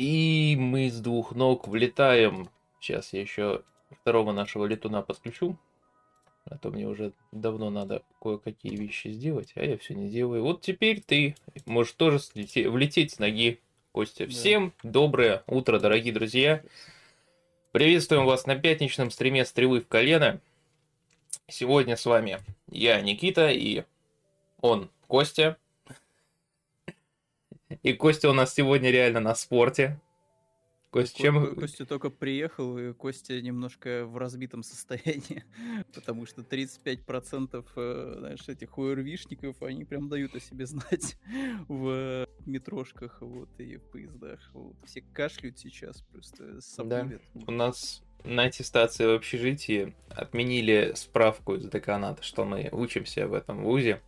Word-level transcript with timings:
И 0.00 0.56
мы 0.58 0.88
с 0.88 0.98
двух 0.98 1.32
ног 1.34 1.68
влетаем. 1.68 2.48
Сейчас 2.80 3.12
я 3.12 3.20
еще 3.20 3.64
второго 4.00 4.32
нашего 4.32 4.64
летуна 4.64 5.02
подключу. 5.02 5.58
А 6.46 6.56
то 6.56 6.70
мне 6.70 6.88
уже 6.88 7.12
давно 7.32 7.68
надо 7.68 8.02
кое-какие 8.18 8.74
вещи 8.76 9.08
сделать, 9.08 9.52
а 9.56 9.62
я 9.62 9.76
все 9.76 9.92
не 9.92 10.08
делаю. 10.08 10.42
Вот 10.42 10.62
теперь 10.62 11.02
ты 11.02 11.34
можешь 11.66 11.92
тоже 11.92 12.18
слете- 12.18 12.70
влететь 12.70 13.12
с 13.12 13.18
ноги, 13.18 13.60
Костя. 13.92 14.24
Да. 14.24 14.30
Всем 14.30 14.72
доброе 14.82 15.42
утро, 15.46 15.78
дорогие 15.78 16.14
друзья. 16.14 16.62
Приветствуем 17.72 18.24
вас 18.24 18.46
на 18.46 18.56
пятничном 18.56 19.10
стриме 19.10 19.44
«Стрелы 19.44 19.82
в 19.82 19.86
колено». 19.86 20.40
Сегодня 21.46 21.96
с 21.96 22.06
вами 22.06 22.38
я, 22.70 23.02
Никита, 23.02 23.50
и 23.50 23.84
он, 24.62 24.90
Костя. 25.08 25.58
И 27.82 27.92
Костя 27.92 28.30
у 28.30 28.32
нас 28.32 28.54
сегодня 28.54 28.90
реально 28.90 29.20
на 29.20 29.34
спорте. 29.34 30.00
Костя, 30.90 31.18
Ко- 31.18 31.22
чем... 31.22 31.46
Ко- 31.46 31.60
Костя 31.60 31.86
только 31.86 32.10
приехал, 32.10 32.76
и 32.76 32.92
Костя 32.92 33.40
немножко 33.40 34.04
в 34.06 34.16
разбитом 34.16 34.62
состоянии, 34.64 35.44
потому 35.94 36.26
что 36.26 36.42
35% 36.42 37.64
э, 37.76 38.14
знаешь, 38.18 38.48
этих 38.48 38.76
УРВишников, 38.76 39.62
они 39.62 39.84
прям 39.84 40.08
дают 40.08 40.34
о 40.34 40.40
себе 40.40 40.66
знать 40.66 41.16
в 41.68 42.26
метрошках 42.44 43.18
вот, 43.20 43.48
и 43.58 43.76
в 43.76 43.82
поездах. 43.82 44.40
Вот. 44.52 44.74
Все 44.84 45.02
кашляют 45.12 45.58
сейчас, 45.58 46.02
просто 46.12 46.60
сопливят. 46.60 47.22
У 47.46 47.52
нас 47.52 48.02
на 48.24 48.44
аттестации 48.44 49.06
в 49.06 49.14
общежитии 49.14 49.94
отменили 50.10 50.92
справку 50.96 51.54
из 51.54 51.68
деканата, 51.68 52.22
что 52.22 52.44
мы 52.44 52.68
учимся 52.72 53.28
в 53.28 53.34
этом 53.34 53.62
вузе. 53.62 54.00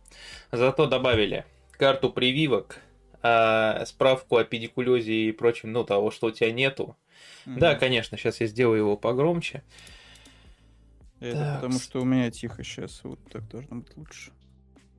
Зато 0.51 0.85
добавили 0.87 1.45
карту 1.71 2.11
прививок, 2.11 2.79
а, 3.23 3.85
справку 3.85 4.37
о 4.37 4.43
педикулезе 4.43 5.13
и 5.13 5.31
прочем, 5.31 5.71
ну, 5.71 5.83
того, 5.83 6.11
что 6.11 6.27
у 6.27 6.31
тебя 6.31 6.51
нету. 6.51 6.95
Мгм. 7.45 7.59
Да, 7.59 7.75
конечно, 7.75 8.17
сейчас 8.17 8.41
я 8.41 8.47
сделаю 8.47 8.79
его 8.79 8.97
погромче. 8.97 9.63
Это 11.19 11.37
Так. 11.37 11.55
потому 11.55 11.79
что 11.79 12.01
у 12.01 12.05
меня 12.05 12.29
тихо 12.31 12.63
сейчас, 12.63 12.99
вот 13.03 13.19
так 13.31 13.47
должно 13.47 13.77
быть 13.77 13.95
лучше. 13.95 14.31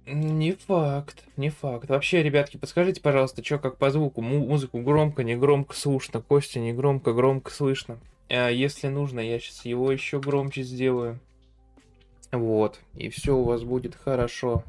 Не 0.06 0.52
факт, 0.52 1.24
не 1.36 1.50
факт. 1.50 1.88
Вообще, 1.88 2.22
ребятки, 2.22 2.56
подскажите, 2.58 3.00
пожалуйста, 3.00 3.42
что 3.44 3.58
как 3.58 3.78
по 3.78 3.90
звуку? 3.90 4.20
Му- 4.20 4.46
музыку 4.46 4.80
громко, 4.80 5.22
не 5.22 5.36
громко 5.36 5.74
слышно, 5.74 6.20
Костя 6.20 6.60
не 6.60 6.72
громко, 6.72 7.12
громко 7.12 7.50
слышно. 7.50 7.98
А 8.28 8.48
если 8.48 8.88
нужно, 8.88 9.20
я 9.20 9.38
сейчас 9.38 9.64
его 9.64 9.90
еще 9.90 10.20
громче 10.20 10.62
сделаю. 10.62 11.20
Вот, 12.32 12.80
и 12.94 13.08
все 13.10 13.36
у 13.36 13.44
вас 13.44 13.62
будет 13.62 13.94
хорошо. 13.94 14.64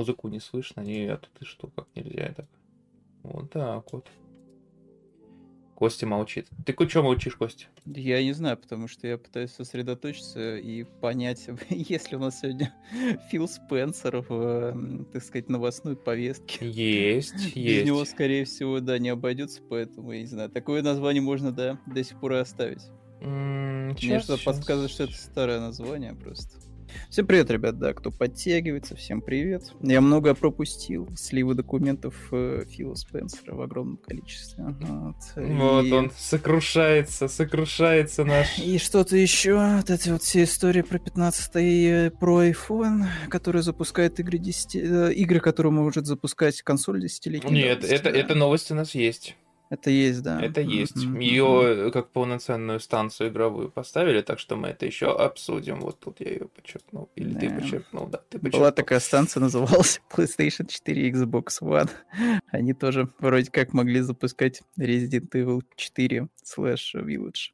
Музыку 0.00 0.28
не 0.28 0.40
слышно, 0.40 0.80
нет, 0.80 1.28
ты 1.38 1.44
что, 1.44 1.68
как 1.76 1.86
нельзя 1.94 2.32
так. 2.34 2.46
Вот 3.22 3.50
так 3.50 3.92
вот. 3.92 4.08
Костя 5.74 6.06
молчит. 6.06 6.48
Ты 6.64 6.88
что 6.88 7.02
молчишь, 7.02 7.36
Костя? 7.36 7.66
Я 7.84 8.24
не 8.24 8.32
знаю, 8.32 8.56
потому 8.56 8.88
что 8.88 9.06
я 9.06 9.18
пытаюсь 9.18 9.50
сосредоточиться 9.50 10.56
и 10.56 10.84
понять, 11.02 11.46
есть 11.68 12.10
ли 12.10 12.16
у 12.16 12.20
нас 12.20 12.40
сегодня 12.40 12.72
Фил 13.30 13.46
Спенсер 13.46 14.24
в, 14.26 14.32
м, 14.70 15.04
так 15.12 15.22
сказать, 15.22 15.50
новостной 15.50 15.96
повестке. 15.96 16.66
Есть, 16.66 17.34
Без 17.34 17.54
есть. 17.54 17.84
него, 17.86 18.02
скорее 18.06 18.46
всего, 18.46 18.80
да, 18.80 18.98
не 18.98 19.10
обойдется, 19.10 19.60
поэтому, 19.68 20.12
я 20.12 20.20
не 20.20 20.26
знаю, 20.26 20.48
такое 20.48 20.80
название 20.80 21.20
можно, 21.20 21.52
да, 21.52 21.78
до 21.84 22.02
сих 22.02 22.18
пор 22.20 22.32
и 22.32 22.36
оставить. 22.36 22.88
М, 23.20 23.88
Мне 24.02 24.18
что-то 24.20 24.42
подсказывает, 24.42 24.90
что 24.92 25.04
это 25.04 25.12
старое 25.12 25.60
название 25.60 26.14
просто. 26.14 26.69
Всем 27.10 27.26
привет, 27.26 27.50
ребят, 27.50 27.78
да, 27.78 27.92
кто 27.92 28.10
подтягивается, 28.10 28.94
всем 28.96 29.20
привет. 29.20 29.64
Я 29.80 30.00
много 30.00 30.34
пропустил, 30.34 31.08
сливы 31.16 31.54
документов 31.54 32.14
э, 32.32 32.64
Фила 32.68 32.94
Спенсера 32.94 33.54
в 33.54 33.60
огромном 33.62 33.96
количестве. 33.96 34.64
Вот. 34.80 35.16
Вот 35.36 35.84
И- 35.84 35.92
он 35.92 36.12
сокрушается, 36.16 37.28
сокрушается 37.28 38.24
наш. 38.24 38.58
И 38.58 38.78
что-то 38.78 39.16
еще, 39.16 39.54
вот 39.76 39.90
эти 39.90 40.10
вот 40.10 40.22
все 40.22 40.44
истории 40.44 40.82
про 40.82 40.98
15 40.98 42.10
про 42.18 42.44
iPhone, 42.44 43.06
который 43.28 43.62
запускает 43.62 44.20
игры 44.20 44.38
10, 44.38 44.76
э, 44.76 45.12
игры, 45.14 45.40
которые 45.40 45.72
может 45.72 46.06
запускать 46.06 46.62
консоль 46.62 47.04
10-летней 47.04 47.50
Нет, 47.52 47.80
давности, 47.80 47.94
это, 47.94 48.12
да. 48.12 48.18
это 48.18 48.34
новость 48.34 48.70
у 48.70 48.74
нас 48.74 48.94
есть. 48.94 49.36
Это 49.70 49.88
есть, 49.88 50.22
да. 50.22 50.40
Это 50.42 50.60
есть. 50.60 50.96
Мгм. 50.96 51.20
Ее 51.20 51.90
как 51.92 52.10
полноценную 52.10 52.80
станцию 52.80 53.30
игровую 53.30 53.70
поставили, 53.70 54.20
так 54.20 54.38
что 54.40 54.56
мы 54.56 54.68
это 54.68 54.84
еще 54.84 55.06
обсудим. 55.16 55.80
Вот 55.80 56.00
тут 56.00 56.20
я 56.20 56.30
ее 56.30 56.48
подчеркнул. 56.48 57.08
Или 57.14 57.34
ты 57.38 57.48
Да. 57.48 57.54
подчеркнул, 57.54 58.06
да. 58.08 58.18
Ты 58.28 58.38
Была 58.38 58.50
подчеркнул. 58.50 58.72
такая 58.72 59.00
станция, 59.00 59.40
называлась 59.80 60.00
PlayStation 60.10 60.66
4 60.66 61.08
и 61.08 61.12
Xbox 61.12 61.62
One. 61.62 61.88
Они 62.50 62.74
тоже 62.74 63.08
вроде 63.20 63.50
как 63.50 63.72
могли 63.72 64.00
запускать 64.00 64.62
Resident 64.76 65.30
Evil 65.30 65.62
4 65.76 66.28
slash 66.44 66.94
Village. 66.94 67.52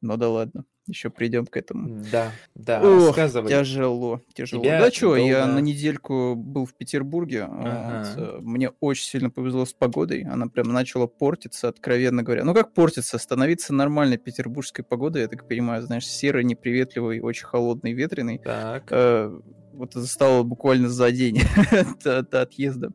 Но 0.00 0.16
да 0.16 0.28
ладно, 0.28 0.64
еще 0.88 1.10
придем 1.10 1.46
к 1.46 1.56
этому. 1.56 2.02
Да, 2.10 2.32
да, 2.54 2.80
Ох, 2.82 3.08
рассказывай. 3.08 3.48
тяжело, 3.48 4.22
тяжело. 4.34 4.62
Тебя 4.62 4.80
да 4.80 4.90
что, 4.90 5.16
я 5.16 5.44
долго- 5.44 5.54
на 5.54 5.58
недельку 5.60 6.34
был 6.34 6.66
в 6.66 6.74
Петербурге. 6.74 7.42
Ага. 7.44 8.06
вот, 8.16 8.22
э, 8.24 8.38
мне 8.40 8.70
очень 8.80 9.04
сильно 9.04 9.30
повезло 9.30 9.64
с 9.64 9.72
погодой. 9.72 10.22
Она 10.22 10.46
прям 10.48 10.68
начала 10.72 11.06
портиться, 11.06 11.68
откровенно 11.68 12.22
говоря. 12.22 12.44
Ну 12.44 12.54
как 12.54 12.72
портиться? 12.72 13.18
Становиться 13.18 13.72
нормальной 13.74 14.18
петербургской 14.18 14.84
погодой, 14.84 15.22
я 15.22 15.28
так 15.28 15.46
понимаю, 15.46 15.82
знаешь, 15.82 16.06
серый, 16.06 16.44
неприветливый, 16.44 17.20
очень 17.20 17.46
холодный, 17.46 17.92
ветреный. 17.92 18.38
Так. 18.38 18.84
Э, 18.90 19.30
вот 19.72 19.90
это 19.90 20.06
стало 20.06 20.42
буквально 20.42 20.88
за 20.88 21.10
день 21.12 21.40
до, 22.04 22.22
до 22.22 22.42
отъезда. 22.42 22.90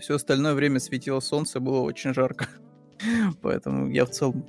Все 0.00 0.16
остальное 0.16 0.52
время 0.54 0.78
светило 0.78 1.20
солнце, 1.20 1.58
было 1.58 1.80
очень 1.80 2.12
жарко. 2.12 2.48
Поэтому 3.42 3.88
я 3.90 4.04
в 4.04 4.10
целом 4.10 4.44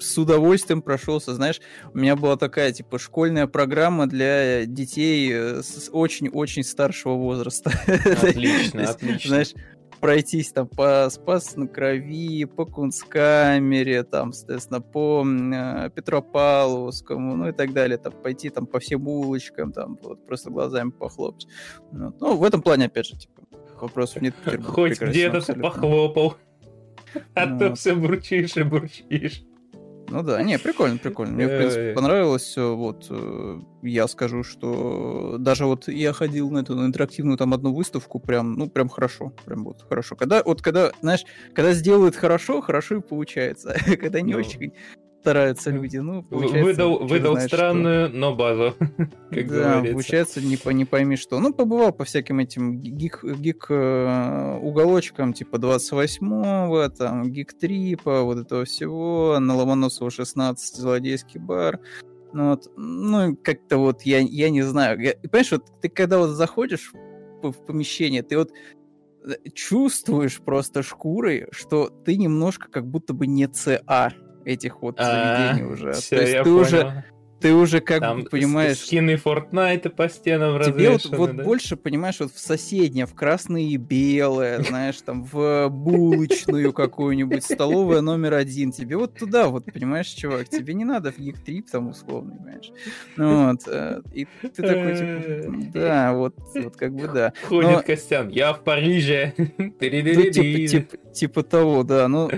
с 0.00 0.18
удовольствием 0.18 0.82
прошелся. 0.82 1.34
Знаешь, 1.34 1.60
у 1.92 1.98
меня 1.98 2.16
была 2.16 2.36
такая, 2.36 2.72
типа, 2.72 2.98
школьная 2.98 3.46
программа 3.46 4.06
для 4.06 4.66
детей 4.66 5.30
э, 5.32 5.62
с 5.62 5.88
очень-очень 5.92 6.64
старшего 6.64 7.14
возраста. 7.14 7.70
Отлично, 7.86 8.80
есть, 8.80 8.92
отлично. 8.92 9.28
Знаешь, 9.28 9.54
пройтись 10.00 10.52
там 10.52 10.68
по 10.68 11.08
Спас 11.10 11.56
на 11.56 11.66
Крови, 11.66 12.44
по 12.44 12.64
Кунсткамере, 12.64 14.04
там, 14.04 14.32
соответственно, 14.32 14.80
по 14.80 15.24
э, 15.26 15.90
Петропавловскому, 15.94 17.36
ну 17.36 17.48
и 17.48 17.52
так 17.52 17.72
далее, 17.72 17.98
там, 17.98 18.12
пойти 18.12 18.50
там 18.50 18.66
по 18.66 18.78
всем 18.78 19.06
улочкам, 19.08 19.72
там, 19.72 19.98
вот, 20.02 20.26
просто 20.26 20.50
глазами 20.50 20.90
похлопать. 20.90 21.46
Вот. 21.90 22.20
Ну, 22.20 22.36
в 22.36 22.44
этом 22.44 22.62
плане, 22.62 22.86
опять 22.86 23.06
же, 23.06 23.16
типа, 23.16 23.42
вопросов 23.80 24.22
нет. 24.22 24.34
Хоть 24.64 25.00
где-то 25.00 25.54
похлопал. 25.54 26.36
А 27.34 27.46
Ну 27.46 27.58
то 27.58 27.68
вот. 27.70 27.78
все 27.78 27.94
бурчишь 27.94 28.56
и 28.56 28.62
бурчишь. 28.62 29.42
Ну 30.10 30.22
да, 30.22 30.42
не, 30.42 30.58
прикольно, 30.58 30.98
прикольно. 30.98 31.34
Мне, 31.34 31.46
в 31.46 31.50
Ой. 31.50 31.56
принципе, 31.58 31.92
понравилось 31.94 32.42
все. 32.42 32.74
Вот, 32.74 33.06
э, 33.10 33.60
я 33.82 34.08
скажу, 34.08 34.42
что 34.42 35.36
даже 35.38 35.66
вот 35.66 35.88
я 35.88 36.12
ходил 36.12 36.50
на 36.50 36.58
эту 36.58 36.74
на 36.74 36.86
интерактивную 36.86 37.36
там 37.36 37.52
одну 37.54 37.74
выставку, 37.74 38.18
прям, 38.18 38.54
ну, 38.54 38.68
прям 38.68 38.88
хорошо, 38.88 39.32
прям 39.44 39.64
вот 39.64 39.84
хорошо. 39.88 40.16
Когда, 40.16 40.42
вот 40.42 40.62
когда, 40.62 40.92
знаешь, 41.02 41.24
когда 41.54 41.72
сделают 41.72 42.16
хорошо, 42.16 42.60
хорошо 42.60 42.96
и 42.96 43.00
получается. 43.00 43.74
Когда 44.00 44.20
не 44.20 44.32
Ну. 44.32 44.38
очень 44.38 44.72
стараются 45.28 45.70
люди, 45.70 45.98
ну. 45.98 46.24
Выдал, 46.30 46.98
выдал 47.06 47.32
знает 47.32 47.48
что. 47.48 47.56
странную, 47.56 48.10
но 48.10 48.34
базу, 48.34 48.74
как 49.30 49.48
да, 49.48 49.74
говорится. 49.74 49.92
получается, 49.92 50.40
не, 50.40 50.56
по- 50.56 50.70
не 50.70 50.84
пойми 50.86 51.16
что. 51.16 51.38
Ну, 51.38 51.52
побывал 51.52 51.92
по 51.92 52.04
всяким 52.04 52.38
этим 52.38 52.80
гик, 52.80 53.22
гик 53.22 53.66
э, 53.68 54.58
уголочкам, 54.62 55.34
типа 55.34 55.56
28-го, 55.56 56.88
там, 56.88 57.30
гик-трипа, 57.30 58.22
вот 58.22 58.38
этого 58.38 58.64
всего, 58.64 59.38
на 59.38 59.54
Ломоносова 59.54 60.10
16, 60.10 60.76
злодейский 60.76 61.40
бар. 61.40 61.78
Ну, 62.32 62.50
вот, 62.50 62.70
ну, 62.76 63.36
как-то 63.36 63.76
вот, 63.78 64.02
я, 64.02 64.18
я 64.20 64.48
не 64.50 64.62
знаю. 64.62 64.98
Я- 65.00 65.14
понимаешь, 65.14 65.52
вот 65.52 65.64
ты 65.82 65.88
когда 65.90 66.18
вот 66.18 66.28
заходишь 66.30 66.92
в, 67.42 67.50
в 67.52 67.66
помещение, 67.66 68.22
ты 68.22 68.38
вот 68.38 68.50
э, 69.26 69.34
чувствуешь 69.52 70.40
просто 70.40 70.82
шкурой, 70.82 71.48
что 71.50 71.90
ты 72.04 72.16
немножко 72.16 72.70
как 72.70 72.86
будто 72.86 73.12
бы 73.12 73.26
не 73.26 73.46
ЦА 73.46 74.12
этих 74.48 74.82
вот 74.82 74.98
заведений 74.98 75.64
уже. 75.70 75.90
А, 75.90 75.92
То 75.92 76.20
есть 76.20 76.42
ты 76.42 76.50
уже, 76.50 77.04
ты 77.40 77.54
уже 77.54 77.80
как 77.80 78.00
Там 78.00 78.22
бы 78.22 78.30
понимаешь... 78.30 78.78
скины 78.78 79.16
Фортнайта 79.16 79.90
по 79.90 80.08
стенам 80.08 80.60
Тебе 80.62 80.90
вот, 80.90 81.04
вот 81.06 81.36
да? 81.36 81.44
больше, 81.44 81.76
понимаешь, 81.76 82.16
вот 82.18 82.32
в 82.32 82.38
соседнее, 82.40 83.06
в 83.06 83.14
красное 83.14 83.62
и 83.62 83.76
белое, 83.76 84.60
знаешь, 84.68 84.96
там 85.04 85.24
в 85.24 85.68
булочную 85.68 86.72
какую-нибудь, 86.72 87.44
столовая 87.44 88.00
номер 88.00 88.34
один. 88.34 88.72
Тебе 88.72 88.96
вот 88.96 89.14
туда 89.14 89.48
вот, 89.48 89.66
понимаешь, 89.66 90.08
чувак, 90.08 90.48
тебе 90.48 90.74
не 90.74 90.84
надо 90.84 91.12
в 91.12 91.18
гик-трип 91.18 91.70
там 91.70 91.88
условный, 91.88 92.36
понимаешь. 92.36 92.70
Ну 93.16 93.50
Вот. 93.50 93.60
э, 93.68 94.00
И 94.14 94.26
ты 94.42 94.62
такой, 94.62 94.96
типа, 94.96 95.70
да, 95.74 96.12
вот, 96.14 96.34
вот 96.54 96.76
как 96.76 96.94
бы 96.94 97.06
да. 97.08 97.32
Ходит 97.44 97.70
но- 97.70 97.82
Костян, 97.82 98.28
я 98.30 98.52
в 98.52 98.64
Париже. 98.64 99.34
Ну, 99.58 100.30
типа, 100.30 100.96
типа 101.12 101.42
того, 101.42 101.82
да. 101.84 102.08
Ну, 102.08 102.30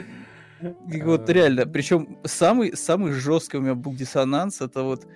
и 0.93 1.03
вот 1.03 1.29
А. 1.29 1.33
реально, 1.33 1.67
причем 1.67 2.19
самый, 2.25 2.77
самый 2.77 3.13
жесткий 3.13 3.59
у 3.59 3.61
меня 3.61 3.75
был 3.75 3.95
диссонанс, 3.95 4.61
это 4.61 4.83
вот 4.83 5.07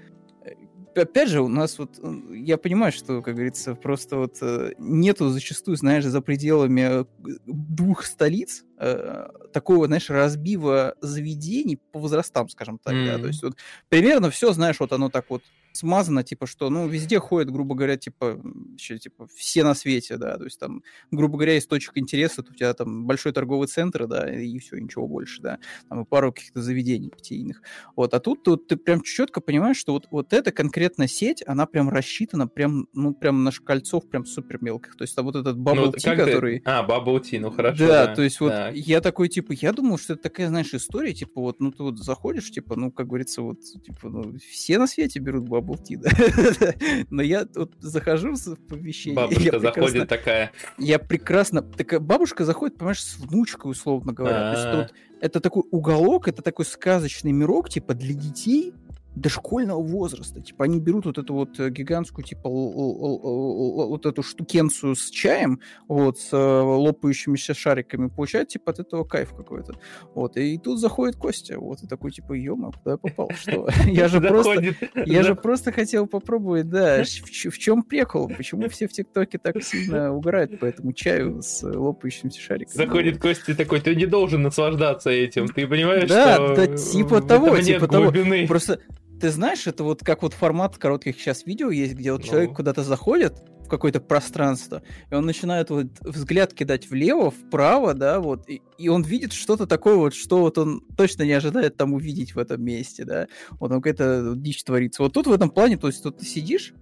э, 0.44 0.52
опять 0.94 1.28
же, 1.28 1.42
у 1.42 1.48
нас 1.48 1.78
вот, 1.78 1.98
я 2.30 2.56
понимаю, 2.58 2.92
что, 2.92 3.22
как 3.22 3.34
говорится, 3.34 3.74
просто 3.74 4.16
вот 4.16 4.38
э, 4.40 4.72
нету 4.78 5.28
зачастую, 5.28 5.76
знаешь, 5.76 6.04
за 6.04 6.20
пределами 6.20 7.02
э, 7.02 7.04
двух 7.46 8.04
столиц 8.04 8.64
э, 8.78 9.28
такого, 9.52 9.86
знаешь, 9.86 10.10
разбива 10.10 10.94
заведений 11.00 11.76
по 11.92 11.98
возрастам, 11.98 12.48
скажем 12.48 12.78
так, 12.78 12.94
mm-hmm. 12.94 13.06
да, 13.06 13.18
то 13.18 13.26
есть 13.26 13.42
вот 13.42 13.56
примерно 13.88 14.30
все, 14.30 14.52
знаешь, 14.52 14.80
вот 14.80 14.92
оно 14.92 15.10
так 15.10 15.26
вот 15.28 15.42
смазано, 15.74 16.22
типа, 16.22 16.46
что, 16.46 16.70
ну, 16.70 16.86
везде 16.86 17.18
ходят, 17.18 17.50
грубо 17.50 17.74
говоря, 17.74 17.96
типа, 17.96 18.40
еще, 18.76 18.98
типа, 18.98 19.26
все 19.34 19.64
на 19.64 19.74
свете, 19.74 20.16
да, 20.16 20.38
то 20.38 20.44
есть 20.44 20.58
там, 20.58 20.82
грубо 21.10 21.36
говоря, 21.36 21.56
из 21.56 21.66
точек 21.66 21.98
интереса, 21.98 22.42
у 22.48 22.54
тебя 22.54 22.72
там 22.74 23.06
большой 23.06 23.32
торговый 23.32 23.66
центр, 23.66 24.06
да, 24.06 24.32
и 24.32 24.58
все, 24.58 24.78
ничего 24.78 25.08
больше, 25.08 25.42
да, 25.42 25.58
там 25.88 26.02
и 26.02 26.04
пару 26.04 26.32
каких-то 26.32 26.62
заведений 26.62 27.10
питейных. 27.10 27.60
Вот, 27.96 28.14
а 28.14 28.20
тут, 28.20 28.44
тут 28.44 28.68
ты 28.68 28.76
прям 28.76 29.02
четко 29.02 29.40
понимаешь, 29.40 29.76
что 29.76 29.92
вот, 29.92 30.06
вот 30.10 30.32
эта 30.32 30.52
конкретная 30.52 31.08
сеть, 31.08 31.42
она 31.46 31.66
прям 31.66 31.88
рассчитана 31.88 32.46
прям, 32.46 32.86
ну, 32.92 33.12
прям 33.12 33.42
на 33.42 33.50
шкальцов 33.50 34.08
прям 34.08 34.26
супер 34.26 34.62
мелких, 34.62 34.96
то 34.96 35.02
есть 35.02 35.16
там 35.16 35.24
вот 35.24 35.34
этот 35.34 35.56
Bubble 35.56 35.86
ну, 35.86 35.90
Tea, 35.90 36.16
который... 36.16 36.60
Ты... 36.60 36.70
А, 36.70 36.86
Bubble 36.86 37.20
Tea, 37.20 37.40
ну, 37.40 37.50
хорошо, 37.50 37.86
да. 37.86 38.06
Да, 38.06 38.14
то 38.14 38.22
есть 38.22 38.38
вот 38.38 38.50
так. 38.50 38.76
я 38.76 39.00
такой, 39.00 39.28
типа, 39.28 39.52
я 39.52 39.72
думал, 39.72 39.98
что 39.98 40.12
это 40.12 40.22
такая, 40.22 40.48
знаешь, 40.48 40.72
история, 40.72 41.12
типа, 41.12 41.40
вот, 41.40 41.58
ну, 41.58 41.72
ты 41.72 41.82
вот 41.82 41.98
заходишь, 41.98 42.50
типа, 42.50 42.76
ну, 42.76 42.92
как 42.92 43.08
говорится, 43.08 43.42
вот, 43.42 43.60
типа, 43.60 44.08
ну, 44.08 44.36
все 44.38 44.78
на 44.78 44.86
свете 44.86 45.18
берут 45.18 45.48
Bubble 45.48 45.63
Tea, 45.72 45.96
да. 45.96 47.04
Но 47.10 47.22
я 47.22 47.46
вот 47.54 47.72
захожу 47.80 48.34
в 48.34 48.56
помещение. 48.68 49.16
Бабушка 49.16 49.58
заходит 49.58 50.08
такая. 50.08 50.52
Я 50.78 50.98
прекрасно... 50.98 51.62
Такая 51.62 52.00
бабушка 52.00 52.44
заходит, 52.44 52.76
понимаешь, 52.76 53.02
с 53.02 53.18
внучкой, 53.18 53.70
условно 53.70 54.12
говоря. 54.12 54.54
То 54.54 54.60
есть 54.60 54.76
вот, 54.76 54.94
это 55.20 55.40
такой 55.40 55.62
уголок, 55.70 56.28
это 56.28 56.42
такой 56.42 56.64
сказочный 56.64 57.32
мирок, 57.32 57.70
типа, 57.70 57.94
для 57.94 58.14
детей, 58.14 58.74
дошкольного 59.14 59.82
возраста. 59.82 60.40
Типа 60.40 60.64
они 60.64 60.80
берут 60.80 61.06
вот 61.06 61.18
эту 61.18 61.34
вот 61.34 61.60
э, 61.60 61.70
гигантскую, 61.70 62.24
типа, 62.24 62.48
вот 62.48 64.06
эту 64.06 64.22
штукенцию 64.22 64.96
с 64.96 65.10
чаем, 65.10 65.60
вот, 65.88 66.18
с 66.18 66.32
э, 66.32 66.36
лопающимися 66.36 67.54
шариками, 67.54 68.08
получают, 68.08 68.48
типа, 68.48 68.72
от 68.72 68.80
этого 68.80 69.04
кайф 69.04 69.30
какой-то. 69.34 69.74
Вот, 70.14 70.36
и 70.36 70.58
тут 70.58 70.80
заходит 70.80 71.16
Костя, 71.16 71.58
вот, 71.58 71.82
и 71.82 71.86
такой, 71.86 72.10
типа, 72.10 72.32
ё 72.32 72.56
куда 72.56 72.92
я 72.92 72.96
попал? 72.96 73.30
Что? 73.36 73.68
Я 73.86 74.08
же 74.08 74.20
просто... 74.20 74.74
Я 75.06 75.22
же 75.22 75.34
просто 75.34 75.72
хотел 75.72 76.06
попробовать, 76.06 76.68
да, 76.68 77.02
в 77.04 77.58
чем 77.58 77.82
прикол? 77.82 78.28
Почему 78.28 78.68
все 78.68 78.88
в 78.88 78.92
ТикТоке 78.92 79.38
так 79.38 79.62
сильно 79.62 80.12
угорают 80.12 80.58
по 80.58 80.64
этому 80.64 80.92
чаю 80.92 81.42
с 81.42 81.62
лопающимися 81.62 82.40
шариками? 82.40 82.76
Заходит 82.76 83.20
Костя 83.20 83.56
такой, 83.56 83.80
ты 83.80 83.94
не 83.94 84.06
должен 84.06 84.42
наслаждаться 84.42 85.10
этим, 85.10 85.48
ты 85.48 85.66
понимаешь, 85.66 86.04
что... 86.04 86.54
Да, 86.56 86.76
типа 86.76 87.20
того, 87.20 87.60
типа 87.60 87.86
того. 87.86 88.12
Просто 88.48 88.80
ты 89.20 89.30
знаешь, 89.30 89.66
это 89.66 89.84
вот 89.84 90.02
как 90.02 90.22
вот 90.22 90.34
формат 90.34 90.78
коротких 90.78 91.18
сейчас 91.18 91.46
видео 91.46 91.70
есть, 91.70 91.94
где 91.94 92.12
вот 92.12 92.22
ну. 92.22 92.26
человек 92.26 92.56
куда-то 92.56 92.82
заходит 92.82 93.34
в 93.64 93.68
какое-то 93.68 94.00
пространство, 94.00 94.82
и 95.10 95.14
он 95.14 95.24
начинает 95.24 95.70
вот 95.70 95.86
взгляд 96.00 96.52
кидать 96.52 96.90
влево, 96.90 97.30
вправо, 97.30 97.94
да, 97.94 98.20
вот, 98.20 98.48
и, 98.48 98.60
и 98.76 98.88
он 98.88 99.02
видит 99.02 99.32
что-то 99.32 99.66
такое 99.66 99.96
вот, 99.96 100.14
что 100.14 100.40
вот 100.40 100.58
он 100.58 100.82
точно 100.96 101.22
не 101.22 101.32
ожидает 101.32 101.76
там 101.76 101.94
увидеть 101.94 102.34
в 102.34 102.38
этом 102.38 102.62
месте, 102.62 103.04
да, 103.04 103.26
вот 103.52 103.72
он 103.72 103.80
какая-то 103.80 104.34
дичь 104.36 104.62
творится. 104.64 105.02
Вот 105.02 105.14
тут 105.14 105.26
в 105.26 105.32
этом 105.32 105.48
плане, 105.48 105.78
то 105.78 105.86
есть 105.86 106.02
тут 106.02 106.18
ты 106.18 106.26
сидишь, 106.26 106.74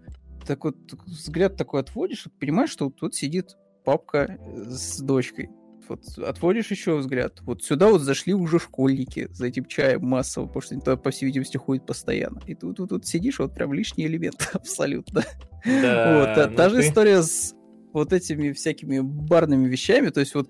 так 0.44 0.64
вот 0.64 0.76
взгляд 1.06 1.56
такой 1.56 1.80
отводишь, 1.80 2.26
понимаешь, 2.40 2.70
что 2.70 2.86
вот 2.86 2.96
тут 2.96 3.14
сидит 3.14 3.56
папка 3.84 4.38
с 4.66 5.00
дочкой, 5.00 5.50
вот 5.88 6.18
отводишь 6.18 6.70
еще 6.70 6.96
взгляд. 6.96 7.40
Вот 7.42 7.62
сюда 7.62 7.88
вот 7.88 8.00
зашли 8.00 8.34
уже 8.34 8.58
школьники 8.58 9.28
за 9.32 9.46
этим 9.46 9.64
чаем 9.64 10.06
массово, 10.06 10.46
потому 10.46 10.62
что 10.62 10.74
они 10.74 10.80
туда, 10.82 10.96
по 10.96 11.10
всей 11.10 11.26
видимости, 11.26 11.56
ходят 11.56 11.86
постоянно. 11.86 12.40
И 12.46 12.54
тут, 12.54 12.76
тут, 12.76 12.90
тут 12.90 13.06
сидишь, 13.06 13.38
вот 13.38 13.54
прям 13.54 13.72
лишний 13.72 14.06
элемент 14.06 14.50
абсолютно. 14.52 15.24
Да, 15.64 16.18
вот, 16.18 16.38
а, 16.38 16.48
ну 16.50 16.56
та 16.56 16.68
же 16.68 16.80
история 16.80 17.22
с 17.22 17.54
вот 17.92 18.12
этими 18.12 18.52
всякими 18.52 19.00
барными 19.00 19.68
вещами, 19.68 20.08
то 20.08 20.20
есть 20.20 20.34
вот 20.34 20.48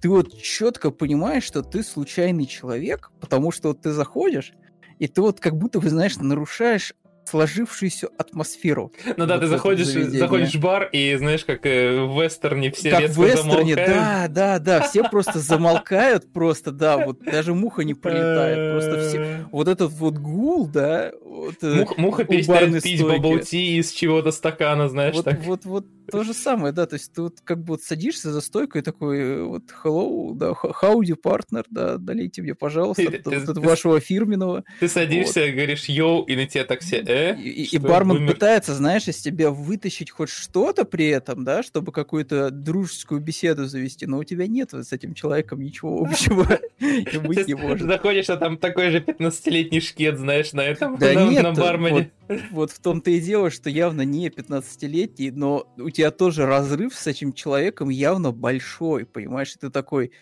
ты 0.00 0.08
вот 0.08 0.36
четко 0.40 0.90
понимаешь, 0.90 1.44
что 1.44 1.62
ты 1.62 1.82
случайный 1.82 2.46
человек, 2.46 3.10
потому 3.20 3.50
что 3.50 3.68
вот 3.68 3.82
ты 3.82 3.92
заходишь, 3.92 4.52
и 4.98 5.08
ты 5.08 5.20
вот 5.20 5.40
как 5.40 5.56
будто, 5.56 5.80
вы 5.80 5.90
знаешь, 5.90 6.16
нарушаешь 6.16 6.94
сложившуюся 7.28 8.08
атмосферу. 8.18 8.92
Ну 9.16 9.26
да, 9.26 9.38
ты 9.38 9.46
заходишь, 9.46 9.86
заходишь 9.86 10.54
в 10.54 10.60
бар, 10.60 10.88
и 10.92 11.16
знаешь, 11.16 11.44
как 11.44 11.66
э, 11.66 12.00
в 12.00 12.22
вестерне 12.22 12.70
все 12.70 12.90
как 12.90 13.00
резко 13.00 13.20
в 13.20 13.24
вестерне, 13.24 13.74
замолкают. 13.74 13.88
да, 13.88 14.28
да, 14.28 14.58
да, 14.58 14.80
все 14.82 15.04
просто 15.04 15.38
замолкают, 15.38 16.32
просто, 16.32 16.70
да, 16.70 16.96
вот 16.98 17.22
даже 17.24 17.54
муха 17.54 17.84
не 17.84 17.94
пролетает, 17.94 18.72
просто 18.72 19.08
все, 19.08 19.46
вот 19.52 19.68
этот 19.68 19.92
вот 19.92 20.18
гул, 20.18 20.66
да, 20.66 21.12
вот, 21.36 21.56
э, 21.62 21.74
Мух, 21.74 21.98
муха 21.98 22.24
перестает 22.24 22.82
пить 22.82 23.02
bubble 23.02 23.51
tea 23.51 23.76
из 23.76 23.92
чего-то 23.92 24.30
стакана, 24.30 24.88
знаешь, 24.88 25.14
вот, 25.14 25.24
так. 25.26 25.44
Вот, 25.44 25.64
вот, 25.66 25.84
то 26.10 26.24
же 26.24 26.32
самое, 26.32 26.72
да, 26.72 26.86
то 26.86 26.94
есть 26.94 27.12
ты 27.12 27.22
вот 27.22 27.40
как 27.44 27.58
бы 27.58 27.74
вот 27.74 27.82
садишься 27.82 28.32
за 28.32 28.40
стойку 28.40 28.78
и 28.78 28.82
такой 28.82 29.18
э, 29.18 29.42
вот 29.42 29.64
hello, 29.84 30.34
да, 30.34 30.52
howdy, 30.52 31.14
partner, 31.14 31.64
да, 31.68 31.98
долейте 31.98 32.40
мне, 32.40 32.54
пожалуйста, 32.54 33.10
ты, 33.10 33.22
вот, 33.22 33.54
ты, 33.54 33.60
вашего 33.60 34.00
фирменного. 34.00 34.64
Ты 34.80 34.88
садишься, 34.88 35.40
вот. 35.42 35.50
говоришь 35.50 35.84
йоу, 35.84 36.22
и 36.24 36.36
на 36.36 36.46
тебя 36.46 36.64
так 36.64 36.80
все, 36.80 37.04
э? 37.06 37.36
И, 37.36 37.64
и 37.64 37.78
бармен 37.78 38.16
вымер? 38.16 38.32
пытается, 38.32 38.74
знаешь, 38.74 39.06
из 39.06 39.18
тебя 39.18 39.50
вытащить 39.50 40.10
хоть 40.10 40.30
что-то 40.30 40.86
при 40.86 41.08
этом, 41.08 41.44
да, 41.44 41.62
чтобы 41.62 41.92
какую-то 41.92 42.50
дружескую 42.50 43.20
беседу 43.20 43.66
завести, 43.66 44.06
но 44.06 44.18
у 44.18 44.24
тебя 44.24 44.46
нет 44.46 44.72
с 44.72 44.90
этим 44.90 45.12
человеком 45.12 45.60
ничего 45.60 46.00
общего, 46.08 46.60
и 46.78 47.18
быть 47.18 47.46
не 47.46 47.54
может. 47.54 47.86
Заходишь, 47.86 48.30
а 48.30 48.38
там 48.38 48.56
такой 48.56 48.90
же 48.90 49.00
15-летний 49.00 49.80
шкет, 49.80 50.18
знаешь, 50.18 50.54
на 50.54 50.62
этом, 50.62 50.96
да 50.96 51.25
нет, 51.30 51.42
на 51.42 51.52
бармене. 51.52 52.12
Вот, 52.28 52.40
вот 52.50 52.70
в 52.70 52.78
том-то 52.80 53.10
и 53.10 53.20
дело, 53.20 53.50
что 53.50 53.70
явно 53.70 54.02
не 54.02 54.28
15-летний, 54.28 55.30
но 55.30 55.72
у 55.76 55.90
тебя 55.90 56.10
тоже 56.10 56.46
разрыв 56.46 56.94
с 56.94 57.06
этим 57.06 57.32
человеком 57.32 57.88
явно 57.88 58.32
большой, 58.32 59.04
понимаешь? 59.06 59.54
Ты 59.60 59.70
такой, 59.70 60.12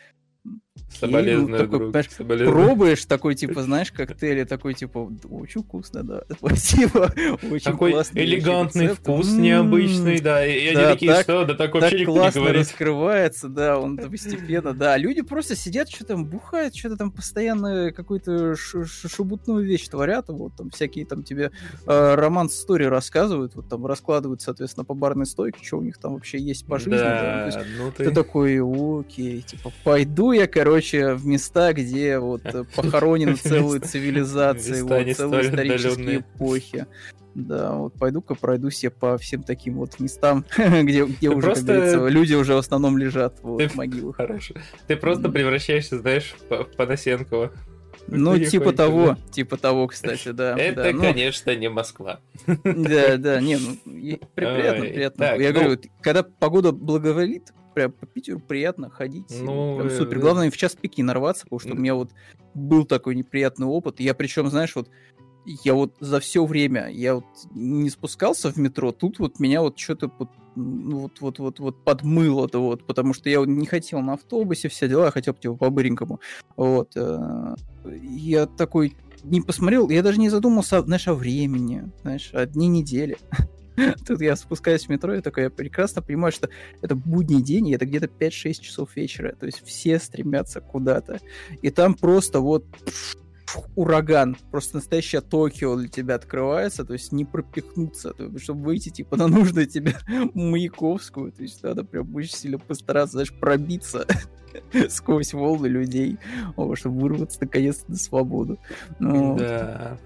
Соболезную, 0.99 1.59
такой, 1.59 1.91
друг, 1.93 2.05
соболезную. 2.11 2.53
Пробуешь 2.53 3.05
такой, 3.05 3.35
типа, 3.35 3.63
знаешь, 3.63 3.93
коктейли, 3.93 4.45
такой, 4.45 4.75
типа, 4.75 5.11
очень 5.31 5.63
вкусно, 5.63 6.03
да, 6.03 6.23
спасибо, 6.39 7.13
очень 7.51 7.65
такой 7.65 7.93
классный. 7.93 8.25
элегантный 8.25 8.89
вкус, 8.89 9.29
м-м-м. 9.29 9.43
необычный, 9.43 10.21
да, 10.21 10.45
и 10.45 10.69
они 10.69 10.77
да, 10.77 10.93
такие, 10.93 11.13
так, 11.13 11.23
что, 11.23 11.45
да 11.45 11.55
так 11.55 11.75
вообще 11.75 11.99
так 11.99 12.07
классно 12.07 12.41
не 12.41 12.49
раскрывается, 12.49 13.49
да, 13.49 13.79
он 13.79 13.99
постепенно, 13.99 14.73
да, 14.73 14.97
люди 14.97 15.23
просто 15.23 15.57
сидят, 15.57 15.91
что 15.91 16.05
там 16.05 16.27
бухают, 16.27 16.75
что-то 16.75 16.97
там 16.97 17.13
постоянно 17.13 17.93
какую-то 17.93 18.55
шубутную 18.57 19.65
вещь 19.65 19.89
творят, 19.89 20.27
вот 20.29 20.57
там 20.57 20.71
всякие 20.71 21.07
там 21.07 21.23
тебе 21.23 21.53
э, 21.87 22.15
роман-стори 22.15 22.87
рассказывают, 22.87 23.55
вот 23.55 23.69
там 23.69 23.87
раскладывают, 23.87 24.43
соответственно, 24.43 24.85
по 24.85 24.95
барной 24.95 25.27
стойке, 25.27 25.59
что 25.63 25.79
у 25.79 25.83
них 25.83 25.99
там 25.99 26.15
вообще 26.15 26.39
есть 26.39 26.67
по 26.67 26.79
жизни, 26.79 26.99
да, 26.99 27.51
да. 27.53 27.65
Ну, 27.79 27.93
ты... 27.93 28.05
ты 28.05 28.11
такой, 28.13 28.61
окей, 28.61 29.43
типа, 29.43 29.73
пойду 29.85 30.33
я, 30.33 30.47
короче, 30.47 30.64
в 30.65 31.27
места, 31.27 31.73
где 31.73 32.19
вот 32.19 32.43
э, 32.45 32.65
похоронены 32.77 33.37
целые 33.37 33.81
цивилизации, 33.81 34.83
вот, 34.83 35.17
целые 35.17 35.49
исторические 35.49 36.21
эпохи. 36.21 36.87
Да, 37.35 37.73
вот 37.75 37.95
пойду-ка 37.95 38.37
пройдусь 38.37 38.85
я 38.85 38.93
по 38.93 39.19
всем 39.19 39.43
таким 39.43 39.75
вот 39.75 39.99
местам, 39.99 40.45
где, 40.57 41.05
где 41.05 41.29
уже, 41.31 41.49
просто... 41.49 41.67
как 41.67 41.77
говорится, 41.77 42.07
люди 42.09 42.35
уже 42.35 42.55
в 42.55 42.59
основном 42.59 42.97
лежат 42.97 43.39
вот, 43.43 43.59
Ты... 43.59 43.69
в 43.69 43.75
могилах. 43.75 44.17
Хорошо. 44.17 44.55
Ты 44.87 44.97
просто 44.97 45.29
превращаешься, 45.29 45.99
знаешь, 45.99 46.35
в 46.49 46.65
Панасенкова. 46.77 47.51
Ну, 48.07 48.39
типа 48.39 48.73
того, 48.73 49.17
типа 49.31 49.57
того, 49.57 49.87
кстати, 49.89 50.31
да. 50.31 50.57
Это, 50.59 50.85
да, 50.85 50.93
ну... 50.93 51.01
конечно, 51.01 51.55
не 51.57 51.69
Москва. 51.71 52.21
Да, 52.47 53.17
да, 53.17 53.41
не, 53.41 53.57
ну, 53.57 54.19
приятно, 54.35 54.85
приятно. 54.85 55.25
Я 55.37 55.53
ну 55.53 55.61
говорю, 55.61 55.81
когда 56.03 56.23
погода 56.23 56.73
благоволит, 56.73 57.53
прям 57.75 57.93
по 57.93 58.07
Питеру 58.07 58.41
приятно 58.41 58.91
ходить. 58.91 59.35
Ну, 59.43 59.77
прям 59.77 59.91
супер. 59.91 60.19
Э, 60.19 60.21
Главное, 60.21 60.51
в 60.51 60.57
час 60.57 60.77
пики 60.81 61.03
нарваться, 61.03 61.45
потому 61.45 61.61
что 61.61 61.73
у 61.73 61.77
меня 61.77 61.95
вот 61.95 62.11
был 62.55 62.85
такой 62.85 63.15
неприятный 63.15 63.67
опыт. 63.67 64.01
Я 64.01 64.15
причем, 64.15 64.49
знаешь, 64.49 64.75
вот 64.75 64.89
я 65.47 65.75
вот 65.75 65.95
за 66.01 66.21
все 66.21 66.45
время, 66.45 66.89
я 66.91 67.17
вот 67.17 67.25
не 67.55 67.91
спускался 67.91 68.51
в 68.51 68.57
метро, 68.57 68.93
тут 68.93 69.19
вот 69.19 69.41
меня 69.41 69.61
вот 69.61 69.79
что-то 69.79 70.11
вот, 70.19 70.31
ну, 70.57 71.01
вот, 71.01 71.21
вот, 71.21 71.39
вот, 71.39 71.59
вот 71.59 71.85
подмыло 71.85 72.49
то 72.49 72.63
вот, 72.63 72.87
потому 72.87 73.13
что 73.13 73.29
я 73.29 73.41
вот 73.41 73.49
не 73.49 73.67
хотел 73.67 74.01
на 74.01 74.15
автобусе, 74.15 74.69
все 74.69 74.89
дела, 74.89 75.07
я 75.07 75.11
хотел 75.11 75.35
типа 75.35 75.55
по-быренькому. 75.57 76.21
Вот. 76.57 76.93
Э, 76.97 77.55
я 77.85 78.47
такой 78.47 78.97
не 79.23 79.41
посмотрел, 79.41 79.89
я 79.91 80.03
даже 80.03 80.19
не 80.19 80.29
задумался, 80.29 80.83
знаешь, 80.83 81.09
о 81.09 81.15
времени, 81.15 81.91
знаешь, 82.03 82.31
о 82.33 82.47
дне 82.47 82.69
недели. 82.69 83.17
Тут 84.07 84.21
я 84.21 84.37
спускаюсь 84.37 84.87
в 84.87 84.89
метро, 84.89 85.15
и 85.15 85.21
такой, 85.21 85.45
я 85.45 85.51
прекрасно 85.51 86.03
понимаю, 86.03 86.33
что 86.33 86.49
это 86.83 86.95
будний 86.95 87.43
день, 87.43 87.69
и 87.69 87.75
это 87.75 87.87
где-то 87.87 88.07
5-6 88.07 88.61
часов 88.61 88.97
вечера. 88.97 89.35
То 89.35 89.47
есть 89.47 89.65
все 89.65 89.99
стремятся 89.99 90.61
куда-то. 90.61 91.21
И 91.63 91.71
там 91.71 91.95
просто 91.95 92.41
вот 92.41 92.65
ураган, 93.77 94.37
просто 94.51 94.77
настоящее 94.77 95.21
Токио 95.21 95.77
для 95.77 95.89
тебя 95.89 96.17
открывается, 96.17 96.85
то 96.85 96.93
есть 96.93 97.13
не 97.13 97.25
пропихнуться, 97.25 98.13
то, 98.13 98.39
чтобы 98.39 98.65
выйти 98.65 98.89
типа 98.89 99.17
на 99.17 99.29
нужную 99.29 99.67
тебе 99.67 99.95
Маяковскую, 100.35 101.31
то 101.31 101.43
есть 101.43 101.63
надо 101.63 101.85
прям 101.85 102.15
очень 102.15 102.35
сильно 102.35 102.59
постараться, 102.59 103.13
знаешь, 103.13 103.33
пробиться 103.33 104.07
сквозь 104.89 105.33
волны 105.35 105.67
людей, 105.67 106.19
чтобы 106.75 107.01
вырваться 107.01 107.39
наконец-то 107.41 107.91
на 107.91 107.97
свободу. 107.97 108.59
Ну, 108.99 109.37
да. 109.37 109.99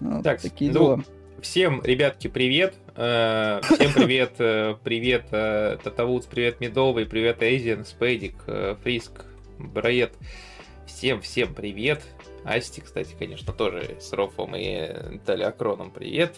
Вот, 0.00 0.22
так, 0.22 0.40
такие 0.40 0.72
ну, 0.72 0.78
дела 0.78 1.04
Всем, 1.42 1.80
ребятки, 1.82 2.28
привет. 2.28 2.74
Э, 2.96 3.60
всем 3.62 3.92
привет, 3.94 4.32
э, 4.38 4.76
привет 4.84 5.24
э, 5.30 5.78
Татавудс, 5.82 6.26
привет 6.26 6.60
Медовый, 6.60 7.06
привет 7.06 7.42
Эйзен, 7.42 7.86
Спейдик, 7.86 8.34
Фриск, 8.82 9.24
Брает. 9.58 10.12
Всем, 10.86 11.22
всем 11.22 11.54
привет. 11.54 12.02
Асти, 12.44 12.82
кстати, 12.82 13.14
конечно, 13.18 13.54
тоже 13.54 13.96
с 14.00 14.12
Рофом 14.12 14.54
и 14.54 15.18
Талиакроном 15.24 15.90
привет. 15.90 16.36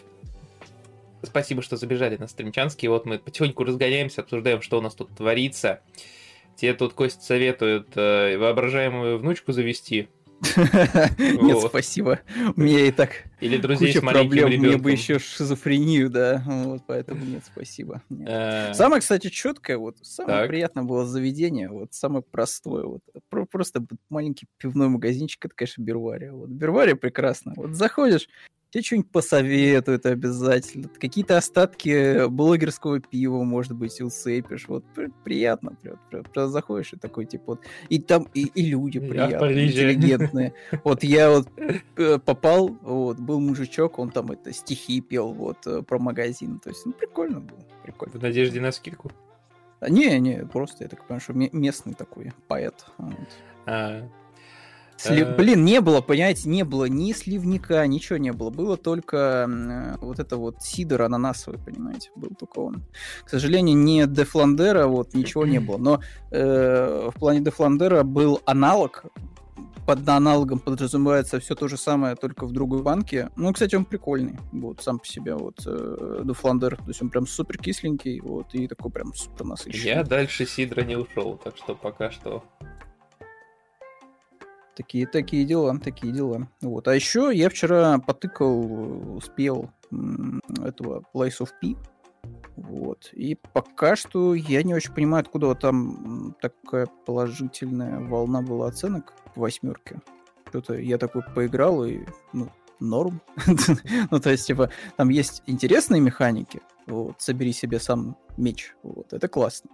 Спасибо, 1.22 1.62
что 1.62 1.76
забежали 1.76 2.16
на 2.16 2.28
стримчанский. 2.28 2.86
Вот 2.86 3.04
мы 3.04 3.18
потихоньку 3.18 3.64
разгоняемся, 3.64 4.20
обсуждаем, 4.20 4.62
что 4.62 4.78
у 4.78 4.82
нас 4.82 4.94
тут 4.94 5.16
творится. 5.16 5.80
Тебе 6.54 6.74
тут 6.74 6.92
Кость 6.92 7.22
советует 7.22 7.96
воображаемую 7.96 9.18
внучку 9.18 9.52
завести. 9.52 10.08
Нет, 11.18 11.58
спасибо. 11.68 12.20
У 12.56 12.60
меня 12.60 12.86
и 12.86 12.90
так 12.90 13.24
Или 13.40 13.56
друзей 13.56 13.92
куча 13.92 14.04
проблем. 14.04 14.48
Мне 14.48 14.76
бы 14.76 14.90
еще 14.90 15.18
шизофрению, 15.18 16.10
да. 16.10 16.42
Вот 16.46 16.82
поэтому 16.86 17.24
нет, 17.24 17.42
спасибо. 17.46 18.02
Э. 18.26 18.74
Самое, 18.74 19.00
кстати, 19.00 19.28
четкое, 19.28 19.78
вот 19.78 19.96
самое 20.02 20.48
приятное 20.48 20.84
было 20.84 21.06
заведение, 21.06 21.68
вот 21.68 21.94
самое 21.94 22.22
простое, 22.22 22.84
вот 22.84 23.02
просто 23.50 23.84
маленький 24.08 24.46
пивной 24.58 24.88
магазинчик, 24.88 25.44
это, 25.44 25.54
конечно, 25.54 25.82
Бервария. 25.82 26.32
Вот 26.32 26.48
Бервария 26.48 26.96
прекрасно. 26.96 27.52
Вот 27.56 27.70
заходишь, 27.70 28.28
тебе 28.72 28.82
что-нибудь 28.82 29.10
посоветуют 29.10 30.06
обязательно. 30.06 30.88
Какие-то 30.88 31.36
остатки 31.36 32.26
блогерского 32.28 33.00
пива, 33.00 33.42
может 33.42 33.74
быть, 33.74 34.00
уцепишь. 34.00 34.66
Вот 34.66 34.84
приятно. 35.24 35.76
Прям, 35.82 35.98
прям, 36.10 36.24
прям 36.24 36.48
заходишь 36.48 36.94
и 36.94 36.96
такой, 36.96 37.26
типа, 37.26 37.44
вот. 37.46 37.60
И 37.90 38.00
там 38.00 38.26
и, 38.32 38.46
и 38.46 38.64
люди 38.64 38.98
приятные, 38.98 39.66
интеллигентные. 39.68 40.54
Вот 40.84 41.04
я 41.04 41.30
вот 41.30 41.48
э, 41.96 42.18
попал, 42.18 42.70
вот, 42.80 43.18
был 43.18 43.40
мужичок, 43.40 43.98
он 43.98 44.10
там 44.10 44.32
это 44.32 44.52
стихи 44.52 45.00
пел, 45.00 45.32
вот, 45.32 45.66
э, 45.66 45.82
про 45.82 45.98
магазин. 45.98 46.58
То 46.58 46.70
есть, 46.70 46.86
ну, 46.86 46.92
прикольно 46.92 47.40
было. 47.40 47.60
Прикольно. 47.82 48.18
В 48.18 48.22
надежде 48.22 48.60
на 48.60 48.72
скидку? 48.72 49.12
Не, 49.86 50.18
не, 50.18 50.46
просто 50.46 50.84
я 50.84 50.88
так 50.88 51.06
понимаю, 51.06 51.20
что 51.20 51.34
местный 51.34 51.94
такой 51.94 52.32
поэт. 52.48 52.86
Вот. 52.98 53.14
А, 53.66 54.08
Слив... 55.02 55.28
Э. 55.28 55.36
Блин, 55.36 55.64
не 55.64 55.80
было, 55.80 56.00
понимаете, 56.00 56.48
не 56.48 56.64
было 56.64 56.84
ни 56.84 57.12
сливника, 57.12 57.84
ничего 57.86 58.18
не 58.18 58.32
было. 58.32 58.50
Было 58.50 58.76
только 58.76 59.48
э, 59.48 59.96
вот 60.00 60.20
это 60.20 60.36
вот 60.36 60.62
сидор 60.62 61.02
ананасовый, 61.02 61.58
понимаете, 61.58 62.10
был 62.14 62.30
только 62.38 62.60
он. 62.60 62.84
К 63.24 63.30
сожалению, 63.30 63.76
не 63.76 64.06
Дефландера, 64.06 64.86
вот, 64.86 65.14
ничего 65.14 65.44
не 65.44 65.58
было. 65.58 65.78
Но 65.78 66.00
э, 66.30 67.10
в 67.12 67.18
плане 67.18 67.40
Дефландера 67.40 68.04
был 68.04 68.40
аналог, 68.44 69.04
под 69.86 70.08
аналогом 70.08 70.60
подразумевается 70.60 71.40
все 71.40 71.56
то 71.56 71.66
же 71.66 71.76
самое, 71.76 72.14
только 72.14 72.46
в 72.46 72.52
другой 72.52 72.82
банке. 72.82 73.30
Ну, 73.34 73.52
кстати, 73.52 73.74
он 73.74 73.84
прикольный, 73.84 74.38
вот, 74.52 74.80
сам 74.80 75.00
по 75.00 75.06
себе, 75.06 75.34
вот, 75.34 75.62
э, 75.66 76.20
Дуфландер, 76.22 76.76
то 76.76 76.88
есть 76.88 77.02
он 77.02 77.10
прям 77.10 77.26
супер 77.26 77.58
кисленький, 77.58 78.20
вот, 78.20 78.54
и 78.54 78.68
такой 78.68 78.92
прям 78.92 79.12
супер 79.14 79.44
насыщенный. 79.44 79.84
Я 79.84 80.04
дальше 80.04 80.46
Сидра 80.46 80.82
не 80.82 80.96
ушел, 80.96 81.36
так 81.42 81.56
что 81.56 81.74
пока 81.74 82.12
что 82.12 82.44
Такие, 84.82 85.06
такие 85.06 85.44
дела, 85.44 85.78
такие 85.78 86.12
дела. 86.12 86.48
Вот. 86.60 86.88
А 86.88 86.94
еще 86.94 87.30
я 87.32 87.48
вчера 87.48 87.98
потыкал, 87.98 89.16
успел 89.16 89.70
этого 90.60 91.04
Place 91.14 91.38
of 91.38 91.50
P. 91.60 91.76
Вот. 92.56 93.08
И 93.12 93.36
пока 93.52 93.94
что 93.94 94.34
я 94.34 94.64
не 94.64 94.74
очень 94.74 94.92
понимаю, 94.92 95.22
откуда 95.22 95.54
там 95.54 96.34
такая 96.40 96.88
положительная 97.06 98.00
волна 98.00 98.42
была 98.42 98.66
оценок 98.66 99.14
в 99.36 99.40
восьмерке. 99.40 100.00
Что-то 100.48 100.74
я 100.74 100.98
такой 100.98 101.22
поиграл 101.22 101.84
и, 101.84 102.00
ну, 102.32 102.48
норм. 102.80 103.22
ну, 104.10 104.18
то 104.18 104.30
есть, 104.30 104.48
типа, 104.48 104.70
там 104.96 105.10
есть 105.10 105.44
интересные 105.46 106.00
механики. 106.00 106.60
Вот, 106.86 107.22
собери 107.22 107.52
себе 107.52 107.78
сам 107.78 108.16
меч. 108.36 108.74
Вот, 108.82 109.12
это 109.12 109.28
классно. 109.28 109.70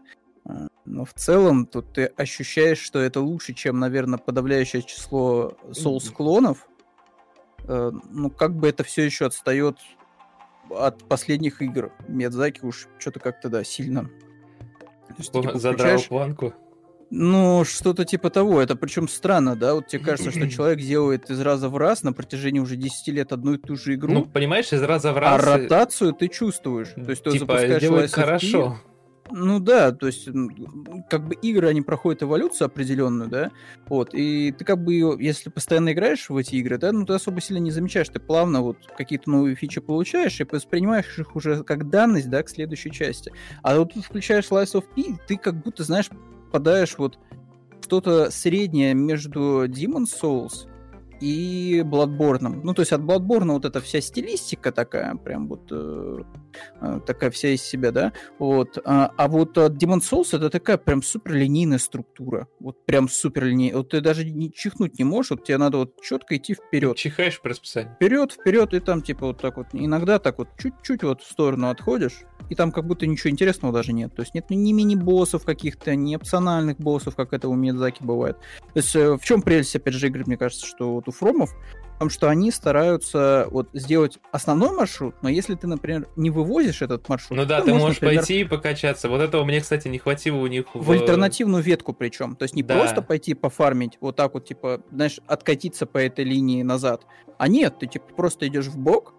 Но 0.88 1.04
в 1.04 1.12
целом 1.12 1.66
тут 1.66 1.92
ты 1.92 2.06
ощущаешь, 2.06 2.78
что 2.78 2.98
это 2.98 3.20
лучше, 3.20 3.52
чем, 3.52 3.78
наверное, 3.78 4.18
подавляющее 4.18 4.82
число 4.82 5.54
Souls-клонов. 5.68 6.66
Э, 7.64 7.92
ну, 8.10 8.30
как 8.30 8.56
бы 8.56 8.68
это 8.68 8.84
все 8.84 9.04
еще 9.04 9.26
отстает 9.26 9.76
от 10.70 11.04
последних 11.04 11.60
игр. 11.60 11.92
Миядзаки 12.08 12.64
уж 12.64 12.88
что-то 12.98 13.20
как-то, 13.20 13.48
да, 13.48 13.64
сильно. 13.64 14.10
Есть, 15.18 15.32
типа, 15.32 15.58
Задрал 15.58 16.00
планку. 16.00 16.54
Ну, 17.10 17.64
что-то 17.64 18.04
типа 18.04 18.30
того. 18.30 18.60
Это 18.60 18.76
причем 18.76 19.08
странно, 19.08 19.56
да? 19.56 19.74
Вот 19.74 19.88
тебе 19.88 20.04
кажется, 20.04 20.30
что 20.30 20.48
человек 20.48 20.80
делает 20.80 21.30
из 21.30 21.40
раза 21.40 21.68
в 21.68 21.76
раз 21.76 22.02
на 22.02 22.12
протяжении 22.12 22.60
уже 22.60 22.76
10 22.76 23.08
лет 23.08 23.32
одну 23.32 23.54
и 23.54 23.58
ту 23.58 23.76
же 23.76 23.94
игру. 23.94 24.12
Ну, 24.12 24.24
понимаешь, 24.26 24.72
из 24.72 24.82
раза 24.82 25.12
в 25.12 25.16
а 25.16 25.20
раз... 25.20 25.42
А 25.42 25.56
ротацию 25.58 26.12
ты 26.12 26.28
чувствуешь. 26.28 26.92
То 26.94 27.10
есть 27.10 27.22
ты 27.22 27.30
типа, 27.32 27.46
запускаешь 27.46 27.80
делает 27.80 28.12
хорошо. 28.12 28.78
Ну 29.30 29.60
да, 29.60 29.92
то 29.92 30.06
есть 30.06 30.28
как 31.10 31.28
бы 31.28 31.34
игры, 31.34 31.68
они 31.68 31.82
проходят 31.82 32.22
эволюцию 32.22 32.66
определенную, 32.66 33.28
да, 33.28 33.50
вот, 33.86 34.14
и 34.14 34.52
ты 34.52 34.64
как 34.64 34.82
бы, 34.82 34.94
если 35.20 35.50
постоянно 35.50 35.92
играешь 35.92 36.28
в 36.28 36.36
эти 36.36 36.56
игры, 36.56 36.78
да, 36.78 36.92
ну 36.92 37.04
ты 37.04 37.12
особо 37.14 37.40
сильно 37.40 37.60
не 37.60 37.70
замечаешь, 37.70 38.08
ты 38.08 38.20
плавно 38.20 38.62
вот 38.62 38.78
какие-то 38.96 39.30
новые 39.30 39.54
фичи 39.54 39.80
получаешь 39.80 40.40
и 40.40 40.44
воспринимаешь 40.44 41.18
их 41.18 41.36
уже 41.36 41.62
как 41.64 41.90
данность, 41.90 42.30
да, 42.30 42.42
к 42.42 42.48
следующей 42.48 42.90
части. 42.90 43.32
А 43.62 43.78
вот 43.78 43.92
тут 43.94 44.04
включаешь 44.04 44.48
Lies 44.50 44.74
of 44.74 44.84
P, 44.94 45.18
ты 45.26 45.36
как 45.36 45.62
будто, 45.62 45.84
знаешь, 45.84 46.08
попадаешь 46.46 46.96
вот 46.96 47.18
что-то 47.82 48.30
среднее 48.30 48.94
между 48.94 49.66
Demon's 49.66 50.12
Souls 50.20 50.66
и 51.20 51.82
Bloodborne. 51.84 52.60
Ну, 52.62 52.74
то 52.74 52.82
есть 52.82 52.92
от 52.92 53.00
Bloodborne 53.00 53.52
вот 53.52 53.64
эта 53.64 53.80
вся 53.80 54.00
стилистика 54.00 54.72
такая, 54.72 55.14
прям 55.16 55.48
вот 55.48 55.68
э, 55.70 56.18
э, 56.80 57.00
такая 57.06 57.30
вся 57.30 57.48
из 57.48 57.62
себя, 57.62 57.90
да, 57.90 58.12
вот. 58.38 58.78
А, 58.84 59.12
а 59.16 59.28
вот 59.28 59.56
от 59.58 59.72
Demon 59.72 60.00
Souls 60.00 60.36
это 60.36 60.50
такая 60.50 60.78
прям 60.78 61.02
супер 61.02 61.34
линейная 61.34 61.78
структура, 61.78 62.48
вот 62.60 62.84
прям 62.84 63.08
супер 63.08 63.44
линейная. 63.44 63.78
Вот 63.78 63.90
ты 63.90 64.00
даже 64.00 64.24
не 64.24 64.52
чихнуть 64.52 64.98
не 64.98 65.04
можешь, 65.04 65.30
вот 65.30 65.44
тебе 65.44 65.58
надо 65.58 65.78
вот 65.78 66.00
четко 66.02 66.36
идти 66.36 66.54
вперед. 66.54 66.96
Чихаешь 66.96 67.40
по 67.40 67.48
расписанию. 67.48 67.94
Вперед, 67.94 68.32
вперед, 68.32 68.74
и 68.74 68.80
там 68.80 69.02
типа 69.02 69.26
вот 69.28 69.40
так 69.40 69.56
вот, 69.56 69.66
иногда 69.72 70.18
так 70.18 70.38
вот 70.38 70.48
чуть-чуть 70.58 71.02
вот 71.02 71.22
в 71.22 71.30
сторону 71.30 71.70
отходишь, 71.70 72.24
и 72.48 72.54
там 72.54 72.72
как 72.72 72.86
будто 72.86 73.06
ничего 73.06 73.30
интересного 73.30 73.72
даже 73.72 73.92
нет. 73.92 74.14
То 74.14 74.22
есть 74.22 74.34
нет 74.34 74.50
ни 74.50 74.72
мини-боссов 74.72 75.44
каких-то, 75.44 75.94
ни 75.94 76.16
опциональных 76.16 76.78
боссов, 76.78 77.16
как 77.16 77.32
это 77.32 77.48
у 77.48 77.54
Миядзаки 77.54 78.02
бывает. 78.02 78.38
То 78.72 78.76
есть 78.76 78.94
э, 78.96 79.16
в 79.16 79.20
чем 79.22 79.42
прелесть, 79.42 79.76
опять 79.76 79.94
же, 79.94 80.06
игры, 80.06 80.24
мне 80.26 80.36
кажется, 80.36 80.66
что 80.66 80.94
вот 80.94 81.08
у 81.08 81.12
Фромов, 81.12 81.54
в 81.98 81.98
том, 81.98 82.10
что 82.10 82.28
они 82.28 82.52
стараются 82.52 83.48
вот 83.50 83.70
сделать 83.72 84.18
основной 84.30 84.70
маршрут, 84.70 85.16
но 85.20 85.28
если 85.28 85.56
ты, 85.56 85.66
например, 85.66 86.06
не 86.14 86.30
вывозишь 86.30 86.80
этот 86.80 87.08
маршрут... 87.08 87.36
Ну 87.36 87.44
да, 87.44 87.60
ты 87.60 87.74
можешь 87.74 88.00
например, 88.00 88.20
пойти 88.20 88.40
и 88.40 88.44
покачаться. 88.44 89.08
Вот 89.08 89.20
этого 89.20 89.44
мне, 89.44 89.60
кстати, 89.60 89.88
не 89.88 89.98
хватило 89.98 90.36
у 90.36 90.46
них... 90.46 90.66
В, 90.74 90.86
в 90.86 90.90
альтернативную 90.92 91.62
ветку 91.62 91.92
причем. 91.92 92.36
То 92.36 92.44
есть 92.44 92.54
не 92.54 92.62
да. 92.62 92.78
просто 92.78 93.02
пойти 93.02 93.34
пофармить, 93.34 93.98
вот 94.00 94.14
так 94.14 94.34
вот, 94.34 94.46
типа, 94.46 94.80
знаешь, 94.92 95.18
откатиться 95.26 95.86
по 95.86 95.98
этой 95.98 96.24
линии 96.24 96.62
назад. 96.62 97.04
А 97.36 97.48
нет, 97.48 97.80
ты, 97.80 97.88
типа, 97.88 98.06
просто 98.14 98.46
идешь 98.46 98.66
в 98.66 98.78
бок, 98.78 99.14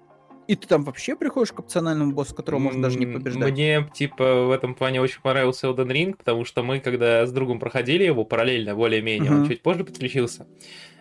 и 0.50 0.56
ты 0.56 0.68
там 0.68 0.84
вообще 0.84 1.16
приходишь 1.16 1.52
к 1.52 1.60
опциональному 1.60 2.12
боссу, 2.12 2.34
которого 2.34 2.60
можно 2.60 2.82
даже 2.82 2.98
не 2.98 3.06
побеждать? 3.06 3.52
Мне, 3.52 3.88
типа, 3.94 4.46
в 4.46 4.52
этом 4.52 4.74
плане 4.74 5.00
очень 5.00 5.22
понравился 5.22 5.68
Elden 5.68 5.92
Ring, 5.92 6.18
потому 6.18 6.44
что 6.44 6.64
мы, 6.64 6.80
когда 6.80 7.28
с 7.28 7.32
другом 7.32 7.60
проходили 7.60 8.04
его 8.04 8.26
параллельно, 8.26 8.74
более-менее, 8.74 9.32
uh-huh. 9.32 9.42
он 9.42 9.48
чуть 9.48 9.62
позже 9.62 9.84
подключился, 9.84 10.48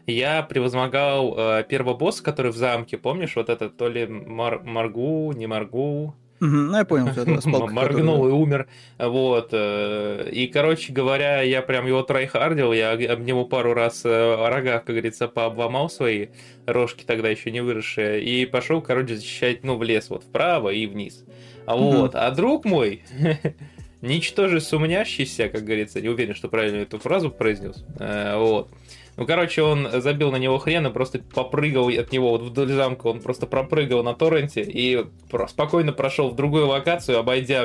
я 0.06 0.42
превозмогал 0.42 1.34
э, 1.34 1.64
первого 1.66 1.94
босса, 1.94 2.22
который 2.22 2.52
в 2.52 2.56
замке, 2.56 2.98
помнишь, 2.98 3.36
вот 3.36 3.48
этот 3.48 3.78
то 3.78 3.88
ли 3.88 4.06
Мар- 4.06 4.62
Маргу, 4.64 5.32
не 5.32 5.46
Маргу, 5.46 6.14
ну, 6.40 6.76
я 6.76 6.84
понял, 6.84 7.10
что 7.12 7.22
это 7.22 7.40
спалка, 7.40 7.72
Моргнул 7.72 8.28
и 8.28 8.30
умер. 8.30 8.68
Вот. 8.98 9.50
Э, 9.52 10.28
и, 10.30 10.46
короче 10.46 10.92
говоря, 10.92 11.42
я 11.42 11.62
прям 11.62 11.86
его 11.86 12.02
трайхардил, 12.02 12.72
я 12.72 12.92
об 12.92 13.20
него 13.20 13.44
пару 13.44 13.74
раз 13.74 14.04
э, 14.04 14.08
о 14.08 14.48
рогах, 14.50 14.84
как 14.84 14.94
говорится, 14.94 15.28
пообломал 15.28 15.90
свои 15.90 16.28
рожки 16.66 17.04
тогда 17.04 17.28
еще 17.28 17.50
не 17.50 17.60
выросшие, 17.60 18.22
и 18.22 18.46
пошел, 18.46 18.80
короче, 18.80 19.16
защищать, 19.16 19.64
ну, 19.64 19.76
в 19.76 19.82
лес, 19.82 20.10
вот, 20.10 20.24
вправо 20.24 20.70
и 20.70 20.86
вниз. 20.86 21.24
А 21.66 21.76
вот. 21.76 22.14
А 22.14 22.30
друг 22.30 22.64
мой, 22.64 23.02
ничтоже 24.00 24.60
сумнящийся, 24.60 25.48
как 25.48 25.64
говорится, 25.64 26.00
не 26.00 26.08
уверен, 26.08 26.34
что 26.34 26.48
правильно 26.48 26.78
эту 26.78 26.98
фразу 26.98 27.30
произнес, 27.30 27.84
э, 27.98 28.36
вот, 28.36 28.70
ну, 29.18 29.26
короче, 29.26 29.62
он 29.62 29.88
забил 30.00 30.30
на 30.30 30.36
него 30.36 30.58
хрен 30.58 30.86
и 30.86 30.92
просто 30.92 31.18
попрыгал 31.18 31.88
от 31.88 32.12
него 32.12 32.30
вот 32.30 32.42
вдоль 32.42 32.72
замка. 32.72 33.08
Он 33.08 33.20
просто 33.20 33.46
пропрыгал 33.46 34.04
на 34.04 34.14
торренте 34.14 34.62
и 34.62 35.04
спокойно 35.48 35.92
прошел 35.92 36.30
в 36.30 36.36
другую 36.36 36.68
локацию, 36.68 37.18
обойдя 37.18 37.64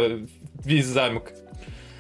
весь 0.66 0.88
замок. 0.88 1.32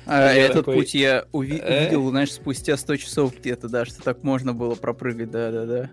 А 0.07 0.33
этот 0.33 0.65
такой... 0.65 0.77
путь 0.77 0.95
я 0.95 1.25
уви- 1.31 1.61
э? 1.61 1.81
увидел, 1.81 2.09
знаешь, 2.09 2.33
спустя 2.33 2.75
100 2.75 2.95
часов 2.97 3.37
где-то, 3.39 3.69
да, 3.69 3.85
что 3.85 4.01
так 4.01 4.23
можно 4.23 4.53
было 4.53 4.73
пропрыгать, 4.73 5.29
да-да-да. 5.29 5.91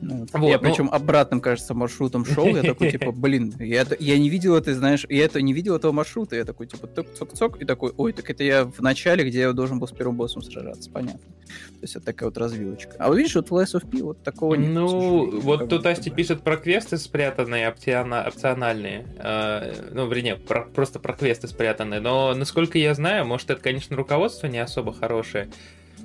Ну, 0.00 0.26
вот, 0.32 0.48
я 0.48 0.58
ну... 0.58 0.62
причем 0.62 0.88
обратным, 0.92 1.40
кажется, 1.40 1.74
маршрутом 1.74 2.24
шел, 2.24 2.46
я 2.46 2.62
такой, 2.62 2.90
типа, 2.90 3.10
блин, 3.12 3.52
я, 3.58 3.84
я 3.98 4.18
не 4.18 4.28
видел 4.28 4.56
это, 4.56 4.74
знаешь, 4.74 5.04
я 5.08 5.24
это 5.24 5.42
не 5.42 5.52
видел 5.52 5.74
этого 5.74 5.92
маршрута, 5.92 6.36
я 6.36 6.44
такой, 6.44 6.66
типа, 6.66 6.86
цок-цок-цок, 6.86 7.60
и 7.60 7.64
такой, 7.64 7.92
ой, 7.96 8.12
так 8.12 8.30
это 8.30 8.44
я 8.44 8.64
в 8.64 8.80
начале, 8.80 9.24
где 9.24 9.40
я 9.40 9.52
должен 9.52 9.80
был 9.80 9.88
с 9.88 9.92
первым 9.92 10.16
боссом 10.16 10.42
сражаться, 10.42 10.90
понятно. 10.90 11.18
То 11.18 11.82
есть 11.82 11.96
это 11.96 12.06
такая 12.06 12.28
вот 12.28 12.38
развилочка. 12.38 12.94
А 12.98 13.08
вы 13.08 13.18
видишь, 13.18 13.34
вот 13.34 13.50
в 13.50 13.54
Last 13.54 13.74
of 13.74 13.90
P 13.90 14.02
вот 14.02 14.22
такого 14.22 14.54
нет. 14.54 14.70
Ну, 14.70 15.40
вот 15.40 15.68
тут 15.68 15.86
Асти 15.86 16.10
пишет 16.10 16.42
про 16.42 16.56
квесты 16.56 16.96
спрятанные, 16.96 17.68
опциональные, 17.68 19.06
э, 19.18 19.90
ну, 19.92 20.08
вернее, 20.08 20.36
про, 20.36 20.64
просто 20.64 21.00
про 21.00 21.12
квесты 21.14 21.48
спрятанные, 21.48 22.00
но, 22.00 22.34
насколько 22.34 22.78
я 22.78 22.94
знаю, 22.94 23.26
может, 23.26 23.50
это, 23.50 23.60
конечно, 23.60 23.96
руководство 23.96 24.46
не 24.46 24.58
особо 24.58 24.92
хорошее, 24.92 25.48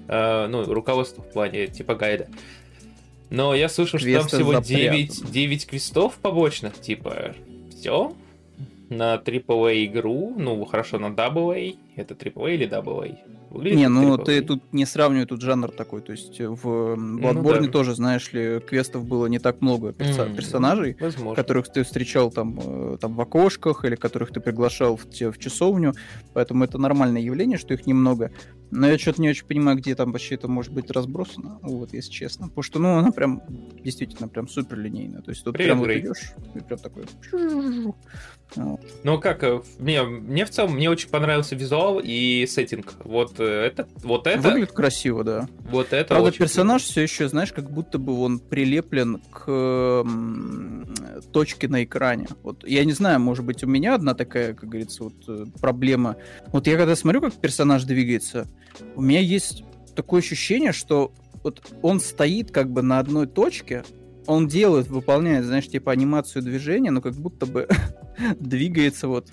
э, 0.08 0.48
ну, 0.48 0.64
руководство 0.64 1.22
в 1.22 1.32
плане 1.32 1.68
типа 1.68 1.96
гайда, 1.96 2.28
но 3.34 3.56
я 3.56 3.68
слышал, 3.68 3.98
что 3.98 4.14
там 4.14 4.28
всего 4.28 4.54
9, 4.54 5.32
9 5.32 5.66
квестов 5.68 6.18
побочных, 6.22 6.80
типа, 6.80 7.34
все. 7.72 8.14
На 8.90 9.16
AAA 9.16 9.86
игру, 9.86 10.36
ну, 10.38 10.64
хорошо, 10.66 11.00
на 11.00 11.08
AA. 11.08 11.76
Это 11.96 12.14
AAA 12.14 12.54
или 12.54 12.70
AA? 12.70 13.18
Выглядит 13.50 13.78
не, 13.78 13.88
ну 13.88 14.18
ты 14.18 14.42
тут 14.42 14.64
не 14.72 14.86
сравнивай 14.86 15.28
тут 15.28 15.42
жанр 15.42 15.70
такой. 15.70 16.02
То 16.02 16.12
есть 16.12 16.40
в 16.40 16.66
Bloodborne 16.66 17.60
ну, 17.60 17.66
да. 17.66 17.72
тоже, 17.72 17.94
знаешь 17.94 18.34
ли, 18.34 18.60
квестов 18.60 19.06
было 19.06 19.28
не 19.28 19.38
так 19.38 19.62
много 19.62 19.90
перса- 19.90 20.28
mm, 20.28 20.36
персонажей, 20.36 20.98
возможно. 21.00 21.36
которых 21.36 21.72
ты 21.72 21.84
встречал 21.84 22.32
там, 22.32 22.60
э, 22.64 22.98
там 23.00 23.14
в 23.14 23.22
окошках 23.22 23.86
или 23.86 23.96
которых 23.96 24.32
ты 24.32 24.40
приглашал 24.40 24.96
в, 24.98 25.06
в 25.06 25.38
часовню. 25.38 25.94
Поэтому 26.34 26.64
это 26.64 26.80
нормальное 26.80 27.22
явление, 27.22 27.60
что 27.60 27.76
их 27.76 27.86
немного. 27.86 28.32
Но 28.76 28.88
я 28.88 28.98
что-то 28.98 29.22
не 29.22 29.30
очень 29.30 29.46
понимаю, 29.46 29.78
где 29.78 29.94
там 29.94 30.12
вообще 30.12 30.34
это 30.36 30.48
может 30.48 30.74
быть 30.74 30.90
разбросано, 30.90 31.60
вот, 31.62 31.94
если 31.94 32.12
честно. 32.12 32.48
Потому 32.48 32.64
что, 32.64 32.80
ну, 32.80 32.98
она 32.98 33.12
прям, 33.12 33.44
действительно, 33.84 34.28
прям 34.28 34.48
супер 34.48 34.80
линейная. 34.80 35.22
То 35.22 35.30
есть 35.30 35.44
тут 35.44 35.54
Привет, 35.54 35.74
прям 35.74 35.80
вот 35.80 35.92
идешь, 35.92 36.34
и 36.56 36.60
прям 36.60 36.80
такой... 36.80 37.06
Ну, 38.56 39.20
как, 39.20 39.44
э, 39.44 39.62
мне, 39.80 40.04
мне 40.04 40.46
в 40.46 40.50
целом, 40.50 40.74
мне 40.74 40.90
очень 40.90 41.10
понравился 41.10 41.56
визуал 41.56 42.00
и 42.04 42.46
сеттинг. 42.48 42.94
Вот 43.04 43.40
э, 43.40 43.44
это, 43.44 43.88
вот 44.04 44.28
это... 44.28 44.42
Выглядит 44.42 44.72
красиво, 44.72 45.24
да. 45.24 45.48
Вот 45.70 45.94
это 45.94 46.10
Правда, 46.10 46.32
персонаж 46.32 46.82
круто. 46.82 46.92
все 46.92 47.02
еще, 47.02 47.28
знаешь, 47.28 47.52
как 47.52 47.70
будто 47.72 47.98
бы 47.98 48.20
он 48.20 48.40
прилеплен 48.40 49.22
к 49.32 50.06
точке 51.32 51.68
на 51.68 51.84
экране. 51.84 52.28
Вот, 52.44 52.68
я 52.68 52.86
не 52.86 52.94
знаю, 52.94 53.20
может 53.20 53.46
быть, 53.46 53.64
у 53.64 53.68
меня 53.68 53.96
одна 53.96 54.14
такая, 54.14 54.54
как 54.54 54.70
говорится, 54.70 55.04
вот 55.06 55.16
э, 55.28 55.46
проблема. 55.60 56.16
Вот 56.48 56.68
я 56.68 56.78
когда 56.78 56.96
смотрю, 56.96 57.22
как 57.22 57.34
персонаж 57.34 57.84
двигается, 57.84 58.48
у 58.96 59.02
меня 59.02 59.20
есть 59.20 59.64
такое 59.96 60.22
ощущение, 60.22 60.72
что 60.72 61.12
вот 61.44 61.62
он 61.82 62.00
стоит 62.00 62.52
как 62.52 62.72
бы 62.72 62.82
на 62.82 63.00
одной 63.00 63.28
точке, 63.28 63.84
он 64.28 64.48
делает, 64.48 64.88
выполняет, 64.88 65.46
знаешь, 65.46 65.68
типа 65.68 65.92
анимацию 65.92 66.42
движения, 66.42 66.92
но 66.92 67.02
как 67.02 67.14
будто 67.14 67.46
бы 67.46 67.68
двигается 68.40 69.08
вот 69.08 69.28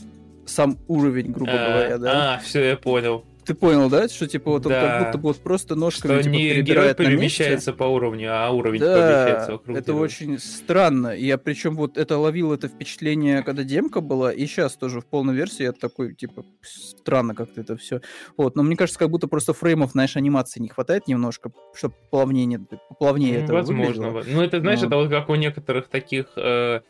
сам 0.46 0.78
уровень, 0.88 1.32
грубо 1.32 1.52
а, 1.52 1.68
говоря, 1.68 1.98
да. 1.98 2.34
А, 2.34 2.38
все, 2.38 2.64
я 2.64 2.76
понял. 2.76 3.24
Ты 3.50 3.54
понял, 3.54 3.90
да? 3.90 4.06
Что 4.06 4.28
типа 4.28 4.52
вот 4.52 4.66
он 4.66 4.70
да. 4.70 4.80
как 4.80 5.06
будто 5.06 5.18
вот 5.18 5.38
просто 5.38 5.74
ножками 5.74 6.12
что 6.12 6.22
типа, 6.22 6.32
не 6.32 6.62
герой 6.62 6.94
перемещается 6.94 7.72
по 7.72 7.82
уровню, 7.82 8.28
а 8.30 8.48
уровень 8.50 8.78
да, 8.78 8.94
перемещается 8.94 9.52
вокруг 9.54 9.76
это 9.76 9.90
него. 9.90 10.00
очень 10.02 10.38
странно. 10.38 11.08
Я 11.08 11.36
причем 11.36 11.74
вот 11.74 11.98
это 11.98 12.16
ловил 12.16 12.52
это 12.52 12.68
впечатление, 12.68 13.42
когда 13.42 13.64
демка 13.64 14.00
была, 14.00 14.32
и 14.32 14.46
сейчас 14.46 14.76
тоже 14.76 15.00
в 15.00 15.06
полной 15.06 15.34
версии 15.34 15.64
я 15.64 15.72
такой, 15.72 16.14
типа, 16.14 16.44
странно 16.62 17.34
как-то 17.34 17.62
это 17.62 17.76
все. 17.76 18.02
Вот, 18.36 18.54
но 18.54 18.62
мне 18.62 18.76
кажется, 18.76 19.00
как 19.00 19.10
будто 19.10 19.26
просто 19.26 19.52
фреймов, 19.52 19.90
знаешь, 19.90 20.16
анимации 20.16 20.60
не 20.60 20.68
хватает 20.68 21.08
немножко, 21.08 21.50
чтобы 21.74 21.96
плавнее, 22.12 22.60
плавнее 23.00 23.42
это 23.42 23.52
Возможно. 23.52 24.10
Выглядело. 24.10 24.36
Ну, 24.36 24.42
это, 24.44 24.60
знаешь, 24.60 24.78
вот. 24.78 24.86
это 24.86 24.96
вот 24.96 25.10
как 25.10 25.28
у 25.28 25.34
некоторых 25.34 25.88
таких... 25.88 26.26
Э, 26.36 26.82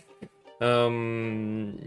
эм 0.60 1.78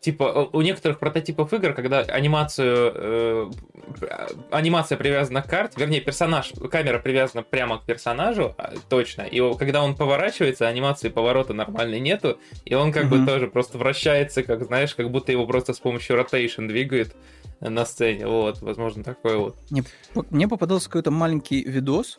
типа 0.00 0.48
у 0.52 0.60
некоторых 0.62 0.98
прототипов 0.98 1.52
игр, 1.52 1.74
когда 1.74 2.00
анимацию 2.00 2.92
э, 2.94 3.50
анимация 4.50 4.96
привязана 4.96 5.42
к 5.42 5.48
карте, 5.48 5.78
вернее 5.78 6.00
персонаж, 6.00 6.52
камера 6.70 6.98
привязана 6.98 7.42
прямо 7.42 7.78
к 7.78 7.84
персонажу, 7.84 8.54
а, 8.56 8.72
точно, 8.88 9.22
и 9.22 9.40
когда 9.58 9.82
он 9.82 9.94
поворачивается, 9.94 10.66
анимации 10.66 11.10
поворота 11.10 11.52
нормальной 11.52 12.00
нету, 12.00 12.38
и 12.64 12.74
он 12.74 12.92
как 12.92 13.04
mm-hmm. 13.04 13.20
бы 13.20 13.26
тоже 13.26 13.48
просто 13.48 13.78
вращается, 13.78 14.42
как 14.42 14.64
знаешь, 14.64 14.94
как 14.94 15.10
будто 15.10 15.32
его 15.32 15.46
просто 15.46 15.74
с 15.74 15.78
помощью 15.78 16.18
rotation 16.18 16.66
двигает 16.66 17.14
на 17.60 17.84
сцене, 17.84 18.26
вот, 18.26 18.62
возможно, 18.62 19.04
такое 19.04 19.36
вот. 19.36 19.56
Мне, 19.70 19.84
мне 20.30 20.48
попадался 20.48 20.88
какой-то 20.88 21.10
маленький 21.10 21.62
видос, 21.62 22.18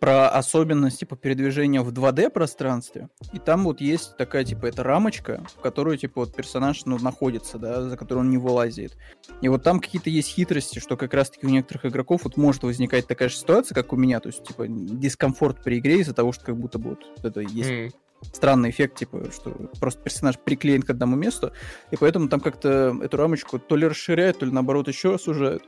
про 0.00 0.30
особенности 0.30 1.04
по 1.04 1.14
передвижению 1.14 1.84
в 1.84 1.92
2D 1.92 2.30
пространстве. 2.30 3.08
И 3.32 3.38
там 3.38 3.64
вот 3.64 3.80
есть 3.80 4.16
такая, 4.16 4.44
типа, 4.44 4.66
эта 4.66 4.82
рамочка, 4.82 5.44
в 5.56 5.60
которую, 5.60 5.98
типа, 5.98 6.22
вот 6.22 6.34
персонаж, 6.34 6.86
ну, 6.86 6.98
находится, 6.98 7.58
да, 7.58 7.82
за 7.82 7.96
которую 7.96 8.24
он 8.24 8.30
не 8.30 8.38
вылазит. 8.38 8.96
И 9.42 9.48
вот 9.48 9.62
там 9.62 9.78
какие-то 9.78 10.08
есть 10.08 10.28
хитрости, 10.28 10.78
что 10.78 10.96
как 10.96 11.12
раз-таки 11.12 11.46
у 11.46 11.50
некоторых 11.50 11.86
игроков 11.86 12.24
вот 12.24 12.38
может 12.38 12.62
возникать 12.62 13.06
такая 13.06 13.28
же 13.28 13.36
ситуация, 13.36 13.74
как 13.74 13.92
у 13.92 13.96
меня, 13.96 14.20
то 14.20 14.28
есть, 14.28 14.42
типа, 14.42 14.66
дискомфорт 14.66 15.62
при 15.62 15.78
игре 15.78 16.00
из-за 16.00 16.14
того, 16.14 16.32
что 16.32 16.46
как 16.46 16.56
будто 16.56 16.78
бы 16.78 16.90
вот 16.90 17.24
это 17.24 17.40
есть 17.40 17.70
mm 17.70 17.92
странный 18.32 18.68
эффект, 18.68 18.98
типа, 18.98 19.30
что 19.32 19.50
просто 19.80 20.02
персонаж 20.02 20.38
приклеен 20.38 20.82
к 20.82 20.90
одному 20.90 21.16
месту, 21.16 21.52
и 21.90 21.96
поэтому 21.96 22.28
там 22.28 22.40
как-то 22.40 22.94
эту 23.02 23.16
рамочку 23.16 23.58
то 23.58 23.76
ли 23.76 23.86
расширяют, 23.86 24.38
то 24.38 24.44
ли 24.44 24.52
наоборот 24.52 24.88
еще 24.88 25.18
сужают 25.18 25.62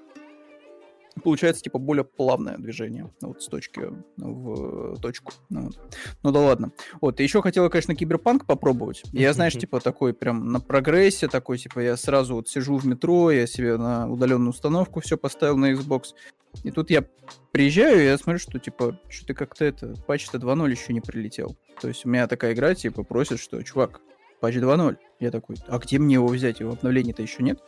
получается, 1.22 1.62
типа, 1.62 1.78
более 1.78 2.04
плавное 2.04 2.56
движение, 2.58 3.12
вот, 3.20 3.42
с 3.42 3.46
точки 3.46 3.82
в 4.16 5.00
точку. 5.00 5.32
Ну, 5.50 5.66
вот. 5.66 5.80
ну 6.22 6.32
да 6.32 6.40
ладно. 6.40 6.72
Вот, 7.00 7.20
и 7.20 7.22
еще 7.22 7.42
хотела, 7.42 7.68
конечно, 7.68 7.94
киберпанк 7.94 8.46
попробовать. 8.46 9.02
Я, 9.12 9.32
знаешь, 9.34 9.54
типа, 9.54 9.80
такой 9.80 10.14
прям 10.14 10.52
на 10.52 10.60
прогрессе, 10.60 11.28
такой, 11.28 11.58
типа, 11.58 11.80
я 11.80 11.96
сразу 11.96 12.34
вот 12.34 12.48
сижу 12.48 12.76
в 12.76 12.86
метро, 12.86 13.30
я 13.30 13.46
себе 13.46 13.76
на 13.76 14.10
удаленную 14.10 14.50
установку 14.50 15.00
все 15.00 15.16
поставил 15.16 15.56
на 15.56 15.72
Xbox, 15.72 16.14
и 16.62 16.70
тут 16.70 16.90
я 16.90 17.04
приезжаю, 17.50 18.00
и 18.00 18.04
я 18.04 18.18
смотрю, 18.18 18.38
что, 18.38 18.58
типа, 18.58 18.98
что-то 19.08 19.34
как-то 19.34 19.64
это, 19.64 19.94
патч-то 20.06 20.38
2.0 20.38 20.70
еще 20.70 20.92
не 20.92 21.00
прилетел. 21.00 21.56
То 21.80 21.88
есть 21.88 22.04
у 22.04 22.08
меня 22.08 22.26
такая 22.26 22.52
игра, 22.52 22.74
типа, 22.74 23.02
просит, 23.02 23.40
что, 23.40 23.62
чувак, 23.62 24.00
патч 24.40 24.56
2.0. 24.56 24.96
Я 25.20 25.30
такой, 25.30 25.56
а 25.68 25.78
где 25.78 25.98
мне 25.98 26.14
его 26.14 26.26
взять? 26.26 26.60
Его 26.60 26.72
обновления-то 26.72 27.22
еще 27.22 27.42
нет. 27.42 27.60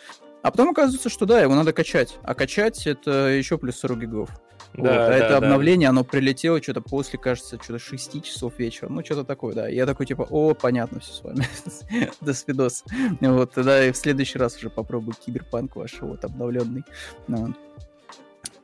А 0.44 0.50
потом 0.50 0.68
оказывается, 0.68 1.08
что 1.08 1.24
да, 1.24 1.40
его 1.40 1.54
надо 1.54 1.72
качать. 1.72 2.18
А 2.22 2.34
качать 2.34 2.86
это 2.86 3.28
еще 3.28 3.56
плюс 3.56 3.78
40 3.78 3.98
гигов. 3.98 4.28
Да, 4.74 4.82
вот. 4.82 4.90
А 4.90 5.08
да, 5.08 5.16
это 5.16 5.28
да. 5.30 5.36
обновление, 5.38 5.88
оно 5.88 6.04
прилетело 6.04 6.62
что-то 6.62 6.82
после, 6.82 7.18
кажется, 7.18 7.58
что-то 7.62 7.78
6 7.78 8.22
часов 8.22 8.58
вечера. 8.58 8.90
Ну, 8.90 9.02
что-то 9.02 9.24
такое, 9.24 9.54
да. 9.54 9.68
Я 9.68 9.86
такой, 9.86 10.04
типа, 10.04 10.26
о, 10.28 10.52
понятно 10.52 11.00
все 11.00 11.14
с 11.14 11.22
вами. 11.24 11.46
До 12.20 12.34
свидос. 12.34 12.84
Вот, 13.22 13.52
тогда 13.52 13.86
и 13.86 13.90
в 13.90 13.96
следующий 13.96 14.38
раз 14.38 14.58
уже 14.58 14.68
попробую 14.68 15.14
киберпанк 15.14 15.76
ваш, 15.76 16.02
вот, 16.02 16.22
обновленный. 16.26 16.84
Ну, 17.26 17.54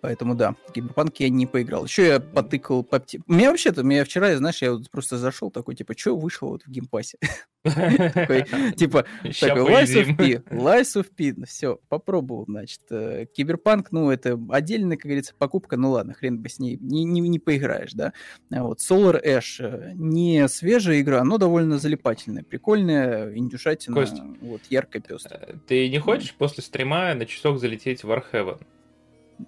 Поэтому 0.00 0.34
да, 0.34 0.54
Киберпанк 0.72 1.16
я 1.20 1.28
не 1.28 1.46
поиграл. 1.46 1.84
Еще 1.84 2.06
я 2.06 2.20
потыкал 2.20 2.82
по... 2.82 3.02
Меня 3.26 3.50
вообще-то, 3.50 3.82
меня 3.82 4.04
вчера, 4.04 4.34
знаешь, 4.36 4.62
я 4.62 4.72
вот 4.72 4.90
просто 4.90 5.18
зашел 5.18 5.50
такой, 5.50 5.74
типа, 5.74 5.96
что 5.96 6.16
вышло 6.16 6.48
вот 6.48 6.62
в 6.64 6.70
Game 6.70 6.89
Pass 6.89 7.09
е? 7.09 7.18
Типа, 7.62 9.04
такой, 9.38 9.70
Lies 9.70 9.94
of 9.94 10.16
P, 10.16 10.42
Lies 10.50 10.96
of 10.96 11.08
P, 11.14 11.34
все, 11.44 11.78
попробовал, 11.90 12.46
значит. 12.46 12.80
Э, 12.90 13.26
Киберпанк, 13.26 13.92
ну, 13.92 14.10
это 14.10 14.40
отдельная, 14.48 14.96
как 14.96 15.04
говорится, 15.04 15.34
покупка, 15.36 15.76
ну 15.76 15.90
ладно, 15.90 16.14
хрен 16.14 16.38
бы 16.38 16.48
с 16.48 16.58
ней, 16.58 16.78
не, 16.80 17.04
не, 17.04 17.20
не 17.20 17.38
поиграешь, 17.38 17.92
да. 17.92 18.14
А 18.50 18.62
вот 18.62 18.78
Solar 18.78 19.22
Ash, 19.22 19.56
э, 19.58 19.92
не 19.94 20.48
свежая 20.48 21.02
игра, 21.02 21.22
но 21.22 21.36
довольно 21.36 21.78
залипательная, 21.78 22.44
прикольная, 22.44 23.36
индюшатина, 23.36 24.06
вот, 24.40 24.62
ярко 24.70 25.00
пестрая. 25.00 25.48
Э, 25.48 25.54
ты 25.66 25.90
не 25.90 25.98
хочешь 25.98 26.34
после 26.34 26.62
стрима 26.62 27.12
на 27.14 27.26
часок 27.26 27.58
залететь 27.58 28.04
в 28.04 28.10
Warhaven? 28.10 28.62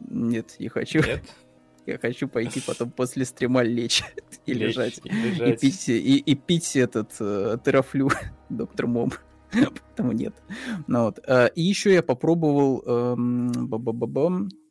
Нет, 0.09 0.57
не 0.59 0.69
хочу. 0.69 0.99
Нет. 1.01 1.23
Я 1.87 1.99
хочу 1.99 2.29
пойти 2.29 2.63
потом 2.65 2.91
после 2.91 3.25
стрима 3.25 3.63
лечь 3.63 4.05
и 4.47 4.55
лечь, 4.55 4.77
лежать. 4.77 5.01
И, 5.05 5.09
лежать. 5.09 5.49
и 5.49 5.67
пить, 5.67 5.89
и, 5.89 6.19
и 6.19 6.35
пить 6.35 6.77
этот 6.77 7.11
э, 7.19 7.59
терафлю 7.65 8.11
доктор 8.49 8.87
Мом. 8.87 9.13
Поэтому 9.53 10.13
нет. 10.13 10.35
Ну, 10.87 11.05
вот. 11.05 11.19
А, 11.27 11.47
и 11.47 11.63
еще 11.63 11.93
я 11.93 12.03
попробовал... 12.03 12.83
Эм, 12.87 13.53
ба 13.69 13.79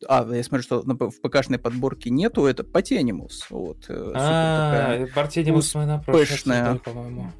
а, 0.08 0.28
я 0.34 0.44
смотрю, 0.44 0.64
что 0.64 0.82
в 0.82 1.22
ПКшной 1.22 1.60
подборке 1.60 2.10
нету. 2.10 2.46
Это 2.46 2.64
Patianimals. 2.64 3.46
Вот, 3.50 3.86
э, 3.90 4.12
а, 4.16 5.06
Patianimals 5.16 5.72
мы 5.76 5.86
на 5.86 6.00
прошлой 6.00 6.80
по-моему. 6.80 7.32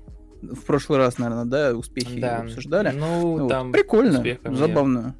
В 0.42 0.66
прошлый 0.66 0.98
раз, 1.00 1.18
наверное, 1.18 1.46
да, 1.46 1.74
успехи 1.76 2.20
да. 2.20 2.42
обсуждали. 2.42 2.92
Ну, 2.96 3.38
вот. 3.38 3.50
там 3.50 3.72
Прикольно, 3.72 4.24
забавно. 4.44 5.16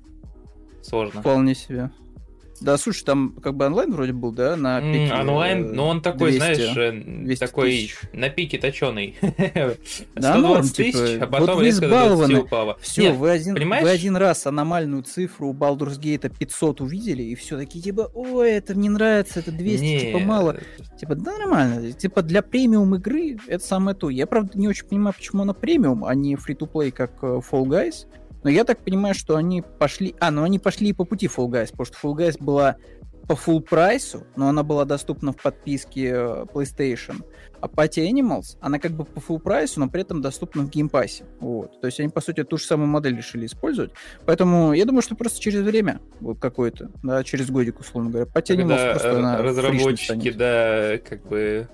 Сложно. 0.82 1.22
Вполне 1.22 1.56
себе. 1.56 1.92
Да, 2.62 2.78
слушай, 2.78 3.04
там 3.04 3.36
как 3.42 3.56
бы 3.56 3.66
онлайн 3.66 3.92
вроде 3.92 4.14
был, 4.14 4.32
да, 4.32 4.56
на 4.56 4.80
пике. 4.82 5.12
Онлайн, 5.14 5.74
но 5.74 5.88
он 5.88 6.02
такой, 6.02 6.38
200, 6.38 6.38
знаешь, 6.38 7.04
200 7.26 7.40
такой 7.46 7.72
тысяч. 7.72 7.98
на 8.14 8.30
пике 8.30 8.58
точеный. 8.58 9.16
Да, 10.16 10.36
норм, 10.36 10.68
типа, 10.68 11.00
а 11.22 11.28
потом 11.28 11.56
вот 11.56 11.64
резко 11.64 11.88
до 11.88 12.40
упало. 12.40 12.78
Все, 12.82 13.04
Нет, 13.04 13.16
вы, 13.16 13.32
один, 13.32 13.56
вы 13.56 13.90
один 13.90 14.16
раз 14.16 14.46
аномальную 14.46 15.04
цифру 15.04 15.50
у 15.50 15.54
Baldur's 15.54 16.00
Gate 16.00 16.32
500 16.38 16.82
увидели, 16.82 17.24
и 17.24 17.36
все 17.36 17.58
такие, 17.58 17.82
типа, 17.82 18.12
ой, 18.14 18.52
это 18.52 18.76
мне 18.76 18.90
нравится, 18.90 19.40
это 19.40 19.52
200, 19.52 19.84
Не, 19.84 20.00
типа, 20.00 20.20
мало. 20.20 20.58
Типа, 21.00 21.16
да, 21.16 21.38
нормально. 21.38 21.92
Типа, 21.94 22.22
для 22.22 22.42
премиум 22.42 22.96
игры 22.96 23.38
это 23.48 23.64
самое 23.64 23.96
то. 23.96 24.10
Я, 24.10 24.28
правда, 24.28 24.58
не 24.58 24.68
очень 24.68 24.86
понимаю, 24.86 25.16
почему 25.16 25.42
она 25.42 25.54
премиум, 25.54 26.06
а 26.06 26.14
не 26.14 26.36
free-to-play, 26.36 26.92
как 26.92 27.12
э, 27.24 27.42
Fall 27.50 27.66
Guys. 27.66 28.06
Но 28.44 28.50
я 28.50 28.64
так 28.64 28.80
понимаю, 28.80 29.16
что 29.16 29.36
они 29.36 29.62
пошли... 29.62 30.16
А, 30.20 30.32
ну 30.32 30.44
они 30.44 30.60
пошли 30.60 30.90
и 30.90 30.94
по 30.94 31.06
пути 31.06 31.28
Fall 31.28 31.48
Guys, 31.48 31.72
потому 31.72 31.86
что 31.86 31.98
Fall 32.02 32.16
Guys 32.16 32.44
была 32.44 32.78
по 33.28 33.34
full 33.34 33.62
прайсу, 33.62 34.26
но 34.36 34.50
она 34.50 34.64
была 34.64 34.84
доступна 34.84 35.32
в 35.32 35.38
подписке 35.38 36.12
э, 36.14 36.46
PlayStation. 36.54 37.24
А 37.62 37.68
Party 37.68 38.10
Animals, 38.10 38.58
она 38.60 38.80
как 38.80 38.92
бы 38.92 39.06
по 39.06 39.20
full 39.20 39.40
прайсу, 39.40 39.80
но 39.80 39.88
при 39.90 40.02
этом 40.02 40.22
доступна 40.22 40.64
в 40.64 40.70
Game 40.70 40.91
Pass 40.91 41.13
е. 41.13 41.24
Вот. 41.40 41.80
То 41.80 41.88
есть 41.88 42.00
они, 42.00 42.10
по 42.10 42.20
сути, 42.20 42.44
ту 42.44 42.58
же 42.58 42.66
самую 42.66 42.88
модель 42.88 43.16
решили 43.16 43.46
использовать. 43.46 43.92
Поэтому 44.26 44.74
я 44.74 44.86
думаю, 44.86 45.02
что 45.02 45.16
просто 45.16 45.40
через 45.40 45.62
время 45.62 46.02
вот 46.20 46.40
какое-то, 46.40 46.92
да, 47.04 47.24
через 47.24 47.50
годик, 47.50 47.80
условно 47.80 48.10
говоря. 48.10 48.30
Party 48.30 48.58
Animals 48.58 48.68
Когда 48.68 48.92
просто 48.92 49.44
разработчики, 49.44 50.32
да, 50.32 50.98
как 50.98 51.26
бы 51.28 51.70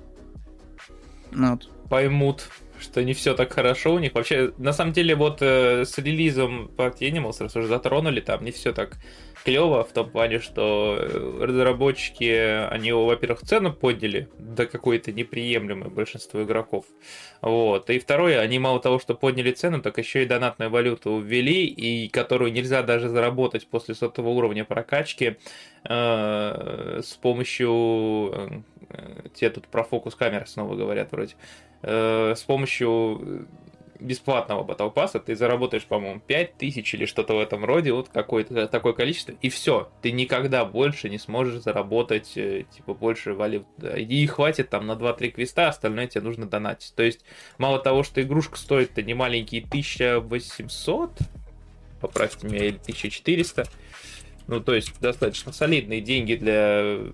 ну, 1.31 1.51
вот. 1.51 1.69
поймут, 1.89 2.49
что 2.79 3.03
не 3.03 3.13
все 3.13 3.33
так 3.33 3.53
хорошо 3.53 3.93
у 3.93 3.99
них. 3.99 4.13
Вообще, 4.13 4.51
на 4.57 4.73
самом 4.73 4.93
деле, 4.93 5.15
вот 5.15 5.41
э, 5.41 5.85
с 5.85 5.97
релизом 5.97 6.71
Party 6.75 7.11
Animals, 7.11 7.37
раз 7.39 7.55
уже 7.55 7.67
затронули, 7.67 8.19
там 8.21 8.43
не 8.43 8.51
все 8.51 8.73
так 8.73 8.97
клево 9.47 9.85
в 9.85 9.93
том 9.93 10.09
плане, 10.09 10.39
что 10.41 10.97
э, 10.99 11.45
разработчики, 11.45 12.67
они, 12.69 12.91
во-первых, 12.91 13.43
цену 13.43 13.71
подняли 13.71 14.27
до 14.37 14.65
какой-то 14.65 15.13
неприемлемой 15.13 15.89
большинству 15.89 16.43
игроков. 16.43 16.83
Вот. 17.41 17.89
И 17.89 17.97
второе, 17.97 18.41
они 18.41 18.59
мало 18.59 18.81
того, 18.81 18.99
что 18.99 19.15
подняли 19.15 19.53
цену, 19.53 19.81
так 19.81 19.97
еще 19.99 20.23
и 20.23 20.25
донатную 20.25 20.69
валюту 20.69 21.19
ввели, 21.19 21.65
и 21.65 22.09
которую 22.09 22.51
нельзя 22.51 22.83
даже 22.83 23.07
заработать 23.07 23.67
после 23.67 23.95
сотого 23.95 24.27
уровня 24.27 24.65
прокачки 24.65 25.37
э, 25.85 27.01
с 27.01 27.13
помощью... 27.13 28.51
Э, 28.89 29.29
те 29.33 29.49
тут 29.49 29.67
про 29.67 29.85
фокус 29.85 30.15
камеры 30.15 30.45
снова 30.45 30.75
говорят 30.75 31.13
вроде. 31.13 31.35
С 31.83 32.43
помощью 32.47 33.47
бесплатного 33.99 34.63
Battle 34.63 34.93
Pass 34.93 35.19
ты 35.19 35.35
заработаешь, 35.35 35.85
по-моему, 35.85 36.21
5000 36.25 36.93
или 36.93 37.05
что-то 37.05 37.35
в 37.35 37.39
этом 37.39 37.65
роде, 37.65 37.93
вот 37.93 38.09
какое-то 38.09 38.67
такое 38.67 38.93
количество, 38.93 39.33
и 39.41 39.49
все, 39.49 39.89
ты 40.01 40.11
никогда 40.11 40.65
больше 40.65 41.09
не 41.09 41.17
сможешь 41.17 41.61
заработать, 41.61 42.33
э, 42.35 42.65
типа, 42.75 42.93
больше 42.93 43.33
валют. 43.33 43.65
И 43.97 44.25
хватит 44.27 44.69
там 44.69 44.87
на 44.87 44.93
2-3 44.93 45.31
квеста, 45.31 45.67
остальное 45.67 46.07
тебе 46.07 46.21
нужно 46.21 46.45
донатить. 46.45 46.93
То 46.95 47.03
есть, 47.03 47.25
мало 47.57 47.79
того, 47.79 48.03
что 48.03 48.21
игрушка 48.21 48.57
стоит-то 48.57 49.01
не 49.03 49.13
маленькие 49.13 49.63
1800, 49.63 51.11
поправьте 52.01 52.47
меня, 52.47 52.65
или 52.65 52.77
1400, 52.77 53.65
ну, 54.47 54.61
то 54.61 54.73
есть, 54.73 54.99
достаточно 55.01 55.51
солидные 55.51 56.01
деньги 56.01 56.35
для 56.35 57.11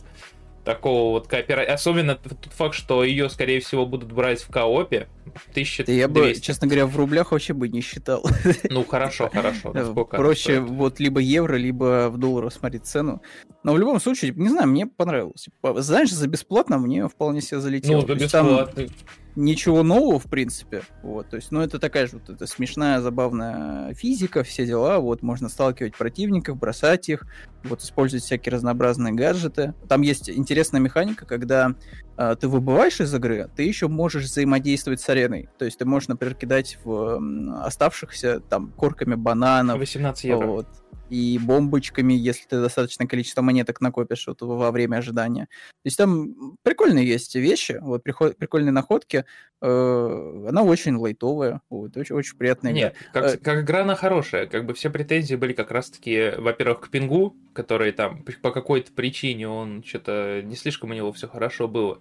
такого 0.64 1.12
вот 1.12 1.28
кооператива. 1.28 1.74
Особенно 1.74 2.16
тот 2.16 2.46
факт, 2.52 2.76
что 2.76 3.04
ее, 3.04 3.30
скорее 3.30 3.60
всего, 3.60 3.86
будут 3.86 4.12
брать 4.12 4.42
в 4.42 4.50
коопе. 4.50 5.08
1200. 5.52 5.92
Я 5.92 6.08
бы, 6.08 6.34
честно 6.36 6.68
говоря, 6.68 6.86
в 6.86 6.96
рублях 6.96 7.32
вообще 7.32 7.54
бы 7.54 7.68
не 7.68 7.82
считал. 7.82 8.24
Ну, 8.70 8.84
хорошо, 8.86 9.30
хорошо. 9.30 9.74
Проще 10.06 10.60
вот 10.60 11.00
либо 11.00 11.20
евро, 11.20 11.56
либо 11.56 12.10
в 12.10 12.18
долларах 12.18 12.54
смотреть 12.54 12.86
цену. 12.86 13.22
Но 13.64 13.74
в 13.74 13.80
любом 13.80 14.00
случае, 14.00 14.34
не 14.36 14.50
знаю, 14.50 14.68
мне 14.68 14.86
понравилось. 14.86 15.48
Знаешь, 15.78 16.12
за 16.12 16.28
бесплатно 16.28 16.78
мне 16.78 17.08
вполне 17.08 17.42
себе 17.42 17.60
залетело. 17.60 18.02
Ну, 18.02 18.08
за 18.08 18.16
бесплатно 18.16 18.88
ничего 19.36 19.84
нового, 19.84 20.20
в 20.20 20.26
принципе. 20.26 20.84
Вот, 21.02 21.30
то 21.30 21.36
есть, 21.38 21.52
ну, 21.52 21.62
это 21.62 21.80
такая 21.80 22.08
же 22.08 22.18
вот 22.18 22.30
эта 22.30 22.46
смешная, 22.46 23.02
забавная 23.02 23.94
физика, 23.94 24.44
все 24.44 24.66
дела. 24.66 25.00
Вот, 25.00 25.22
можно 25.22 25.50
сталкивать 25.50 25.96
противников, 25.96 26.58
бросать 26.58 27.10
их, 27.10 27.26
вот, 27.64 27.82
использовать 27.82 28.24
всякие 28.24 28.54
разнообразные 28.54 29.14
гаджеты. 29.14 29.74
Там 29.88 30.02
есть 30.02 30.30
интересная 30.30 30.82
механика, 30.82 31.26
когда 31.26 31.76
э, 32.18 32.36
ты 32.40 32.48
выбываешь 32.48 33.00
из 33.00 33.14
игры, 33.14 33.50
ты 33.56 33.64
еще 33.64 33.88
можешь 33.88 34.26
взаимодействовать 34.26 35.02
с 35.02 35.10
ареной. 35.10 35.50
То 35.58 35.66
есть, 35.66 35.78
ты 35.78 35.86
можешь, 35.86 36.08
например, 36.08 36.36
кидать 36.36 36.78
в 36.84 36.92
э, 36.92 37.66
оставшихся 37.66 38.40
там 38.42 38.72
корками 38.72 39.16
бананов. 39.16 39.80
18 39.80 40.24
евро. 40.26 40.48
Вот, 40.48 40.68
и 41.14 41.38
бомбочками, 41.38 42.14
если 42.14 42.48
ты 42.48 42.60
достаточное 42.60 43.06
количество 43.06 43.44
монеток 43.44 43.82
накопишь 43.82 44.26
вот 44.26 44.42
во 44.42 44.72
время 44.72 44.98
ожидания. 44.98 45.46
То 45.46 45.86
есть 45.86 45.98
там 45.98 46.58
прикольные 46.64 47.08
есть 47.08 47.36
вещи, 47.36 47.78
вот 47.82 48.04
прикольные 48.04 48.72
находки. 48.72 49.26
Э, 49.62 50.46
она 50.50 50.64
очень 50.64 50.96
лайтовая, 50.96 51.62
вот, 51.70 51.96
очень, 51.98 52.16
очень 52.16 52.36
приятная 52.36 52.72
Нет, 52.72 52.96
как, 53.14 53.26
э, 53.26 53.38
как 53.38 53.64
игра 53.64 53.84
она 53.84 53.96
хорошая. 53.96 54.48
Как 54.48 54.66
бы 54.66 54.74
все 54.74 54.90
претензии 54.90 55.36
были 55.36 55.54
как 55.54 55.70
раз-таки, 55.70 56.32
во-первых, 56.36 56.82
к 56.82 56.90
пингу, 56.90 57.36
который 57.54 57.92
там 57.92 58.26
по 58.42 58.50
какой-то 58.50 58.92
причине 58.92 59.48
он 59.48 59.84
что-то 59.84 60.42
не 60.44 60.56
слишком 60.56 60.90
у 60.90 60.94
него 60.96 61.12
все 61.12 61.28
хорошо 61.28 61.68
было. 61.68 62.00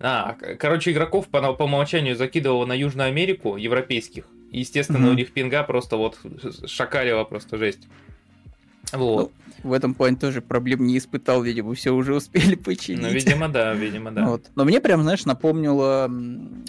А, 0.00 0.38
короче, 0.58 0.92
игроков 0.92 1.28
по, 1.28 1.52
по 1.52 1.64
умолчанию 1.64 2.16
закидывало 2.16 2.64
на 2.64 2.72
Южную 2.72 3.08
Америку, 3.08 3.58
европейских. 3.58 4.26
Естественно, 4.50 5.08
mm-hmm. 5.08 5.10
у 5.10 5.14
них 5.14 5.32
пинга 5.32 5.62
просто 5.64 5.98
вот 5.98 6.18
шакалила 6.66 7.24
просто 7.24 7.58
жесть. 7.58 7.86
Вот. 8.92 9.32
Ну, 9.62 9.70
в 9.70 9.72
этом 9.72 9.94
плане 9.94 10.16
тоже 10.16 10.40
проблем 10.40 10.86
не 10.86 10.98
испытал, 10.98 11.42
видимо, 11.42 11.74
все 11.74 11.90
уже 11.90 12.14
успели 12.14 12.54
починить. 12.56 13.02
Ну, 13.02 13.10
видимо, 13.10 13.48
да, 13.48 13.74
видимо, 13.74 14.10
да. 14.10 14.26
Вот. 14.26 14.50
Но 14.54 14.64
мне 14.64 14.80
прям, 14.80 15.02
знаешь, 15.02 15.24
напомнило 15.24 16.10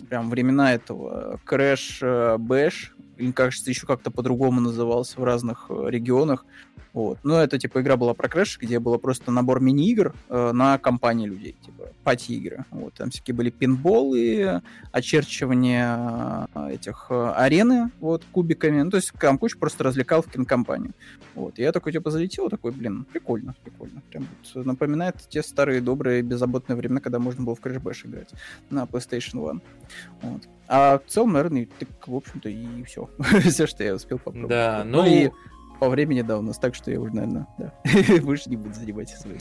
прям 0.09 0.29
времена 0.29 0.73
этого 0.73 1.39
Crash 1.45 1.99
э, 2.01 2.37
Bash, 2.37 2.89
или, 3.17 3.31
кажется, 3.31 3.69
еще 3.69 3.85
как-то 3.85 4.11
по-другому 4.11 4.61
назывался 4.61 5.19
в 5.19 5.23
разных 5.23 5.65
э, 5.69 5.89
регионах. 5.89 6.45
Вот. 6.93 7.19
Ну, 7.23 7.35
это, 7.35 7.59
типа, 7.59 7.81
игра 7.81 7.97
была 7.97 8.13
про 8.13 8.27
Crash, 8.27 8.57
где 8.59 8.79
было 8.79 8.97
просто 8.97 9.31
набор 9.31 9.59
мини-игр 9.59 10.13
э, 10.29 10.51
на 10.53 10.77
компании 10.79 11.27
людей, 11.27 11.55
типа, 11.63 11.89
пати-игры. 12.03 12.65
Вот. 12.71 12.93
Там 12.95 13.11
всякие 13.11 13.35
были 13.35 13.51
пинболы, 13.51 14.61
очерчивание 14.91 16.47
э, 16.55 16.73
этих 16.73 17.07
э, 17.09 17.33
арены, 17.35 17.91
вот, 17.99 18.23
кубиками. 18.31 18.81
Ну, 18.81 18.89
то 18.89 18.97
есть, 18.97 19.11
там 19.19 19.37
куча 19.37 19.57
просто 19.57 19.83
развлекал 19.83 20.23
в 20.23 20.31
кинокомпанию. 20.31 20.93
Вот. 21.35 21.59
И 21.59 21.61
я 21.61 21.71
такой, 21.71 21.91
типа, 21.91 22.09
залетел, 22.09 22.49
такой, 22.49 22.71
блин, 22.71 23.05
прикольно, 23.11 23.55
прикольно. 23.63 24.01
Прям 24.09 24.27
вот, 24.55 24.65
напоминает 24.65 25.15
те 25.29 25.43
старые, 25.43 25.81
добрые, 25.81 26.23
беззаботные 26.23 26.75
времена, 26.75 27.01
когда 27.01 27.19
можно 27.19 27.43
было 27.43 27.55
в 27.55 27.61
Crash 27.61 27.81
Bash 27.81 28.07
играть 28.07 28.29
на 28.71 28.85
PlayStation 28.85 29.47
1. 29.47 29.61
Вот. 30.23 30.41
А 30.67 30.99
в 30.99 31.09
целом, 31.09 31.33
наверное, 31.33 31.67
так, 31.79 31.89
в 32.07 32.15
общем-то, 32.15 32.49
и 32.49 32.83
все. 32.83 33.09
все, 33.41 33.67
что 33.67 33.83
я 33.83 33.93
успел 33.93 34.17
попробовать. 34.17 34.49
Да, 34.49 34.83
ну... 34.85 35.03
ну 35.03 35.07
и 35.07 35.29
по 35.79 35.89
времени, 35.89 36.21
да, 36.21 36.37
у 36.37 36.41
нас 36.41 36.57
так, 36.57 36.75
что 36.75 36.91
я 36.91 36.99
уже, 36.99 37.13
наверное, 37.13 37.47
да, 37.57 37.73
больше 38.21 38.49
не 38.49 38.57
буду 38.57 38.73
занимать 38.73 39.09
своими 39.09 39.39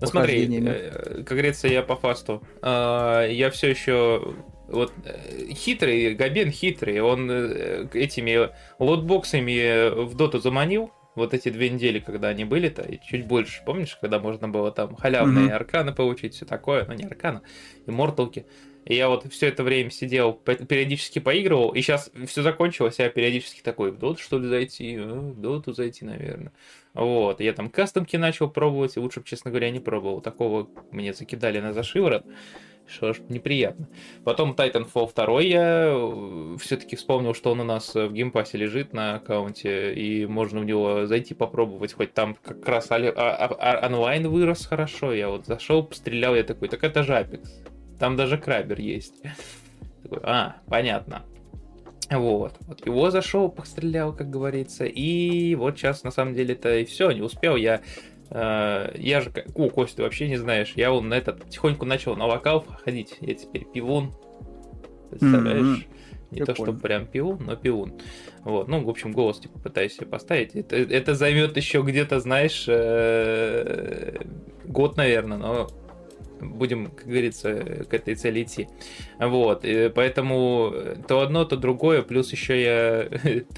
ну 0.00 0.06
смотри, 0.06 0.48
э, 0.50 0.90
как 1.18 1.28
говорится, 1.28 1.68
я 1.68 1.82
по 1.82 1.96
фасту. 1.96 2.42
А, 2.62 3.26
я 3.26 3.50
все 3.50 3.70
еще 3.70 4.34
вот 4.68 4.92
э, 5.04 5.52
хитрый, 5.52 6.14
Габен 6.14 6.50
хитрый, 6.50 7.00
он 7.00 7.30
э, 7.30 7.88
этими 7.92 8.50
лотбоксами 8.78 10.04
в 10.04 10.14
доту 10.14 10.38
заманил, 10.38 10.90
вот 11.14 11.32
эти 11.32 11.48
две 11.48 11.70
недели, 11.70 12.00
когда 12.00 12.28
они 12.28 12.44
были-то, 12.44 12.82
и 12.82 12.98
чуть 13.00 13.26
больше, 13.26 13.62
помнишь, 13.64 13.96
когда 14.00 14.18
можно 14.18 14.48
было 14.48 14.72
там 14.72 14.96
халявные 14.96 15.48
mm-hmm. 15.48 15.52
арканы 15.52 15.92
получить, 15.92 16.34
все 16.34 16.44
такое, 16.44 16.84
ну 16.86 16.94
не 16.94 17.04
аркана, 17.04 17.42
и 17.86 17.90
морталки. 17.90 18.46
И 18.84 18.94
я 18.94 19.08
вот 19.08 19.24
все 19.32 19.48
это 19.48 19.62
время 19.62 19.90
сидел, 19.90 20.34
периодически 20.34 21.18
поигрывал, 21.18 21.70
и 21.70 21.80
сейчас 21.80 22.10
все 22.26 22.42
закончилось, 22.42 22.96
я 22.98 23.08
периодически 23.08 23.62
такой, 23.62 23.90
в 23.90 23.98
доту 23.98 24.20
что 24.20 24.38
ли 24.38 24.46
зайти, 24.46 24.96
ну, 24.96 25.30
в 25.30 25.40
доту 25.40 25.72
зайти, 25.72 26.04
наверное. 26.04 26.52
Вот, 26.92 27.40
я 27.40 27.52
там 27.54 27.70
кастомки 27.70 28.16
начал 28.16 28.50
пробовать, 28.50 28.96
и 28.96 29.00
лучше 29.00 29.20
бы, 29.20 29.26
честно 29.26 29.50
говоря, 29.50 29.70
не 29.70 29.80
пробовал. 29.80 30.20
Такого 30.20 30.68
мне 30.90 31.14
закидали 31.14 31.60
на 31.60 31.72
зашиворот, 31.72 32.26
что 32.86 33.14
ж 33.14 33.20
неприятно. 33.30 33.88
Потом 34.22 34.52
Titanfall 34.52 35.10
2 35.14 35.40
я 35.40 35.86
э, 35.86 36.56
все-таки 36.60 36.94
вспомнил, 36.96 37.32
что 37.32 37.52
он 37.52 37.60
у 37.60 37.64
нас 37.64 37.94
в 37.94 38.12
Game 38.12 38.32
Pass 38.32 38.53
е 38.53 38.58
лежит 38.58 38.92
на 38.92 39.14
аккаунте, 39.14 39.94
и 39.94 40.26
можно 40.26 40.60
в 40.60 40.66
него 40.66 41.06
зайти 41.06 41.32
попробовать, 41.32 41.94
хоть 41.94 42.12
там 42.12 42.36
как 42.44 42.68
раз 42.68 42.90
а, 42.90 42.96
а, 42.96 43.46
а, 43.46 43.86
онлайн 43.86 44.28
вырос 44.28 44.66
хорошо. 44.66 45.14
Я 45.14 45.30
вот 45.30 45.46
зашел, 45.46 45.82
пострелял, 45.82 46.36
я 46.36 46.44
такой, 46.44 46.68
так 46.68 46.84
это 46.84 47.02
же 47.02 47.14
Apex. 47.14 47.48
Там 48.04 48.16
даже 48.16 48.36
крабер 48.36 48.80
есть. 48.80 49.14
Такой, 50.02 50.18
а, 50.24 50.56
понятно. 50.66 51.22
Вот, 52.10 52.52
вот 52.66 52.84
его 52.84 53.10
зашел, 53.10 53.48
пострелял, 53.48 54.14
как 54.14 54.28
говорится, 54.28 54.84
и 54.84 55.54
вот 55.54 55.78
сейчас 55.78 56.04
на 56.04 56.10
самом 56.10 56.34
деле-то 56.34 56.80
и 56.80 56.84
все, 56.84 57.12
не 57.12 57.22
успел 57.22 57.56
я. 57.56 57.80
Э, 58.28 58.94
я 58.94 59.22
же, 59.22 59.32
о, 59.54 59.70
Костя, 59.70 59.96
ты 59.96 60.02
вообще 60.02 60.28
не 60.28 60.36
знаешь, 60.36 60.74
я 60.76 60.92
он 60.92 61.08
на 61.08 61.14
этот 61.14 61.44
потихоньку 61.44 61.86
начал 61.86 62.14
на 62.14 62.26
вокал 62.26 62.66
ходить, 62.84 63.16
я 63.22 63.32
теперь 63.32 63.64
пивун, 63.64 64.12
представляешь? 65.08 65.62
Mm-hmm. 65.62 65.86
Не 66.32 66.38
Прикольно. 66.40 66.46
то, 66.46 66.54
что 66.54 66.72
прям 66.74 67.06
пиун, 67.06 67.38
но 67.42 67.56
пиун. 67.56 67.94
Вот, 68.40 68.68
ну, 68.68 68.84
в 68.84 68.90
общем, 68.90 69.12
голос, 69.12 69.38
типа, 69.38 69.58
пытаюсь 69.60 69.94
себе 69.94 70.08
поставить. 70.08 70.54
Это, 70.54 70.76
это 70.76 71.14
займет 71.14 71.56
еще 71.56 71.80
где-то, 71.80 72.20
знаешь, 72.20 72.66
э, 72.68 74.18
год, 74.66 74.98
наверное, 74.98 75.38
но 75.38 75.68
будем, 76.52 76.86
как 76.86 77.06
говорится, 77.06 77.84
к 77.88 77.94
этой 77.94 78.14
цели 78.14 78.42
идти. 78.42 78.68
Вот, 79.18 79.64
и 79.64 79.88
поэтому 79.88 80.72
то 81.08 81.20
одно, 81.20 81.44
то 81.44 81.56
другое, 81.56 82.02
плюс 82.02 82.32
еще 82.32 82.62
я 82.62 83.08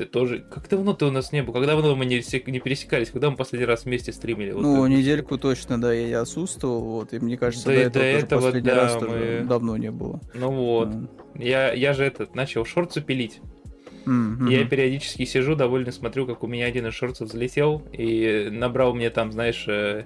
тоже... 0.12 0.40
Как 0.40 0.68
давно 0.68 0.94
ты 0.94 1.07
у 1.07 1.11
нас 1.11 1.33
не 1.33 1.42
был? 1.42 1.53
Когда 1.53 1.75
давно 1.75 1.96
мы 1.96 2.07
не, 2.07 2.22
не 2.51 2.61
пересекались? 2.61 3.11
Когда 3.11 3.31
мы 3.31 3.37
последний 3.37 3.66
раз 3.66 3.85
вместе 3.85 4.12
стримили? 4.12 4.53
Ну, 4.53 4.81
вот 4.81 4.88
недельку 4.88 5.38
точно, 5.38 5.81
да, 5.81 5.92
я 5.92 6.20
отсутствовал, 6.20 6.83
вот, 6.83 7.12
и 7.12 7.18
мне 7.18 7.37
кажется, 7.37 7.68
да, 7.68 7.90
до 7.90 8.01
этого, 8.01 8.29
до 8.29 8.46
последний 8.46 8.70
да, 8.70 8.75
раз 8.77 9.01
мы... 9.01 9.44
давно 9.46 9.77
не 9.77 9.90
было. 9.90 10.20
Ну 10.35 10.51
вот, 10.51 10.88
mm. 10.88 11.09
я, 11.37 11.72
я 11.72 11.92
же 11.92 12.05
этот, 12.05 12.35
начал 12.35 12.64
шорты 12.64 13.01
пилить. 13.01 13.40
Mm-hmm. 14.07 14.51
Я 14.51 14.64
периодически 14.64 15.25
сижу, 15.25 15.57
довольно 15.57 15.90
смотрю, 15.90 16.27
как 16.27 16.44
у 16.44 16.46
меня 16.46 16.66
один 16.66 16.87
из 16.87 16.94
шортов 16.94 17.29
залетел 17.29 17.83
и 17.92 18.49
набрал 18.53 18.94
мне 18.94 19.11
там, 19.11 19.33
знаешь, 19.33 19.64
э, 19.66 20.05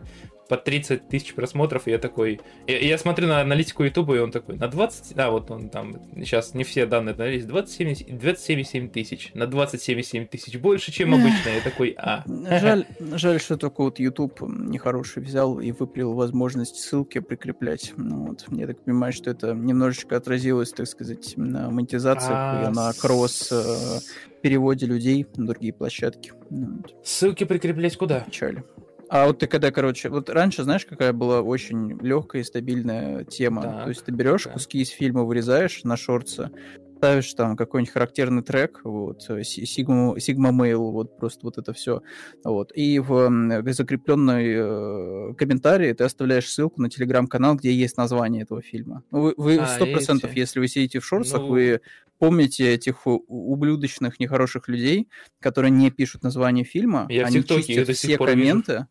по 0.50 0.56
30 0.56 1.06
тысяч 1.08 1.32
просмотров, 1.32 1.86
и 1.86 1.92
я 1.92 1.98
такой... 1.98 2.40
Я, 2.66 2.80
я 2.80 2.98
смотрю 2.98 3.28
на 3.28 3.40
аналитику 3.40 3.84
Ютуба, 3.84 4.16
и 4.16 4.18
он 4.18 4.32
такой, 4.32 4.56
на 4.56 4.66
20... 4.66 5.14
Да, 5.14 5.30
вот 5.30 5.48
он 5.52 5.68
там, 5.68 5.94
сейчас 6.16 6.54
не 6.54 6.64
все 6.64 6.86
данные 6.86 7.14
анализ, 7.14 7.46
27,7 7.46 8.88
тысяч. 8.88 9.30
На 9.34 9.44
27,7 9.44 10.26
тысяч 10.26 10.58
больше, 10.58 10.90
чем 10.90 11.14
обычно. 11.14 11.50
Я 11.50 11.60
такой, 11.62 11.94
а. 11.96 12.24
Жаль, 12.26 12.84
жаль, 13.00 13.40
что 13.40 13.56
только 13.58 13.80
вот 13.82 14.00
YouTube 14.00 14.40
нехороший 14.40 15.22
взял 15.22 15.60
и 15.60 15.70
выплил 15.70 16.14
возможность 16.14 16.80
ссылки 16.80 17.20
прикреплять. 17.20 17.92
Ну, 17.96 18.26
вот. 18.26 18.44
Я 18.50 18.66
так 18.66 18.80
понимаю, 18.80 19.12
что 19.12 19.30
это 19.30 19.54
немножечко 19.54 20.16
отразилось, 20.16 20.72
так 20.72 20.88
сказать, 20.88 21.34
на 21.36 21.70
монетизациях 21.70 22.32
а, 22.34 22.64
и 22.68 22.74
на 22.74 22.92
кросс 22.92 23.52
э, 23.52 24.00
переводе 24.42 24.86
людей 24.86 25.28
на 25.36 25.46
другие 25.46 25.72
площадки. 25.72 26.32
Ну, 26.50 26.82
Ссылки 27.04 27.44
прикреплять 27.44 27.96
куда? 27.96 28.18
Печаль. 28.18 28.64
А 29.10 29.26
вот 29.26 29.40
ты 29.40 29.48
когда, 29.48 29.72
короче, 29.72 30.08
вот 30.08 30.30
раньше, 30.30 30.62
знаешь, 30.62 30.86
какая 30.86 31.12
была 31.12 31.42
очень 31.42 31.98
легкая 32.00 32.42
и 32.42 32.44
стабильная 32.44 33.24
тема? 33.24 33.62
Так, 33.62 33.82
То 33.82 33.88
есть 33.88 34.04
ты 34.04 34.12
берешь 34.12 34.44
да. 34.44 34.52
куски 34.52 34.80
из 34.80 34.90
фильма, 34.90 35.24
вырезаешь 35.24 35.82
на 35.82 35.96
шорты, 35.96 36.50
ставишь 36.96 37.34
там 37.34 37.56
какой-нибудь 37.56 37.92
характерный 37.92 38.42
трек, 38.42 38.82
вот, 38.84 39.28
Sigma, 39.28 40.14
Sigma 40.16 40.52
Mail, 40.52 40.92
вот, 40.92 41.16
просто 41.16 41.40
вот 41.42 41.58
это 41.58 41.72
все, 41.72 42.02
вот, 42.44 42.70
и 42.76 43.00
в 43.00 43.62
закрепленный 43.72 44.52
э, 44.54 45.34
комментарий 45.34 45.92
ты 45.92 46.04
оставляешь 46.04 46.48
ссылку 46.48 46.80
на 46.80 46.88
телеграм-канал, 46.88 47.56
где 47.56 47.72
есть 47.72 47.96
название 47.96 48.42
этого 48.42 48.62
фильма. 48.62 49.02
Ну, 49.10 49.34
вы 49.36 49.56
а, 49.56 49.66
сто 49.66 49.86
процентов, 49.86 50.34
если 50.34 50.60
вы 50.60 50.68
сидите 50.68 51.00
в 51.00 51.04
шорцах, 51.04 51.40
ну... 51.40 51.48
вы 51.48 51.80
помните 52.18 52.74
этих 52.74 53.06
ублюдочных, 53.06 54.20
нехороших 54.20 54.68
людей, 54.68 55.08
которые 55.40 55.72
не 55.72 55.90
пишут 55.90 56.22
название 56.22 56.64
фильма, 56.64 57.06
Я 57.08 57.26
они 57.26 57.42
чистят 57.42 57.88
все 57.96 58.18
комменты, 58.18 58.72
вижу 58.72 58.88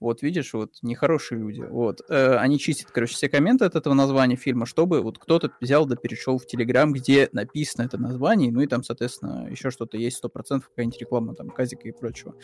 вот 0.00 0.22
видишь, 0.22 0.52
вот 0.54 0.74
нехорошие 0.82 1.40
люди. 1.40 1.60
Вот. 1.60 2.00
Э, 2.08 2.36
они 2.36 2.58
чистят, 2.58 2.90
короче, 2.90 3.14
все 3.14 3.28
комменты 3.28 3.64
от 3.64 3.74
этого 3.74 3.94
названия 3.94 4.36
фильма, 4.36 4.66
чтобы 4.66 5.02
вот 5.02 5.18
кто-то 5.18 5.50
взял 5.60 5.86
да 5.86 5.96
перешел 5.96 6.38
в 6.38 6.46
Телеграм, 6.46 6.92
где 6.92 7.28
написано 7.32 7.84
это 7.84 7.98
название, 7.98 8.52
ну 8.52 8.60
и 8.60 8.66
там, 8.66 8.82
соответственно, 8.82 9.48
еще 9.50 9.70
что-то 9.70 9.96
есть, 9.96 10.18
сто 10.18 10.28
процентов 10.28 10.68
какая-нибудь 10.68 11.00
реклама, 11.00 11.34
там, 11.34 11.50
казика 11.50 11.88
и 11.88 11.92
прочего. 11.92 12.34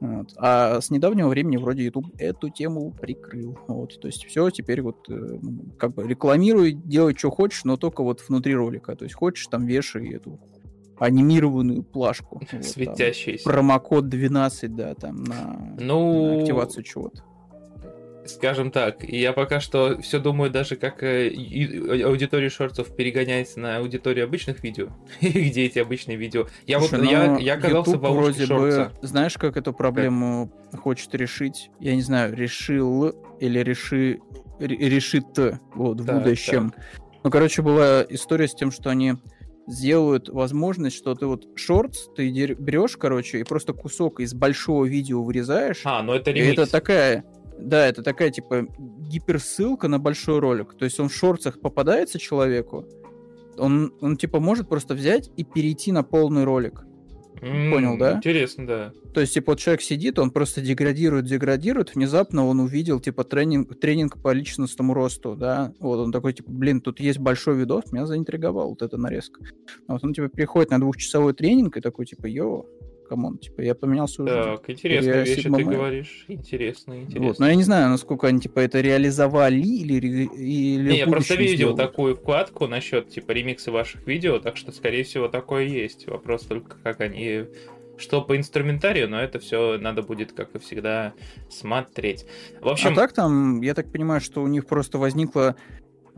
Вот. 0.00 0.32
А 0.36 0.80
с 0.80 0.90
недавнего 0.90 1.28
времени 1.28 1.56
вроде 1.56 1.84
YouTube 1.84 2.06
эту 2.18 2.48
тему 2.50 2.92
прикрыл. 2.92 3.58
Вот. 3.66 4.00
То 4.00 4.06
есть 4.06 4.24
все 4.26 4.50
теперь 4.50 4.82
вот 4.82 5.08
э, 5.08 5.38
как 5.78 5.94
бы 5.94 6.06
рекламируй, 6.06 6.72
делай, 6.72 7.14
что 7.16 7.30
хочешь, 7.30 7.64
но 7.64 7.76
только 7.76 8.02
вот 8.02 8.20
внутри 8.28 8.54
ролика. 8.54 8.94
То 8.94 9.04
есть 9.04 9.14
хочешь, 9.14 9.46
там 9.48 9.66
вешай 9.66 10.10
эту 10.10 10.38
анимированную 11.00 11.82
плашку. 11.82 12.40
Светящаяся. 12.62 13.42
Вот, 13.44 13.52
промокод 13.52 14.08
12, 14.08 14.74
да, 14.76 14.94
там, 14.94 15.24
на, 15.24 15.76
ну, 15.78 16.36
на 16.36 16.40
активацию 16.40 16.84
чего-то. 16.84 17.24
Скажем 18.26 18.70
так, 18.70 19.02
я 19.02 19.32
пока 19.32 19.60
что 19.60 20.00
все 20.02 20.18
думаю 20.18 20.50
даже, 20.50 20.76
как 20.76 21.02
э, 21.02 21.28
аудитория 22.04 22.50
шортов 22.50 22.94
перегоняется 22.94 23.58
на 23.60 23.78
аудиторию 23.78 24.26
обычных 24.26 24.62
видео. 24.62 24.88
где 25.22 25.64
эти 25.64 25.78
обычные 25.78 26.18
видео? 26.18 26.46
Я 26.66 26.80
Слушай, 26.80 27.00
вот, 27.00 27.10
я, 27.10 27.38
я 27.38 27.54
оказался 27.54 27.92
YouTube 27.92 28.08
в 28.08 28.14
вроде 28.14 28.46
бы, 28.46 28.90
знаешь, 29.00 29.38
как 29.38 29.56
эту 29.56 29.72
проблему 29.72 30.52
как? 30.70 30.82
хочет 30.82 31.14
решить? 31.14 31.70
Я 31.80 31.94
не 31.94 32.02
знаю, 32.02 32.36
решил 32.36 33.08
или 33.40 33.58
реши, 33.60 34.20
решит 34.58 35.26
вот, 35.74 36.00
в 36.00 36.06
так, 36.06 36.18
будущем. 36.18 36.70
Так. 36.70 36.84
Ну, 37.24 37.30
короче, 37.30 37.62
была 37.62 38.04
история 38.08 38.48
с 38.48 38.54
тем, 38.54 38.70
что 38.70 38.90
они 38.90 39.14
сделают 39.70 40.28
возможность, 40.28 40.96
что 40.96 41.14
ты 41.14 41.26
вот 41.26 41.46
шортс, 41.56 42.08
ты 42.16 42.28
берешь, 42.54 42.96
короче, 42.96 43.40
и 43.40 43.44
просто 43.44 43.72
кусок 43.72 44.20
из 44.20 44.34
большого 44.34 44.84
видео 44.84 45.22
вырезаешь. 45.22 45.82
А, 45.84 46.02
ну 46.02 46.12
это 46.12 46.30
ремикс. 46.30 46.52
это 46.52 46.70
такая, 46.70 47.24
да, 47.58 47.86
это 47.86 48.02
такая, 48.02 48.30
типа, 48.30 48.66
гиперссылка 48.78 49.88
на 49.88 49.98
большой 49.98 50.38
ролик. 50.40 50.74
То 50.74 50.84
есть 50.84 50.98
он 51.00 51.08
в 51.08 51.14
шортсах 51.14 51.60
попадается 51.60 52.18
человеку, 52.18 52.86
он, 53.56 53.92
он 54.00 54.16
типа, 54.16 54.40
может 54.40 54.68
просто 54.68 54.94
взять 54.94 55.30
и 55.36 55.44
перейти 55.44 55.92
на 55.92 56.02
полный 56.02 56.44
ролик. 56.44 56.84
Mm, 57.40 57.70
Понял, 57.70 57.98
да? 57.98 58.14
Интересно, 58.14 58.66
да. 58.66 58.92
То 59.14 59.20
есть, 59.20 59.34
типа, 59.34 59.52
вот 59.52 59.58
человек 59.58 59.80
сидит, 59.80 60.18
он 60.18 60.30
просто 60.30 60.60
деградирует, 60.60 61.24
деградирует, 61.24 61.94
внезапно 61.94 62.46
он 62.46 62.60
увидел, 62.60 63.00
типа, 63.00 63.24
тренинг, 63.24 63.78
тренинг 63.80 64.20
по 64.22 64.32
личностному 64.32 64.94
росту, 64.94 65.36
да, 65.36 65.72
вот 65.80 65.98
он 65.98 66.12
такой, 66.12 66.34
типа, 66.34 66.50
блин, 66.50 66.80
тут 66.80 67.00
есть 67.00 67.18
большой 67.18 67.56
видос, 67.56 67.92
меня 67.92 68.06
заинтриговал 68.06 68.70
вот 68.70 68.82
эта 68.82 68.96
нарезка. 68.98 69.40
А 69.86 69.94
вот 69.94 70.04
он, 70.04 70.12
типа, 70.14 70.28
приходит 70.28 70.70
на 70.70 70.78
двухчасовой 70.78 71.32
тренинг 71.32 71.76
и 71.76 71.80
такой, 71.80 72.06
типа, 72.06 72.26
yo, 72.26 72.66
come 73.10 73.26
on, 73.26 73.38
типа, 73.38 73.62
я 73.62 73.74
поменял 73.74 74.06
свою 74.06 74.30
Так, 74.30 74.64
жизнь. 74.66 74.78
интересная 74.78 75.24
вещь, 75.24 75.42
ты 75.42 75.50
говоришь. 75.50 76.24
Интересно, 76.28 77.00
интересно. 77.00 77.26
Вот, 77.26 77.38
но 77.40 77.48
я 77.48 77.56
не 77.56 77.64
знаю, 77.64 77.90
насколько 77.90 78.28
они, 78.28 78.40
типа, 78.40 78.60
это 78.60 78.80
реализовали 78.80 79.58
или... 79.58 79.96
или 79.96 80.90
не, 80.92 80.98
я 80.98 81.06
просто 81.08 81.34
видел 81.34 81.54
сделают. 81.56 81.78
такую 81.78 82.14
вкладку 82.14 82.68
насчет, 82.68 83.08
типа, 83.08 83.32
ремикса 83.32 83.72
ваших 83.72 84.06
видео, 84.06 84.38
так 84.38 84.56
что, 84.56 84.70
скорее 84.70 85.02
всего, 85.02 85.26
такое 85.26 85.64
есть. 85.64 86.06
Вопрос 86.06 86.42
только, 86.42 86.76
как 86.78 87.00
они 87.00 87.46
что 87.96 88.22
по 88.22 88.36
инструментарию, 88.36 89.10
но 89.10 89.20
это 89.20 89.40
все 89.40 89.76
надо 89.76 90.02
будет, 90.02 90.32
как 90.32 90.54
и 90.54 90.58
всегда, 90.58 91.12
смотреть. 91.50 92.24
В 92.62 92.68
общем... 92.68 92.92
А 92.92 92.94
так 92.94 93.12
там, 93.12 93.60
я 93.60 93.74
так 93.74 93.90
понимаю, 93.92 94.20
что 94.20 94.42
у 94.42 94.46
них 94.46 94.66
просто 94.66 94.98
возникла, 94.98 95.56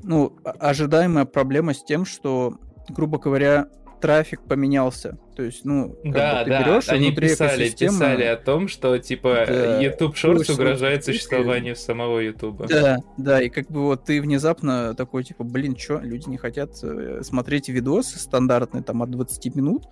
ну, 0.05 0.37
ожидаемая 0.45 1.25
проблема 1.25 1.75
с 1.75 1.83
тем, 1.83 2.05
что, 2.05 2.59
грубо 2.91 3.19
говоря, 3.19 3.69
трафик 4.03 4.41
поменялся. 4.43 5.17
То 5.37 5.45
есть, 5.45 5.65
ну, 5.65 5.97
да, 6.05 6.45
да, 6.45 6.63
берешь, 6.63 6.89
они 6.89 7.13
писали, 7.13 7.63
экосистемы... 7.63 7.93
писали 7.93 8.25
о 8.25 8.37
том, 8.37 8.69
что, 8.69 8.99
типа, 8.99 9.45
да, 9.47 9.81
YouTube 9.81 10.15
Shorts 10.15 10.53
угрожает 10.53 11.05
существованию 11.05 11.77
самого 11.77 12.19
YouTube. 12.19 12.67
Да, 12.67 12.99
да, 13.17 13.41
и 13.41 13.49
как 13.49 13.71
бы 13.71 13.83
вот 13.85 14.05
ты 14.05 14.21
внезапно 14.21 14.95
такой, 14.95 15.25
типа, 15.25 15.45
блин, 15.45 15.77
что, 15.79 16.01
люди 16.01 16.29
не 16.29 16.37
хотят 16.37 16.73
э, 16.83 17.21
смотреть 17.23 17.69
видосы 17.69 18.19
стандартные, 18.19 18.83
там, 18.83 19.03
от 19.03 19.11
20 19.11 19.55
минут? 19.55 19.85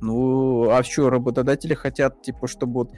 Ну, 0.00 0.68
а 0.70 0.82
что, 0.82 1.08
работодатели 1.08 1.74
хотят, 1.74 2.20
типа, 2.20 2.48
чтобы 2.48 2.72
вот 2.72 2.90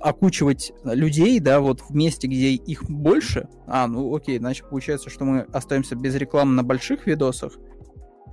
окучивать 0.00 0.72
людей, 0.84 1.38
да, 1.40 1.60
вот 1.60 1.82
в 1.82 1.94
месте, 1.94 2.26
где 2.26 2.50
их 2.52 2.84
больше. 2.84 3.48
А, 3.66 3.86
ну 3.86 4.14
окей, 4.14 4.38
значит, 4.38 4.68
получается, 4.68 5.10
что 5.10 5.24
мы 5.24 5.40
остаемся 5.52 5.96
без 5.96 6.14
рекламы 6.14 6.54
на 6.54 6.62
больших 6.62 7.06
видосах, 7.06 7.52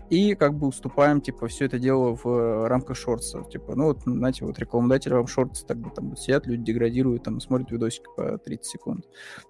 и 0.10 0.36
как 0.36 0.54
бы 0.54 0.68
уступаем, 0.68 1.22
типа, 1.22 1.48
все 1.48 1.66
это 1.66 1.80
дело 1.80 2.16
в 2.16 2.28
э, 2.28 2.68
рамках 2.68 2.98
шортса. 2.98 3.44
Типа, 3.52 3.76
ну 3.76 3.86
вот, 3.86 4.02
знаете, 4.06 4.46
вот 4.46 4.60
рекламодатели 4.60 5.14
вам 5.14 5.28
шортс 5.28 5.64
так 5.64 5.78
бы 5.78 5.90
там 5.90 6.16
сидят, 6.16 6.46
люди 6.48 6.64
деградируют, 6.64 7.24
там 7.24 7.40
смотрят 7.40 7.72
видосики 7.72 8.06
по 8.16 8.38
30 8.38 8.66
секунд. 8.66 9.06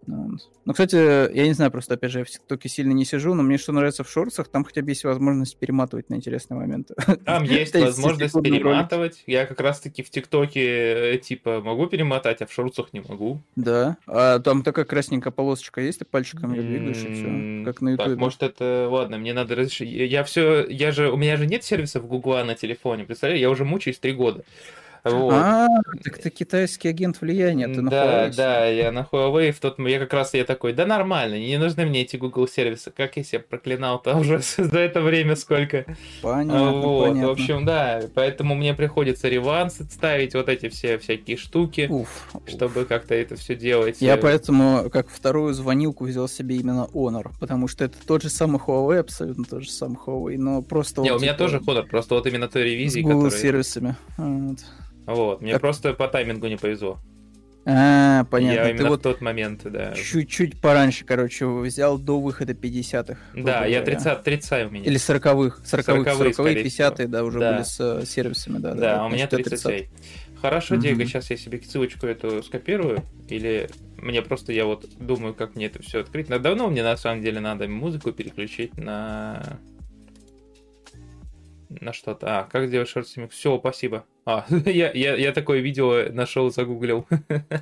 Ну, 0.05 0.37
ну, 0.65 0.73
кстати, 0.73 0.95
я 0.95 1.45
не 1.45 1.53
знаю, 1.53 1.71
просто, 1.71 1.95
опять 1.95 2.11
же, 2.11 2.19
я 2.19 2.25
в 2.25 2.29
ТикТоке 2.29 2.69
сильно 2.69 2.93
не 2.93 3.05
сижу, 3.05 3.33
но 3.33 3.43
мне 3.43 3.57
что 3.57 3.71
нравится 3.71 4.03
в 4.03 4.09
шортсах, 4.09 4.47
там 4.47 4.63
хотя 4.63 4.81
бы 4.81 4.89
есть 4.91 5.03
возможность 5.03 5.57
перематывать 5.57 6.09
на 6.09 6.15
интересные 6.15 6.57
моменты. 6.57 6.95
Там 7.25 7.43
есть 7.45 7.75
возможность 7.75 8.41
перематывать. 8.41 9.23
Я 9.27 9.45
как 9.45 9.59
раз-таки 9.59 10.03
в 10.03 10.09
ТикТоке, 10.09 11.15
э, 11.15 11.17
типа, 11.17 11.61
могу 11.61 11.87
перемотать, 11.87 12.41
а 12.41 12.45
в 12.45 12.53
шортсах 12.53 12.93
не 12.93 13.01
могу. 13.01 13.41
Да. 13.55 13.97
А 14.07 14.39
там 14.39 14.63
такая 14.63 14.85
красненькая 14.85 15.31
полосочка 15.31 15.81
есть, 15.81 15.99
ты 15.99 16.05
пальчиком 16.05 16.53
ее 16.53 16.61
двигаешь, 16.61 17.03
и 17.03 17.13
все. 17.13 17.65
Как 17.65 17.81
на 17.81 17.89
ютубе. 17.89 18.15
Может, 18.15 18.43
это... 18.43 18.87
Ладно, 18.89 19.17
мне 19.17 19.33
надо 19.33 19.55
разрешить. 19.55 19.89
Я 19.89 20.23
все 20.23 20.44
я 20.69 20.91
же, 20.91 21.09
у 21.11 21.17
меня 21.17 21.37
же 21.37 21.45
нет 21.45 21.63
сервисов 21.63 22.07
Гугла 22.07 22.43
на 22.43 22.55
телефоне, 22.55 23.05
представляешь, 23.05 23.41
я 23.41 23.49
уже 23.49 23.65
мучаюсь 23.65 23.99
три 23.99 24.13
года. 24.13 24.43
Вот. 25.05 25.33
А, 25.33 25.67
так 26.03 26.17
ты 26.17 26.31
китайский 26.31 26.87
агент 26.87 27.21
влияния, 27.21 27.67
ты 27.67 27.79
на 27.79 27.91
Да, 27.91 28.27
Huawei 28.27 28.35
да, 28.35 28.65
я 28.65 28.91
на 28.91 29.07
Huawei 29.11 29.51
в 29.51 29.59
тот 29.59 29.77
я 29.77 29.99
как 29.99 30.11
раз 30.13 30.33
я 30.33 30.45
такой, 30.45 30.73
да 30.73 30.87
нормально, 30.87 31.37
не 31.37 31.57
нужны 31.57 31.85
мне 31.85 32.01
эти 32.01 32.17
Google 32.17 32.47
сервисы, 32.47 32.89
как 32.89 33.15
я 33.15 33.23
себя 33.23 33.43
проклинал-то 33.47 34.15
уже 34.17 34.39
за 34.57 34.79
это 34.79 35.01
время 35.01 35.35
сколько. 35.35 35.85
Понятно, 36.23 36.71
вот, 36.71 37.09
понятно. 37.09 37.27
в 37.27 37.31
общем, 37.31 37.65
да, 37.65 38.01
поэтому 38.15 38.55
мне 38.55 38.73
приходится 38.73 39.29
ревансы 39.29 39.83
ставить, 39.83 40.33
вот 40.33 40.49
эти 40.49 40.69
все 40.69 40.97
всякие 40.97 41.37
штуки, 41.37 41.85
Уф, 41.87 42.09
уф. 42.33 42.41
чтобы 42.47 42.85
как-то 42.85 43.13
это 43.13 43.35
все 43.35 43.55
делать. 43.55 43.97
Я 44.01 44.17
поэтому 44.17 44.89
как 44.89 45.09
вторую 45.09 45.53
звонилку 45.53 46.05
взял 46.05 46.27
себе 46.27 46.55
именно 46.55 46.87
Honor, 46.93 47.29
потому 47.39 47.67
что 47.67 47.85
это 47.85 47.97
тот 48.07 48.23
же 48.23 48.29
самый 48.29 48.59
Huawei, 48.59 48.97
абсолютно 48.97 49.45
тот 49.45 49.61
же 49.61 49.69
самый 49.69 49.97
Huawei, 50.03 50.37
но 50.39 50.63
просто... 50.63 51.01
Не, 51.01 51.11
вот, 51.11 51.19
у 51.19 51.21
меня 51.21 51.33
типа, 51.33 51.43
тоже 51.43 51.57
Honor, 51.59 51.83
просто 51.83 52.15
вот 52.15 52.25
именно 52.25 52.47
той 52.47 52.63
с 52.63 52.65
ревизии, 52.65 53.01
Google 53.01 53.25
которая... 53.25 53.39
сервисами. 53.39 53.95
Вот. 54.17 54.59
Вот, 55.05 55.41
мне 55.41 55.53
Как- 55.53 55.61
просто 55.61 55.93
по 55.93 56.07
таймингу 56.07 56.47
не 56.47 56.57
повезло. 56.57 56.99
А, 57.67 58.19
Я 58.19 58.23
понятно. 58.25 58.63
Ты 58.63 58.69
именно 58.69 58.85
в 58.85 58.89
вот 58.89 59.01
тот 59.01 59.21
момент, 59.21 59.61
да. 59.63 59.93
чуть-чуть 59.95 60.61
пораньше, 60.61 61.03
короче, 61.03 61.47
взял 61.47 61.97
до 61.97 62.19
выхода 62.21 62.53
50-х. 62.53 63.17
Да, 63.33 63.65
я 63.65 63.79
говоря. 63.79 63.95
30, 63.99 64.23
30 64.23 64.67
у 64.67 64.69
меня. 64.69 64.85
Или 64.85 64.97
40-х. 64.97 65.61
40-х, 65.63 65.91
40-х, 65.93 66.11
40-х, 66.11 66.33
скорее 66.33 66.63
50-е, 66.63 67.07
да, 67.07 67.23
уже 67.23 67.39
Да. 67.39 67.53
были 67.53 67.63
с 67.63 67.79
э, 67.79 68.05
сервисами, 68.05 68.59
да. 68.59 68.75
Да, 68.75 68.79
да, 68.97 69.05
у 69.05 69.09
меня 69.09 69.27
значит, 69.27 69.49
30. 69.49 69.89
Хорошо. 70.41 70.75
Диего, 70.75 71.03
сейчас 71.05 71.31
я 71.31 71.37
себе 71.37 71.59
ссылочку 71.59 72.05
эту 72.05 72.43
скопирую, 72.43 73.01
или 73.29 73.67
мне 73.97 74.21
просто, 74.21 74.53
я 74.53 74.65
вот 74.65 74.87
думаю, 74.99 75.33
как 75.33 75.55
мне 75.55 75.65
это 75.65 75.81
все 75.81 76.01
открыть. 76.01 76.29
Но 76.29 76.37
давно 76.37 76.67
мне 76.69 76.83
на 76.83 76.97
самом 76.97 77.23
деле 77.23 77.39
надо 77.39 77.67
музыку 77.67 78.11
переключить 78.11 78.77
на... 78.77 79.57
На 81.81 81.93
что-то. 81.93 82.39
А, 82.39 82.43
как 82.51 82.67
сделать 82.67 82.87
шорт 82.89 83.07
Все, 83.31 83.57
спасибо. 83.57 84.05
А, 84.25 84.45
я, 84.65 84.91
я, 84.91 85.15
я 85.15 85.31
такое 85.31 85.59
видео 85.59 86.11
нашел, 86.11 86.49
загуглил 86.51 87.07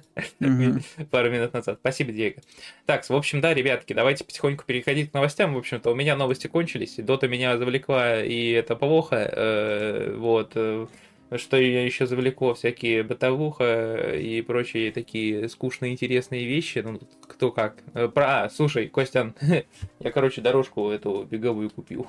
пару 1.11 1.29
минут 1.29 1.53
назад. 1.53 1.77
Спасибо, 1.79 2.11
Диего. 2.11 2.41
Так, 2.85 3.07
в 3.07 3.15
общем, 3.15 3.41
да, 3.41 3.53
ребятки, 3.53 3.93
давайте 3.93 4.23
потихоньку 4.23 4.63
переходить 4.65 5.11
к 5.11 5.13
новостям. 5.13 5.53
В 5.53 5.57
общем-то, 5.57 5.91
у 5.91 5.95
меня 5.95 6.15
новости 6.15 6.47
кончились. 6.47 6.95
Дота 6.97 7.27
меня 7.27 7.57
завлекла, 7.57 8.21
и 8.23 8.51
это 8.51 8.75
плохо. 8.75 9.15
Э, 9.15 10.15
Вот. 10.15 10.51
э, 10.55 10.87
Что 11.35 11.57
я 11.57 11.83
еще 11.83 12.05
завлекло? 12.05 12.53
Всякие 12.53 13.03
бытовуха 13.03 14.13
и 14.15 14.41
прочие 14.41 14.91
такие 14.91 15.49
скучные, 15.49 15.91
интересные 15.93 16.45
вещи. 16.45 16.79
Ну, 16.79 16.99
кто 17.27 17.51
как. 17.51 17.77
Э, 17.93 18.07
Про... 18.07 18.43
А, 18.43 18.49
слушай, 18.49 18.87
Костян, 18.87 19.33
я, 19.99 20.11
короче, 20.11 20.41
дорожку 20.41 20.89
эту 20.89 21.23
беговую 21.29 21.69
купил. 21.71 22.07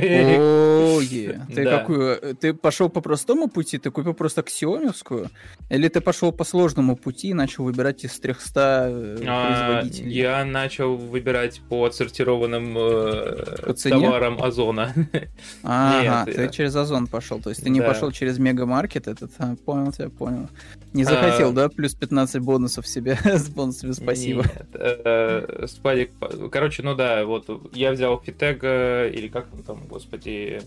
Ой, 0.00 1.38
ты 1.54 1.64
какую? 1.64 2.36
Ты 2.36 2.54
пошел 2.54 2.88
по 2.88 3.00
простому 3.00 3.48
пути, 3.48 3.78
ты 3.78 3.90
купил 3.90 4.14
просто 4.14 4.40
аксиомовскую? 4.40 5.30
Или 5.70 5.88
ты 5.88 6.00
пошел 6.00 6.32
по 6.32 6.44
сложному 6.44 6.96
пути 6.96 7.28
и 7.28 7.34
начал 7.34 7.64
выбирать 7.64 8.04
из 8.04 8.18
300 8.18 8.88
э, 8.90 9.24
А, 9.26 9.46
производителей? 9.46 10.12
Я 10.12 10.44
начал 10.44 10.96
выбирать 10.96 11.60
по 11.68 11.84
отсортированным 11.84 12.76
э, 12.78 13.74
товарам 13.82 14.42
Озона. 14.42 14.94
Ага, 15.62 16.24
ты 16.32 16.42
я- 16.42 16.48
через 16.48 16.76
Озон 16.76 17.06
пошел, 17.06 17.40
то 17.40 17.50
есть 17.50 17.62
ты 17.62 17.70
не 17.70 17.80
пошел 17.80 18.10
через 18.10 18.38
Мегамаркет 18.38 19.08
этот, 19.08 19.30
а, 19.38 19.56
понял 19.64 19.92
тебя, 19.92 20.08
понял. 20.08 20.48
Не 20.92 21.04
захотел, 21.04 21.50
А. 21.50 21.52
да, 21.52 21.68
плюс 21.68 21.94
15 21.94 22.40
бонусов 22.42 22.86
себе 22.86 23.18
с 23.24 23.48
бонусами 23.48 23.92
спасибо. 23.92 24.44
Э, 24.74 25.66
Спадик, 25.66 26.10
короче, 26.50 26.82
ну 26.82 26.94
да, 26.94 27.24
вот 27.24 27.48
я 27.74 27.92
взял 27.92 28.20
Фитега, 28.20 29.06
или 29.08 29.28
как 29.28 29.46
он 29.52 29.62
там, 29.62 29.80
господи, 29.88 30.60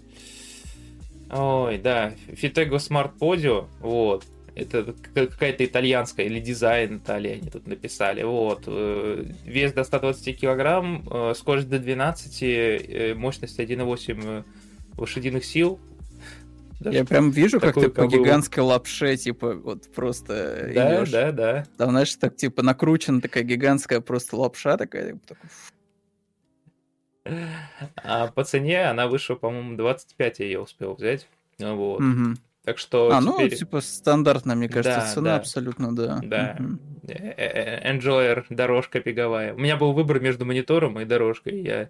ой, 1.29 1.77
да, 1.77 2.13
Фитего 2.33 2.75
Smart 2.75 3.11
Podio, 3.19 3.67
вот, 3.79 4.25
это 4.55 4.93
какая-то 5.13 5.63
итальянская, 5.65 6.25
или 6.25 6.39
дизайн 6.39 6.97
Италии 6.97 7.39
они 7.41 7.49
тут 7.49 7.67
написали, 7.67 8.23
вот, 8.23 8.63
э, 8.67 9.25
вес 9.45 9.73
до 9.73 9.83
120 9.83 10.33
килограмм, 10.33 11.07
э, 11.09 11.33
скорость 11.35 11.69
до 11.69 11.79
12, 11.79 12.43
э, 12.43 13.13
мощность 13.15 13.59
1,8 13.59 14.43
лошадиных 14.97 15.45
сил. 15.45 15.79
Да, 16.81 16.89
Я 16.89 17.05
прям 17.05 17.29
вижу, 17.29 17.59
как 17.59 17.75
ты 17.75 17.89
по 17.89 18.07
гигантской 18.07 18.63
лапше, 18.63 19.15
типа, 19.15 19.53
вот 19.53 19.87
просто 19.93 20.71
да, 20.73 20.97
идешь. 20.97 21.11
да, 21.11 21.31
да. 21.31 21.65
Там, 21.77 21.91
знаешь, 21.91 22.15
так, 22.15 22.35
типа, 22.35 22.63
накручена 22.63 23.21
такая 23.21 23.43
гигантская 23.43 24.01
просто 24.01 24.35
лапша 24.35 24.77
такая. 24.77 25.19
такой, 25.27 25.49
А 28.03 28.27
по 28.27 28.43
цене 28.43 28.85
она 28.85 29.07
вышла, 29.07 29.35
по-моему, 29.35 29.77
25 29.77 30.39
я 30.39 30.45
ее 30.45 30.59
успел 30.59 30.95
взять. 30.95 31.27
Ну 31.59 31.75
Вот. 31.75 31.99
мгм. 31.99 32.37
Так 32.63 32.77
что 32.77 33.11
А, 33.11 33.21
ну, 33.21 33.37
теперь 33.37 33.57
типа, 33.57 33.81
стандартная, 33.81 34.55
мне 34.55 34.69
кажется, 34.69 34.99
Да, 34.99 35.05
цена 35.13 35.29
да. 35.31 35.35
абсолютно, 35.37 35.95
да. 35.95 36.19
Да. 36.23 36.57
Э, 37.07 37.91
Enjoyer, 37.91 38.45
дорожка 38.49 38.99
беговая. 38.99 39.53
У 39.55 39.57
меня 39.57 39.77
был 39.77 39.93
выбор 39.93 40.19
между 40.19 40.45
монитором 40.45 40.99
и 40.99 41.05
дорожкой. 41.05 41.61
Я, 41.63 41.89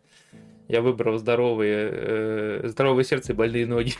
я 0.70 0.82
выбрал 0.82 1.18
здоровые, 1.18 1.90
э, 1.92 2.68
здоровое 2.70 3.04
сердце 3.04 3.34
и 3.34 3.36
больные 3.36 3.66
ноги. 3.68 3.94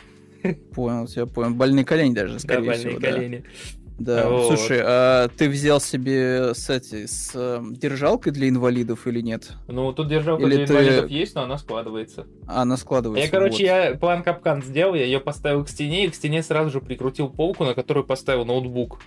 Понял, 0.74 1.06
тебя 1.06 1.26
понял. 1.26 1.54
Больные 1.54 1.84
колени 1.84 2.14
даже, 2.14 2.34
Да, 2.34 2.38
скорее 2.40 2.66
больные 2.66 2.78
всего, 2.78 3.00
да. 3.00 3.10
колени. 3.12 3.44
Да, 3.44 3.81
Вот. 3.98 4.46
слушай, 4.46 4.80
а 4.82 5.28
ты 5.28 5.48
взял 5.48 5.80
себе 5.80 6.54
этой, 6.68 7.06
с 7.06 7.30
э, 7.34 7.60
держалкой 7.70 8.32
для 8.32 8.48
инвалидов 8.48 9.06
или 9.06 9.20
нет? 9.20 9.52
Ну, 9.68 9.92
тут 9.92 10.08
держалка 10.08 10.42
Или 10.44 10.56
для 10.56 10.66
ты- 10.66 10.72
инвалидов 10.72 11.10
есть, 11.10 11.34
но 11.34 11.42
она 11.42 11.58
складывается. 11.58 12.26
А, 12.46 12.62
она 12.62 12.76
складывается. 12.76 13.24
Я, 13.24 13.30
короче, 13.30 13.52
вот. 13.58 13.60
я 13.60 13.94
план 13.96 14.22
капкан 14.22 14.62
сделал, 14.62 14.94
я 14.94 15.04
ее 15.04 15.20
поставил 15.20 15.64
к 15.64 15.68
стене, 15.68 16.06
и 16.06 16.08
к 16.10 16.14
стене 16.14 16.42
сразу 16.42 16.70
же 16.70 16.80
прикрутил 16.80 17.28
полку, 17.28 17.64
на 17.64 17.74
которую 17.74 18.04
поставил 18.04 18.44
ноутбук. 18.44 19.00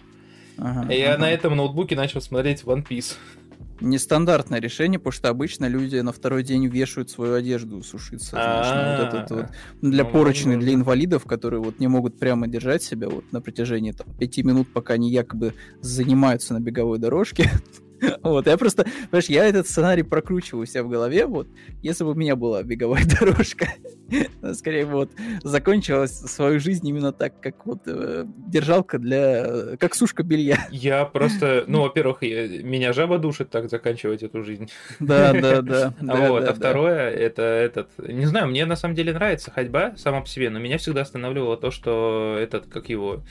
Ага, 0.58 0.94
И 0.94 0.98
я 1.00 1.14
ага. 1.16 1.22
на 1.22 1.32
этом 1.32 1.56
ноутбуке 1.56 1.96
начал 1.96 2.22
смотреть 2.22 2.64
One 2.64 2.88
Piece. 2.88 3.16
Нестандартное 3.82 4.60
решение, 4.60 5.00
потому 5.00 5.12
что 5.12 5.30
обычно 5.30 5.66
люди 5.68 5.98
на 5.98 6.12
второй 6.12 6.44
день 6.44 6.68
вешают 6.68 7.10
свою 7.10 7.36
одежду 7.36 7.84
сушиться. 7.84 8.32
знаешь, 8.32 8.68
на 8.68 9.06
вот 9.06 9.14
этот 9.14 9.32
вот. 9.32 9.46
Для 9.82 10.04
Ну, 10.06 10.62
для 10.62 10.74
инвалидов, 10.74 11.26
которые 11.26 11.62
вот 11.62 11.80
не 11.80 11.88
могут 11.88 12.18
прямо 12.18 12.48
держать 12.48 12.84
себя 12.84 13.10
вот 13.10 13.32
на 13.32 13.42
протяжении 13.42 13.92
там, 13.92 14.08
пяти 14.18 14.44
минут, 14.44 14.68
пока 14.72 14.94
они 14.94 15.12
якобы 15.12 15.54
занимаются 15.82 16.54
на 16.54 16.60
беговой 16.60 17.00
дорожке. 17.00 17.52
Вот, 18.24 18.48
я 18.48 18.58
просто, 18.58 18.84
понимаешь, 19.10 19.30
я 19.30 19.46
этот 19.46 19.68
сценарий 19.68 20.04
прокручиваю 20.04 20.64
у 20.64 20.66
себя 20.66 20.84
в 20.84 20.90
голове, 20.90 21.26
вот, 21.26 21.48
если 21.82 22.04
бы 22.04 22.12
у 22.12 22.16
меня 22.16 22.36
была 22.36 22.64
беговая 22.64 23.04
дорожка, 23.20 23.68
скорее 24.54 24.86
вот, 24.86 25.12
закончилась 25.44 26.18
свою 26.20 26.60
жизнь 26.60 26.88
именно 26.88 27.12
так, 27.12 27.40
как 27.40 27.66
вот 27.66 27.80
э, 27.86 28.26
держалка 28.48 28.98
для, 29.00 29.46
э, 29.46 29.78
как 29.78 29.96
сушка 29.96 30.24
белья. 30.24 30.58
Я 30.72 31.06
просто, 31.06 31.64
ну, 31.68 31.82
во-первых, 31.82 32.24
я- 32.24 32.48
меня 32.64 32.94
жаба 32.94 33.18
душит 33.18 33.50
так 33.50 33.70
заканчивать 33.70 34.24
эту 34.24 34.44
жизнь. 34.44 34.70
Да, 35.00 35.34
да, 35.34 35.62
да. 35.62 35.94
А 36.02 36.06
да, 36.06 36.30
вот, 36.30 36.44
да, 36.44 36.50
а 36.50 36.54
да. 36.54 36.54
второе, 36.54 37.10
это 37.10 37.42
этот, 37.42 37.90
не 37.98 38.26
знаю, 38.26 38.48
мне 38.48 38.66
на 38.66 38.76
самом 38.76 38.96
деле 38.96 39.14
нравится 39.14 39.52
ходьба 39.52 39.94
сама 39.98 40.22
по 40.22 40.28
себе, 40.28 40.50
но 40.50 40.60
меня 40.60 40.78
всегда 40.78 41.02
останавливало 41.02 41.58
то, 41.58 41.72
что 41.72 42.38
этот, 42.40 42.68
как 42.68 42.90
его, 42.90 43.24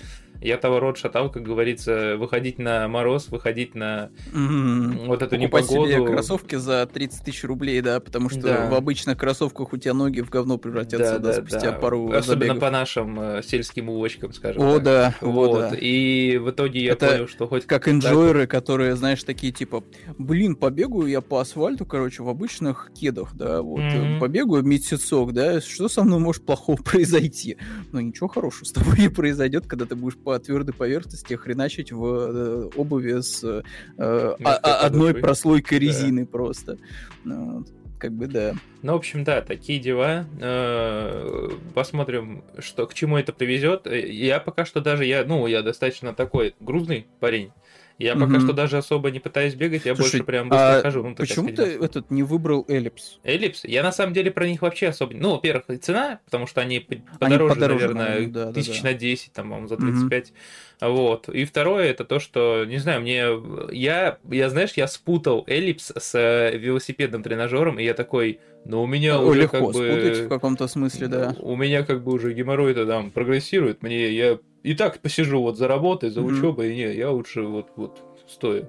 я 0.45 0.57
того 0.59 0.79
род 0.81 0.99
шатал, 0.99 1.31
как 1.31 1.43
говорится, 1.43 2.17
выходить 2.19 2.59
на 2.59 2.87
мороз, 2.89 3.29
выходить 3.31 3.75
на 3.75 4.11
Мгм. 4.33 5.07
вот 5.07 5.23
эту 5.23 5.37
Покупать 5.37 5.65
непогоду. 5.65 5.91
себе 5.91 6.07
кроссовки 6.07 6.57
за 6.57 6.87
30 6.87 7.25
тысяч 7.25 7.45
рублей, 7.45 7.81
да, 7.81 8.01
потому 8.01 8.29
что 8.29 8.41
Да. 8.41 8.69
в 8.71 8.75
обычных 8.75 9.17
кроссовках 9.19 9.73
у 9.73 9.77
тебя 9.77 9.95
ноги 9.95 10.21
в 10.21 10.29
говно 10.31 10.59
превратятся, 10.59 11.19
да, 11.19 11.33
спустя 11.33 11.73
пару 11.73 12.11
Особенно 12.13 12.25
забегов. 12.55 12.61
по 12.61 12.71
нашим 12.71 13.21
э, 13.21 13.43
сельским 13.43 13.89
улочкам, 13.89 14.33
скажем 14.33 14.63
О, 14.63 14.75
так. 14.75 14.83
да, 14.85 15.15
о, 15.21 15.27
Вот. 15.31 15.59
да. 15.71 15.77
И 15.81 16.37
в 16.39 16.51
итоге 16.51 16.81
я 16.85 16.93
Это 16.93 17.09
понял, 17.09 17.29
что 17.29 17.47
хоть 17.47 17.67
Как 17.67 17.89
инжойеры, 17.89 18.47
которые, 18.47 18.97
знаешь, 18.97 19.23
такие 19.25 19.53
типа, 19.53 19.83
блин, 20.19 20.57
побегаю 20.57 21.07
я 21.07 21.21
по 21.21 21.41
асфальту, 21.41 21.87
короче, 21.87 22.23
в 22.23 22.29
обычных 22.29 22.91
кедах, 22.95 23.35
да, 23.35 23.63
вот, 23.63 23.81
э, 23.81 24.19
побегаю 24.21 24.63
месяцок, 24.63 25.33
да, 25.33 25.61
что 25.61 25.89
со 25.89 26.03
мной 26.05 26.19
может 26.19 26.45
плохого 26.45 26.77
произойти? 26.83 27.57
Ну, 27.93 28.01
ничего 28.01 28.29
хорошего 28.29 28.65
с 28.67 28.73
тобой 28.73 28.99
не 28.99 29.09
произойдет, 29.09 29.67
когда 29.67 29.87
ты 29.87 29.95
будешь 29.95 30.17
по 30.17 30.34
твердой 30.38 30.75
поверхности 30.75 31.35
хреначить 31.35 31.92
в 31.92 32.05
э, 32.05 32.70
обуви 32.77 33.20
с 33.20 33.42
э, 33.44 33.62
а- 33.99 34.37
Мягкой 34.38 34.73
а- 34.73 34.81
одной 34.87 35.09
подошвой. 35.09 35.23
прослойкой 35.23 35.79
Да. 35.79 35.85
резины 35.87 36.27
просто. 36.27 36.79
Ну, 37.25 37.59
вот, 37.59 37.68
как 37.99 38.12
бы, 38.12 38.27
да. 38.27 38.55
Ну, 38.83 38.92
в 38.92 38.97
общем, 38.97 39.25
да, 39.25 39.40
такие 39.40 39.79
дела. 39.81 40.27
Э, 40.40 41.49
Посмотрим, 41.75 42.44
что 42.59 42.87
к 42.87 42.94
чему 42.94 43.16
это 43.16 43.33
привезет. 43.33 43.87
Э, 43.87 44.07
Я 44.09 44.40
пока 44.40 44.64
что 44.64 44.81
даже, 44.81 45.05
я, 45.05 45.25
ну, 45.25 45.47
я 45.47 45.62
достаточно 45.62 46.12
такой 46.14 46.55
грузный 46.61 47.07
парень. 47.20 47.51
Я 47.99 48.17
пока 48.17 48.41
что 48.41 48.53
даже 48.53 48.77
особо 48.77 49.11
не 49.11 49.21
пытаюсь 49.21 49.55
бегать, 49.55 49.85
я 49.85 49.95
больше 49.95 50.25
прям 50.25 50.49
быстро 50.49 50.79
а 50.79 50.83
хожу. 50.83 51.03
Ну, 51.03 51.15
Почему 51.15 51.49
ты 51.51 51.63
этот 51.63 52.11
не 52.11 52.23
выбрал 52.23 52.65
эллипс? 52.69 53.21
Эллипс? 53.23 53.65
Я 53.65 53.83
на 53.83 53.93
самом 53.93 54.13
деле 54.13 54.31
про 54.31 54.49
них 54.49 54.63
вообще 54.63 54.89
особо... 54.89 55.15
Ну, 55.15 55.33
во-первых, 55.33 55.65
цена, 55.81 56.21
потому 56.25 56.47
что 56.47 56.61
они 56.61 56.81
подороже, 57.21 57.61
наверное, 57.95 58.53
тысяч 58.53 58.83
на 58.83 58.95
10, 58.95 59.33
там, 59.33 59.45
по-моему, 59.45 59.69
за 59.69 59.77
Мгм. 59.77 60.09
35. 60.09 60.33
Вот. 60.81 61.29
И 61.29 61.45
второе, 61.45 61.91
это 61.91 62.05
то, 62.05 62.19
что, 62.19 62.65
не 62.65 62.79
знаю, 62.79 63.01
мне... 63.01 63.27
Я, 63.71 64.19
я 64.31 64.51
знаешь, 64.51 64.73
я 64.77 64.89
спутал 64.89 65.45
эллипс 65.47 65.93
с 65.97 66.15
э, 66.15 66.57
велосипедным 66.57 67.23
тренажером, 67.23 67.79
и 67.79 67.85
я 67.85 67.95
такой, 67.95 68.41
ну, 68.65 68.83
у 68.83 68.87
меня 68.87 69.19
О, 69.19 69.23
уже 69.23 69.43
Легко 69.43 69.67
как 69.67 69.73
бы... 69.73 70.25
в 70.25 70.29
каком-то 70.29 70.67
смысле, 70.67 71.09
да. 71.09 71.37
У 71.39 71.55
меня 71.55 71.85
как 71.85 72.03
бы 72.03 72.13
уже 72.13 72.33
геморрой-то 72.33 72.87
там 72.87 73.11
прогрессирует. 73.11 73.83
Мне 73.83 74.11
я 74.11 74.39
и 74.64 74.74
так 74.74 74.98
посижу 75.00 75.40
вот 75.40 75.59
за 75.59 75.68
работой, 75.68 76.11
за 76.11 76.22
учебой, 76.22 76.74
не, 76.74 76.94
я 76.94 77.11
лучше 77.11 77.42
вот, 77.42 77.68
вот 77.77 78.00
стою. 78.27 78.68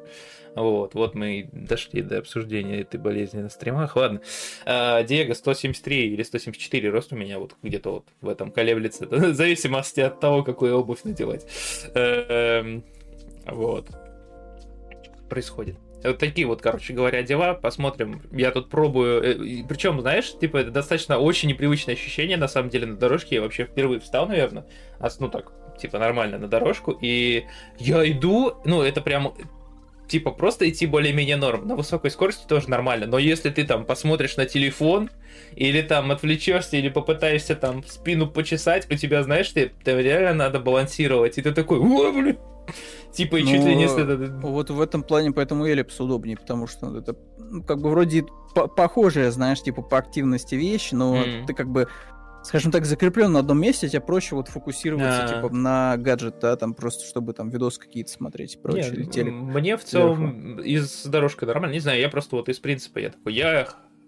Вот, 0.53 0.93
вот 0.93 1.15
мы 1.15 1.39
и 1.39 1.49
дошли 1.51 2.01
до 2.01 2.19
обсуждения 2.19 2.81
этой 2.81 2.97
болезни 2.97 3.39
на 3.39 3.49
стримах. 3.49 3.95
Ладно. 3.95 4.21
А, 4.65 5.03
Диего 5.03 5.33
173 5.33 6.13
или 6.13 6.23
174 6.23 6.89
рост 6.89 7.11
у 7.11 7.15
меня 7.15 7.39
вот 7.39 7.55
где-то 7.61 7.91
вот 7.91 8.05
в 8.21 8.29
этом 8.29 8.51
колеблется. 8.51 9.05
В 9.09 9.33
зависимости 9.33 9.99
от 9.99 10.19
того, 10.19 10.43
какую 10.43 10.77
обувь 10.77 11.03
надевать. 11.03 11.45
Эм, 11.93 12.85
вот. 13.47 13.89
Происходит. 15.29 15.77
Вот 16.03 16.19
такие 16.19 16.47
вот, 16.47 16.61
короче 16.61 16.93
говоря, 16.93 17.21
дела. 17.23 17.53
Посмотрим. 17.53 18.21
Я 18.31 18.51
тут 18.51 18.69
пробую. 18.69 19.23
Э, 19.23 19.65
Причем, 19.67 19.99
знаешь, 19.99 20.37
типа, 20.39 20.57
это 20.57 20.71
достаточно 20.71 21.17
очень 21.19 21.49
непривычное 21.49 21.95
ощущение, 21.95 22.37
на 22.37 22.47
самом 22.47 22.69
деле, 22.69 22.85
на 22.85 22.95
дорожке. 22.95 23.35
Я 23.35 23.41
вообще 23.41 23.65
впервые 23.65 23.99
встал, 23.99 24.27
наверное. 24.27 24.65
Ну 25.19 25.29
так, 25.29 25.51
типа, 25.77 25.99
нормально 25.99 26.37
на 26.37 26.47
дорожку. 26.47 26.97
И 27.01 27.45
я 27.77 28.09
иду, 28.09 28.53
ну, 28.65 28.81
это 28.81 29.01
прям 29.01 29.33
типа 30.07 30.31
просто 30.31 30.69
идти 30.69 30.85
более-менее 30.85 31.37
норм. 31.37 31.67
На 31.67 31.75
высокой 31.75 32.11
скорости 32.11 32.45
тоже 32.47 32.69
нормально. 32.69 33.07
Но 33.07 33.17
если 33.17 33.49
ты 33.49 33.65
там 33.65 33.85
посмотришь 33.85 34.37
на 34.37 34.45
телефон, 34.45 35.09
или 35.55 35.81
там 35.81 36.11
отвлечешься, 36.11 36.77
или 36.77 36.89
попытаешься 36.89 37.55
там 37.55 37.83
спину 37.83 38.27
почесать, 38.27 38.89
у 38.91 38.95
тебя, 38.95 39.23
знаешь, 39.23 39.49
ты, 39.49 39.71
ты 39.83 40.01
реально 40.01 40.33
надо 40.33 40.59
балансировать. 40.59 41.37
И 41.37 41.41
ты 41.41 41.51
такой, 41.51 41.79
о, 41.79 42.11
блин, 42.11 42.37
Типа, 43.11 43.37
и 43.37 43.43
чуть 43.43 43.63
ли 43.63 43.75
не... 43.75 43.87
Вот 44.41 44.69
в 44.69 44.81
этом 44.81 45.03
плане 45.03 45.31
поэтому 45.31 45.65
эллипс 45.65 45.99
удобнее, 45.99 46.35
потому 46.35 46.67
что 46.67 46.97
это 46.97 47.15
ну, 47.37 47.63
как 47.63 47.79
бы 47.79 47.89
вроде 47.89 48.25
похожая, 48.75 49.31
знаешь, 49.31 49.61
типа 49.61 49.81
по 49.81 49.97
активности 49.97 50.55
вещь, 50.55 50.91
но 50.91 51.23
mm. 51.23 51.45
ты 51.45 51.53
как 51.53 51.69
бы 51.69 51.87
скажем 52.45 52.71
так, 52.71 52.85
закреплен 52.85 53.31
на 53.31 53.39
одном 53.39 53.59
месте, 53.59 53.89
тебе 53.89 54.01
проще 54.01 54.35
вот 54.35 54.47
фокусироваться 54.47 55.25
а 55.25 55.27
типа 55.27 55.53
на 55.53 55.97
гаджет, 55.97 56.35
да, 56.39 56.55
там 56.55 56.73
просто 56.73 57.05
чтобы 57.05 57.33
там 57.33 57.49
видосы 57.49 57.79
какие-то 57.79 58.11
смотреть 58.11 58.55
и 58.55 58.57
прочее. 58.57 58.83
Нет, 58.83 58.93
или 58.93 59.05
телек. 59.05 59.33
Мне 59.33 59.77
в 59.77 59.83
целом 59.83 60.59
из 60.59 61.05
дорожка 61.05 61.45
нормально, 61.45 61.73
не 61.73 61.79
знаю, 61.79 61.99
я 61.99 62.09
просто 62.09 62.35
вот 62.35 62.47
из 62.49 62.59
принципа 62.59 62.99
я 62.99 63.09
такой, 63.09 63.33
я 63.33 63.67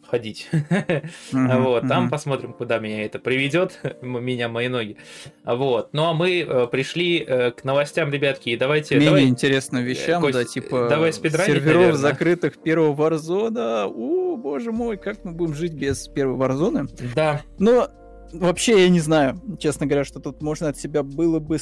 ходить. 0.09 0.49
вот, 1.31 1.87
там 1.87 2.09
посмотрим, 2.09 2.53
куда 2.53 2.79
меня 2.79 3.05
это 3.05 3.19
приведет, 3.19 3.79
меня, 4.01 4.47
мои 4.49 4.67
ноги. 4.67 4.97
Вот. 5.43 5.89
Ну 5.93 6.05
а 6.05 6.13
мы 6.13 6.41
э, 6.41 6.67
пришли 6.67 7.23
э, 7.27 7.51
к 7.51 7.63
новостям, 7.63 8.11
ребятки, 8.11 8.49
и 8.49 8.57
давайте... 8.57 8.95
Менее 8.95 9.09
давай... 9.09 9.25
интересным 9.25 9.83
вещам, 9.83 10.21
Кость, 10.21 10.33
да, 10.33 10.45
типа 10.45 10.87
давай 10.89 11.11
серверов 11.11 11.63
наверное. 11.65 11.93
закрытых 11.93 12.57
первого 12.61 13.09
Warzone. 13.09 13.91
О, 13.93 14.37
боже 14.37 14.71
мой, 14.71 14.97
как 14.97 15.25
мы 15.25 15.31
будем 15.33 15.55
жить 15.55 15.73
без 15.73 16.07
первой 16.07 16.37
Warzone? 16.37 16.89
Да. 17.13 17.41
Но 17.59 17.89
Вообще, 18.33 18.83
я 18.83 18.89
не 18.89 18.99
знаю, 18.99 19.41
честно 19.59 19.85
говоря, 19.85 20.03
что 20.03 20.19
тут 20.19 20.41
можно 20.41 20.69
от 20.69 20.77
себя 20.77 21.03
было 21.03 21.39
бы 21.39 21.57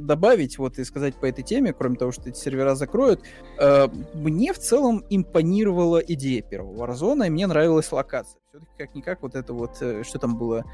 добавить 0.00 0.58
вот 0.58 0.78
и 0.78 0.84
сказать 0.84 1.14
по 1.16 1.26
этой 1.26 1.44
теме, 1.44 1.72
кроме 1.72 1.96
того, 1.96 2.12
что 2.12 2.28
эти 2.28 2.38
сервера 2.38 2.74
закроют. 2.74 3.20
Э, 3.58 3.88
мне 4.14 4.52
в 4.52 4.58
целом 4.58 5.04
импонировала 5.10 5.98
идея 5.98 6.42
первого 6.42 6.86
Warzone, 6.86 7.26
и 7.26 7.30
мне 7.30 7.46
нравилась 7.46 7.92
локация. 7.92 8.40
Все-таки 8.56 8.72
как-никак 8.78 9.22
вот 9.22 9.34
это 9.34 9.52
вот, 9.52 9.76
э, 9.82 10.02
что 10.02 10.18
там 10.18 10.38
было, 10.38 10.64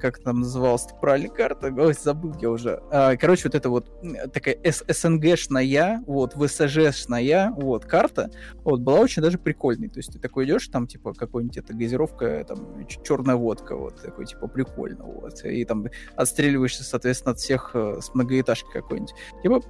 как 0.00 0.18
там 0.22 0.40
называлась 0.40 0.86
правильная 1.00 1.28
карта, 1.28 1.74
ой, 1.76 1.94
забыл 1.94 2.32
я 2.40 2.48
уже. 2.48 2.80
А, 2.92 3.16
короче, 3.16 3.42
вот 3.44 3.56
это 3.56 3.68
вот 3.70 3.90
такая 4.32 4.56
СНГшная, 4.62 6.04
вот, 6.06 6.34
ВСЖшная, 6.34 7.50
вот, 7.56 7.86
карта, 7.86 8.30
вот, 8.62 8.80
была 8.80 9.00
очень 9.00 9.20
даже 9.20 9.38
прикольной. 9.38 9.88
То 9.88 9.98
есть 9.98 10.12
ты 10.12 10.20
такой 10.20 10.44
идешь, 10.44 10.68
там, 10.68 10.86
типа, 10.86 11.12
какой-нибудь 11.12 11.56
эта 11.56 11.74
газировка, 11.74 12.44
там, 12.46 12.86
черная 12.86 13.34
водка, 13.34 13.76
вот, 13.76 14.00
такой, 14.00 14.26
типа, 14.26 14.46
прикольно, 14.46 15.04
вот, 15.04 15.44
и 15.44 15.64
там 15.64 15.86
отстреливаешься, 16.14 16.84
соответственно, 16.84 17.32
от 17.32 17.38
всех 17.38 17.72
э, 17.74 17.98
с 18.00 18.14
многоэтажки 18.14 18.68
какой-нибудь. 18.72 19.14
Типа, 19.42 19.60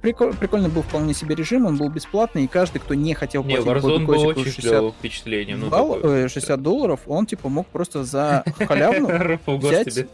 приколь, 0.00 0.32
прикольный 0.36 0.70
был 0.70 0.82
вполне 0.82 1.12
себе 1.12 1.34
режим, 1.34 1.66
он 1.66 1.76
был 1.76 1.90
бесплатный, 1.90 2.44
и 2.44 2.46
каждый, 2.46 2.78
кто 2.78 2.94
не 2.94 3.14
хотел 3.14 3.42
платить... 3.42 3.66
Не, 3.66 3.72
Warzone 3.72 4.06
был 4.06 4.26
очень 4.28 4.44
60 4.44 4.94
впечатлением. 4.94 5.60
Ну, 5.60 5.70
такой, 5.70 6.28
60 6.40 6.62
долларов, 6.62 7.00
он, 7.06 7.26
типа, 7.26 7.48
мог 7.48 7.66
просто 7.66 8.04
за 8.04 8.44
халявну 8.58 9.38
взять 9.46 10.06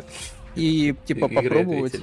и, 0.55 0.95
типа, 1.07 1.29
попробовать. 1.29 2.01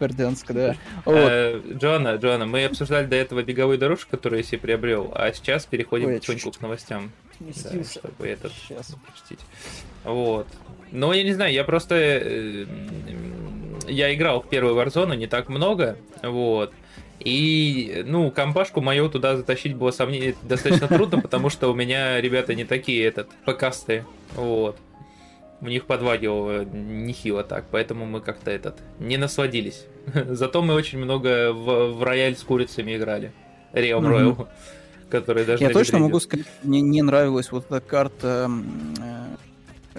Бердянска, 0.00 0.52
да. 0.54 0.76
Э, 1.06 1.60
Джоанна, 1.74 2.16
Джоанна, 2.16 2.46
мы 2.46 2.64
обсуждали 2.64 3.06
до 3.06 3.16
этого 3.16 3.42
беговую 3.42 3.78
дорожку, 3.78 4.10
которую 4.10 4.38
я 4.38 4.44
себе 4.44 4.58
приобрел, 4.58 5.12
а 5.14 5.32
сейчас 5.32 5.66
переходим 5.66 6.08
потихоньку 6.14 6.50
к 6.50 6.60
новостям. 6.60 7.12
Чтобы 7.40 8.28
этот 8.28 8.52
сейчас 8.52 8.94
пропустить. 9.04 9.40
Вот. 10.04 10.46
Но 10.90 11.12
я 11.12 11.22
не 11.22 11.32
знаю, 11.32 11.52
я 11.52 11.64
просто... 11.64 11.94
Э, 11.96 12.66
я 13.88 14.14
играл 14.14 14.42
в 14.42 14.48
первую 14.48 14.74
Warzone 14.76 15.16
не 15.16 15.26
так 15.26 15.48
много, 15.48 15.96
вот. 16.22 16.72
И, 17.24 18.02
ну, 18.06 18.30
компашку 18.30 18.80
мою 18.80 19.08
туда 19.08 19.36
затащить 19.36 19.74
было 19.74 19.90
сомнение 19.90 20.34
достаточно 20.42 20.88
трудно, 20.88 21.20
потому 21.20 21.50
что 21.50 21.70
у 21.70 21.74
меня 21.74 22.20
ребята 22.20 22.54
не 22.54 22.64
такие, 22.64 23.04
этот, 23.04 23.28
покасты, 23.44 24.04
вот. 24.34 24.76
У 25.60 25.66
них 25.66 25.86
подвагивало 25.86 26.64
нехило 26.64 27.44
так, 27.44 27.66
поэтому 27.70 28.04
мы 28.04 28.20
как-то 28.20 28.50
этот, 28.50 28.80
не 28.98 29.16
насладились. 29.16 29.86
Зато 30.14 30.62
мы 30.62 30.74
очень 30.74 30.98
много 30.98 31.52
в, 31.52 31.92
в 31.92 32.02
рояль 32.02 32.36
с 32.36 32.42
курицами 32.42 32.96
играли. 32.96 33.32
Реал 33.72 34.02
Роял, 34.02 34.48
который 35.10 35.44
даже... 35.44 35.62
Я 35.62 35.70
точно 35.70 35.98
могу 35.98 36.18
сказать, 36.18 36.46
мне 36.64 36.80
не 36.80 37.02
нравилась 37.02 37.52
вот 37.52 37.66
эта 37.66 37.80
карта 37.80 38.50
э, 39.00 39.36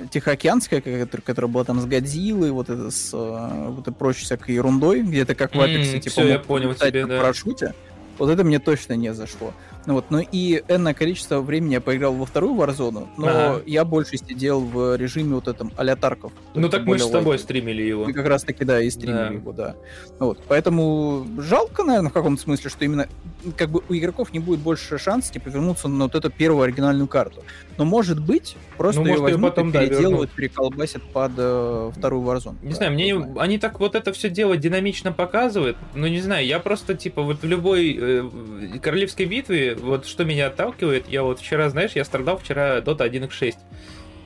Тихоокеанская, 0.10 0.82
которая, 0.82 1.48
была 1.52 1.64
там 1.64 1.80
с 1.80 1.86
Годзиллой, 1.86 2.52
вот 2.52 2.70
это 2.70 2.90
с 2.90 3.14
э, 3.14 3.70
вот 3.70 3.82
это 3.82 3.92
прочей 3.92 4.26
всякой 4.26 4.56
ерундой, 4.56 5.02
где-то 5.02 5.36
как 5.36 5.56
в 5.56 5.60
Apex, 5.60 5.94
mm, 5.94 6.00
типа, 6.00 6.10
все, 6.10 6.28
я 6.28 6.40
понял 6.40 6.74
тебе, 6.74 7.06
да. 7.06 7.20
парашюте. 7.20 7.74
Вот 8.18 8.30
это 8.30 8.44
мне 8.44 8.60
точно 8.60 8.94
не 8.94 9.14
зашло. 9.14 9.54
Ну 9.86 9.96
вот, 9.96 10.06
ну 10.10 10.20
и 10.20 10.64
энное 10.70 10.94
количество 10.94 11.42
времени 11.42 11.74
я 11.74 11.82
поиграл 11.82 12.14
во 12.14 12.26
вторую 12.26 12.56
Warzone, 12.56 13.08
но 13.18 13.28
ага. 13.28 13.62
я 13.66 13.84
больше 13.84 14.18
сидел 14.18 14.62
в 14.62 14.96
режиме 14.96 15.36
вот 15.36 15.48
этом 15.48 15.72
а 15.76 15.96
Тарков. 15.96 16.32
Ну 16.56 16.70
так 16.70 16.86
мы 16.86 16.98
же 16.98 17.06
с 17.06 17.10
тобой 17.10 17.38
стримили 17.38 17.82
его. 17.82 18.06
Мы 18.06 18.14
как 18.14 18.26
раз 18.26 18.44
таки, 18.44 18.64
да, 18.64 18.82
и 18.82 18.90
стримили 18.90 19.18
да. 19.18 19.28
его, 19.28 19.52
да. 19.52 19.76
Вот, 20.20 20.40
поэтому 20.48 21.28
жалко, 21.38 21.84
наверное, 21.84 22.10
в 22.10 22.14
каком-то 22.14 22.42
смысле, 22.42 22.70
что 22.70 22.86
именно 22.86 23.08
как 23.58 23.70
бы 23.70 23.82
у 23.90 23.94
игроков 23.94 24.32
не 24.32 24.40
будет 24.40 24.62
больше 24.62 24.98
шанса 24.98 25.34
типа 25.34 25.50
вернуться 25.50 25.90
на 25.90 26.06
вот 26.06 26.16
эту 26.16 26.30
первую 26.30 26.64
оригинальную 26.64 27.08
карту. 27.08 27.44
Но 27.78 27.86
может 27.86 28.20
быть, 28.20 28.56
просто 28.78 29.02
ну, 29.02 29.08
ее 29.08 29.12
может, 29.14 29.24
возьмут 29.24 29.56
потом, 29.56 29.70
и 29.70 29.72
переделывают, 29.74 30.30
да, 30.30 30.36
переколбасят 30.38 31.04
под 31.12 31.32
э, 31.38 31.92
вторую 31.96 32.24
Warzone. 32.24 32.56
Не 32.62 32.70
да, 32.70 32.76
знаю, 32.76 32.94
мне 32.94 33.16
знает. 33.16 33.38
они 33.38 33.58
так 33.58 33.80
вот 33.80 33.96
это 33.96 34.14
все 34.14 34.30
дело 34.30 34.56
динамично 34.56 35.12
показывают, 35.12 35.76
но 35.94 36.08
не 36.08 36.22
знаю, 36.22 36.46
я 36.46 36.60
просто 36.60 36.94
типа 36.96 37.22
вот 37.22 37.42
в 37.42 37.46
любой 37.46 37.98
э, 38.00 38.80
королевской 38.82 39.26
битве 39.26 39.73
вот 39.76 40.06
что 40.06 40.26
меня 40.26 40.48
отталкивает, 40.48 41.08
я 41.08 41.24
вот 41.24 41.40
вчера, 41.40 41.70
знаешь, 41.70 41.92
я 41.96 42.04
страдал 42.06 42.38
вчера 42.38 42.80
Dota 42.80 43.10
1.6. 43.10 43.56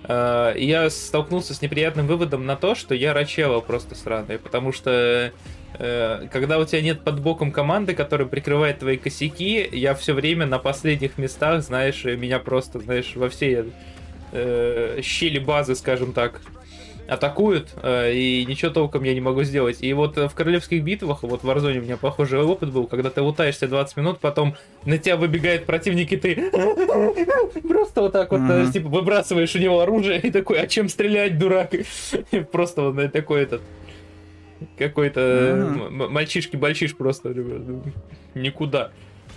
Uh, 0.04 0.58
я 0.58 0.90
столкнулся 0.90 1.54
с 1.54 1.62
неприятным 1.62 2.08
выводом 2.08 2.46
на 2.46 2.56
то, 2.56 2.76
что 2.76 2.96
я 2.96 3.14
рачева 3.14 3.60
просто 3.60 3.94
сраный, 3.94 4.40
потому 4.40 4.72
что 4.72 5.34
uh, 5.74 6.30
когда 6.30 6.60
у 6.60 6.66
тебя 6.66 6.82
нет 6.82 7.02
под 7.02 7.20
боком 7.20 7.52
команды, 7.52 7.94
которая 7.94 8.26
прикрывает 8.26 8.80
твои 8.80 8.96
косяки, 8.96 9.68
я 9.70 9.96
все 9.96 10.14
время 10.14 10.46
на 10.46 10.60
последних 10.60 11.18
местах, 11.18 11.62
знаешь, 11.62 12.06
меня 12.06 12.40
просто, 12.40 12.80
знаешь, 12.80 13.14
во 13.16 13.28
все 13.28 13.66
uh, 14.32 15.02
щели 15.02 15.40
базы, 15.40 15.76
скажем 15.76 16.14
так, 16.14 16.42
атакуют, 17.08 17.70
э, 17.82 18.14
и 18.14 18.46
ничего 18.46 18.72
толком 18.72 19.04
я 19.04 19.14
не 19.14 19.22
могу 19.22 19.44
сделать. 19.44 19.78
И 19.82 19.94
вот 19.94 20.18
в 20.18 20.30
королевских 20.36 20.84
битвах, 20.84 21.24
вот 21.24 21.44
в 21.44 21.50
Warzone 21.50 21.80
у 21.80 21.82
меня 21.82 21.98
похожий 21.98 22.40
опыт 22.40 22.72
был, 22.72 22.88
когда 22.88 23.10
ты 23.10 23.22
лутаешься 23.22 23.68
20 23.68 23.98
минут, 23.98 24.20
потом 24.20 24.56
на 24.86 24.98
тебя 24.98 25.18
выбегает 25.18 25.66
противник, 25.66 26.12
и 26.12 26.18
ты 26.18 26.52
просто 27.68 28.02
вот 28.02 28.12
так 28.12 28.32
вот, 28.32 28.42
mm-hmm. 28.42 28.72
типа, 28.72 28.90
выбрасываешь 28.90 29.56
у 29.56 29.60
него 29.60 29.80
оружие, 29.80 30.20
и 30.20 30.32
такой, 30.32 30.60
а 30.60 30.68
чем 30.68 30.90
стрелять, 30.90 31.38
дурак? 31.40 31.72
Просто 32.52 32.82
вот 32.84 33.12
такой 33.12 33.44
этот 33.44 33.62
какой-то 34.78 35.20
mm-hmm. 35.22 36.10
мальчишки-бальчиш 36.10 36.96
просто 36.96 37.34
никуда. 38.34 38.92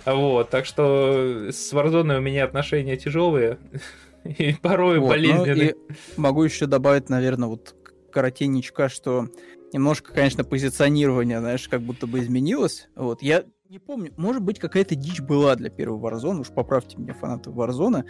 Вот, 0.05 0.49
так 0.49 0.65
что 0.65 1.49
с 1.51 1.73
Warzone 1.73 2.17
у 2.17 2.21
меня 2.21 2.45
отношения 2.45 2.97
тяжелые. 2.97 3.57
И 4.37 4.53
порой 4.61 4.99
вот, 4.99 5.09
болезненный. 5.09 5.75
Ну, 5.75 5.93
и 5.93 6.19
могу 6.19 6.43
еще 6.43 6.65
добавить, 6.67 7.09
наверное, 7.09 7.49
вот 7.49 7.75
коротенечко, 8.11 8.89
что 8.89 9.27
немножко, 9.73 10.13
конечно, 10.13 10.43
позиционирование, 10.43 11.39
знаешь, 11.39 11.67
как 11.67 11.81
будто 11.81 12.07
бы 12.07 12.19
изменилось. 12.19 12.89
Вот, 12.95 13.21
я 13.21 13.45
не 13.69 13.79
помню, 13.79 14.13
может 14.17 14.43
быть, 14.43 14.59
какая-то 14.59 14.95
дичь 14.95 15.21
была 15.21 15.55
для 15.55 15.69
первого 15.69 16.09
Warzone, 16.09 16.41
уж 16.41 16.49
поправьте 16.49 16.97
меня, 16.97 17.13
фанаты 17.13 17.49
Warzone. 17.49 18.03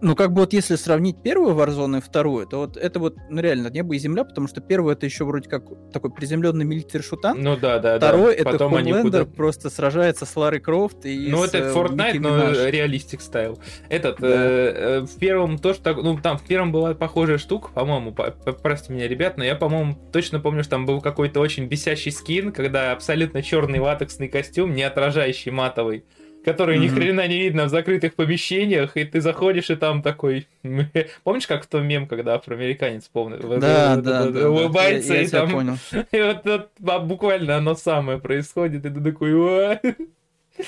Ну, 0.00 0.14
как 0.14 0.32
бы 0.32 0.42
вот 0.42 0.52
если 0.52 0.76
сравнить 0.76 1.22
первую 1.22 1.56
Warzone 1.56 1.98
и 1.98 2.00
вторую, 2.00 2.46
то 2.46 2.58
вот 2.58 2.76
это 2.76 3.00
вот 3.00 3.16
ну, 3.28 3.40
реально 3.40 3.68
небо 3.68 3.94
и 3.96 3.98
земля, 3.98 4.22
потому 4.24 4.46
что 4.46 4.60
первый 4.60 4.92
это 4.94 5.06
еще 5.06 5.24
вроде 5.24 5.48
как 5.48 5.64
такой 5.92 6.10
приземленный 6.12 6.64
милитер 6.64 7.02
шутан. 7.02 7.40
Ну 7.42 7.56
да, 7.56 7.78
да, 7.80 7.96
Второй 7.98 8.34
да. 8.36 8.40
это 8.42 8.44
Потом 8.52 9.02
куда- 9.02 9.24
просто 9.24 9.70
сражается 9.70 10.24
с 10.24 10.36
Ларой 10.36 10.60
Крофт 10.60 11.04
и 11.04 11.28
Ну, 11.28 11.44
с, 11.44 11.48
это 11.48 11.58
э, 11.58 11.74
Fortnite, 11.74 12.20
но 12.20 12.52
реалистик 12.68 13.20
стайл. 13.20 13.58
Этот, 13.88 14.20
Да. 14.20 14.28
э, 14.28 14.72
э, 14.74 15.00
в 15.00 15.18
первом 15.18 15.58
тоже 15.58 15.80
так, 15.80 15.96
ну, 15.96 16.16
там 16.18 16.38
в 16.38 16.44
первом 16.44 16.70
была 16.70 16.94
похожая 16.94 17.38
штука, 17.38 17.70
по-моему, 17.74 18.12
по- 18.12 18.30
простите 18.30 18.92
меня, 18.94 19.08
ребят, 19.08 19.36
но 19.36 19.44
я, 19.44 19.56
по-моему, 19.56 19.98
точно 20.12 20.38
помню, 20.38 20.62
что 20.62 20.70
там 20.72 20.86
был 20.86 21.00
какой-то 21.00 21.40
очень 21.40 21.66
бесящий 21.66 22.12
скин, 22.12 22.52
когда 22.52 22.92
абсолютно 22.92 23.42
черный 23.42 23.80
латексный 23.80 24.28
костюм, 24.28 24.74
не 24.74 24.84
отражающий 24.84 25.50
матовый, 25.50 26.04
который 26.48 26.78
ни 26.78 26.86
Мгм. 26.86 26.94
хрена 26.96 27.28
не 27.28 27.38
видно 27.38 27.64
в 27.66 27.68
закрытых 27.68 28.14
помещениях, 28.14 28.96
и 28.96 29.04
ты 29.04 29.20
заходишь, 29.20 29.70
и 29.70 29.76
там 29.76 30.02
такой... 30.02 30.46
Помнишь, 31.24 31.46
как 31.46 31.64
в 31.64 31.66
том 31.66 31.86
мем, 31.86 32.06
когда 32.06 32.34
афроамериканец, 32.34 33.08
помню, 33.12 33.38
Да, 33.60 33.96
да, 33.96 34.30
да, 34.30 34.50
улыбается, 34.50 35.14
и 35.14 35.26
там 35.28 35.50
и 36.12 36.20
вот, 36.22 36.70
а, 36.86 36.98
буквально 37.00 37.56
оно 37.56 37.74
самое 37.74 38.18
происходит, 38.18 38.86
и 38.86 38.90
ты 38.90 39.00
такой... 39.00 39.32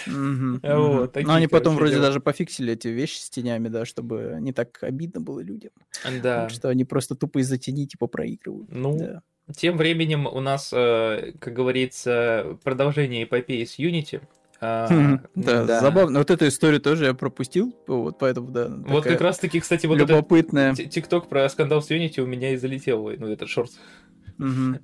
Вот, 0.07 1.13
такие, 1.13 1.27
Но 1.27 1.35
они 1.35 1.49
потом 1.49 1.75
короче, 1.75 1.79
вроде 1.79 1.95
дела. 1.95 2.07
даже 2.07 2.21
пофиксили 2.21 2.75
эти 2.75 2.87
вещи 2.87 3.19
с 3.19 3.29
тенями, 3.29 3.67
да, 3.67 3.85
чтобы 3.85 4.37
не 4.41 4.53
так 4.53 4.79
обидно 4.83 5.21
было 5.21 5.41
людям. 5.41 5.73
Да. 6.23 6.49
Что 6.49 6.69
они 6.69 6.85
просто 6.85 7.17
тупо 7.17 7.41
из-за 7.41 7.59
тени 7.59 7.87
типа 7.87 8.07
проигрывают. 8.07 8.71
Ну, 8.71 8.97
Да. 8.97 9.23
Тем 9.57 9.77
временем 9.77 10.27
у 10.27 10.41
нас, 10.41 10.71
э, 10.73 11.33
как 11.41 11.55
говорится, 11.55 12.57
продолжение 12.63 13.25
эпопеи 13.25 13.65
с 13.65 13.81
Unity. 13.81 14.21
А, 14.61 14.87
Хм, 14.89 15.21
Да, 15.35 15.81
забавно. 15.81 16.19
Вот 16.19 16.31
эту 16.31 16.47
историю 16.49 16.81
тоже 16.81 17.07
я 17.07 17.15
пропустил, 17.15 17.75
вот 17.87 18.19
поэтому, 18.19 18.51
да. 18.51 18.69
Вот 18.69 19.05
как 19.05 19.21
раз 19.21 19.39
таки, 19.39 19.61
кстати, 19.61 19.87
вот 19.87 19.97
любопытная. 19.99 20.75
ти- 20.75 20.87
тикток 20.87 21.29
про 21.29 21.49
скандал 21.49 21.81
с 21.83 21.91
Unity 21.91 22.21
у 22.21 22.27
меня 22.27 22.53
и 22.53 22.57
залетел, 22.57 23.11
ну, 23.19 23.29
этот 23.29 23.49
шорт. 23.49 23.71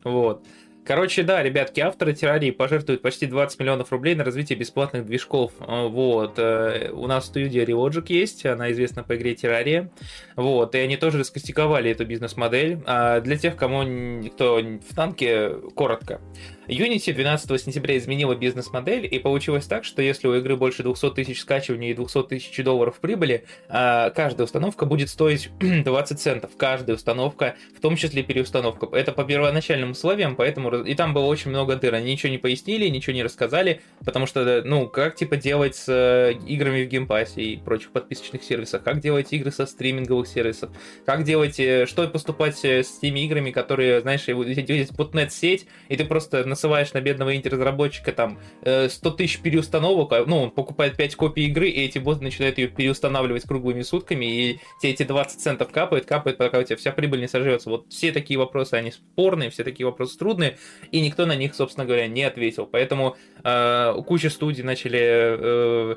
Вот. 0.05 0.45
Короче, 0.85 1.25
да, 1.25 1.43
ребятки, 1.43 1.81
авторы 1.81 2.13
террарии 2.15 2.53
пожертвуют 2.53 3.03
почти 3.03 3.27
20 3.27 3.59
миллионов 3.59 3.91
рублей 3.91 4.15
на 4.15 4.23
развитие 4.23 4.57
бесплатных 4.57 5.05
движков. 5.05 5.51
А, 5.59 5.89
Вот. 5.89 6.39
э, 6.39 6.91
У 6.93 7.09
нас 7.09 7.27
студия 7.27 7.65
Relogic 7.67 8.05
есть, 8.11 8.47
она 8.47 8.71
известна 8.71 9.03
по 9.03 9.17
игре 9.17 9.35
Террария. 9.35 9.91
Вот. 10.37 10.77
И 10.77 10.79
они 10.79 10.97
тоже 10.97 11.19
раскостиковали 11.19 11.91
эту 11.91 12.07
бизнес-модель. 12.07 12.79
А 12.87 13.21
Для 13.21 13.37
тех, 13.37 13.57
кому 13.57 14.23
кто 14.31 14.59
в 14.61 14.95
танке, 14.95 15.55
коротко. 15.75 16.21
Unity 16.69 17.13
12 17.13 17.61
сентября 17.63 17.97
изменила 17.97 18.35
бизнес-модель, 18.35 19.07
и 19.11 19.19
получилось 19.19 19.67
так, 19.67 19.85
что 19.85 20.03
если 20.03 20.27
у 20.29 20.35
игры 20.35 20.57
больше 20.57 20.83
200 20.83 21.11
тысяч 21.11 21.41
скачиваний 21.41 21.91
и 21.91 21.95
200 21.95 22.25
тысяч 22.25 22.65
долларов 22.65 22.99
прибыли, 23.01 23.45
а, 23.69 24.11
каждая 24.11 24.45
установка 24.47 24.87
будет 24.87 25.09
стоить 25.09 25.51
20 25.61 26.21
центов. 26.21 26.51
Каждая 26.57 26.97
установка, 26.97 27.57
в 27.77 27.81
том 27.81 27.97
числе 27.97 28.23
переустановка. 28.23 28.89
Это 28.93 29.13
по 29.13 29.25
первоначальным 29.25 29.93
условиям, 29.93 30.37
поэтому... 30.37 30.75
И 30.83 30.95
там 30.95 31.15
было 31.15 31.27
очень 31.27 31.51
много 31.51 31.77
дыр. 31.77 31.95
Они 31.95 32.13
ничего 32.13 32.31
не 32.31 32.39
пояснили, 32.39 32.89
ничего 32.89 33.15
не 33.15 33.23
рассказали, 33.23 33.81
потому 34.05 34.27
что, 34.27 34.63
ну, 34.65 34.89
как, 34.89 35.15
типа, 35.17 35.37
делать 35.37 35.77
с 35.77 35.87
э, 35.89 36.33
играми 36.47 36.85
в 36.85 36.89
Game 36.89 37.13
Pass 37.13 37.37
е 37.37 37.43
и 37.43 37.57
прочих 37.57 37.93
подписочных 37.93 38.43
сервисах, 38.43 38.83
как 38.83 39.01
делать 39.01 39.33
игры 39.33 39.53
со 39.53 39.67
стриминговых 39.67 40.27
сервисов, 40.27 40.71
как 41.05 41.25
делать, 41.25 41.61
э, 41.61 41.87
что 41.87 42.07
поступать 42.09 42.65
э, 42.65 42.83
с 42.83 42.99
теми 42.99 43.21
играми, 43.21 43.51
которые, 43.51 44.01
знаешь, 44.01 44.27
есть 44.27 44.93
ботнет-сеть, 44.93 45.67
и 45.89 45.97
ты 45.97 46.05
просто 46.05 46.45
насылаешь 46.57 46.93
на 46.95 47.01
бедного 47.01 47.37
инди-разработчика 47.37 48.13
там 48.13 48.39
э, 48.63 48.89
100 48.89 49.11
тысяч 49.13 49.41
переустановок, 49.41 50.13
а, 50.13 50.25
ну, 50.27 50.45
он 50.45 50.51
покупает 50.51 50.97
5 50.97 51.15
копий 51.15 51.47
игры, 51.47 51.69
и 51.69 51.85
эти 51.85 51.99
боты 51.99 52.25
начинают 52.25 52.57
ее 52.59 52.69
переустанавливать 52.69 53.45
круглыми 53.45 53.83
сутками, 53.83 54.25
и 54.25 54.61
тебе 54.81 54.93
эти 54.93 55.03
20 55.03 55.41
центов 55.41 55.71
капают, 55.71 56.07
капают, 56.07 56.39
пока 56.39 56.59
у 56.59 56.63
тебя 56.63 56.77
вся 56.77 56.93
прибыль 56.93 57.21
не 57.21 57.29
сожрется. 57.29 57.69
Вот 57.71 57.87
все 57.91 58.11
такие 58.11 58.39
вопросы, 58.39 58.75
они 58.75 58.91
спорные, 58.91 59.51
все 59.51 59.63
такие 59.65 59.87
вопросы 59.87 60.19
трудные, 60.19 60.57
и 60.91 61.01
никто 61.01 61.27
на 61.27 61.37
них, 61.37 61.55
собственно 61.55 61.85
говоря, 61.87 62.07
не 62.07 62.23
ответил. 62.25 62.67
Поэтому 62.67 63.17
э, 63.45 63.95
куча 64.07 64.31
студий 64.31 64.65
начали 64.65 65.01
э, 65.03 65.97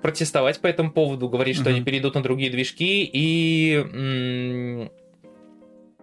протестовать 0.00 0.60
по 0.60 0.66
этому 0.66 0.90
поводу, 0.90 1.28
говорить, 1.28 1.56
что 1.56 1.66
Мгм. 1.66 1.74
они 1.74 1.84
перейдут 1.84 2.14
на 2.14 2.22
другие 2.22 2.50
движки, 2.50 3.08
и... 3.12 4.88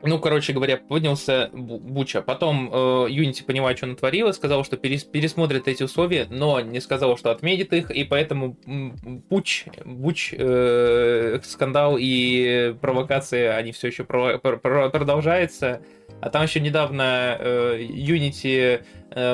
ну, 0.02 0.20
короче 0.20 0.54
говоря, 0.54 0.78
поднялся 0.78 1.50
бу- 1.54 1.80
буча. 1.80 2.22
Потом 2.22 2.70
э, 2.72 2.76
Unity, 3.10 3.44
понимая, 3.44 3.76
что 3.76 3.86
натворила, 3.88 4.32
сказала, 4.32 4.64
что 4.64 4.78
перес- 4.78 5.06
пересмотрит 5.10 5.68
эти 5.68 5.84
условия, 5.84 6.28
но 6.30 6.62
не 6.62 6.80
сказала, 6.80 7.18
что 7.18 7.32
отменит 7.32 7.74
их, 7.74 7.92
и 7.92 8.04
поэтому 8.04 8.58
буч, 9.30 9.66
буч, 9.86 10.34
э, 10.38 11.40
скандал 11.44 11.98
и 12.00 12.76
провокации, 12.82 13.46
они 13.48 13.72
все 13.72 13.88
еще 13.88 14.04
прово- 14.04 14.38
пр- 14.40 14.60
пр- 14.60 14.90
продолжаются. 14.90 15.82
А 16.22 16.30
там 16.30 16.44
еще 16.44 16.60
недавно 16.60 17.38
э, 17.40 17.80
Unity 17.82 18.58
э, 18.58 18.82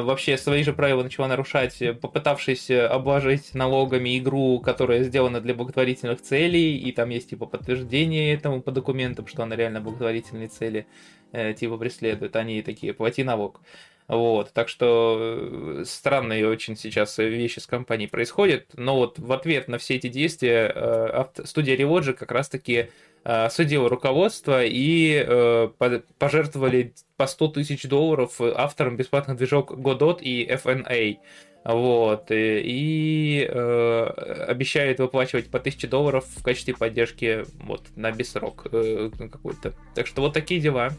вообще 0.01 0.37
свои 0.37 0.63
же 0.63 0.73
правила 0.73 1.03
начала 1.03 1.27
нарушать, 1.27 1.81
э, 1.81 1.93
попытавшись 1.93 2.69
э, 2.69 2.85
обложить 2.85 3.53
налогами 3.53 4.17
игру, 4.17 4.59
которая 4.59 5.03
сделана 5.03 5.41
для 5.41 5.53
благотворительных 5.53 6.21
целей, 6.21 6.77
и 6.77 6.91
там 6.91 7.09
есть 7.09 7.29
типа 7.29 7.45
подтверждение 7.45 8.33
этому 8.33 8.61
по 8.61 8.71
документам, 8.71 9.27
что 9.27 9.43
она 9.43 9.55
реально 9.55 9.81
благотворительные 9.81 10.47
цели 10.47 10.87
э, 11.31 11.53
типа 11.53 11.77
преследует. 11.77 12.35
Они 12.35 12.61
такие, 12.61 12.93
плати 12.93 13.23
налог. 13.23 13.61
Вот, 14.07 14.53
так 14.53 14.69
что 14.69 15.17
э, 15.19 15.83
странные 15.85 16.47
очень 16.47 16.75
сейчас 16.75 17.17
вещи 17.17 17.59
с 17.59 17.65
компанией 17.65 18.07
происходят, 18.07 18.67
но 18.75 18.95
вот 18.95 19.17
в 19.17 19.31
ответ 19.31 19.67
на 19.67 19.79
все 19.79 19.95
эти 19.95 20.09
действия 20.09 20.71
э, 20.75 21.25
студия 21.43 21.75
Relogic 21.75 22.13
как 22.13 22.31
раз-таки 22.31 22.89
э, 23.25 23.45
осудила 23.45 23.89
руководство 23.89 24.63
и 24.63 25.25
э, 25.27 25.69
по- 25.77 26.03
пожертвовали 26.17 26.93
по 27.17 27.27
100 27.27 27.47
тысяч 27.49 27.83
долларов 27.83 28.39
авторам 28.39 28.95
бесплатных 28.95 29.37
движок 29.37 29.71
Godot 29.71 30.21
и 30.21 30.47
FNA. 30.49 31.17
Вот, 31.65 32.29
и, 32.29 32.61
и, 32.63 33.49
э, 33.49 34.03
обещают 34.47 34.99
выплачивать 34.99 35.49
по 35.49 35.57
1000 35.57 35.87
долларов 35.87 36.25
в 36.27 36.43
качестве 36.43 36.75
поддержки 36.75 37.43
вот, 37.63 37.81
на 37.95 38.11
бессрок 38.11 38.67
э, 38.71 39.09
какой-то. 39.31 39.73
Так 39.95 40.05
что 40.05 40.21
вот 40.21 40.33
такие 40.33 40.61
дела. 40.61 40.91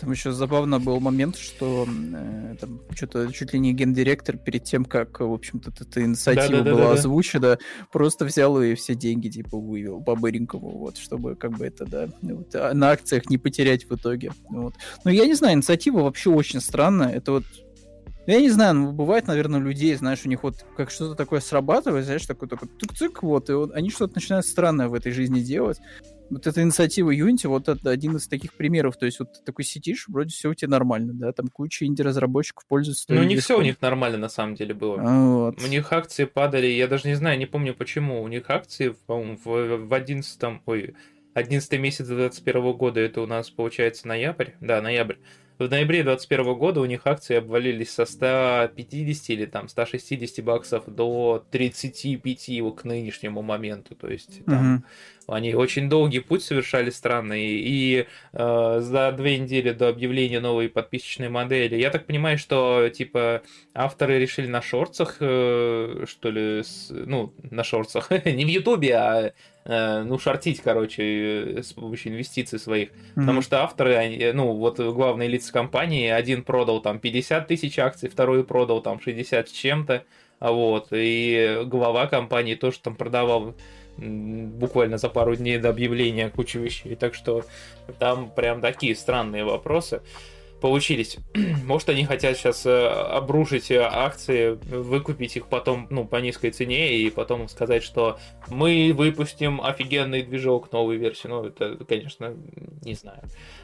Там 0.00 0.12
еще 0.12 0.32
забавно 0.32 0.80
был 0.80 0.98
момент, 0.98 1.36
что 1.36 1.86
э, 1.86 2.56
там 2.58 2.80
что-то 2.94 3.30
чуть 3.32 3.52
ли 3.52 3.58
не 3.58 3.74
гендиректор 3.74 4.38
перед 4.38 4.64
тем, 4.64 4.86
как, 4.86 5.20
в 5.20 5.32
общем-то, 5.32 5.72
эта 5.78 6.02
инициатива 6.02 6.62
была 6.62 6.92
озвучена, 6.92 7.58
просто 7.92 8.24
взял 8.24 8.60
и 8.62 8.74
все 8.74 8.94
деньги, 8.94 9.28
типа, 9.28 9.58
вывел 9.58 10.02
по-быренькому, 10.02 10.70
вот, 10.78 10.96
чтобы, 10.96 11.36
как 11.36 11.52
бы, 11.58 11.66
это, 11.66 11.84
да, 11.84 12.08
вот, 12.22 12.54
а 12.54 12.72
на 12.72 12.92
акциях 12.92 13.28
не 13.28 13.36
потерять 13.36 13.84
в 13.84 13.94
итоге, 13.94 14.32
вот. 14.48 14.74
Ну, 15.04 15.10
я 15.10 15.26
не 15.26 15.34
знаю, 15.34 15.56
инициатива 15.56 16.00
вообще 16.00 16.30
очень 16.30 16.60
странная, 16.60 17.10
это 17.10 17.32
вот 17.32 17.44
я 18.26 18.40
не 18.40 18.50
знаю, 18.50 18.74
ну, 18.74 18.92
бывает, 18.92 19.26
наверное, 19.26 19.60
людей, 19.60 19.94
знаешь, 19.96 20.20
у 20.24 20.28
них 20.28 20.42
вот 20.42 20.64
как 20.76 20.90
что-то 20.90 21.14
такое 21.14 21.40
срабатывает, 21.40 22.04
знаешь, 22.04 22.24
такой 22.26 22.48
такой 22.48 22.68
тук-цик, 22.68 23.22
вот, 23.22 23.50
и 23.50 23.54
вот 23.54 23.72
они 23.74 23.90
что-то 23.90 24.14
начинают 24.14 24.46
странное 24.46 24.88
в 24.88 24.94
этой 24.94 25.10
жизни 25.10 25.40
делать. 25.40 25.78
Вот 26.30 26.46
эта 26.46 26.62
инициатива 26.62 27.10
Unity, 27.14 27.48
вот 27.48 27.68
это 27.68 27.90
один 27.90 28.16
из 28.16 28.28
таких 28.28 28.54
примеров. 28.54 28.96
То 28.96 29.06
есть 29.06 29.18
вот 29.18 29.32
ты 29.32 29.40
такой 29.44 29.64
сидишь, 29.64 30.06
вроде 30.08 30.30
все 30.30 30.50
у 30.50 30.54
тебя 30.54 30.70
нормально, 30.70 31.12
да, 31.12 31.32
там 31.32 31.48
куча 31.48 31.84
инди-разработчиков 31.84 32.64
пользуются 32.66 33.06
Ну, 33.08 33.22
не 33.24 33.36
все 33.36 33.58
у 33.58 33.62
них 33.62 33.80
нормально 33.80 34.18
на 34.18 34.28
самом 34.28 34.54
деле 34.54 34.74
было. 34.74 34.96
Вот. 34.96 35.62
У 35.62 35.66
них 35.66 35.92
акции 35.92 36.24
падали, 36.24 36.66
я 36.66 36.86
даже 36.86 37.08
не 37.08 37.14
знаю, 37.14 37.38
не 37.38 37.46
помню 37.46 37.74
почему. 37.74 38.22
У 38.22 38.28
них 38.28 38.48
акции, 38.48 38.94
по-моему, 39.06 39.38
в, 39.44 39.86
в 39.88 39.94
11 39.94 40.40
ой, 40.66 40.94
11 41.34 41.72
месяц 41.80 42.06
2021 42.06 42.72
года, 42.72 43.00
это 43.00 43.20
у 43.20 43.26
нас 43.26 43.50
получается 43.50 44.08
ноябрь, 44.08 44.50
да, 44.60 44.80
ноябрь. 44.80 45.16
В 45.60 45.68
ноябре 45.68 46.02
2021 46.02 46.54
года 46.54 46.80
у 46.80 46.86
них 46.86 47.06
акции 47.06 47.36
обвалились 47.36 47.90
со 47.90 48.06
150 48.06 49.28
или 49.28 49.44
там 49.44 49.68
160 49.68 50.42
баксов 50.42 50.84
до 50.86 51.44
35 51.50 52.62
вот 52.62 52.80
к 52.80 52.84
нынешнему 52.84 53.42
моменту. 53.42 53.94
То 53.94 54.08
есть 54.08 54.42
там 54.46 54.72
Мгм. 54.72 54.84
Они 55.32 55.54
очень 55.54 55.88
долгий 55.88 56.20
путь 56.20 56.42
совершали 56.42 56.90
странный, 56.90 57.46
и 57.46 58.06
э, 58.32 58.78
за 58.80 59.12
две 59.12 59.38
недели 59.38 59.70
до 59.72 59.88
объявления 59.88 60.40
новой 60.40 60.68
подписочной 60.68 61.28
модели, 61.28 61.76
я 61.76 61.90
так 61.90 62.06
понимаю, 62.06 62.38
что 62.38 62.88
типа 62.92 63.42
авторы 63.74 64.18
решили 64.18 64.46
на 64.46 64.62
шорцах, 64.62 65.16
э, 65.20 66.04
что 66.08 66.30
ли, 66.30 66.62
с- 66.62 66.88
ну, 66.90 67.32
на 67.50 67.64
шорцах, 67.64 68.10
не 68.24 68.44
в 68.44 68.48
Ютубе, 68.48 68.94
а 68.96 69.32
э, 69.64 70.02
ну, 70.02 70.18
шортить, 70.18 70.60
короче, 70.60 71.02
э, 71.58 71.62
с 71.62 71.72
помощью 71.74 72.12
инвестиций 72.12 72.58
своих. 72.58 72.90
Потому 73.14 73.32
Мгм. 73.34 73.42
что 73.42 73.62
авторы, 73.62 73.94
они, 73.94 74.16
э, 74.16 74.32
ну, 74.32 74.52
вот 74.54 74.78
главные 74.80 75.28
лица 75.28 75.52
компании, 75.52 76.08
один 76.08 76.42
продал 76.44 76.80
там 76.80 76.98
50 76.98 77.46
тысяч 77.46 77.78
акций, 77.78 78.08
второй 78.08 78.42
продал 78.44 78.80
там 78.80 79.00
60 79.00 79.48
с 79.48 79.52
чем-то, 79.52 80.04
вот, 80.40 80.88
и 80.92 81.60
глава 81.66 82.06
компании 82.06 82.54
тоже 82.54 82.78
там 82.80 82.96
продавал 82.96 83.54
буквально 84.00 84.98
за 84.98 85.08
пару 85.08 85.36
дней 85.36 85.58
до 85.58 85.68
объявления 85.68 86.30
кучу 86.30 86.58
вещей, 86.58 86.94
так 86.96 87.14
что 87.14 87.44
там 87.98 88.30
прям 88.30 88.60
такие 88.60 88.94
странные 88.94 89.44
вопросы. 89.44 90.02
получились. 90.60 91.16
Может, 91.64 91.88
они 91.88 92.04
хотят 92.04 92.36
сейчас 92.36 92.66
э, 92.66 92.86
обрушить 92.86 93.70
э, 93.70 93.80
акции, 93.80 94.58
выкупить 94.62 95.36
их 95.36 95.46
потом, 95.46 95.86
ну, 95.90 96.04
по 96.04 96.16
низкой 96.16 96.50
цене, 96.50 96.98
и 96.98 97.10
потом 97.10 97.48
сказать, 97.48 97.82
что 97.82 98.18
мы 98.48 98.92
выпустим 98.94 99.60
офигенный 99.60 100.22
движок, 100.22 100.70
новую 100.72 100.98
версию. 100.98 101.32
Ну, 101.32 101.44
это, 101.44 101.82
конечно, 101.84 102.36
не 102.82 102.94
знаю. 102.94 103.22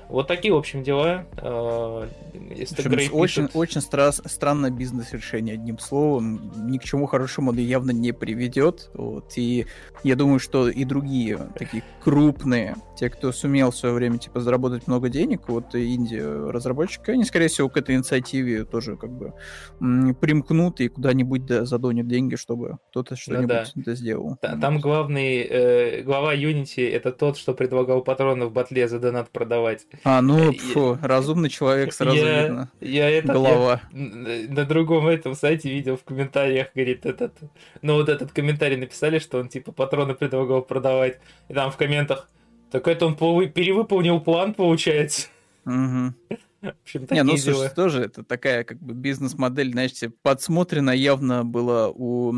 Вот 0.08 0.28
такие, 0.28 0.54
в 0.54 0.56
общем, 0.56 0.82
дела. 0.82 1.26
Э, 1.36 2.06
общем, 2.34 3.10
очень, 3.12 3.48
очень 3.54 3.80
стра- 3.80 4.12
странное 4.28 4.70
бизнес-решение, 4.70 5.54
одним 5.54 5.78
словом. 5.78 6.52
Ни 6.70 6.78
к 6.78 6.84
чему 6.84 7.06
хорошему 7.06 7.50
оно 7.50 7.60
явно 7.60 7.90
не 7.90 8.12
приведет. 8.12 8.90
Вот. 8.94 9.32
И 9.36 9.66
я 10.04 10.16
думаю, 10.16 10.38
что 10.38 10.68
и 10.68 10.84
другие 10.84 11.48
такие 11.58 11.82
крупные, 12.02 12.76
те, 12.96 13.10
кто 13.10 13.32
сумел 13.32 13.70
в 13.70 13.76
свое 13.76 13.94
время 13.94 14.18
типа 14.18 14.40
заработать 14.40 14.86
много 14.86 15.08
денег, 15.08 15.48
вот 15.48 15.74
инди-разработчики, 15.74 17.10
они, 17.10 17.24
скорее 17.24 17.48
всего, 17.48 17.68
к 17.68 17.76
этой 17.76 17.96
инициативе 17.96 18.64
тоже 18.64 18.96
как 18.96 19.10
бы 19.10 19.34
примкнут 19.78 20.80
и 20.80 20.88
куда-нибудь 20.88 21.46
да, 21.46 21.64
задонят 21.64 22.06
деньги, 22.06 22.36
чтобы 22.36 22.78
кто-то 22.90 23.16
что-нибудь 23.16 23.72
ну, 23.74 23.82
да. 23.84 23.94
сделал. 23.94 24.36
Там 24.40 24.80
главный, 24.80 25.42
э, 25.42 26.02
глава 26.02 26.34
Unity 26.34 26.88
это 26.88 27.12
тот, 27.12 27.36
что 27.36 27.54
предлагал 27.54 28.02
патроны 28.02 28.46
в 28.46 28.52
батле 28.52 28.88
за 28.88 28.98
донат 28.98 29.30
продавать. 29.30 29.86
А, 30.04 30.22
ну, 30.22 30.52
фу, 30.52 30.98
разумный 31.02 31.48
человек, 31.48 31.92
сразу 31.92 32.16
я, 32.16 32.42
видно. 32.42 32.70
Я 32.80 33.10
это, 33.10 33.32
Голова. 33.32 33.80
Я 33.92 34.48
на 34.48 34.64
другом 34.64 35.06
этом 35.08 35.34
сайте 35.34 35.70
видел 35.70 35.96
в 35.96 36.04
комментариях, 36.04 36.68
говорит, 36.74 37.06
этот, 37.06 37.34
ну 37.82 37.94
вот 37.94 38.08
этот 38.08 38.32
комментарий 38.32 38.76
написали, 38.76 39.18
что 39.18 39.38
он 39.38 39.48
типа 39.48 39.72
патроны 39.72 40.14
предлагал 40.14 40.62
продавать, 40.62 41.18
и 41.48 41.54
там 41.54 41.70
в 41.70 41.76
комментах, 41.76 42.28
так 42.70 42.86
это 42.88 43.06
он 43.06 43.16
перевыполнил 43.16 44.20
план, 44.20 44.54
получается. 44.54 45.28
Угу. 45.64 46.14
В 46.62 46.74
общем, 46.82 47.06
Не, 47.10 47.22
ну, 47.22 47.36
слушай, 47.36 47.70
тоже 47.74 48.02
это 48.02 48.24
такая 48.24 48.64
как 48.64 48.78
бы 48.78 48.94
бизнес-модель, 48.94 49.72
знаешь, 49.72 49.92
подсмотрена 50.22 50.90
явно 50.90 51.44
была 51.44 51.90
у 51.90 52.32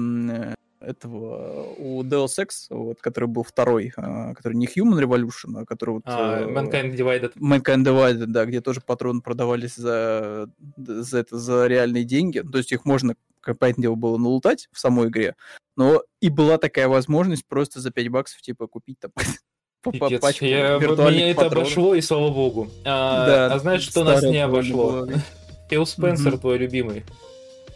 этого 0.81 1.75
у 1.79 2.03
Deus 2.03 2.39
Ex, 2.39 2.67
вот, 2.71 3.01
который 3.01 3.29
был 3.29 3.43
второй, 3.43 3.93
а, 3.97 4.35
который 4.35 4.55
не 4.55 4.67
Human 4.67 5.01
Revolution, 5.01 5.61
а 5.61 5.65
который 5.65 5.97
вот... 5.97 6.03
А, 6.07 6.41
э, 6.41 6.47
Mankind 6.47 6.97
Divided. 6.97 7.35
Mankind 7.37 7.85
Divided, 7.85 8.27
да, 8.27 8.45
где 8.45 8.61
тоже 8.61 8.81
патроны 8.81 9.21
продавались 9.21 9.77
за, 9.77 10.49
за, 10.77 11.19
это, 11.19 11.39
за 11.39 11.67
реальные 11.67 12.05
деньги. 12.05 12.41
То 12.41 12.59
есть 12.59 12.73
их 12.73 12.85
можно, 12.85 13.15
как 13.41 13.59
понятное 13.59 13.83
дело, 13.83 13.95
было 13.95 14.17
налутать 14.19 14.69
в 14.73 14.79
самой 14.79 15.09
игре, 15.09 15.35
но 15.77 16.03
и 16.21 16.29
была 16.29 16.59
такая 16.59 16.89
возможность 16.89 17.47
просто 17.47 17.81
за 17.81 17.91
5 17.91 18.09
баксов, 18.09 18.41
типа, 18.43 18.67
купить 18.67 18.99
там 19.01 19.13
Пипец, 19.93 20.21
пачку 20.21 20.45
я, 20.45 20.79
меня 20.79 21.31
это 21.31 21.47
обошло, 21.47 21.95
и 21.95 22.01
слава 22.01 22.31
богу. 22.31 22.69
А, 22.85 23.27
да, 23.27 23.55
а 23.55 23.59
знаешь, 23.59 23.83
что 23.83 24.05
нас 24.05 24.23
не 24.23 24.39
обошло? 24.39 25.07
Фил 25.71 25.87
Спенсер, 25.87 26.39
твой 26.39 26.59
любимый. 26.59 27.05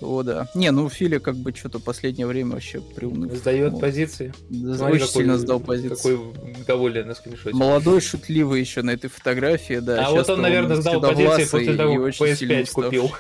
О, 0.03 0.23
да. 0.23 0.49
Не, 0.55 0.71
ну 0.71 0.89
Фили 0.89 1.19
как 1.19 1.37
бы 1.37 1.55
что-то 1.55 1.79
последнее 1.79 2.27
время 2.27 2.53
вообще 2.53 2.81
приуныл. 2.81 3.35
Сдает 3.35 3.73
вот. 3.73 3.81
позиции. 3.81 4.33
Да, 4.51 4.75
Смотри, 4.77 4.97
очень 4.97 5.07
какой, 5.07 5.23
сильно 5.23 5.39
сдал 5.39 5.61
позиции. 5.61 5.95
Какой 5.95 6.65
доволен 6.67 7.09
на 7.09 7.15
скриншоте. 7.15 7.57
Молодой, 7.57 8.01
шутливый 8.01 8.61
еще 8.61 8.83
на 8.83 8.91
этой 8.91 9.09
фотографии, 9.09 9.79
да. 9.79 10.07
А 10.07 10.11
вот 10.11 10.29
он, 10.29 10.43
наверное, 10.43 10.77
сдал 10.77 11.01
позиции 11.01 11.45
после 11.51 11.77
того, 11.77 11.95
как 11.95 12.15
PS5 12.15 12.73
купил. 12.73 13.11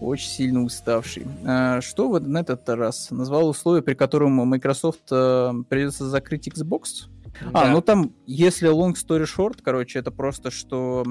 Очень 0.00 0.28
сильно 0.28 0.62
уставший. 0.62 1.26
А, 1.46 1.80
что 1.80 2.08
вот 2.08 2.26
на 2.26 2.38
этот 2.38 2.68
раз 2.68 3.10
назвал 3.10 3.48
условия, 3.48 3.80
при 3.80 3.94
котором 3.94 4.32
Microsoft 4.32 5.04
а, 5.10 5.54
придется 5.68 6.08
закрыть 6.08 6.48
Xbox? 6.48 7.08
А, 7.52 7.70
ну 7.70 7.80
там, 7.80 8.12
если 8.26 8.70
long 8.70 8.94
story 8.94 9.24
short, 9.24 9.58
короче, 9.62 9.98
это 9.98 10.10
просто, 10.10 10.50
что 10.50 11.04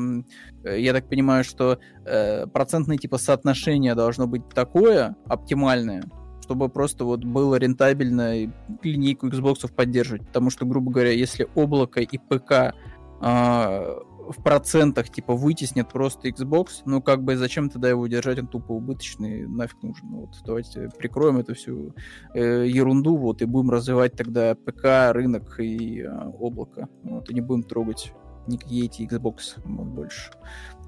э, 0.64 0.80
я 0.80 0.94
так 0.94 1.10
понимаю, 1.10 1.44
что 1.44 1.80
э, 2.06 2.48
процентное 2.48 2.98
типа 2.98 3.18
соотношение 3.18 3.96
должно 3.96 4.28
быть 4.28 4.48
такое, 4.50 5.16
оптимальное, 5.28 6.04
чтобы 6.42 6.70
просто 6.70 7.06
вот 7.06 7.24
было 7.24 7.56
рентабельно 7.56 8.52
линейку 8.82 9.28
Xbox 9.28 9.72
поддерживать. 9.74 10.26
Потому 10.28 10.50
что, 10.50 10.66
грубо 10.66 10.92
говоря, 10.92 11.12
если 11.12 11.48
облако 11.56 12.02
и 12.02 12.18
ПК 12.18 12.74
э, 13.22 13.96
в 14.30 14.42
процентах 14.44 15.10
типа 15.10 15.36
вытеснят 15.36 15.90
просто 15.90 16.30
Xbox, 16.30 16.82
ну 16.86 17.02
как 17.02 17.24
бы 17.24 17.36
зачем 17.36 17.70
тогда 17.70 17.90
его 17.90 18.08
держать, 18.08 18.40
он 18.40 18.48
тупо 18.48 18.72
убыточный, 18.72 19.48
нафиг 19.48 19.82
нужен. 19.82 20.10
Ну, 20.10 20.20
вот 20.22 20.36
давайте 20.46 20.90
прикроем 20.98 21.38
эту 21.38 21.56
всю 21.56 21.94
э, 22.34 22.66
ерунду, 22.68 23.18
вот, 23.18 23.42
и 23.42 23.46
будем 23.46 23.70
развивать 23.70 24.14
тогда 24.14 24.56
ПК, 24.56 25.14
рынок 25.14 25.60
и 25.60 26.02
э, 26.02 26.30
облако. 26.40 26.88
Вот, 27.04 27.30
и 27.30 27.34
не 27.34 27.42
будем 27.42 27.64
трогать 27.64 28.14
никакие 28.48 28.86
эти 28.86 29.04
Xbox 29.04 29.62
вот, 29.64 29.88
больше. 29.88 30.32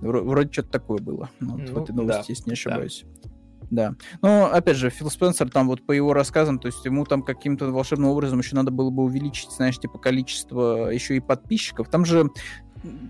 Вроде 0.02 0.52
что-то 0.52 0.70
такое 0.70 1.00
было 1.00 1.30
вот, 1.40 1.60
ну, 1.60 1.74
в 1.74 1.84
этой 1.84 1.96
новости, 1.96 2.20
да, 2.20 2.26
если 2.28 2.50
не 2.50 2.54
ошибаюсь. 2.54 3.06
Да. 3.06 3.30
Да. 3.72 3.96
Но, 4.22 4.52
опять 4.52 4.78
же, 4.78 4.90
Фил 4.90 5.10
Спенсер, 5.10 5.50
там 5.50 5.68
вот 5.68 5.86
по 5.86 5.92
его 5.92 6.14
рассказам, 6.14 6.60
то 6.60 6.68
есть 6.68 6.86
ему 6.86 7.06
там 7.06 7.24
каким-то 7.24 7.72
волшебным 7.72 8.10
образом 8.10 8.40
еще 8.40 8.56
надо 8.56 8.72
было 8.72 8.90
бы 8.90 9.04
увеличить, 9.04 9.52
знаешь, 9.52 9.80
типа 9.80 9.98
количество 9.98 10.90
еще 10.90 11.16
и 11.16 11.20
подписчиков. 11.20 11.90
Там 11.90 12.06
же 12.06 12.30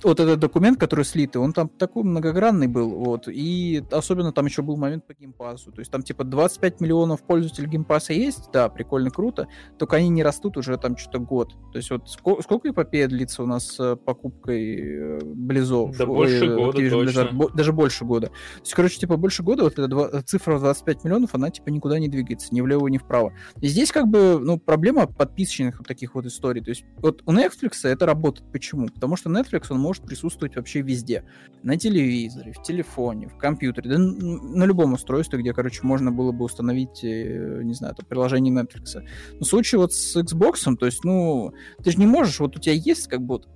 вот 0.03 0.19
этот 0.19 0.39
документ, 0.39 0.79
который 0.79 1.05
слитый, 1.05 1.41
он 1.41 1.53
там 1.53 1.69
такой 1.69 2.03
многогранный 2.03 2.67
был, 2.67 2.89
вот, 2.89 3.27
и 3.27 3.83
особенно 3.91 4.31
там 4.31 4.45
еще 4.45 4.61
был 4.61 4.77
момент 4.77 5.05
по 5.05 5.13
Game 5.13 5.36
Pass 5.36 5.60
у, 5.60 5.71
то 5.71 5.79
есть 5.79 5.91
там 5.91 6.01
типа 6.01 6.23
25 6.23 6.81
миллионов 6.81 7.23
пользователей 7.23 7.67
Game 7.67 7.88
Pass 7.88 8.08
а 8.08 8.13
есть, 8.13 8.49
да, 8.51 8.69
прикольно, 8.69 9.09
круто, 9.09 9.47
только 9.77 9.97
они 9.97 10.09
не 10.09 10.23
растут 10.23 10.57
уже 10.57 10.77
там 10.77 10.97
что-то 10.97 11.19
год, 11.19 11.53
то 11.71 11.77
есть 11.77 11.89
вот 11.89 12.09
сколько, 12.09 12.41
сколько 12.41 12.69
эпопея 12.69 13.07
длится 13.07 13.43
у 13.43 13.45
нас 13.45 13.65
с 13.75 13.95
покупкой 13.95 14.75
э, 14.75 15.19
Близов? 15.23 15.97
Да 15.97 16.05
больше 16.05 16.49
Ой, 16.49 16.55
года 16.55 16.81
Blizzard, 16.81 17.33
бо, 17.33 17.49
даже 17.49 17.73
больше 17.73 18.05
года. 18.05 18.27
То 18.27 18.61
есть, 18.61 18.73
короче, 18.73 18.99
типа 18.99 19.17
больше 19.17 19.43
года 19.43 19.63
вот 19.63 19.73
эта 19.73 19.87
два, 19.87 20.21
цифра 20.23 20.57
в 20.57 20.61
25 20.61 21.03
миллионов, 21.03 21.35
она 21.35 21.49
типа 21.49 21.69
никуда 21.69 21.99
не 21.99 22.07
двигается, 22.07 22.53
ни 22.53 22.61
влево, 22.61 22.87
ни 22.87 22.97
вправо. 22.97 23.33
И 23.61 23.67
здесь 23.67 23.91
как 23.91 24.07
бы, 24.07 24.39
ну, 24.39 24.59
проблема 24.59 25.07
подписчиков 25.07 25.79
вот 25.79 25.87
таких 25.87 26.15
вот 26.15 26.25
историй, 26.25 26.61
то 26.61 26.69
есть 26.69 26.85
вот 26.97 27.21
у 27.25 27.31
Netflix 27.31 27.79
это 27.83 28.05
работает, 28.05 28.51
почему? 28.51 28.87
Потому 28.87 29.15
что 29.15 29.29
Netflix 29.29 29.64
Netflix, 29.65 29.73
он 29.73 29.79
может 29.79 30.03
присутствовать 30.03 30.55
вообще 30.55 30.81
везде. 30.81 31.23
На 31.63 31.77
телевизоре, 31.77 32.53
в 32.53 32.61
телефоне, 32.61 33.27
в 33.27 33.37
компьютере, 33.37 33.89
да 33.89 33.97
на 33.97 34.63
любом 34.65 34.93
устройстве, 34.93 35.39
где, 35.39 35.53
короче, 35.53 35.81
можно 35.83 36.11
было 36.11 36.31
бы 36.31 36.45
установить, 36.45 37.03
э, 37.03 37.61
не 37.63 37.73
знаю, 37.73 37.95
там, 37.95 38.05
приложение 38.07 38.53
Netflix. 38.53 39.01
Но 39.33 39.39
в 39.39 39.45
случае 39.45 39.79
вот 39.79 39.93
с 39.93 40.15
Xbox, 40.15 40.75
то 40.77 40.85
есть, 40.85 41.03
ну, 41.03 41.53
ты 41.83 41.91
же 41.91 41.97
не 41.97 42.07
можешь, 42.07 42.39
вот 42.39 42.55
у 42.55 42.59
тебя 42.59 42.73
есть 42.73 43.07
как 43.07 43.21
бы 43.21 43.35
вот 43.35 43.47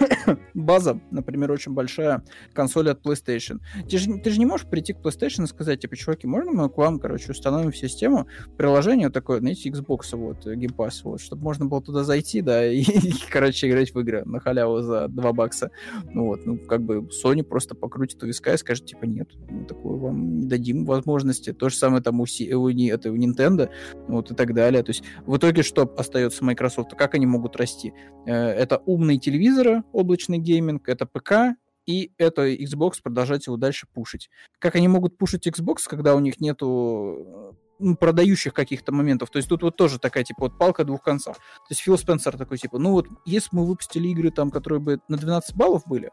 база, 0.54 1.00
например, 1.10 1.50
очень 1.52 1.72
большая 1.72 2.22
консоль 2.52 2.90
от 2.90 3.04
PlayStation. 3.04 3.60
Ты 3.88 3.98
же, 3.98 4.18
ты 4.18 4.30
же 4.30 4.38
не 4.38 4.46
можешь 4.46 4.66
прийти 4.66 4.92
к 4.92 4.98
PlayStation 4.98 5.44
и 5.44 5.46
сказать, 5.46 5.80
типа, 5.80 5.96
чуваки, 5.96 6.26
можно 6.26 6.52
мы 6.52 6.68
к 6.68 6.76
вам, 6.76 6.98
короче, 6.98 7.32
установим 7.32 7.70
в 7.70 7.76
систему 7.76 8.26
приложение 8.56 9.10
такое, 9.10 9.40
знаете, 9.40 9.70
Xbox, 9.70 10.16
вот, 10.16 10.46
Game 10.46 10.74
Pass, 10.74 11.00
вот, 11.04 11.20
чтобы 11.20 11.42
можно 11.42 11.66
было 11.66 11.82
туда 11.82 12.04
зайти, 12.04 12.40
да, 12.40 12.66
и, 12.66 12.80
и 12.80 13.14
короче, 13.30 13.68
играть 13.68 13.94
в 13.94 14.00
игры 14.00 14.24
на 14.24 14.40
халяву 14.40 14.82
за 14.82 15.08
2 15.08 15.32
бакса. 15.32 15.70
Ну 16.12 16.26
вот, 16.26 16.46
ну, 16.46 16.58
как 16.58 16.82
бы 16.82 17.08
Sony 17.24 17.42
просто 17.42 17.74
покрутит 17.74 18.22
у 18.22 18.26
виска 18.26 18.54
и 18.54 18.56
скажет, 18.56 18.86
типа, 18.86 19.04
нет, 19.04 19.28
мы 19.48 19.64
такое 19.64 19.96
вам 19.96 20.38
не 20.40 20.46
дадим 20.46 20.84
возможности. 20.84 21.52
То 21.52 21.68
же 21.68 21.76
самое 21.76 22.02
там 22.02 22.20
у, 22.20 22.26
C, 22.26 22.52
у, 22.54 22.68
это, 22.68 23.10
у 23.10 23.16
Nintendo, 23.16 23.70
вот, 24.08 24.30
и 24.30 24.34
так 24.34 24.54
далее. 24.54 24.82
То 24.82 24.90
есть, 24.90 25.02
в 25.26 25.36
итоге 25.36 25.62
что 25.62 25.92
остается 25.96 26.44
Microsoft? 26.44 26.94
Как 26.96 27.14
они 27.14 27.26
могут 27.26 27.56
расти? 27.56 27.92
Э, 28.26 28.32
это 28.32 28.78
умные 28.86 29.18
телевизоры, 29.18 29.81
облачный 29.92 30.38
гейминг, 30.38 30.88
это 30.88 31.06
ПК, 31.06 31.56
и 31.86 32.12
это 32.18 32.48
Xbox 32.48 32.94
продолжать 33.02 33.46
его 33.46 33.56
дальше 33.56 33.86
пушить. 33.92 34.30
Как 34.58 34.76
они 34.76 34.88
могут 34.88 35.18
пушить 35.18 35.46
Xbox, 35.46 35.78
когда 35.88 36.14
у 36.14 36.20
них 36.20 36.40
нету 36.40 37.56
ну, 37.78 37.96
продающих 37.96 38.54
каких-то 38.54 38.92
моментов. 38.92 39.30
То 39.30 39.38
есть 39.38 39.48
тут 39.48 39.62
вот 39.62 39.76
тоже 39.76 39.98
такая, 39.98 40.22
типа, 40.22 40.42
вот 40.42 40.58
палка 40.58 40.84
двух 40.84 41.02
концов. 41.02 41.36
То 41.36 41.66
есть 41.70 41.80
Фил 41.80 41.98
Спенсер 41.98 42.36
такой, 42.38 42.58
типа, 42.58 42.78
ну 42.78 42.92
вот, 42.92 43.08
если 43.24 43.48
мы 43.52 43.66
выпустили 43.66 44.08
игры 44.08 44.30
там, 44.30 44.50
которые 44.50 44.80
бы 44.80 45.00
на 45.08 45.16
12 45.16 45.56
баллов 45.56 45.82
были, 45.86 46.10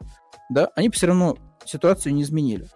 да, 0.48 0.70
они 0.74 0.88
бы 0.88 0.94
все 0.94 1.06
равно 1.06 1.36
ситуацию 1.64 2.14
не 2.14 2.22
изменили. 2.22 2.66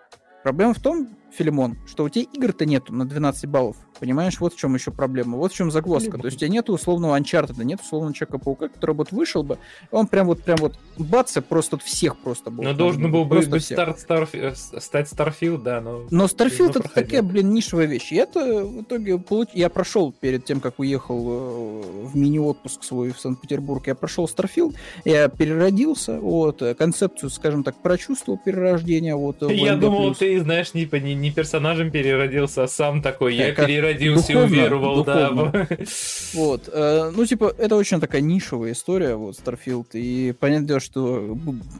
Проблема 0.44 0.74
в 0.74 0.80
том, 0.80 1.08
Филимон, 1.36 1.76
что 1.86 2.04
у 2.04 2.08
тебя 2.08 2.26
игр-то 2.32 2.66
нету 2.66 2.92
на 2.94 3.04
12 3.06 3.46
баллов. 3.46 3.76
Понимаешь, 4.00 4.40
вот 4.40 4.54
в 4.54 4.58
чем 4.58 4.74
еще 4.74 4.90
проблема. 4.90 5.36
Вот 5.38 5.52
в 5.52 5.54
чем 5.54 5.70
загвоздка. 5.70 6.18
То 6.18 6.26
есть 6.26 6.36
у 6.36 6.40
тебя 6.40 6.50
нету 6.50 6.72
условного 6.72 7.18
Uncharted, 7.18 7.62
нет 7.64 7.80
условного 7.80 8.14
Человека-паука, 8.14 8.68
который 8.68 8.94
вот 8.94 9.12
вышел 9.12 9.42
бы, 9.42 9.58
он 9.90 10.06
прям 10.06 10.26
вот 10.26 10.42
прям 10.42 10.58
вот 10.58 10.78
бац, 10.98 11.36
просто 11.48 11.78
всех 11.78 12.16
просто 12.18 12.50
был. 12.50 12.64
Но 12.64 12.74
должен 12.74 13.10
был 13.10 13.24
бы 13.24 13.40
быть 13.40 13.64
старт, 13.64 14.00
стар, 14.00 14.28
стать 14.54 15.12
Starfield, 15.12 15.62
да, 15.62 15.80
но... 15.80 16.06
Но 16.10 16.24
Starfield 16.24 16.70
это 16.70 16.80
проходил. 16.80 17.04
такая, 17.04 17.22
блин, 17.22 17.52
нишевая 17.52 17.86
вещь. 17.86 18.12
И 18.12 18.16
это 18.16 18.64
в 18.64 18.82
итоге 18.82 19.18
получ... 19.18 19.48
я 19.54 19.68
прошел 19.68 20.12
перед 20.12 20.44
тем, 20.44 20.60
как 20.60 20.78
уехал 20.78 21.24
э, 21.26 22.06
в 22.06 22.16
мини-отпуск 22.16 22.84
свой 22.84 23.12
в 23.12 23.20
Санкт-Петербург, 23.20 23.86
я 23.86 23.94
прошел 23.94 24.26
Starfield, 24.26 24.74
я 25.04 25.28
переродился, 25.28 26.18
вот, 26.20 26.62
концепцию, 26.78 27.30
скажем 27.30 27.64
так, 27.64 27.80
прочувствовал 27.80 28.38
перерождение, 28.44 29.14
вот. 29.14 29.42
Я 29.50 29.76
думал, 29.76 30.14
ты, 30.14 30.40
знаешь, 30.40 30.74
не, 30.74 30.86
не, 31.14 31.23
не 31.24 31.30
персонажем 31.30 31.90
переродился, 31.90 32.64
а 32.64 32.68
сам 32.68 33.02
такой, 33.02 33.34
я 33.34 33.52
переродился 33.52 33.94
родился 33.94 34.32
и 34.32 34.36
уверовал, 34.36 35.04
да. 35.04 35.30
Вот. 36.34 36.68
Э, 36.72 37.10
ну, 37.14 37.24
типа, 37.24 37.54
это 37.56 37.76
очень 37.76 38.00
такая 38.00 38.20
нишевая 38.20 38.72
история, 38.72 39.14
вот, 39.14 39.36
Starfield. 39.36 39.86
И 39.94 40.34
понятное 40.38 40.68
дело, 40.68 40.80
что, 40.80 41.36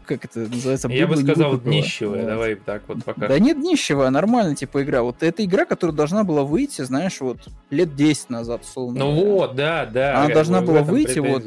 как 0.06 0.24
это 0.24 0.40
называется? 0.40 0.88
Я 0.88 1.06
бы 1.06 1.16
сказал, 1.16 1.58
днищевая, 1.58 2.26
давай 2.26 2.54
так 2.54 2.82
вот 2.88 3.04
пока. 3.04 3.28
Да 3.28 3.38
нет, 3.38 3.60
днищевая, 3.60 4.10
нормально, 4.10 4.56
типа, 4.56 4.82
игра. 4.82 5.02
Вот 5.02 5.22
это 5.22 5.44
игра, 5.44 5.64
которая 5.64 5.94
должна 5.94 6.24
была 6.24 6.42
выйти, 6.42 6.82
знаешь, 6.82 7.20
вот, 7.20 7.38
лет 7.70 7.94
10 7.94 8.30
назад, 8.30 8.62
условно. 8.62 8.98
Ну 8.98 9.12
вот, 9.12 9.54
да, 9.54 9.86
да. 9.86 10.24
Она 10.24 10.34
должна 10.34 10.60
была 10.62 10.82
выйти, 10.82 11.18
вот, 11.18 11.44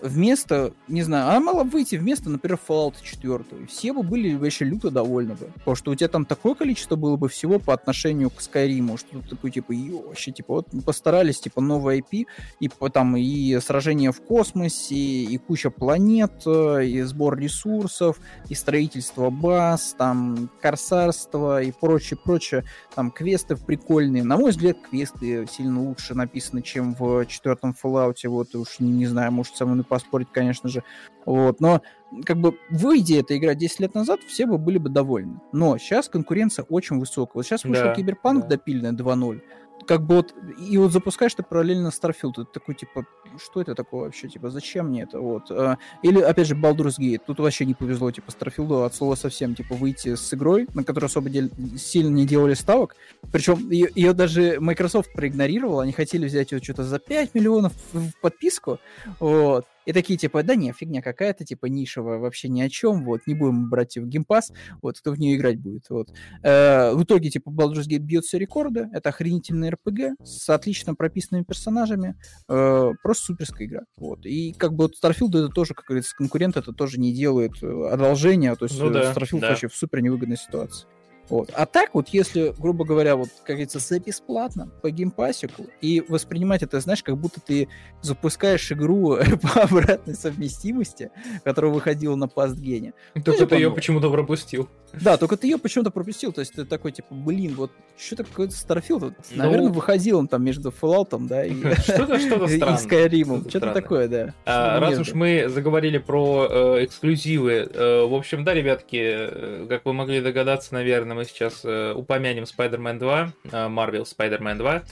вместо, 0.00 0.72
не 0.88 1.02
знаю, 1.02 1.28
она 1.28 1.40
могла 1.40 1.64
выйти 1.64 1.96
вместо, 1.96 2.30
например, 2.30 2.58
Fallout 2.68 2.94
4. 3.02 3.66
Все 3.68 3.92
бы 3.92 4.02
были 4.02 4.34
вообще 4.34 4.64
люто 4.64 4.90
довольны 4.90 5.34
бы. 5.34 5.46
Потому 5.54 5.74
что 5.74 5.90
у 5.92 5.94
тебя 5.94 6.08
там 6.08 6.24
такое 6.24 6.54
количество 6.54 6.96
было 6.96 7.16
бы 7.16 7.28
всего 7.28 7.58
по 7.58 7.72
отношению 7.74 8.30
к 8.30 8.40
Skyrim, 8.40 8.98
что 8.98 9.20
ты 9.20 9.28
такой, 9.28 9.50
типа, 9.50 9.72
вообще, 10.06 10.32
типа, 10.32 10.54
вот 10.54 10.84
постарались, 10.84 11.40
типа, 11.40 11.60
новый 11.60 12.00
IP, 12.00 12.26
и 12.60 12.70
там 12.92 13.16
и 13.16 13.58
сражения 13.60 14.12
в 14.12 14.20
космосе, 14.20 14.94
и 14.94 15.38
куча 15.38 15.70
планет, 15.70 16.42
э, 16.46 16.84
и 16.84 17.02
сбор 17.02 17.38
ресурсов, 17.38 18.20
и 18.48 18.54
строительство 18.54 19.30
баз, 19.30 19.94
там, 19.96 20.50
корсарство 20.60 21.62
и 21.62 21.72
прочее, 21.72 22.18
прочее. 22.22 22.64
Там 22.94 23.10
квесты 23.10 23.56
прикольные. 23.56 24.24
На 24.24 24.36
мой 24.36 24.50
взгляд, 24.50 24.76
квесты 24.88 25.46
сильно 25.50 25.82
лучше 25.82 26.14
написаны, 26.14 26.62
чем 26.62 26.94
в 26.94 27.24
четвертом 27.26 27.74
Fallout. 27.80 28.16
Вот 28.24 28.54
уж 28.54 28.80
не, 28.80 28.90
не 28.90 29.06
знаю, 29.06 29.32
может, 29.32 29.56
со 29.56 29.66
мной 29.66 29.83
поспорить, 29.84 30.28
конечно 30.32 30.68
же. 30.68 30.82
Вот, 31.24 31.60
но 31.60 31.82
как 32.24 32.38
бы 32.38 32.58
выйдя 32.70 33.20
эта 33.20 33.36
игра 33.36 33.54
10 33.54 33.80
лет 33.80 33.94
назад, 33.94 34.20
все 34.26 34.46
бы 34.46 34.58
были 34.58 34.78
бы 34.78 34.90
довольны. 34.90 35.40
Но 35.52 35.78
сейчас 35.78 36.08
конкуренция 36.08 36.64
очень 36.68 36.98
высокая. 36.98 37.34
Вот 37.34 37.44
сейчас 37.44 37.64
вышел 37.64 37.84
да, 37.84 37.94
Киберпанк 37.94 38.42
да. 38.42 38.56
допильный 38.56 38.92
2.0 38.92 39.40
как 39.86 40.02
бы 40.02 40.16
вот, 40.16 40.34
и 40.58 40.78
вот 40.78 40.92
запускаешь 40.92 41.34
ты 41.34 41.42
параллельно 41.42 41.88
Starfield, 41.88 42.32
ты 42.36 42.44
такой, 42.44 42.74
типа, 42.74 43.06
что 43.42 43.60
это 43.60 43.74
такое 43.74 44.04
вообще, 44.04 44.28
типа, 44.28 44.50
зачем 44.50 44.88
мне 44.88 45.02
это, 45.02 45.20
вот. 45.20 45.50
А, 45.50 45.78
или, 46.02 46.20
опять 46.20 46.46
же, 46.46 46.54
Baldur's 46.54 46.98
Gate, 46.98 47.20
тут 47.26 47.40
вообще 47.40 47.64
не 47.64 47.74
повезло, 47.74 48.10
типа, 48.10 48.30
Starfield 48.30 48.84
от 48.84 48.94
слова 48.94 49.14
совсем, 49.14 49.54
типа, 49.54 49.74
выйти 49.74 50.14
с 50.14 50.32
игрой, 50.34 50.66
на 50.74 50.84
которую 50.84 51.08
особо 51.08 51.30
дел... 51.30 51.48
сильно 51.76 52.14
не 52.14 52.26
делали 52.26 52.54
ставок, 52.54 52.96
причем 53.32 53.70
ее, 53.70 53.88
ее 53.94 54.12
даже 54.12 54.58
Microsoft 54.60 55.12
проигнорировал, 55.12 55.80
они 55.80 55.92
хотели 55.92 56.26
взять 56.26 56.52
ее 56.52 56.62
что-то 56.62 56.84
за 56.84 56.98
5 56.98 57.34
миллионов 57.34 57.72
в 57.92 58.12
подписку, 58.20 58.78
вот, 59.20 59.66
и 59.86 59.92
такие, 59.92 60.18
типа, 60.18 60.42
да 60.42 60.54
не, 60.54 60.72
фигня 60.72 61.02
какая-то, 61.02 61.44
типа, 61.44 61.66
нишевая, 61.66 62.18
вообще 62.18 62.48
ни 62.48 62.62
о 62.62 62.68
чем, 62.68 63.04
вот, 63.04 63.22
не 63.26 63.34
будем 63.34 63.68
брать 63.68 63.96
в 63.96 64.06
геймпас, 64.06 64.52
вот, 64.82 64.98
кто 64.98 65.12
в 65.12 65.18
нее 65.18 65.36
играть 65.36 65.58
будет, 65.58 65.88
вот. 65.90 66.10
Э, 66.42 66.92
в 66.92 67.02
итоге, 67.02 67.30
типа, 67.30 67.50
Baldur's 67.50 67.88
Gate 67.88 67.98
бьет 67.98 68.24
все 68.24 68.38
рекорды, 68.38 68.88
это 68.92 69.10
охренительный 69.10 69.70
RPG 69.70 70.14
с 70.24 70.48
отлично 70.48 70.94
прописанными 70.94 71.44
персонажами, 71.44 72.16
э, 72.48 72.90
просто 73.02 73.26
суперская 73.26 73.66
игра, 73.66 73.82
вот. 73.96 74.24
И, 74.26 74.52
как 74.52 74.74
бы, 74.74 74.84
вот 74.84 74.94
Starfield 75.02 75.38
это 75.38 75.48
тоже, 75.48 75.74
как 75.74 75.86
говорится, 75.86 76.14
конкурент 76.16 76.56
это 76.56 76.72
тоже 76.72 76.98
не 76.98 77.12
делает 77.12 77.52
э, 77.62 77.88
одолжения, 77.90 78.54
то 78.56 78.64
есть 78.64 78.78
ну, 78.78 78.90
да, 78.90 79.12
Starfield 79.12 79.40
да. 79.40 79.50
вообще 79.50 79.68
в 79.68 79.74
супер 79.74 80.00
невыгодной 80.00 80.36
ситуации. 80.36 80.86
Вот. 81.28 81.50
А 81.54 81.66
так 81.66 81.94
вот, 81.94 82.08
если, 82.08 82.54
грубо 82.58 82.84
говоря, 82.84 83.16
вот, 83.16 83.28
как 83.38 83.56
говорится, 83.56 83.78
за 83.78 83.98
бесплатно 83.98 84.70
по 84.82 84.90
геймпасику 84.90 85.66
и 85.80 86.02
воспринимать 86.08 86.62
это, 86.62 86.80
знаешь, 86.80 87.02
как 87.02 87.16
будто 87.16 87.40
ты 87.40 87.68
запускаешь 88.02 88.70
игру 88.72 89.16
по 89.42 89.62
обратной 89.62 90.14
совместимости, 90.14 91.10
которая 91.44 91.72
выходила 91.72 92.16
на 92.16 92.28
пастгене. 92.28 92.92
Только 93.24 93.42
ну, 93.42 93.46
ты 93.46 93.54
ее 93.56 93.70
почему-то 93.70 94.10
пропустил. 94.10 94.68
Да, 95.00 95.16
только 95.16 95.36
ты 95.36 95.46
ее 95.48 95.58
почему-то 95.58 95.90
пропустил. 95.90 96.32
То 96.32 96.40
есть 96.40 96.52
ты 96.54 96.64
такой, 96.64 96.92
типа, 96.92 97.14
блин, 97.14 97.54
вот 97.56 97.72
что 97.96 98.16
такое 98.16 98.48
Starfield? 98.48 98.98
Вот, 98.98 99.14
ну... 99.30 99.44
Наверное, 99.44 99.72
выходил 99.72 100.18
он 100.18 100.28
там 100.28 100.44
между 100.44 100.70
Fallout, 100.70 101.16
да, 101.26 101.44
и, 101.44 101.54
что-то, 101.74 102.18
что-то 102.18 102.44
и 102.46 102.58
Skyrim. 102.58 103.48
Что-то 103.48 103.72
такое, 103.72 104.08
да. 104.08 104.34
А, 104.44 104.78
раз 104.80 104.98
уж 104.98 105.14
мы 105.14 105.48
заговорили 105.48 105.98
про 105.98 106.46
э, 106.48 106.84
эксклюзивы, 106.84 107.68
э, 107.72 108.04
в 108.04 108.14
общем, 108.14 108.44
да, 108.44 108.54
ребятки, 108.54 108.96
э, 109.00 109.66
как 109.68 109.84
вы 109.84 109.92
могли 109.92 110.20
догадаться, 110.20 110.74
наверное, 110.74 111.13
мы 111.14 111.24
сейчас 111.24 111.64
э, 111.64 111.92
упомянем 111.92 112.44
Spider-Man 112.44 112.98
2, 112.98 113.32
э, 113.44 113.48
Marvel 113.68 114.04
Spider-Man 114.04 114.56
2. 114.56 114.82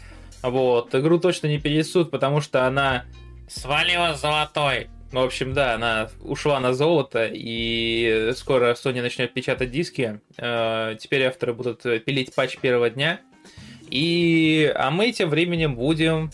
Вот, 0.43 0.95
игру 0.95 1.19
точно 1.19 1.49
не 1.49 1.59
перенесут, 1.59 2.11
потому 2.11 2.41
что 2.41 2.67
она 2.67 3.05
свалила 3.49 4.15
золотой. 4.15 4.89
В 5.13 5.19
общем, 5.19 5.53
да, 5.53 5.75
она 5.75 6.09
ушла 6.21 6.59
на 6.59 6.73
золото, 6.73 7.29
и 7.31 8.33
скоро 8.35 8.73
Sony 8.73 9.03
начнет 9.03 9.35
печатать 9.35 9.71
диски. 9.71 10.21
Э, 10.39 10.97
теперь 10.99 11.25
авторы 11.25 11.53
будут 11.53 11.83
пилить 11.83 12.35
патч 12.35 12.57
первого 12.59 12.89
дня. 12.89 13.21
И... 13.91 14.73
А 14.75 14.91
мы 14.91 15.13
тем 15.13 15.29
временем 15.29 15.75
будем 15.75 16.31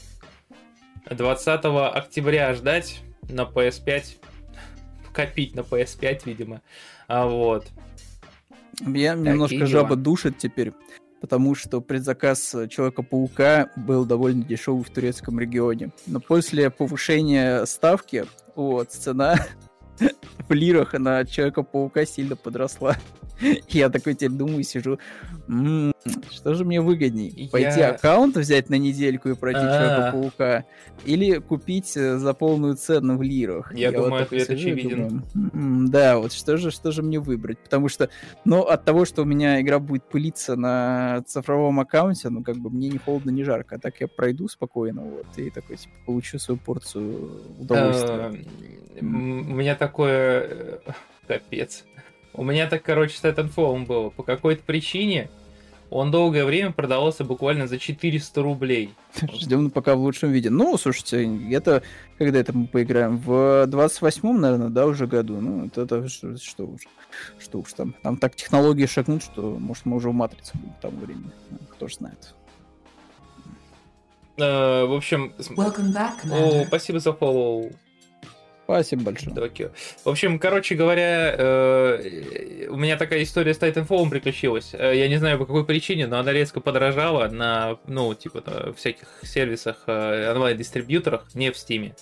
20 1.10 1.64
октября 1.94 2.54
ждать 2.54 3.00
на 3.28 3.42
PS5. 3.42 4.18
Копить 5.12 5.56
на 5.56 5.60
PS5, 5.60 6.22
видимо. 6.24 6.62
А 7.08 7.26
вот. 8.80 8.96
Я 8.96 9.14
немножко 9.14 9.66
жаба 9.66 9.96
душит 9.96 10.38
теперь, 10.38 10.72
потому 11.20 11.54
что 11.54 11.80
предзаказ 11.80 12.54
Человека-паука 12.68 13.70
был 13.76 14.04
довольно 14.04 14.44
дешевый 14.44 14.84
в 14.84 14.90
турецком 14.90 15.38
регионе. 15.38 15.90
Но 16.06 16.20
после 16.20 16.70
повышения 16.70 17.64
ставки, 17.66 18.26
вот, 18.54 18.90
цена 18.90 19.36
в 20.48 20.52
лирах 20.52 20.94
на 20.94 21.24
Человека-паука 21.24 22.06
сильно 22.06 22.36
подросла. 22.36 22.96
Я 23.68 23.88
такой 23.88 24.14
теперь 24.14 24.30
думаю, 24.30 24.62
сижу, 24.64 24.98
м-м, 25.48 25.92
что 26.30 26.54
же 26.54 26.64
мне 26.64 26.80
выгодней? 26.80 27.48
Пойти 27.50 27.80
Я... 27.80 27.90
аккаунт 27.90 28.36
взять 28.36 28.68
на 28.70 28.76
недельку 28.76 29.28
и 29.28 29.34
пройти 29.34 29.60
А-а-а. 29.60 30.12
Человека-паука? 30.12 30.64
Или 31.04 31.38
купить 31.38 31.96
э, 31.96 32.18
за 32.18 32.34
полную 32.34 32.76
цену 32.76 33.16
в 33.16 33.22
лирах? 33.22 33.72
Я, 33.74 33.90
Я 33.90 33.92
думаю, 33.92 34.10
вот 34.10 34.22
ответ 34.22 34.50
очевиден. 34.50 35.08
Думаю, 35.08 35.22
м-м, 35.34 35.90
да, 35.90 36.18
вот 36.18 36.32
что 36.32 36.56
же, 36.56 36.70
что 36.70 36.90
же 36.92 37.02
мне 37.02 37.18
выбрать? 37.20 37.58
Потому 37.58 37.88
что, 37.88 38.08
ну, 38.44 38.62
от 38.62 38.84
того, 38.84 39.04
что 39.04 39.22
у 39.22 39.24
меня 39.24 39.60
игра 39.60 39.78
будет 39.78 40.04
пылиться 40.04 40.56
на 40.56 41.22
цифровом 41.26 41.80
аккаунте, 41.80 42.28
ну, 42.28 42.42
как 42.42 42.56
бы 42.56 42.70
мне 42.70 42.88
не 42.88 42.98
холодно, 42.98 43.30
не 43.30 43.44
жарко. 43.44 43.76
А 43.76 43.78
так 43.78 44.00
я 44.00 44.08
пройду 44.08 44.48
спокойно, 44.48 45.02
вот, 45.02 45.26
и 45.36 45.50
такой, 45.50 45.76
типа, 45.76 45.94
получу 46.06 46.38
свою 46.38 46.58
порцию 46.58 47.42
удовольствия. 47.58 48.32
У 49.00 49.04
меня 49.04 49.74
такое... 49.74 50.46
Э, 50.48 50.78
капец. 51.28 51.84
У 52.32 52.44
меня 52.44 52.68
так, 52.68 52.82
короче, 52.82 53.16
с 53.18 53.22
Titanfall 53.22 53.86
было. 53.86 54.10
По 54.10 54.22
какой-то 54.22 54.62
причине 54.64 55.28
он 55.90 56.10
долгое 56.10 56.44
время 56.44 56.72
продавался 56.72 57.24
буквально 57.24 57.66
за 57.66 57.78
400 57.78 58.42
рублей. 58.42 58.94
Ждем 59.34 59.70
пока 59.70 59.94
в 59.94 60.00
лучшем 60.00 60.30
виде. 60.30 60.50
Ну, 60.50 60.76
слушайте, 60.76 61.28
это 61.50 61.82
когда 62.18 62.38
это 62.38 62.52
мы 62.56 62.66
поиграем? 62.66 63.16
В 63.16 63.64
28-м, 63.66 64.40
наверное, 64.40 64.68
да, 64.68 64.86
уже 64.86 65.06
году. 65.06 65.40
Ну, 65.40 65.66
это, 65.66 65.82
это 65.82 66.08
что, 66.08 66.36
что 66.36 66.66
уж. 66.66 66.82
Что 67.38 67.58
уж 67.60 67.72
там. 67.72 67.94
Там 68.02 68.18
так 68.18 68.36
технологии 68.36 68.86
шагнут, 68.86 69.22
что, 69.22 69.56
может, 69.58 69.86
мы 69.86 69.96
уже 69.96 70.10
в 70.10 70.12
матрице 70.12 70.52
будем 70.54 70.74
к 70.74 70.80
тому 70.80 70.98
времени. 70.98 71.30
Кто 71.72 71.88
ж 71.88 71.94
знает. 71.94 72.34
Uh, 74.36 74.86
в 74.86 74.92
общем, 74.92 75.32
back, 75.56 76.14
О, 76.30 76.64
спасибо 76.66 77.00
за 77.00 77.12
фоллоу. 77.12 77.72
Спасибо 78.70 79.04
большое. 79.04 79.34
Токио. 79.34 79.70
В 80.04 80.10
общем, 80.10 80.38
короче 80.38 80.74
говоря, 80.74 81.34
э, 81.38 82.66
у 82.68 82.76
меня 82.76 82.98
такая 82.98 83.22
история 83.22 83.54
с 83.54 83.58
Titanfall 83.58 84.10
приключилась. 84.10 84.74
Э, 84.74 84.94
я 84.94 85.08
не 85.08 85.16
знаю 85.16 85.38
по 85.38 85.46
какой 85.46 85.64
причине, 85.64 86.06
но 86.06 86.18
она 86.18 86.34
резко 86.34 86.60
подорожала 86.60 87.28
на, 87.28 87.78
ну, 87.86 88.12
типа, 88.12 88.42
на 88.44 88.74
всяких 88.74 89.08
сервисах, 89.22 89.84
э, 89.86 90.32
онлайн-дистрибьюторах, 90.32 91.34
не 91.34 91.50
в 91.50 91.56
Стиме. 91.56 91.96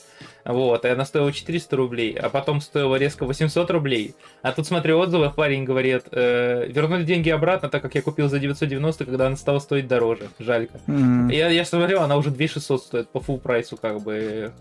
Вот, 0.44 0.84
и 0.84 0.88
она 0.88 1.04
стоила 1.04 1.32
400 1.32 1.76
рублей, 1.76 2.18
а 2.20 2.30
потом 2.30 2.60
стоила 2.60 2.96
резко 2.96 3.26
800 3.26 3.70
рублей. 3.70 4.16
А 4.42 4.50
тут, 4.50 4.66
смотрю, 4.66 4.98
отзывы, 4.98 5.30
парень 5.30 5.62
говорит, 5.62 6.06
э, 6.10 6.66
вернули 6.66 7.04
деньги 7.04 7.30
обратно, 7.30 7.68
так 7.68 7.80
как 7.80 7.94
я 7.94 8.02
купил 8.02 8.28
за 8.28 8.40
990, 8.40 9.04
когда 9.04 9.28
она 9.28 9.36
стала 9.36 9.60
стоить 9.60 9.86
дороже. 9.86 10.30
Жалько. 10.40 10.80
Mm-hmm. 10.88 11.32
Я, 11.32 11.48
я 11.48 11.64
смотрю, 11.64 12.00
она 12.00 12.16
уже 12.16 12.30
2600 12.30 12.82
стоит 12.82 13.08
по 13.10 13.18
full 13.18 13.38
прайсу, 13.38 13.76
как 13.76 14.00
бы. 14.00 14.52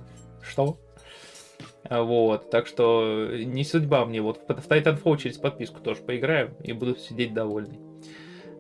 Что? 0.47 0.78
Вот, 1.90 2.50
так 2.50 2.68
что 2.68 3.30
не 3.36 3.64
судьба 3.64 4.06
мне. 4.06 4.22
Вот 4.22 4.42
в 4.48 4.50
Titanfall 4.50 5.18
через 5.18 5.38
подписку 5.38 5.80
тоже 5.82 6.02
поиграю 6.02 6.56
и 6.64 6.74
буду 6.74 6.96
сидеть 6.96 7.34
довольный. 7.34 7.80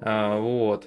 А, 0.01 0.39
вот. 0.39 0.85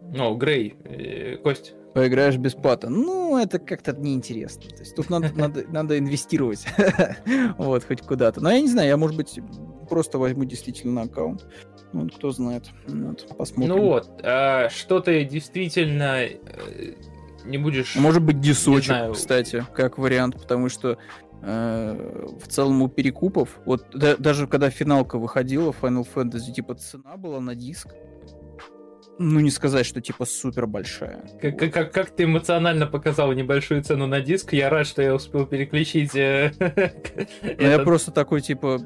Ну, 0.00 0.34
Грей, 0.36 0.74
э, 0.84 1.36
Кость. 1.36 1.74
Поиграешь 1.94 2.36
бесплатно. 2.36 2.88
Ну, 2.90 3.38
это 3.38 3.58
как-то 3.58 3.92
неинтересно. 3.92 4.62
То 4.70 4.80
есть 4.80 4.96
тут 4.96 5.10
надо, 5.10 5.30
надо, 5.36 5.64
надо 5.68 5.98
инвестировать. 5.98 6.66
вот, 7.58 7.84
хоть 7.84 8.02
куда-то. 8.02 8.40
Но 8.40 8.50
я 8.50 8.60
не 8.60 8.68
знаю, 8.68 8.88
я, 8.88 8.96
может 8.96 9.16
быть, 9.16 9.38
просто 9.88 10.18
возьму 10.18 10.44
действительно 10.44 11.02
аккаунт. 11.02 11.46
Ну, 11.92 12.08
кто 12.08 12.30
знает. 12.30 12.64
Вот, 12.86 13.26
посмотрим. 13.36 13.76
Ну 13.76 13.82
вот, 13.82 14.10
а, 14.22 14.68
что 14.70 15.00
ты 15.00 15.24
действительно 15.24 16.22
э, 16.22 16.94
не 17.44 17.58
будешь... 17.58 17.96
Может 17.96 18.22
быть, 18.22 18.40
дисочек, 18.40 19.12
кстати, 19.12 19.64
как 19.74 19.98
вариант, 19.98 20.40
потому 20.40 20.68
что 20.68 20.98
э, 21.42 22.36
в 22.42 22.48
целом 22.48 22.82
у 22.82 22.88
перекупов, 22.88 23.60
вот 23.64 23.86
да, 23.92 24.16
даже 24.16 24.46
когда 24.46 24.70
финалка 24.70 25.18
выходила 25.18 25.74
Final 25.80 26.06
Fantasy, 26.12 26.52
типа 26.52 26.74
цена 26.74 27.16
была 27.16 27.40
на 27.40 27.54
диск 27.54 27.88
ну, 29.18 29.40
не 29.40 29.50
сказать, 29.50 29.86
что 29.86 30.00
типа 30.00 30.24
супер 30.24 30.66
большая. 30.66 31.24
Как, 31.40 31.60
вот. 31.60 31.72
как, 31.72 31.92
как 31.92 32.10
ты 32.10 32.24
эмоционально 32.24 32.86
показал 32.86 33.32
небольшую 33.32 33.82
цену 33.82 34.06
на 34.06 34.20
диск, 34.20 34.52
я 34.52 34.70
рад, 34.70 34.86
что 34.86 35.02
я 35.02 35.14
успел 35.14 35.46
переключить. 35.46 36.14
Э, 36.16 36.52
ну, 37.42 37.66
я 37.66 37.78
просто 37.80 38.10
такой, 38.10 38.40
типа, 38.40 38.80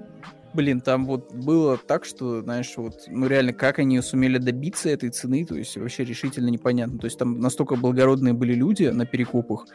блин, 0.55 0.81
там 0.81 1.07
вот 1.07 1.33
было 1.33 1.77
так, 1.77 2.05
что, 2.05 2.43
знаешь, 2.43 2.73
вот, 2.77 3.05
ну 3.09 3.27
реально, 3.27 3.53
как 3.53 3.79
они 3.79 4.01
сумели 4.01 4.39
добиться 4.39 4.89
этой 4.89 5.11
цены, 5.11 5.45
то 5.45 5.55
есть 5.55 5.77
вообще 5.77 6.05
решительно 6.05 6.49
непонятно. 6.49 6.99
То 6.99 7.07
есть 7.07 7.19
там 7.19 7.41
настолько 7.41 7.77
благородные 7.77 8.35
были 8.35 8.55
люди 8.55 8.85
на 8.85 9.07
перекупах, 9.07 9.67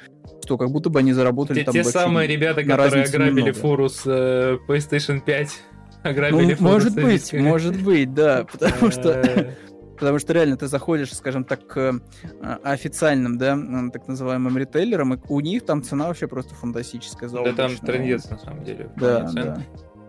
что 0.44 0.58
как 0.58 0.72
будто 0.72 0.90
бы 0.90 1.00
они 1.00 1.14
заработали 1.14 1.60
те, 1.60 1.66
там 1.66 1.74
Те 1.74 1.84
самые 1.84 2.28
ребята, 2.28 2.64
которые 2.64 3.04
ограбили 3.06 3.40
немного. 3.40 3.54
фуру 3.54 3.90
с 3.90 4.04
э, 4.06 4.58
PlayStation 4.68 5.22
5. 5.24 5.50
Ограбили 6.04 6.58
ну, 6.60 6.68
может 6.68 6.96
быть, 6.96 7.32
может 7.34 7.82
быть, 7.84 8.14
да, 8.14 8.46
потому 8.52 8.92
что 8.92 9.54
Потому 10.02 10.18
что 10.18 10.34
реально 10.34 10.58
ты 10.58 10.66
заходишь, 10.66 11.14
скажем 11.14 11.44
так, 11.44 11.68
к 11.68 12.02
а, 12.42 12.60
официальным, 12.64 13.38
да, 13.38 13.56
так 13.94 14.08
называемым 14.08 14.58
ритейлерам, 14.58 15.14
и 15.14 15.20
у 15.30 15.40
них 15.42 15.64
там 15.64 15.84
цена 15.84 16.08
вообще 16.08 16.28
просто 16.28 16.56
фантастическая. 16.56 17.30
Да 17.30 17.54
там 17.54 17.78
трендец, 17.78 18.28
на 18.28 18.40
самом 18.40 18.64
деле. 18.64 18.90
Да, 18.98 19.30
да. 19.32 19.62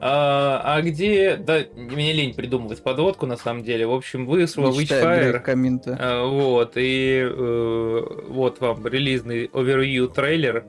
А, 0.04 0.60
а 0.64 0.82
где... 0.82 1.36
Да, 1.36 1.60
мне 1.76 2.12
лень 2.12 2.34
придумывать 2.34 2.82
подводку, 2.82 3.26
на 3.26 3.36
самом 3.36 3.62
деле. 3.62 3.86
В 3.86 3.92
общем, 3.92 4.26
выслал 4.26 4.76
Witchfire. 4.76 5.38
комменты. 5.38 5.96
А, 5.96 6.26
вот, 6.26 6.72
и 6.74 7.20
э, 7.22 8.00
вот 8.26 8.60
вам 8.60 8.84
релизный 8.84 9.46
Overview 9.46 10.12
трейлер. 10.12 10.64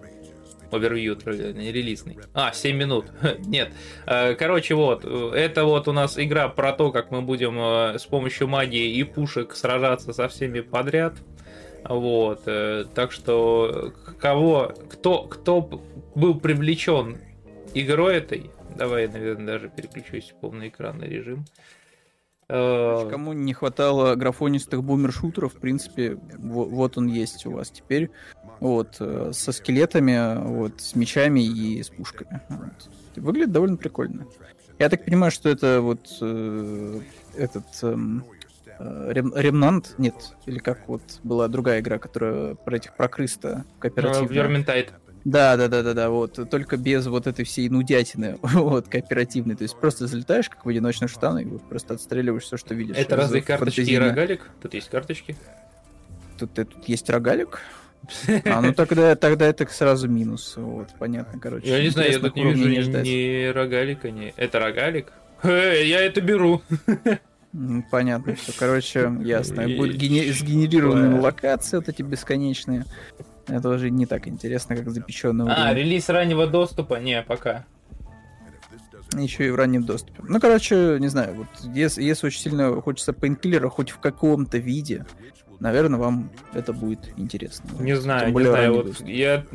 Overview 0.70 1.16
трейлер, 1.16 1.56
не 1.56 1.72
релизный. 1.72 2.20
А, 2.36 2.54
7 2.54 2.78
минут. 2.78 3.08
Нет. 3.40 3.72
А, 4.06 4.36
короче, 4.36 4.76
вот. 4.76 5.04
Это 5.04 5.66
вот 5.66 5.88
у 5.88 5.94
нас 5.94 6.20
игра 6.20 6.48
про 6.48 6.72
то, 6.72 6.92
как 6.92 7.10
мы 7.10 7.24
будем 7.24 7.58
э, 7.60 7.98
с 7.98 8.06
помощью 8.06 8.48
магии 8.48 8.98
и 8.98 9.04
пушек 9.04 9.56
сражаться 9.56 10.14
со 10.14 10.28
всеми 10.28 10.60
подряд. 10.60 11.16
Вот. 11.90 12.44
Э, 12.46 12.86
так 12.94 13.12
что 13.12 13.94
кого... 14.20 14.74
Кто, 14.92 15.24
кто 15.24 15.82
был 16.14 16.40
привлечен 16.40 17.18
игрой 17.74 18.18
этой, 18.18 18.52
Давай, 18.76 19.08
наверное, 19.08 19.46
даже 19.46 19.70
переключусь 19.70 20.32
в 20.32 20.40
полный 20.40 20.70
экранный 20.70 21.08
режим. 21.08 21.46
Э, 22.50 23.08
кому 23.10 23.34
не 23.34 23.54
хватало 23.54 24.16
графонистых 24.16 24.84
бумер-шутеров, 24.84 25.54
в 25.54 25.60
принципе, 25.60 26.18
вот 26.38 26.98
он 26.98 27.08
есть 27.08 27.46
у 27.46 27.52
вас 27.52 27.70
теперь. 27.70 28.10
Вот, 28.60 28.98
э, 29.00 29.32
со 29.34 29.52
скелетами, 29.52 30.40
вот, 30.42 30.82
с 30.82 30.96
мечами 30.96 31.40
и 31.40 31.82
с 31.82 31.90
пушками. 31.90 32.42
Вот. 32.50 32.90
Выглядит 33.16 33.52
довольно 33.52 33.78
прикольно. 33.78 34.28
Я 34.80 34.90
так 34.90 35.06
понимаю, 35.06 35.32
что 35.32 35.50
это 35.50 35.82
вот 35.82 36.08
э, 36.22 37.00
этот 37.36 37.66
эм, 37.84 38.26
э, 38.80 39.12
Ремнант, 39.14 39.96
нет, 39.98 40.36
или 40.46 40.60
как 40.60 40.88
вот 40.88 41.02
была 41.24 41.48
другая 41.48 41.80
игра, 41.80 42.00
которая 42.00 42.56
про 42.56 42.76
этих 42.76 42.96
про 42.96 43.08
крыста 43.08 43.66
кооперативная. 43.80 44.30
Верментайт. 44.30 44.94
Да, 45.26 45.56
да, 45.56 45.68
да, 45.68 45.84
да, 45.84 45.94
да, 45.94 46.10
вот. 46.10 46.50
Только 46.50 46.78
без 46.78 47.08
вот 47.08 47.28
этой 47.28 47.46
всей 47.46 47.70
нудятины, 47.70 48.38
вот, 48.42 48.88
кооперативной. 48.88 49.56
То 49.56 49.64
есть 49.64 49.78
просто 49.78 50.08
залетаешь, 50.08 50.50
как 50.50 50.66
в 50.66 50.70
одиночный 50.70 51.08
штан, 51.08 51.40
и 51.40 51.46
вот 51.46 51.62
просто 51.68 51.94
отстреливаешь 51.94 52.44
все, 52.44 52.58
что 52.58 52.74
видишь. 52.74 52.98
Это 52.98 53.16
разве 53.16 53.42
карточки 53.42 53.82
и 53.82 53.98
рогалик? 53.98 54.50
Тут 54.62 54.74
есть 54.74 54.90
карточки. 54.90 55.38
Тут, 56.38 56.58
э, 56.60 56.66
тут 56.66 56.88
есть 56.88 57.10
рогалик. 57.10 57.62
А, 58.46 58.62
ну 58.62 58.74
тогда, 58.74 59.16
тогда 59.16 59.46
это 59.46 59.66
сразу 59.68 60.10
минус. 60.10 60.56
Вот, 60.58 60.90
понятно, 61.00 61.40
короче. 61.40 61.70
Я 61.70 61.82
не 61.82 61.90
знаю, 61.90 62.12
я 62.12 62.20
тут 62.20 62.36
не 62.36 62.44
вижу 62.54 62.92
ни, 62.92 63.48
рогалика, 63.52 64.12
ни... 64.12 64.34
Это 64.36 64.60
рогалик? 64.60 65.14
Э, 65.42 65.86
я 65.86 66.02
это 66.02 66.20
беру. 66.20 66.62
Понятно, 67.92 68.36
все, 68.36 68.52
короче, 68.58 69.12
ясно. 69.22 69.68
Будет 69.68 69.96
гене... 69.96 70.34
сгенерированные 70.34 71.20
локации 71.20 71.78
вот 71.78 71.88
эти 71.88 72.02
бесконечные. 72.02 72.86
Это 73.48 73.70
уже 73.70 73.90
не 73.90 74.06
так 74.06 74.28
интересно, 74.28 74.76
как 74.76 74.90
запеченный. 74.90 75.46
А, 75.50 75.74
релиз 75.74 76.10
раннего 76.10 76.48
доступа? 76.48 76.96
Не, 76.96 77.22
пока. 77.22 77.66
Еще 79.14 79.48
и 79.48 79.52
в 79.52 79.56
раннем 79.56 79.84
доступе. 79.84 80.24
Ну, 80.24 80.40
короче, 80.40 80.98
не 81.00 81.08
знаю, 81.08 81.36
вот 81.36 81.48
если, 81.74 82.02
если 82.02 82.28
очень 82.28 82.40
сильно 82.40 82.82
хочется 82.82 83.14
пейнкиллера 83.14 83.70
хоть 83.70 83.92
в 83.92 84.00
каком-то 84.00 84.58
виде, 84.58 85.06
наверное, 85.60 86.00
вам 86.00 86.32
это 86.54 86.74
будет 86.74 87.00
интересно. 87.18 87.70
Не 87.80 87.96
знаю, 87.96 88.34
не 88.34 88.44
знаю. 88.44 88.74
Вот 88.74 89.02
я, 89.02 89.46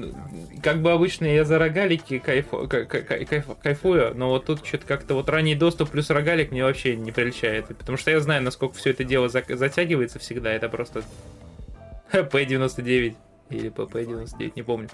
как 0.63 0.81
бы 0.81 0.93
обычно, 0.93 1.27
я 1.27 1.45
за 1.45 1.59
рогалики 1.59 2.19
кайфу, 2.19 2.69
кайф, 2.69 3.47
кайфую, 3.63 4.15
но 4.15 4.29
вот 4.29 4.47
тут 4.47 4.65
что-то 4.65 4.87
как-то 4.87 5.15
вот 5.15 5.29
ранний 5.29 5.55
доступ 5.55 5.91
плюс 5.91 6.11
рогалик 6.11 6.51
мне 6.51 6.63
вообще 6.63 6.97
не 6.97 7.11
приличает. 7.11 7.67
Потому 7.67 7.99
что 7.99 8.11
я 8.11 8.21
знаю, 8.21 8.43
насколько 8.43 8.77
все 8.77 8.91
это 8.91 9.05
дело 9.05 9.29
затягивается 9.29 10.19
всегда. 10.19 10.51
Это 10.51 10.69
просто 10.69 11.03
P99. 12.13 13.17
Или 13.51 13.71
ПП-99, 13.71 14.53
не 14.57 14.63
помню. 14.63 14.89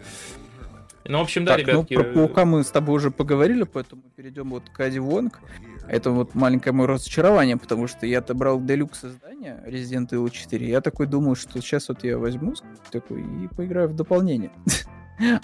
Ну, 1.06 1.18
в 1.18 1.22
общем, 1.22 1.44
да, 1.44 1.56
так, 1.56 1.66
ну, 1.66 1.72
ребятки. 1.72 1.94
Ну, 1.94 2.02
про 2.02 2.12
Паука 2.12 2.44
мы 2.44 2.64
с 2.64 2.70
тобой 2.70 2.96
уже 2.96 3.10
поговорили, 3.10 3.64
поэтому 3.64 4.02
перейдем 4.16 4.50
вот 4.50 4.70
к 4.70 4.80
Ади 4.80 4.98
Вонг. 4.98 5.40
Это 5.86 6.10
вот 6.10 6.34
маленькое 6.34 6.72
мое 6.72 6.88
разочарование, 6.88 7.58
потому 7.58 7.88
что 7.88 8.06
я 8.06 8.20
отобрал 8.20 8.60
делюкс 8.60 9.04
издания 9.04 9.62
Resident 9.66 10.08
Evil 10.10 10.30
4. 10.30 10.66
Я 10.66 10.80
такой 10.80 11.06
думаю, 11.06 11.34
что 11.34 11.60
сейчас 11.60 11.88
вот 11.88 12.04
я 12.04 12.16
возьму 12.16 12.54
такой 12.90 13.20
и 13.20 13.48
поиграю 13.48 13.88
в 13.88 13.94
дополнение. 13.94 14.50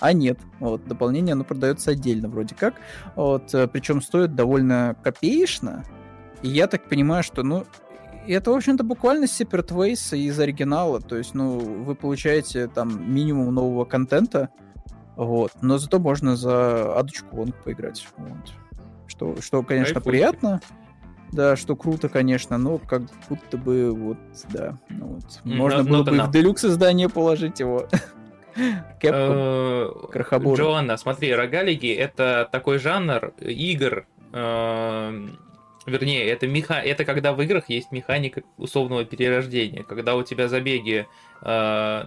А 0.00 0.12
нет, 0.12 0.36
вот 0.58 0.84
дополнение 0.88 1.34
оно 1.34 1.44
продается 1.44 1.92
отдельно 1.92 2.28
вроде 2.28 2.56
как, 2.56 2.74
вот 3.14 3.54
э, 3.54 3.68
причем 3.68 4.02
стоит 4.02 4.34
довольно 4.34 4.96
копеечно. 5.04 5.84
И 6.42 6.48
я 6.48 6.66
так 6.66 6.88
понимаю, 6.88 7.22
что 7.22 7.44
ну 7.44 7.66
это, 8.26 8.50
в 8.50 8.54
общем-то, 8.54 8.84
буквально 8.84 9.24
Separate 9.24 9.68
Ways 9.68 10.16
из 10.16 10.38
оригинала. 10.38 11.00
То 11.00 11.16
есть, 11.16 11.34
ну, 11.34 11.58
вы 11.58 11.94
получаете 11.94 12.68
там 12.68 13.12
минимум 13.12 13.54
нового 13.54 13.84
контента, 13.84 14.50
вот. 15.16 15.52
Но 15.60 15.78
зато 15.78 15.98
можно 15.98 16.36
за 16.36 16.98
адочку 16.98 17.36
вон 17.36 17.52
поиграть. 17.52 18.06
Вот. 18.16 18.54
Что, 19.06 19.40
что, 19.40 19.62
конечно, 19.62 19.94
Кайфуйте. 19.94 20.10
приятно. 20.10 20.60
Да, 21.32 21.56
что 21.56 21.76
круто, 21.76 22.08
конечно, 22.08 22.58
но 22.58 22.78
как 22.78 23.02
будто 23.28 23.56
бы 23.56 23.92
вот, 23.92 24.18
да, 24.52 24.78
ну 24.88 25.06
вот. 25.06 25.40
Можно 25.44 25.84
было 25.84 26.02
бы 26.02 26.12
в 26.12 26.30
делюкс 26.30 26.64
издание 26.64 27.08
положить 27.08 27.60
его. 27.60 27.86
Кэпком, 29.00 30.08
Крохобор. 30.10 30.58
Джоанна, 30.58 30.96
смотри, 30.96 31.32
рогалики— 31.34 31.86
это 31.86 32.48
такой 32.50 32.78
жанр 32.78 33.32
игр, 33.38 34.06
эм, 34.32 35.38
Вернее, 35.90 36.26
это, 36.26 36.46
меха... 36.46 36.74
это 36.74 37.04
когда 37.04 37.32
в 37.32 37.42
играх 37.42 37.68
есть 37.68 37.92
механика 37.92 38.42
условного 38.56 39.04
перерождения, 39.04 39.82
когда 39.82 40.14
у 40.14 40.22
тебя 40.22 40.48
забеги 40.48 41.06
э, 41.42 42.04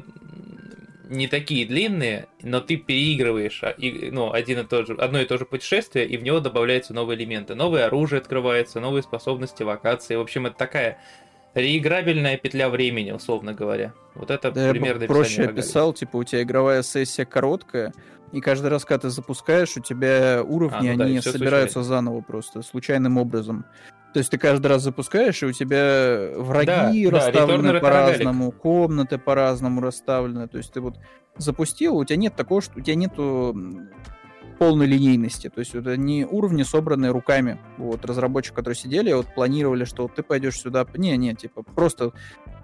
не 1.10 1.28
такие 1.28 1.66
длинные, 1.66 2.28
но 2.42 2.62
ты 2.62 2.78
переигрываешь 2.78 3.64
а, 3.64 3.70
и, 3.70 4.10
ну, 4.12 4.32
один 4.32 4.60
и 4.60 4.64
тот 4.64 4.88
же, 4.88 4.94
одно 4.96 5.20
и 5.20 5.26
то 5.26 5.38
же 5.38 5.46
путешествие, 5.46 6.06
и 6.08 6.18
в 6.18 6.24
него 6.24 6.40
добавляются 6.40 6.94
новые 6.94 7.18
элементы. 7.18 7.56
Новое 7.56 7.86
оружие 7.86 8.20
открывается, 8.20 8.80
новые 8.80 9.04
способности, 9.04 9.64
локации. 9.64 10.16
В 10.16 10.22
общем, 10.22 10.48
это 10.48 10.58
такая 10.58 10.98
реиграбельная 11.54 12.38
петля 12.38 12.70
времени, 12.70 13.12
условно 13.12 13.54
говоря. 13.54 13.94
Вот 14.16 14.32
это 14.32 14.52
да, 14.52 14.72
примерно 14.72 15.04
я 15.04 15.08
проще 15.08 15.44
описал, 15.44 15.94
типа 15.94 16.18
у 16.18 16.24
тебя 16.24 16.44
игровая 16.44 16.84
сессия 16.84 17.26
короткая, 17.26 17.94
и 18.34 18.42
каждый 18.42 18.68
раз, 18.72 18.84
когда 18.84 19.02
ты 19.02 19.10
запускаешь, 19.12 19.78
у 19.78 19.80
тебя 19.80 20.44
уровни, 20.44 20.90
а, 20.90 20.98
ну 20.98 21.04
они 21.04 21.16
да, 21.18 21.22
собираются 21.22 21.84
случайно. 21.84 21.96
заново 21.96 22.22
просто, 22.22 22.64
случайным 22.64 23.18
образом. 23.20 23.66
То 24.14 24.20
есть 24.20 24.32
ты 24.32 24.40
каждый 24.40 24.68
раз 24.68 24.82
запускаешь, 24.82 25.42
и 25.44 25.46
у 25.46 25.52
тебя 25.52 26.32
враги 26.36 27.06
да, 27.06 27.18
расставлены 27.18 27.74
да, 27.74 27.80
по-разному, 27.80 28.52
комнаты 28.52 29.20
по-разному 29.20 29.82
расставлены. 29.82 30.48
То 30.48 30.58
есть 30.58 30.74
ты 30.74 30.82
вот 30.82 30.98
запустил, 31.38 31.96
у 31.96 32.06
тебя 32.06 32.18
нет 32.18 32.36
такого, 32.36 32.62
что 32.62 32.80
у 32.80 32.82
тебя 32.82 32.96
нету 32.96 33.56
полной 34.58 34.88
линейности. 34.88 35.50
То 35.50 35.60
есть 35.60 35.76
это 35.76 35.96
не 35.96 36.26
уровни, 36.26 36.64
собранные 36.64 37.12
руками. 37.12 37.60
Вот 37.78 38.04
разработчики, 38.04 38.56
которые 38.56 38.76
сидели, 38.76 39.14
вот 39.14 39.28
планировали, 39.34 39.86
что 39.86 40.04
вот 40.04 40.16
ты 40.16 40.24
пойдешь 40.24 40.60
сюда. 40.60 40.88
Не, 40.96 41.18
не, 41.18 41.36
типа 41.36 41.64
просто 41.64 42.14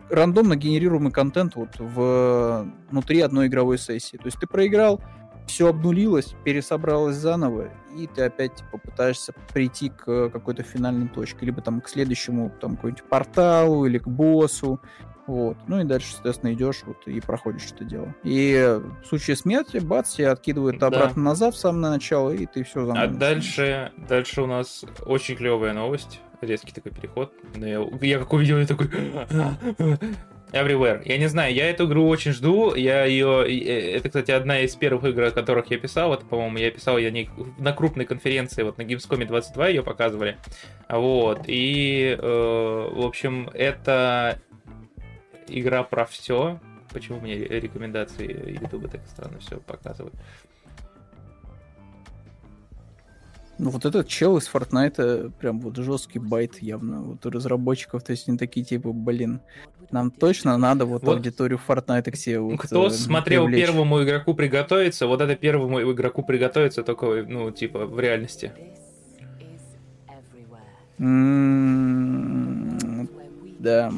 рандомно 0.09 0.55
генерируемый 0.55 1.11
контент 1.11 1.55
вот 1.55 1.77
в, 1.77 2.67
внутри 2.89 3.21
одной 3.21 3.47
игровой 3.47 3.77
сессии. 3.77 4.17
То 4.17 4.25
есть 4.25 4.39
ты 4.39 4.47
проиграл, 4.47 5.01
все 5.49 5.69
обнулилось, 5.69 6.35
пересобралось 6.43 7.15
заново, 7.15 7.69
и 7.95 8.07
ты 8.07 8.23
опять 8.23 8.55
типа, 8.55 8.77
пытаешься 8.77 9.33
прийти 9.53 9.89
к 9.89 10.29
какой-то 10.29 10.63
финальной 10.63 11.07
точке, 11.07 11.45
либо 11.45 11.61
там 11.61 11.81
к 11.81 11.89
следующему 11.89 12.51
там 12.61 12.75
какой-нибудь 12.75 13.03
порталу 13.03 13.85
или 13.85 13.97
к 13.97 14.07
боссу, 14.07 14.79
вот. 15.25 15.57
Ну 15.67 15.79
и 15.79 15.83
дальше, 15.83 16.13
соответственно, 16.13 16.53
идешь 16.53 16.81
вот 16.85 17.07
и 17.07 17.19
проходишь 17.19 17.71
это 17.71 17.83
дело. 17.83 18.15
И 18.23 18.79
в 19.03 19.07
случае 19.07 19.35
смерти, 19.35 19.77
бац, 19.77 20.15
тебя 20.15 20.31
откидывает 20.31 20.81
обратно 20.81 21.15
да. 21.15 21.21
назад 21.21 21.53
в 21.53 21.57
самое 21.57 21.93
начало, 21.93 22.31
и 22.31 22.45
ты 22.47 22.63
все 22.63 22.85
заново. 22.85 23.03
А 23.03 23.07
дальше, 23.07 23.91
дальше 24.07 24.41
у 24.41 24.47
нас 24.47 24.85
очень 25.05 25.35
клевая 25.35 25.73
новость. 25.73 26.21
Резкий 26.41 26.71
такой 26.71 26.93
переход. 26.93 27.33
Я, 27.55 27.85
я 28.01 28.19
как 28.19 28.33
увидел, 28.33 28.57
я 28.57 28.65
такой... 28.65 28.89
Everywhere. 30.51 31.03
Я 31.05 31.17
не 31.19 31.27
знаю, 31.27 31.53
я 31.53 31.69
эту 31.69 31.85
игру 31.85 32.07
очень 32.07 32.31
жду. 32.31 32.73
Я 32.73 33.05
ее. 33.05 33.45
Э, 33.47 33.97
это, 33.97 34.09
кстати, 34.09 34.31
одна 34.31 34.61
из 34.61 34.75
первых 34.75 35.03
игр, 35.03 35.23
о 35.23 35.31
которых 35.31 35.69
я 35.69 35.77
писал. 35.77 36.09
Вот, 36.09 36.27
по-моему, 36.27 36.57
я 36.57 36.71
писал 36.71 36.97
я 36.97 37.11
не 37.11 37.29
на 37.59 37.71
крупной 37.71 38.05
конференции, 38.05 38.63
вот 38.63 38.77
на 38.77 38.81
Gamescom 38.81 39.25
22 39.25 39.67
ее 39.67 39.83
показывали. 39.83 40.37
Вот. 40.89 41.43
И, 41.45 42.17
э, 42.19 42.89
в 42.91 43.05
общем, 43.05 43.49
это 43.53 44.39
игра 45.47 45.83
про 45.83 46.05
все. 46.05 46.59
Почему 46.91 47.19
мне 47.19 47.35
рекомендации 47.35 48.59
Ютуба 48.59 48.87
так 48.87 49.01
странно 49.05 49.39
все 49.39 49.57
показывают? 49.59 50.15
Ну 53.59 53.71
вот 53.71 53.83
этот 53.83 54.07
чел 54.07 54.37
из 54.37 54.49
Fortnite 54.51 55.33
прям 55.37 55.59
вот 55.59 55.75
жесткий 55.75 56.17
байт 56.17 56.61
явно 56.61 57.01
вот 57.01 57.25
у 57.25 57.29
разработчиков, 57.29 58.01
то 58.01 58.13
есть 58.13 58.29
они 58.29 58.37
такие 58.37 58.65
типа, 58.65 58.93
блин, 58.93 59.41
нам 59.91 60.11
точно 60.11 60.57
надо 60.57 60.85
вот, 60.85 61.03
вот 61.03 61.17
аудиторию 61.17 61.59
Fortnite 61.67 62.09
к 62.09 62.15
себе 62.15 62.39
вот, 62.39 62.57
Кто 62.57 62.87
э, 62.87 62.89
смотрел 62.89 63.47
привлечь. 63.47 63.65
первому 63.65 64.01
игроку 64.01 64.33
приготовиться, 64.33 65.07
вот 65.07 65.19
это 65.19 65.35
первому 65.35 65.91
игроку 65.91 66.23
приготовиться 66.23 66.83
только, 66.83 67.25
ну, 67.27 67.51
типа, 67.51 67.85
в 67.85 67.99
реальности. 67.99 68.53
Mm, 70.97 73.09
да. 73.59 73.91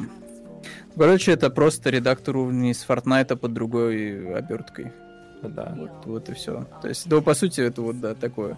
Короче, 0.96 1.30
это 1.30 1.50
просто 1.50 1.90
редактор 1.90 2.36
уровней 2.36 2.72
из 2.72 2.84
Fortnite 2.84 3.36
под 3.36 3.52
другой 3.52 4.34
оберткой. 4.34 4.90
Да. 5.40 5.72
Вот, 5.76 5.90
вот 6.04 6.28
и 6.30 6.34
все. 6.34 6.66
То 6.80 6.88
есть, 6.88 7.08
да, 7.08 7.20
по 7.20 7.34
сути, 7.34 7.60
это 7.60 7.82
вот, 7.82 8.00
да, 8.00 8.14
такое 8.14 8.56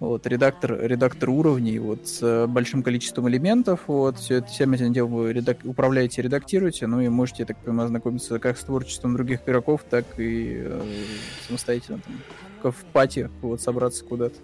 вот, 0.00 0.26
редактор, 0.26 0.78
редактор 0.80 1.30
уровней, 1.30 1.78
вот, 1.78 2.06
с 2.06 2.46
большим 2.46 2.82
количеством 2.82 3.28
элементов, 3.28 3.80
вот, 3.88 4.18
все 4.18 4.36
это, 4.36 4.46
всем 4.46 4.72
этим 4.72 4.92
делом 4.92 5.12
вы 5.12 5.32
редак... 5.32 5.58
управляете, 5.64 6.22
редактируете, 6.22 6.86
ну 6.86 7.00
и 7.00 7.08
можете, 7.08 7.44
так 7.44 7.56
понимаю, 7.58 7.86
ознакомиться 7.86 8.38
как 8.38 8.58
с 8.58 8.64
творчеством 8.64 9.14
других 9.14 9.40
игроков, 9.46 9.84
так 9.88 10.04
и 10.18 10.62
э, 10.64 10.82
самостоятельно, 11.46 12.00
там, 12.62 12.72
в 12.72 12.84
пати, 12.92 13.28
вот, 13.42 13.60
собраться 13.60 14.04
куда-то. 14.04 14.36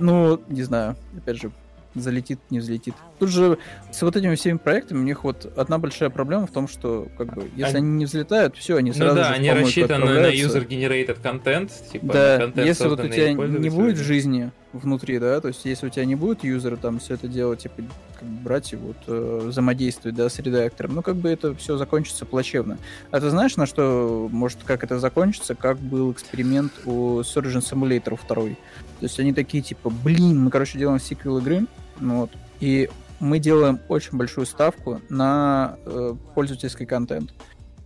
Ну, 0.00 0.40
не 0.48 0.62
знаю, 0.62 0.96
опять 1.16 1.36
же, 1.36 1.52
залетит, 1.94 2.38
не 2.50 2.58
взлетит. 2.58 2.94
Тут 3.18 3.30
же 3.30 3.58
с 3.90 4.02
вот 4.02 4.16
этими 4.16 4.34
всеми 4.34 4.58
проектами 4.58 4.98
у 4.98 5.02
них 5.02 5.24
вот 5.24 5.50
одна 5.56 5.78
большая 5.78 6.10
проблема 6.10 6.46
в 6.46 6.50
том, 6.50 6.68
что 6.68 7.08
как 7.16 7.34
бы 7.34 7.50
если 7.56 7.76
они, 7.76 7.88
они 7.88 7.96
не 7.98 8.04
взлетают, 8.04 8.56
все, 8.56 8.76
они 8.76 8.90
ну 8.90 8.96
сразу 8.96 9.16
ну 9.16 9.22
да, 9.22 9.28
же 9.28 9.34
они 9.34 9.50
рассчитаны 9.50 10.06
на 10.06 10.32
user-generated 10.32 11.18
контент, 11.22 11.72
типа 11.92 12.12
да, 12.12 12.38
контент, 12.38 12.66
если 12.66 12.88
вот 12.88 13.00
у 13.00 13.08
тебя 13.08 13.32
не 13.32 13.70
будет 13.70 13.96
жизни 13.96 14.50
внутри, 14.72 15.18
да, 15.18 15.40
то 15.40 15.48
есть 15.48 15.64
если 15.64 15.86
у 15.86 15.90
тебя 15.90 16.04
не 16.04 16.14
будет 16.14 16.44
юзера 16.44 16.76
там 16.76 16.98
все 16.98 17.14
это 17.14 17.28
делать, 17.28 17.60
типа 17.60 17.82
как 18.18 18.28
бы 18.28 18.42
брать 18.42 18.72
и 18.72 18.76
вот 18.76 18.96
э, 19.06 19.40
взаимодействовать, 19.44 20.16
да, 20.16 20.28
с 20.28 20.38
редактором, 20.38 20.96
ну 20.96 21.02
как 21.02 21.16
бы 21.16 21.28
это 21.30 21.54
все 21.54 21.76
закончится 21.76 22.26
плачевно. 22.26 22.78
А 23.10 23.20
ты 23.20 23.30
знаешь, 23.30 23.56
на 23.56 23.66
что 23.66 24.28
может 24.30 24.58
как 24.64 24.84
это 24.84 24.98
закончится, 24.98 25.54
как 25.54 25.78
был 25.78 26.12
эксперимент 26.12 26.72
у 26.84 27.20
Surgeon 27.20 27.62
Simulator 27.62 28.18
2? 28.28 28.34
То 28.34 28.54
есть 29.00 29.18
они 29.20 29.32
такие 29.32 29.62
типа, 29.62 29.90
блин, 29.90 30.42
мы 30.44 30.50
короче 30.50 30.78
делаем 30.78 31.00
сиквел 31.00 31.38
игры, 31.38 31.66
ну 32.00 32.20
вот. 32.20 32.30
И 32.60 32.90
мы 33.20 33.38
делаем 33.38 33.80
очень 33.88 34.16
большую 34.16 34.46
ставку 34.46 35.00
на 35.08 35.76
э, 35.84 36.14
пользовательский 36.34 36.86
контент. 36.86 37.32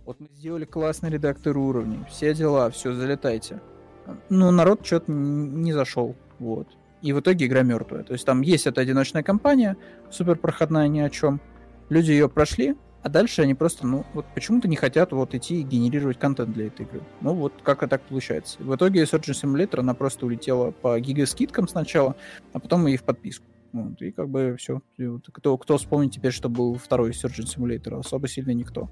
Вот 0.05 0.19
мы 0.19 0.27
сделали 0.37 0.65
классный 0.65 1.09
редактор 1.09 1.57
уровней, 1.57 1.99
все 2.09 2.33
дела, 2.33 2.69
все, 2.71 2.93
залетайте. 2.93 3.61
Но 4.29 4.51
народ 4.51 4.85
что-то 4.85 5.11
не 5.11 5.71
зашел, 5.71 6.15
вот. 6.39 6.67
И 7.01 7.11
в 7.11 7.19
итоге 7.19 7.47
игра 7.47 7.63
мертвая. 7.63 8.03
То 8.03 8.13
есть 8.13 8.25
там 8.25 8.41
есть 8.41 8.65
эта 8.65 8.81
одиночная 8.81 9.23
кампания, 9.23 9.77
супер 10.09 10.37
проходная 10.37 10.87
ни 10.87 10.99
о 10.99 11.09
чем. 11.09 11.41
Люди 11.89 12.11
ее 12.11 12.29
прошли, 12.29 12.75
а 13.03 13.09
дальше 13.09 13.41
они 13.41 13.53
просто, 13.53 13.85
ну, 13.85 14.05
вот 14.13 14.25
почему-то 14.33 14.69
не 14.69 14.77
хотят 14.77 15.11
вот 15.11 15.35
идти 15.35 15.59
и 15.59 15.63
генерировать 15.63 16.17
контент 16.17 16.53
для 16.53 16.67
этой 16.67 16.85
игры. 16.85 17.01
Ну, 17.19 17.33
вот 17.33 17.53
как 17.61 17.79
это 17.79 17.89
так 17.97 18.01
получается. 18.03 18.63
В 18.63 18.73
итоге 18.73 19.03
Surgeon 19.03 19.33
Simulator, 19.33 19.81
она 19.81 19.93
просто 19.93 20.25
улетела 20.25 20.71
по 20.71 20.97
гигаскидкам 20.97 21.67
сначала, 21.67 22.15
а 22.53 22.59
потом 22.59 22.87
и 22.87 22.95
в 22.95 23.03
подписку. 23.03 23.45
Вот, 23.73 23.99
и 24.03 24.11
как 24.11 24.29
бы 24.29 24.55
все. 24.59 24.81
Вот, 24.99 25.27
кто, 25.31 25.57
кто 25.57 25.77
вспомнит 25.77 26.13
теперь, 26.13 26.31
что 26.31 26.47
был 26.47 26.75
второй 26.75 27.09
Surgeon 27.09 27.45
Simulator? 27.45 27.99
Особо 27.99 28.27
сильно 28.27 28.51
никто. 28.51 28.91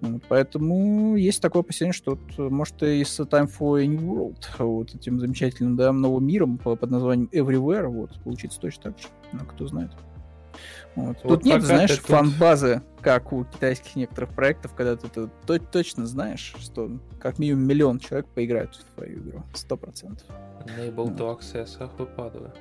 Вот, 0.00 0.22
поэтому 0.28 1.16
есть 1.16 1.42
такое 1.42 1.62
опасение, 1.62 1.92
что 1.92 2.12
вот, 2.12 2.50
может 2.50 2.80
и 2.84 3.02
с 3.02 3.18
Time 3.18 3.50
for 3.50 3.82
a 3.82 3.86
New 3.86 4.00
World, 4.00 4.44
вот 4.58 4.94
этим 4.94 5.18
замечательным 5.18 5.76
да, 5.76 5.92
новым 5.92 6.24
миром 6.24 6.58
под 6.58 6.88
названием 6.88 7.28
Everywhere, 7.32 7.88
вот, 7.88 8.16
получится 8.22 8.60
точно 8.60 8.82
так 8.84 8.98
же. 9.00 9.08
Ну, 9.32 9.40
кто 9.40 9.66
знает. 9.66 9.90
Вот. 10.94 11.16
Вот 11.24 11.40
тут 11.40 11.44
нет, 11.44 11.62
знаешь, 11.62 11.96
тут... 11.96 12.06
фан-базы, 12.06 12.82
как 13.00 13.32
у 13.32 13.44
китайских 13.44 13.96
некоторых 13.96 14.34
проектов, 14.34 14.74
когда 14.74 14.94
ты 14.94 15.08
тут 15.08 15.70
точно 15.72 16.06
знаешь, 16.06 16.54
что 16.58 16.90
как 17.18 17.40
минимум 17.40 17.64
миллион 17.66 17.98
человек 17.98 18.26
поиграют 18.28 18.76
в 18.76 18.84
твою 18.94 19.20
игру. 19.20 19.42
Сто 19.54 19.76
процентов. 19.76 20.28
Enable 20.66 20.94
вот. 20.94 21.12
to 21.18 21.38
access 21.38 21.90
выпадаю. 21.98 22.52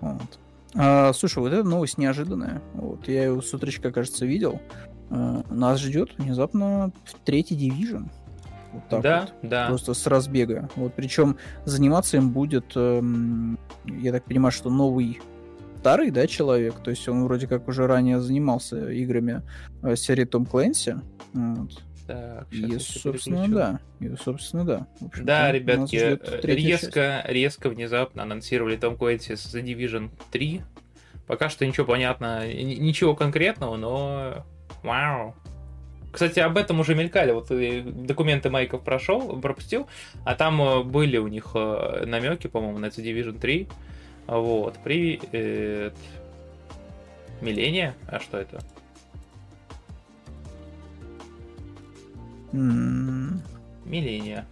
Вот. 0.00 0.38
А, 0.74 1.12
слушай, 1.12 1.38
вот 1.38 1.52
эта 1.52 1.64
новость 1.64 1.98
неожиданная. 1.98 2.62
Вот, 2.74 3.08
я 3.08 3.24
ее 3.24 3.42
с 3.42 3.52
утречка, 3.52 3.90
кажется, 3.90 4.26
видел. 4.26 4.60
А, 5.10 5.42
нас 5.50 5.80
ждет 5.80 6.10
внезапно 6.18 6.92
третий 7.24 7.56
дивизион. 7.56 8.10
Вот 8.72 8.88
так 8.88 9.02
да, 9.02 9.20
вот. 9.20 9.50
да. 9.50 9.66
Просто 9.68 9.94
с 9.94 10.06
разбега. 10.06 10.68
Вот, 10.76 10.94
причем 10.94 11.38
заниматься 11.64 12.16
им 12.16 12.30
будет, 12.30 12.72
эм, 12.76 13.58
я 13.86 14.12
так 14.12 14.24
понимаю, 14.24 14.52
что 14.52 14.68
новый 14.68 15.20
старый, 15.80 16.10
да, 16.10 16.26
человек. 16.26 16.74
То 16.84 16.90
есть 16.90 17.08
он 17.08 17.24
вроде 17.24 17.46
как 17.46 17.66
уже 17.68 17.86
ранее 17.86 18.20
занимался 18.20 18.90
играми 18.90 19.42
э, 19.82 19.96
серии 19.96 20.24
Том 20.24 20.44
Клэнси. 20.44 20.96
Вот. 21.32 21.82
Так, 22.08 22.46
и, 22.50 22.78
собственно, 22.78 23.46
да. 23.48 23.80
И, 24.00 24.10
собственно, 24.16 24.64
да. 24.64 24.86
Да, 25.20 25.52
ребятки, 25.52 25.94
резко, 26.42 27.22
часть. 27.22 27.28
резко, 27.28 27.68
внезапно 27.68 28.22
анонсировали 28.22 28.76
Том 28.76 28.96
Клэнси 28.96 29.32
The 29.32 29.62
Division 29.62 30.08
3. 30.30 30.62
Пока 31.26 31.50
что 31.50 31.66
ничего 31.66 31.84
понятно, 31.84 32.50
ничего 32.50 33.14
конкретного, 33.14 33.76
но 33.76 34.46
вау. 34.82 35.34
Кстати, 36.10 36.40
об 36.40 36.56
этом 36.56 36.80
уже 36.80 36.94
мелькали. 36.94 37.32
Вот 37.32 37.48
документы 38.06 38.48
Майков 38.48 38.82
прошел, 38.82 39.38
пропустил, 39.38 39.86
а 40.24 40.34
там 40.34 40.62
э, 40.62 40.82
были 40.84 41.18
у 41.18 41.28
них 41.28 41.50
э, 41.52 42.04
намеки, 42.06 42.46
по-моему, 42.46 42.78
на 42.78 42.86
The 42.86 43.04
Division 43.04 43.38
3. 43.38 43.68
Вот, 44.28 44.78
привет. 44.82 45.94
Милления? 47.42 47.94
А 48.06 48.18
что 48.18 48.38
это? 48.38 48.60
Милления. 52.52 54.46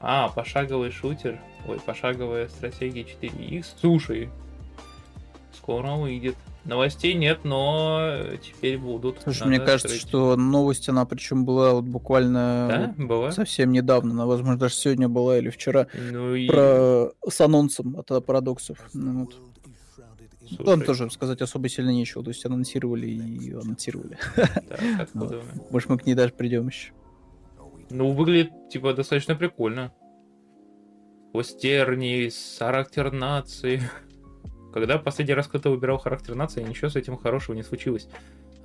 А, 0.00 0.28
пошаговый 0.28 0.90
шутер. 0.90 1.40
Ой, 1.66 1.80
пошаговая 1.84 2.48
стратегия 2.48 3.02
4X. 3.02 3.64
Слушай, 3.80 4.30
скоро 5.52 5.92
выйдет. 5.92 6.36
Новостей 6.64 7.14
нет, 7.14 7.40
но 7.44 8.18
теперь 8.42 8.76
будут. 8.76 9.20
Слушай, 9.22 9.46
мне 9.46 9.58
кажется, 9.60 9.86
открыть. 9.86 10.00
что 10.02 10.34
новость, 10.34 10.88
она 10.88 11.04
причем 11.04 11.44
была 11.44 11.74
вот 11.74 11.84
буквально 11.84 12.94
да? 12.98 13.04
была? 13.04 13.30
совсем 13.30 13.70
недавно, 13.70 14.12
она, 14.12 14.26
возможно, 14.26 14.58
даже 14.58 14.74
сегодня 14.74 15.08
была 15.08 15.38
или 15.38 15.50
вчера, 15.50 15.86
ну 15.94 16.34
и... 16.34 16.48
про... 16.48 17.12
с 17.28 17.40
анонсом 17.40 17.96
от 17.96 18.08
парадоксов. 18.26 18.78
Ну, 18.94 19.26
вот. 19.26 19.36
Слушай. 20.46 20.64
Там 20.64 20.80
тоже 20.82 21.10
сказать 21.10 21.42
особо 21.42 21.68
сильно 21.68 21.90
нечего, 21.90 22.22
то 22.22 22.30
есть 22.30 22.44
анонсировали 22.46 23.06
и 23.06 23.52
анонсировали. 23.52 24.18
Может, 25.70 25.88
мы 25.88 25.98
к 25.98 26.06
ней 26.06 26.14
даже 26.14 26.32
придем 26.32 26.68
еще. 26.68 26.92
Ну, 27.90 28.12
выглядит, 28.12 28.52
типа, 28.70 28.94
достаточно 28.94 29.34
прикольно. 29.34 29.92
Постерни, 31.32 32.30
характер 32.58 33.12
нации. 33.12 33.82
Когда 34.72 34.98
последний 34.98 35.34
раз 35.34 35.46
кто-то 35.46 35.70
выбирал 35.70 35.98
характер 35.98 36.34
нации, 36.34 36.62
ничего 36.62 36.88
с 36.88 36.96
этим 36.96 37.16
хорошего 37.16 37.54
не 37.54 37.62
случилось. 37.62 38.08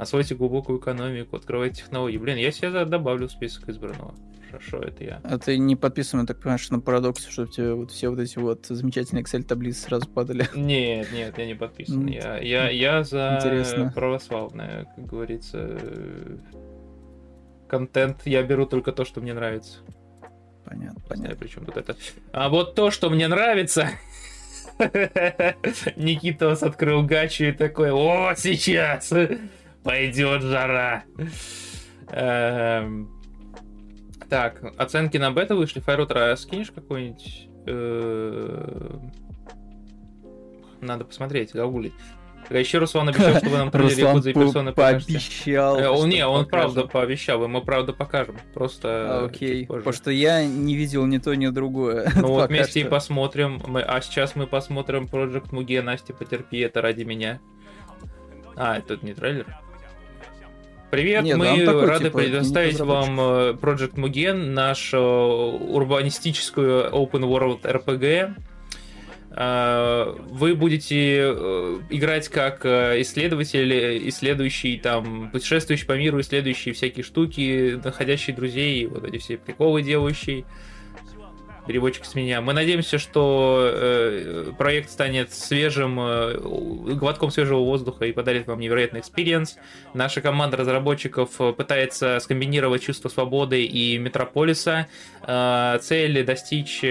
Освойте 0.01 0.33
глубокую 0.33 0.79
экономику, 0.79 1.35
открывайте 1.35 1.83
технологии. 1.83 2.17
Блин, 2.17 2.35
я 2.35 2.51
себе 2.51 2.85
добавлю 2.85 3.27
в 3.27 3.31
список 3.31 3.69
избранного. 3.69 4.15
Хорошо, 4.49 4.79
это 4.79 5.03
я. 5.03 5.21
А 5.23 5.37
ты 5.37 5.59
не 5.59 5.75
подписан, 5.75 6.25
так 6.25 6.39
понимаешь, 6.39 6.67
на 6.71 6.79
парадокс, 6.79 7.27
чтобы 7.27 7.51
тебе 7.51 7.75
вот 7.75 7.91
все 7.91 8.09
вот 8.09 8.17
эти 8.17 8.39
вот 8.39 8.65
замечательные 8.65 9.23
Excel 9.23 9.43
таблицы 9.43 9.81
сразу 9.81 10.09
падали? 10.09 10.49
Нет, 10.55 11.13
нет, 11.13 11.37
я 11.37 11.45
не 11.45 11.53
подписан. 11.53 12.07
Я, 12.07 12.39
я, 12.39 12.71
я 12.71 13.03
за 13.03 13.37
Интересно. 13.37 13.91
православное, 13.93 14.85
как 14.95 15.05
говорится. 15.05 15.79
Контент 17.67 18.23
я 18.25 18.41
беру 18.41 18.65
только 18.65 18.93
то, 18.93 19.05
что 19.05 19.21
мне 19.21 19.35
нравится. 19.35 19.81
Понятно, 20.65 20.99
понятно. 21.07 21.37
Причем 21.39 21.63
тут 21.63 21.77
это. 21.77 21.95
А 22.33 22.49
вот 22.49 22.73
то, 22.73 22.89
что 22.89 23.11
мне 23.11 23.27
нравится. 23.27 23.91
Никитос 25.95 26.63
открыл 26.63 27.03
гачу 27.03 27.43
и 27.43 27.51
такой, 27.51 27.91
о, 27.91 28.33
сейчас 28.35 29.13
пойдет 29.83 30.41
жара. 30.41 31.03
Эм, 32.09 33.09
так, 34.29 34.61
оценки 34.77 35.17
на 35.17 35.31
бета 35.31 35.55
вышли. 35.55 35.79
Файрутра, 35.79 36.35
скинешь 36.35 36.71
какой-нибудь? 36.71 37.47
Э, 37.67 38.97
надо 40.81 41.05
посмотреть, 41.05 41.53
гагулить. 41.53 41.93
Еще 42.49 42.79
Руслан 42.79 43.09
обещал, 43.09 43.35
что 43.35 43.49
вы 43.49 43.57
нам 43.57 43.71
триллере 43.71 44.01
Якудза 44.01 44.29
и 44.31 44.33
персоны 44.33 44.73
пообещал. 44.73 45.79
Э, 45.79 45.89
он, 45.89 46.09
не, 46.09 46.25
он 46.25 46.45
правда 46.45 46.85
пообещал, 46.85 47.47
мы 47.47 47.61
правда 47.61 47.93
покажем. 47.93 48.37
Просто 48.53 49.25
Окей, 49.25 49.65
потому 49.65 49.93
что 49.93 50.11
я 50.11 50.45
не 50.45 50.75
видел 50.75 51.05
ни 51.05 51.17
то, 51.17 51.33
ни 51.33 51.47
другое. 51.47 52.11
Ну 52.21 52.27
вот 52.27 52.49
вместе 52.49 52.81
и 52.81 52.83
посмотрим. 52.83 53.61
Мы, 53.67 53.81
а 53.81 54.01
сейчас 54.01 54.35
мы 54.35 54.47
посмотрим 54.47 55.05
Project 55.11 55.51
Muge, 55.51 55.81
Настя, 55.81 56.13
потерпи, 56.13 56.59
это 56.59 56.81
ради 56.81 57.03
меня. 57.03 57.39
А, 58.55 58.77
это 58.77 58.97
не 59.01 59.13
трейлер? 59.13 59.47
Привет, 60.91 61.23
Нет, 61.23 61.37
мы 61.37 61.49
он 61.49 61.65
такой, 61.65 61.85
рады 61.85 62.05
типа, 62.05 62.17
предоставить 62.17 62.77
вам 62.81 63.17
э, 63.17 63.53
Project 63.53 63.93
Mugen, 63.93 64.49
нашу 64.49 64.99
урбанистическую 64.99 66.89
open 66.91 67.21
world 67.21 67.61
RPG. 67.61 68.35
Э, 69.31 70.13
Вы 70.29 70.53
будете 70.53 71.33
э, 71.33 71.79
играть 71.91 72.27
как 72.27 72.65
исследователь, 72.65 74.09
исследующий 74.09 74.77
там, 74.79 75.29
путешествующий 75.31 75.87
по 75.87 75.93
миру, 75.93 76.19
исследующий 76.19 76.73
всякие 76.73 77.05
штуки, 77.05 77.79
находящий 77.81 78.33
друзей, 78.33 78.85
вот 78.87 79.05
эти 79.05 79.17
все 79.17 79.37
приколы 79.37 79.83
делающий. 79.83 80.43
Переводчик 81.67 82.05
из 82.05 82.15
меня. 82.15 82.41
Мы 82.41 82.53
надеемся, 82.53 82.97
что 82.97 83.69
э, 83.71 84.51
проект 84.57 84.89
станет 84.89 85.31
свежим, 85.31 85.99
э, 85.99 86.37
глотком 86.95 87.29
свежего 87.29 87.59
воздуха 87.59 88.05
и 88.05 88.11
подарит 88.11 88.47
вам 88.47 88.59
невероятный 88.59 89.01
experience. 89.01 89.57
Наша 89.93 90.21
команда 90.21 90.57
разработчиков 90.57 91.29
э, 91.39 91.53
пытается 91.53 92.19
скомбинировать 92.19 92.81
чувство 92.81 93.09
свободы 93.09 93.63
и 93.63 93.97
метрополиса. 93.99 94.87
Цели 95.21 96.23
достичь... 96.23 96.81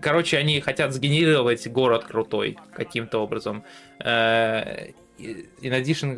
короче, 0.00 0.38
они 0.38 0.60
хотят 0.60 0.92
сгенерировать 0.92 1.66
город 1.66 2.04
крутой 2.04 2.58
каким-то 2.74 3.18
образом. 3.18 3.64
In 3.98 4.94
addition, 5.62 6.14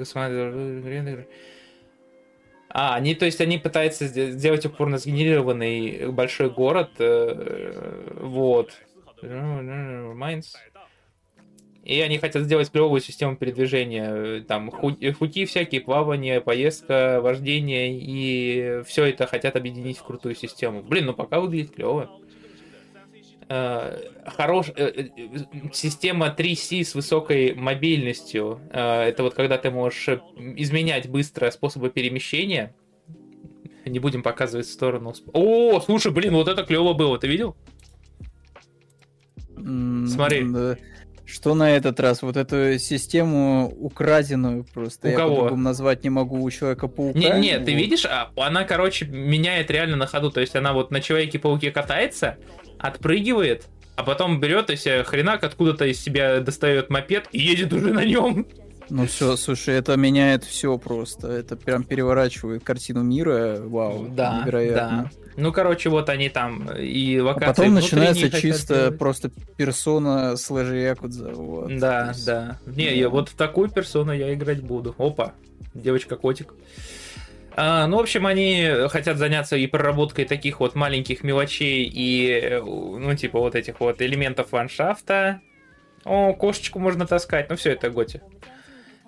а, 2.74 2.94
они, 2.96 3.14
то 3.14 3.24
есть, 3.24 3.40
они 3.40 3.56
пытаются 3.56 4.04
сде- 4.04 4.32
сделать 4.32 4.66
упор 4.66 4.88
на 4.88 4.98
сгенерированный 4.98 6.10
большой 6.10 6.50
город, 6.50 6.90
э, 6.98 8.12
вот. 8.20 8.72
Майнс. 9.22 10.56
И 11.84 12.00
они 12.00 12.18
хотят 12.18 12.44
сделать 12.44 12.70
клевую 12.70 13.00
систему 13.00 13.36
передвижения. 13.36 14.10
э, 14.10 14.40
Там 14.40 14.70
ху- 14.70 14.96
пути 15.18 15.44
всякие, 15.44 15.82
плавание, 15.82 16.40
поездка, 16.40 17.20
вождение. 17.22 17.98
И 18.00 18.82
все 18.84 19.04
это 19.04 19.26
хотят 19.26 19.54
объединить 19.56 19.98
в 19.98 20.02
крутую 20.04 20.34
систему. 20.34 20.82
Блин, 20.82 21.06
ну 21.06 21.14
пока 21.14 21.40
выглядит 21.40 21.72
клево. 21.74 22.10
Э, 23.48 23.98
Хорош... 24.26 24.68
э, 24.74 25.08
э, 25.16 25.38
Система 25.72 26.34
3C 26.36 26.82
с 26.84 26.94
высокой 26.94 27.54
мобильностью. 27.54 28.60
Это 28.70 29.22
вот 29.22 29.34
когда 29.34 29.58
ты 29.58 29.70
можешь 29.70 30.08
изменять 30.36 31.08
быстро 31.08 31.50
способы 31.50 31.90
перемещения. 31.90 32.74
Не 33.84 33.98
будем 33.98 34.22
показывать 34.22 34.66
в 34.66 34.72
сторону. 34.72 35.14
О, 35.32 35.80
слушай, 35.80 36.10
блин, 36.10 36.34
вот 36.34 36.48
это 36.48 36.62
клево 36.64 36.94
было. 36.94 37.18
Ты 37.18 37.26
видел? 37.28 37.54
Смотри. 39.56 40.44
Что 41.26 41.54
на 41.54 41.70
этот 41.76 42.00
раз? 42.00 42.22
Вот 42.22 42.36
эту 42.36 42.78
систему 42.78 43.72
украденную 43.80 44.64
просто. 44.64 45.08
У 45.08 45.10
я 45.10 45.16
кого? 45.16 45.34
по-другому 45.34 45.62
назвать 45.62 46.04
не 46.04 46.10
могу 46.10 46.42
у 46.42 46.50
Человека-паука. 46.50 47.18
Не, 47.18 47.30
не, 47.40 47.58
ты 47.58 47.72
Вот. 47.72 47.80
видишь, 47.80 48.04
а, 48.04 48.30
она, 48.36 48.64
короче, 48.64 49.06
меняет 49.06 49.70
реально 49.70 49.96
на 49.96 50.06
ходу. 50.06 50.30
То 50.30 50.40
есть 50.40 50.54
она 50.54 50.72
вот 50.72 50.90
на 50.90 51.00
Человеке-пауке 51.00 51.70
катается, 51.70 52.36
отпрыгивает, 52.78 53.66
а 53.96 54.02
потом 54.02 54.40
берет 54.40 54.70
и 54.70 54.76
себе 54.76 55.02
хренак 55.04 55.44
откуда-то 55.44 55.86
из 55.86 56.00
себя 56.00 56.40
достает 56.40 56.90
мопед 56.90 57.28
и 57.32 57.40
едет 57.40 57.72
уже 57.72 57.92
на 57.92 58.04
нем. 58.04 58.46
Ну 58.90 59.06
все, 59.06 59.36
слушай, 59.36 59.74
это 59.74 59.96
меняет 59.96 60.44
все 60.44 60.76
просто. 60.78 61.28
Это 61.28 61.56
прям 61.56 61.84
переворачивает 61.84 62.64
картину 62.64 63.02
мира. 63.02 63.58
Вау, 63.60 64.06
Да, 64.08 64.40
невероятно. 64.42 65.10
Ну, 65.36 65.52
короче, 65.52 65.88
вот 65.88 66.08
они 66.10 66.28
там 66.28 66.70
и 66.70 67.18
А 67.18 67.24
локации 67.24 67.46
потом 67.46 67.70
внутренние 67.70 68.10
начинается 68.10 68.40
чисто 68.40 68.74
делать. 68.74 68.98
просто 68.98 69.30
персона 69.56 70.36
слэш 70.36 70.68
якудза. 70.68 71.30
Вот. 71.30 71.76
Да, 71.78 72.08
есть, 72.08 72.24
да. 72.24 72.58
Не, 72.66 72.86
да. 72.86 72.90
я 72.92 73.08
вот 73.08 73.30
в 73.30 73.34
такую 73.34 73.68
персону 73.68 74.12
я 74.12 74.32
играть 74.32 74.62
буду. 74.62 74.94
Опа, 74.96 75.32
девочка-котик. 75.74 76.54
А, 77.56 77.86
ну, 77.86 77.98
в 77.98 78.00
общем, 78.00 78.26
они 78.26 78.68
хотят 78.88 79.16
заняться 79.16 79.56
и 79.56 79.66
проработкой 79.66 80.24
таких 80.24 80.60
вот 80.60 80.74
маленьких 80.74 81.22
мелочей 81.22 81.90
и, 81.92 82.60
ну, 82.62 83.14
типа 83.14 83.38
вот 83.38 83.54
этих 83.54 83.80
вот 83.80 84.02
элементов 84.02 84.52
ландшафта. 84.52 85.40
О, 86.04 86.32
кошечку 86.32 86.78
можно 86.78 87.06
таскать. 87.06 87.48
Ну, 87.50 87.56
все 87.56 87.72
это 87.72 87.90
готи. 87.90 88.20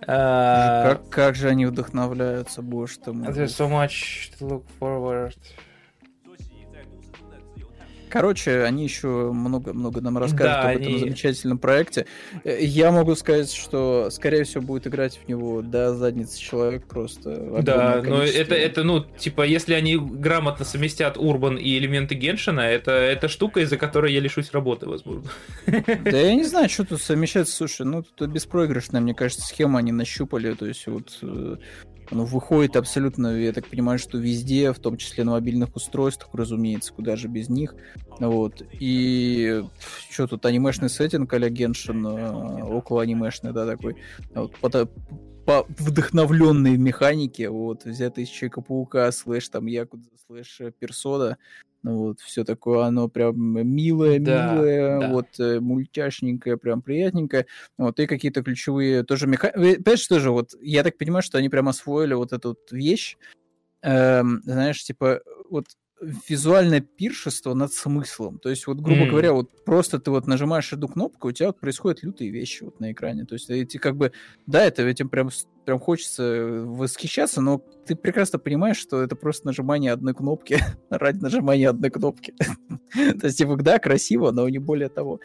А, 0.07 0.83
Как, 0.95 1.09
как 1.09 1.35
же 1.37 1.49
они 1.49 1.67
вдохновляются, 1.67 2.63
боже 2.63 2.99
ты 2.99 3.13
мой. 3.13 3.33
There's 3.33 3.47
so 3.57 3.69
much 3.69 4.31
to 4.39 4.47
look 4.47 4.65
forward. 4.79 5.35
Короче, 8.17 8.63
они 8.63 8.83
еще 8.85 9.31
много-много 9.31 10.01
нам 10.01 10.17
расскажут 10.17 10.47
Да, 10.47 10.63
об 10.71 10.77
этом 10.77 10.87
они- 10.87 10.99
замечательном 11.01 11.59
проекте. 11.59 12.07
Я 12.45 12.91
могу 12.93 13.15
сказать, 13.15 13.53
что, 13.53 14.09
скорее 14.11 14.45
всего, 14.45 14.63
будет 14.63 14.87
играть 14.87 15.21
в 15.23 15.29
него 15.29 15.61
до 15.61 15.95
задницы 15.95 16.41
человек 16.41 16.87
просто. 16.87 17.61
Да, 17.63 18.03
но 18.03 18.23
это, 18.23 18.55
это, 18.55 18.85
ну, 18.85 19.05
типа, 19.19 19.43
если 19.43 19.75
они 19.75 19.99
грамотно 19.99 20.65
совместят 20.65 21.19
Урбан 21.19 21.59
и 21.59 21.77
элементы 21.77 22.15
Геншина, 22.15 22.61
это, 22.61 22.93
это 22.93 23.29
штука, 23.29 23.61
из-за 23.61 23.77
которой 23.77 24.15
я 24.15 24.21
лишусь 24.21 24.51
работы, 24.53 24.87
возможно. 24.87 25.31
Да 25.67 26.17
я 26.19 26.35
не 26.35 26.45
знаю, 26.45 26.71
что 26.71 26.85
тут 26.87 27.03
совмещать. 27.03 27.49
Слушай, 27.51 27.85
ну 27.85 28.03
тут 28.03 28.31
беспроигрышная, 28.31 29.03
мне 29.03 29.13
кажется, 29.15 29.47
схема 29.47 29.81
они 29.81 29.93
нащупали. 29.93 30.55
То 30.55 30.65
есть 30.65 30.87
вот 30.87 31.19
э, 31.21 31.57
оно 32.11 32.25
выходит 32.25 32.77
абсолютно, 32.77 33.29
я 33.39 33.53
так 33.53 33.67
понимаю, 33.67 33.99
что 33.99 34.19
везде, 34.19 34.73
в 34.73 34.79
том 34.79 34.97
числе 34.97 35.25
на 35.25 35.33
мобильных 35.33 35.75
устройствах, 35.77 36.35
разумеется, 36.35 36.93
куда 36.93 37.17
же 37.17 37.29
без 37.29 37.49
них. 37.49 37.75
Вот. 38.19 38.63
И 38.73 39.65
что 40.11 40.27
тут, 40.27 40.47
анимешный 40.47 40.89
сеттинг 40.89 41.33
а-ля 41.33 41.49
Геншин, 41.49 42.07
э, 42.07 42.63
около 42.65 43.03
анимешный, 43.03 43.53
да, 43.53 43.67
такой. 43.67 43.97
Вот, 44.35 44.53
по, 44.61 44.89
по 45.47 45.67
вдохновленной 45.69 46.77
механике, 46.77 47.49
вот, 47.51 47.85
взятый 47.85 48.25
из 48.25 48.29
Человека-паука, 48.29 49.11
слэш 49.13 49.49
там 49.49 49.67
Якудза, 49.67 50.11
слэш 50.27 50.61
э, 50.61 50.73
Персона, 50.79 51.39
ну 51.65 51.66
вот, 51.83 52.21
все 52.21 52.45
такое, 52.45 52.85
оно 52.85 53.09
прям 53.09 53.37
милое, 53.69 54.19
Да, 54.19 54.55
милое, 54.55 55.01
да. 55.01 55.09
вот, 55.09 55.27
э, 55.39 55.61
мультяшненькое, 55.61 56.57
прям 56.57 56.83
приятненькое, 56.83 57.47
вот, 57.79 57.99
и 58.01 58.07
какие-то 58.07 58.43
ключевые 58.43 59.03
тоже 59.05 59.27
механики. 59.27 59.77
Понимаешь, 59.83 60.07
тоже 60.07 60.31
вот, 60.31 60.51
я 60.61 60.83
так 60.83 60.99
понимаю, 60.99 61.23
что 61.23 61.39
они 61.39 61.49
прям 61.49 61.69
освоили 61.69 62.15
вот 62.15 62.33
эту 62.33 62.49
вот 62.51 62.73
вещь, 62.73 63.17
эм, 63.83 64.43
знаешь, 64.45 64.83
типа, 64.85 65.21
вот, 65.51 65.67
визуальное 66.01 66.81
пиршество 66.81 67.55
над 67.55 67.73
смыслом. 67.73 68.39
То 68.39 68.51
есть, 68.51 68.67
вот, 68.67 68.79
грубо 68.81 69.03
М. 69.03 69.09
говоря, 69.09 69.33
вот 69.33 69.51
просто 69.65 69.99
ты 69.99 70.11
вот 70.11 70.27
нажимаешь 70.27 70.73
эту 70.73 70.89
кнопку, 70.89 71.29
у 71.29 71.33
тебя 71.33 71.49
вот 71.49 71.59
происходят 71.59 72.03
лютые 72.03 72.31
вещи 72.31 72.65
вот 72.65 72.81
на 72.81 72.93
экране. 72.93 73.25
То 73.25 73.35
есть, 73.35 73.49
эти 73.51 73.79
как 73.79 73.97
бы, 73.97 74.13
да, 74.47 74.65
это 74.65 74.83
этим 74.83 75.09
прям, 75.09 75.31
прям 75.65 75.79
хочется 75.79 76.65
восхищаться, 76.67 77.41
но 77.41 77.63
ты 77.87 77.97
прекрасно 77.97 78.39
понимаешь, 78.39 78.77
что 78.77 79.03
это 79.03 79.17
просто 79.17 79.47
нажимание 79.47 79.93
одной 79.93 80.15
кнопки 80.15 80.59
ради 80.91 81.19
нажимания 81.19 81.71
одной 81.71 81.91
кнопки. 81.91 82.35
То 82.93 83.27
есть, 83.27 83.39
типа, 83.39 83.57
да, 83.57 83.79
красиво, 83.79 84.31
но 84.33 84.49
не 84.49 84.59
более 84.59 84.91
того. 84.91 85.21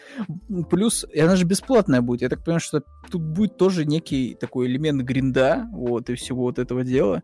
Плюс, 0.70 1.06
и 1.12 1.20
она 1.20 1.36
же 1.36 1.46
бесплатная 1.46 2.02
будет. 2.02 2.22
Я 2.22 2.30
так 2.30 2.44
понимаю, 2.44 2.62
что 2.62 2.84
тут 3.10 3.22
будет 3.22 3.58
тоже 3.58 3.86
некий 3.86 4.36
такой 4.40 4.68
элемент 4.68 5.02
гринда, 5.04 5.68
вот, 5.74 6.10
и 6.10 6.16
всего 6.16 6.44
вот 6.44 6.60
этого 6.60 6.84
дела. 6.84 7.24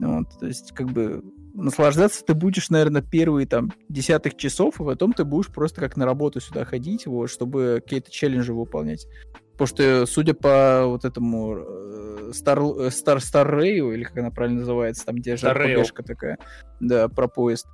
Вот, 0.00 0.26
то 0.38 0.46
есть, 0.46 0.72
как 0.72 0.90
бы, 0.90 1.22
наслаждаться 1.54 2.24
ты 2.24 2.34
будешь, 2.34 2.70
наверное, 2.70 3.02
первые 3.02 3.46
там 3.46 3.72
десятых 3.88 4.36
часов, 4.36 4.80
а 4.80 4.84
потом 4.84 5.12
ты 5.12 5.24
будешь 5.24 5.48
просто 5.48 5.80
как 5.80 5.96
на 5.96 6.06
работу 6.06 6.40
сюда 6.40 6.64
ходить, 6.64 7.06
вот, 7.06 7.28
чтобы 7.28 7.80
какие-то 7.84 8.10
челленджи 8.10 8.54
выполнять. 8.54 9.06
Потому 9.52 9.66
что, 9.68 10.06
судя 10.06 10.32
по 10.32 10.84
вот 10.86 11.04
этому 11.04 11.56
э, 11.58 12.30
Star, 12.32 12.86
э, 12.86 12.88
Star, 12.88 13.18
Star 13.18 13.46
Rail, 13.46 13.92
или 13.92 14.04
как 14.04 14.16
она 14.16 14.30
правильно 14.30 14.60
называется, 14.60 15.04
там, 15.04 15.16
где 15.16 15.34
Star. 15.34 15.54
RPG-шка 15.54 16.02
такая, 16.02 16.38
да, 16.80 17.08
про 17.08 17.28
поезд, 17.28 17.66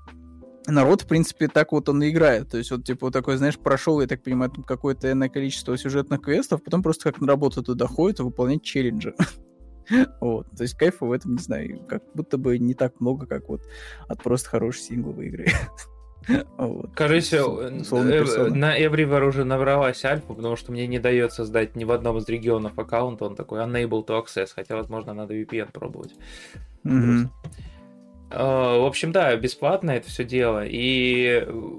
народ, 0.67 1.03
в 1.03 1.07
принципе, 1.07 1.47
так 1.47 1.71
вот 1.71 1.89
он 1.89 2.03
и 2.03 2.11
играет. 2.11 2.51
То 2.51 2.59
есть, 2.59 2.73
вот, 2.73 2.85
типа, 2.85 3.07
вот 3.07 3.13
такой, 3.13 3.37
знаешь, 3.37 3.57
прошел, 3.57 4.01
я 4.01 4.09
так 4.09 4.23
понимаю, 4.23 4.51
там 4.51 4.65
какое-то 4.65 5.11
энное 5.13 5.29
количество 5.29 5.79
сюжетных 5.79 6.23
квестов, 6.23 6.65
потом 6.65 6.83
просто 6.83 7.13
как 7.13 7.21
на 7.21 7.29
работу 7.29 7.63
туда 7.63 7.87
ходит 7.87 8.19
и 8.19 8.25
выполнять 8.25 8.63
челленджи. 8.63 9.15
Вот. 10.21 10.47
То 10.57 10.63
есть 10.63 10.77
кайфа 10.77 11.05
в 11.07 11.13
этом, 11.13 11.33
не 11.33 11.43
знаю, 11.43 11.81
как 11.89 12.03
будто 12.15 12.39
бы 12.39 12.59
не 12.59 12.75
так 12.75 13.01
много, 13.01 13.27
как 13.27 13.49
вот 13.49 13.63
от 14.09 14.23
просто 14.23 14.49
хорошей 14.49 14.81
сингловой 14.83 15.27
игры. 15.29 15.47
Вот. 16.57 16.93
Условно, 17.83 18.09
э, 18.09 18.19
персона. 18.19 18.55
на 18.55 18.81
Everywhere 18.81 19.29
уже 19.29 19.45
набралась 19.45 20.05
альфа, 20.05 20.35
потому 20.35 20.57
что 20.57 20.73
мне 20.73 20.89
не 20.89 20.99
дает 20.99 21.33
создать 21.33 21.77
ни 21.77 21.85
в 21.85 21.93
одном 21.93 22.19
из 22.19 22.29
регионов 22.29 22.77
аккаунт, 22.77 23.23
он 23.23 23.37
такой 23.37 23.61
unable 23.61 24.05
to 24.05 24.21
access, 24.25 24.49
хотя, 24.53 24.75
возможно, 24.75 25.15
надо 25.15 25.35
VPN 25.35 25.71
пробовать. 25.71 26.15
Мгм. 26.83 27.31
Э, 28.31 28.81
В 28.81 28.87
общем, 28.87 29.13
да, 29.13 29.37
бесплатно 29.37 29.93
это 29.93 30.09
все 30.09 30.25
дело. 30.25 30.65
И 30.67 31.45
э, 31.47 31.71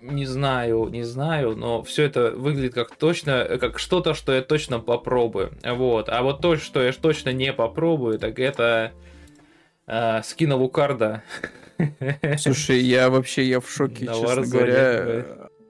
не 0.00 0.26
знаю, 0.26 0.88
не 0.88 1.02
знаю, 1.02 1.56
но 1.56 1.82
все 1.82 2.04
это 2.04 2.30
выглядит 2.30 2.74
как 2.74 2.96
точно, 2.96 3.58
как 3.60 3.78
что-то, 3.78 4.14
что 4.14 4.32
я 4.32 4.42
точно 4.42 4.80
попробую. 4.80 5.52
Вот. 5.64 6.08
А 6.08 6.22
вот 6.22 6.40
то, 6.40 6.56
что 6.56 6.82
я 6.82 6.92
точно 6.92 7.30
не 7.32 7.52
попробую, 7.52 8.18
так 8.18 8.38
это 8.38 8.92
э, 9.86 10.22
скин 10.22 10.52
Лукарда. 10.52 11.22
Слушай, 12.38 12.80
я 12.80 13.10
вообще, 13.10 13.44
я 13.44 13.60
в 13.60 13.70
шоке, 13.70 14.04
На 14.04 14.14
честно 14.14 14.40
Warzone, 14.40 14.50
говоря. 14.50 15.24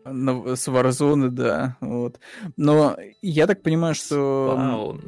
на- 0.05 0.57
с 0.57 0.69
Warzone, 0.69 1.29
да. 1.29 1.77
Вот. 1.81 2.19
Но 2.57 2.97
я 3.23 3.47
так 3.47 3.63
понимаю, 3.63 3.95
что... 3.95 4.55
Спаун. 4.57 5.03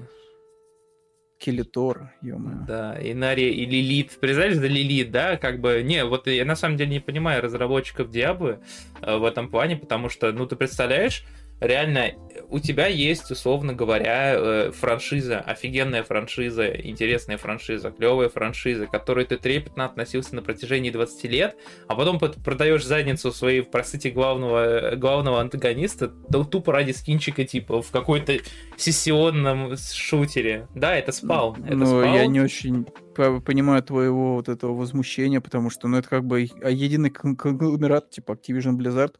Скелетор, 1.43 2.13
ё 2.23 2.39
Да, 2.69 2.95
и 2.95 3.15
Нари, 3.15 3.53
и 3.53 3.67
Лилит. 3.67 4.17
Представляешь, 4.21 4.59
да, 4.59 4.69
Лилит, 4.69 5.11
да, 5.11 5.37
как 5.37 5.61
бы, 5.61 5.83
не, 5.83 6.05
вот 6.05 6.29
я 6.29 6.45
на 6.45 6.55
самом 6.55 6.77
деле 6.77 6.91
не 6.91 7.01
понимаю 7.01 7.43
разработчиков 7.43 8.11
Диаблы 8.11 8.61
э, 9.01 9.17
в 9.17 9.25
этом 9.25 9.51
плане, 9.51 9.77
потому 9.77 10.09
что, 10.09 10.31
ну, 10.31 10.47
ты 10.47 10.55
представляешь, 10.55 11.25
реально 11.63 12.13
у 12.49 12.59
тебя 12.59 12.87
есть, 12.87 13.31
условно 13.31 13.73
говоря, 13.73 14.35
э, 14.35 14.73
франшиза, 14.73 15.41
офигенная 15.41 16.03
франшиза, 16.03 16.69
интересная 16.69 17.39
франшиза, 17.39 17.91
клевая 17.91 18.29
франшиза, 18.29 18.87
к 18.87 18.91
которой 18.91 19.25
ты 19.25 19.39
трепетно 19.39 19.87
относился 19.87 20.35
на 20.35 20.43
протяжении 20.43 20.91
20 20.91 21.25
лет, 21.25 21.57
а 21.89 21.95
потом 21.95 22.19
продаешь 22.19 22.85
задницу 22.85 23.33
своей, 23.33 23.63
простите, 23.63 24.11
главного, 24.11 24.97
главного 24.97 25.41
антагониста 25.41 26.09
тупо 26.09 26.73
ради 26.73 26.93
скинчика, 26.93 27.45
типа, 27.45 27.81
в 27.81 27.91
какой-то 27.91 28.35
сессионном 28.77 29.77
шутере. 29.77 30.69
Да, 30.75 30.95
это 30.95 31.13
спал. 31.13 31.57
Это 31.65 31.77
ну, 31.77 31.87
спал. 31.87 32.03
я 32.03 32.27
не 32.27 32.41
очень 32.41 32.87
понимаю 33.15 33.83
твоего 33.83 34.35
вот 34.35 34.49
этого 34.49 34.75
возмущения, 34.75 35.41
потому 35.41 35.71
что, 35.71 35.89
ну, 35.89 35.99
это 35.99 36.09
как 36.09 36.25
бы 36.25 36.43
единый 36.43 37.11
конгломерат, 37.11 38.11
типа 38.11 38.33
Activision 38.33 38.77
Blizzard, 38.77 39.15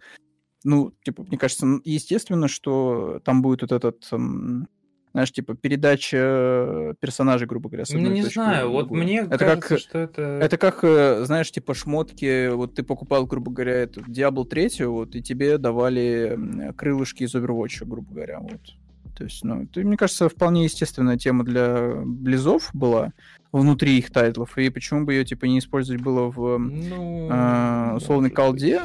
ну, 0.65 0.93
типа, 1.05 1.25
мне 1.25 1.39
кажется, 1.39 1.67
естественно, 1.85 2.49
что 2.49 3.21
там 3.25 3.43
будет 3.43 3.63
вот 3.63 3.73
этот, 3.73 4.09
знаешь, 5.13 5.33
типа, 5.33 5.55
передача 5.55 6.95
персонажей, 7.01 7.47
грубо 7.47 7.69
говоря, 7.69 7.85
Ну, 7.93 8.11
не 8.11 8.23
знаю, 8.23 8.71
вот 8.71 8.91
мне 8.91 9.21
это 9.21 9.39
кажется, 9.39 9.69
как, 9.69 9.79
что 9.79 9.99
это... 9.99 10.23
Это 10.23 10.57
как, 10.57 10.83
э, 10.83 11.25
знаешь, 11.25 11.51
типа, 11.51 11.75
шмотки, 11.75 12.49
вот 12.49 12.75
ты 12.75 12.83
покупал, 12.83 13.27
грубо 13.27 13.53
говоря, 13.53 13.75
эту 13.75 14.01
Diablo 14.01 14.45
3, 14.45 14.85
вот, 14.87 15.15
и 15.15 15.23
тебе 15.23 15.59
давали 15.59 16.73
крылышки 16.77 17.25
из 17.25 17.35
Overwatch, 17.35 17.85
грубо 17.85 18.15
говоря, 18.15 18.41
вот. 18.41 18.61
То 19.17 19.25
есть, 19.25 19.45
ну, 19.45 19.63
это, 19.63 19.81
мне 19.81 19.97
кажется, 19.97 20.29
вполне 20.29 20.65
естественная 20.65 21.19
тема 21.19 21.45
для 21.45 21.93
близов 22.05 22.71
была 22.73 23.13
внутри 23.53 23.99
их 23.99 24.11
тайтлов, 24.11 24.57
и 24.57 24.71
почему 24.71 25.05
бы 25.05 25.13
ее, 25.13 25.25
типа, 25.27 25.45
не 25.45 25.59
использовать 25.59 26.01
было 26.01 26.31
в 26.31 26.57
ну, 26.59 27.29
э, 27.31 27.97
условной 27.97 28.31
колде, 28.31 28.81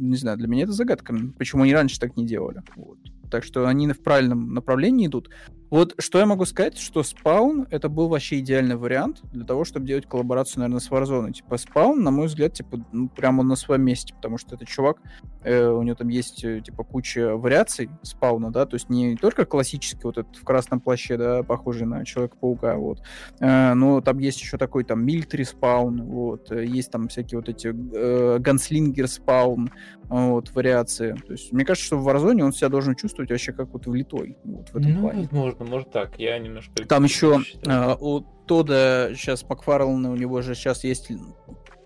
не 0.00 0.16
знаю, 0.16 0.38
для 0.38 0.48
меня 0.48 0.64
это 0.64 0.72
загадка. 0.72 1.14
Почему 1.38 1.62
они 1.62 1.74
раньше 1.74 2.00
так 2.00 2.16
не 2.16 2.26
делали? 2.26 2.62
Вот. 2.76 2.98
Так 3.30 3.44
что 3.44 3.66
они 3.66 3.86
в 3.88 4.00
правильном 4.00 4.54
направлении 4.54 5.06
идут. 5.06 5.30
Вот 5.70 5.94
что 5.98 6.18
я 6.18 6.26
могу 6.26 6.44
сказать, 6.46 6.76
что 6.78 7.00
Spawn 7.00 7.68
это 7.70 7.88
был 7.88 8.08
вообще 8.08 8.40
идеальный 8.40 8.74
вариант 8.74 9.20
для 9.32 9.44
того, 9.44 9.64
чтобы 9.64 9.86
делать 9.86 10.04
коллаборацию, 10.06 10.60
наверное, 10.60 10.80
с 10.80 10.90
Warzone. 10.90 11.32
Типа 11.32 11.54
Spawn, 11.54 11.94
на 11.94 12.10
мой 12.10 12.26
взгляд, 12.26 12.54
типа, 12.54 12.84
ну, 12.90 13.08
прямо 13.08 13.44
на 13.44 13.54
своем 13.54 13.82
месте, 13.82 14.12
потому 14.12 14.36
что 14.36 14.56
этот 14.56 14.68
чувак, 14.68 14.98
э, 15.44 15.68
у 15.68 15.82
него 15.82 15.94
там 15.94 16.08
есть, 16.08 16.44
э, 16.44 16.60
типа, 16.60 16.82
куча 16.82 17.36
вариаций 17.36 17.88
спауна, 18.02 18.50
да, 18.50 18.66
то 18.66 18.74
есть 18.74 18.90
не 18.90 19.14
только 19.14 19.44
классический 19.44 20.02
вот 20.02 20.18
этот 20.18 20.36
в 20.36 20.44
красном 20.44 20.80
плаще, 20.80 21.16
да, 21.16 21.44
похожий 21.44 21.86
на 21.86 22.04
Человека-паука, 22.04 22.76
вот, 22.76 23.00
э, 23.38 23.74
но 23.74 24.00
там 24.00 24.18
есть 24.18 24.40
еще 24.40 24.58
такой 24.58 24.82
там 24.82 25.04
милитари 25.04 25.44
спаун, 25.44 26.02
вот, 26.02 26.50
э, 26.50 26.66
есть 26.66 26.90
там 26.90 27.06
всякие 27.06 27.38
вот 27.38 27.48
эти 27.48 27.68
э, 27.68 28.38
ганслингер 28.40 29.06
спаун, 29.06 29.70
вот, 30.08 30.52
вариации. 30.54 31.12
То 31.12 31.32
есть 31.32 31.52
мне 31.52 31.64
кажется, 31.64 31.86
что 31.86 31.98
в 31.98 32.08
Warzone 32.08 32.42
он 32.42 32.52
себя 32.52 32.68
должен 32.68 32.96
чувствовать 32.96 33.30
вообще 33.30 33.52
как 33.52 33.68
вот 33.68 33.86
влитой, 33.86 34.36
вот, 34.42 34.68
в 34.70 34.76
этом 34.76 34.94
ну, 34.94 35.00
плане. 35.02 35.28
возможно 35.30 35.59
возможно, 35.60 35.76
может 35.76 35.90
так. 35.90 36.18
Я 36.18 36.38
немножко... 36.38 36.84
Там 36.86 37.04
еще 37.04 37.40
а, 37.66 37.96
у 38.00 38.20
Тода 38.46 39.12
сейчас 39.14 39.48
Макфарлана, 39.48 40.10
у 40.10 40.16
него 40.16 40.42
же 40.42 40.54
сейчас 40.54 40.84
есть 40.84 41.10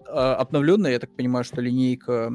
а, 0.09 0.37
обновленная, 0.37 0.93
я 0.93 0.99
так 0.99 1.15
понимаю, 1.15 1.45
что 1.45 1.61
линейка 1.61 2.33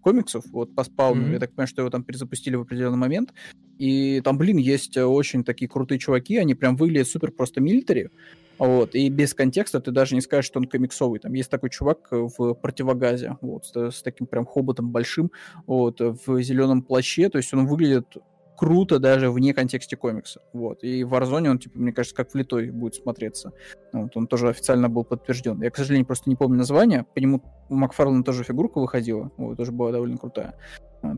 комиксов, 0.00 0.44
вот 0.50 0.74
по 0.74 0.82
спауну, 0.84 1.26
mm-hmm. 1.26 1.32
я 1.32 1.38
так 1.38 1.50
понимаю, 1.50 1.68
что 1.68 1.82
его 1.82 1.90
там 1.90 2.02
перезапустили 2.02 2.56
в 2.56 2.62
определенный 2.62 2.98
момент, 2.98 3.32
и 3.78 4.20
там, 4.22 4.36
блин, 4.36 4.56
есть 4.56 4.96
очень 4.96 5.44
такие 5.44 5.68
крутые 5.68 5.98
чуваки, 5.98 6.38
они 6.38 6.54
прям 6.54 6.76
выглядят 6.76 7.08
супер 7.08 7.30
просто 7.30 7.60
милитари, 7.60 8.10
вот, 8.58 8.96
и 8.96 9.08
без 9.10 9.32
контекста 9.32 9.80
ты 9.80 9.92
даже 9.92 10.14
не 10.16 10.20
скажешь, 10.20 10.46
что 10.46 10.58
он 10.58 10.66
комиксовый. 10.66 11.18
Там 11.18 11.32
есть 11.32 11.50
такой 11.50 11.70
чувак 11.70 12.08
в 12.10 12.54
противогазе, 12.54 13.36
вот, 13.40 13.66
с, 13.66 13.90
с 13.90 14.02
таким 14.02 14.26
прям 14.26 14.44
хоботом 14.44 14.90
большим, 14.90 15.30
вот, 15.66 16.00
в 16.00 16.42
зеленом 16.42 16.82
плаще, 16.82 17.28
то 17.28 17.38
есть 17.38 17.52
он 17.54 17.66
выглядит 17.66 18.16
круто 18.62 19.00
даже 19.00 19.28
вне 19.28 19.54
контексте 19.54 19.96
комикса. 19.96 20.40
Вот. 20.52 20.84
И 20.84 21.02
в 21.02 21.12
Warzone 21.12 21.50
он, 21.50 21.58
типа, 21.58 21.76
мне 21.80 21.92
кажется, 21.92 22.14
как 22.14 22.32
влитой 22.32 22.70
будет 22.70 22.94
смотреться. 22.94 23.52
Вот. 23.92 24.16
Он 24.16 24.28
тоже 24.28 24.50
официально 24.50 24.88
был 24.88 25.02
подтвержден. 25.02 25.60
Я, 25.60 25.72
к 25.72 25.76
сожалению, 25.76 26.06
просто 26.06 26.30
не 26.30 26.36
помню 26.36 26.58
название. 26.58 27.04
По 27.12 27.18
нему 27.18 27.42
у 27.68 27.74
Макфарлана 27.74 28.22
тоже 28.22 28.44
фигурка 28.44 28.78
выходила. 28.78 29.32
Вот, 29.36 29.56
тоже 29.56 29.72
была 29.72 29.90
довольно 29.90 30.16
крутая. 30.16 30.54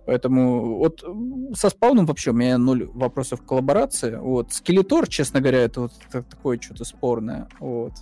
Поэтому 0.07 0.79
вот 0.79 1.05
со 1.55 1.69
спауном 1.69 2.07
вообще 2.07 2.31
у 2.31 2.35
меня 2.35 2.57
ноль 2.57 2.87
вопросов 2.87 3.45
коллаборации. 3.45 4.17
Вот. 4.17 4.55
Скелетор, 4.55 5.07
честно 5.07 5.43
говоря, 5.43 5.59
это 5.59 5.83
вот 5.83 5.93
такое 6.11 6.59
что-то 6.59 6.87
спорное. 6.87 7.47
Вот. 7.61 7.93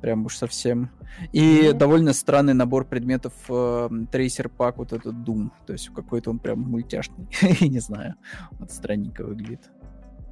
Прям 0.00 0.26
уж 0.26 0.36
совсем. 0.36 0.90
И 1.32 1.70
ну... 1.72 1.78
довольно 1.78 2.12
странный 2.12 2.54
набор 2.54 2.84
предметов 2.84 3.32
э, 3.48 3.88
трейсер 4.12 4.48
пак, 4.48 4.78
вот 4.78 4.92
этот 4.92 5.14
Doom. 5.14 5.50
То 5.66 5.72
есть 5.72 5.88
какой-то 5.94 6.30
он 6.30 6.38
прям 6.38 6.60
мультяшный. 6.60 7.28
не 7.60 7.80
знаю. 7.80 8.14
Вот 8.52 8.70
странненько 8.70 9.24
выглядит. 9.24 9.70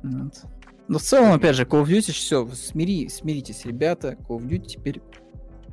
Вот. 0.03 0.45
Но 0.89 0.99
в 0.99 1.03
целом, 1.03 1.33
опять 1.33 1.57
же, 1.57 1.65
Call 1.65 1.83
of 1.83 1.89
Duty 1.89 2.13
все, 2.13 2.47
смири, 2.49 3.09
смиритесь, 3.09 3.65
ребята. 3.65 4.17
Call 4.29 4.39
of 4.39 4.47
Duty 4.47 4.67
теперь 4.67 5.03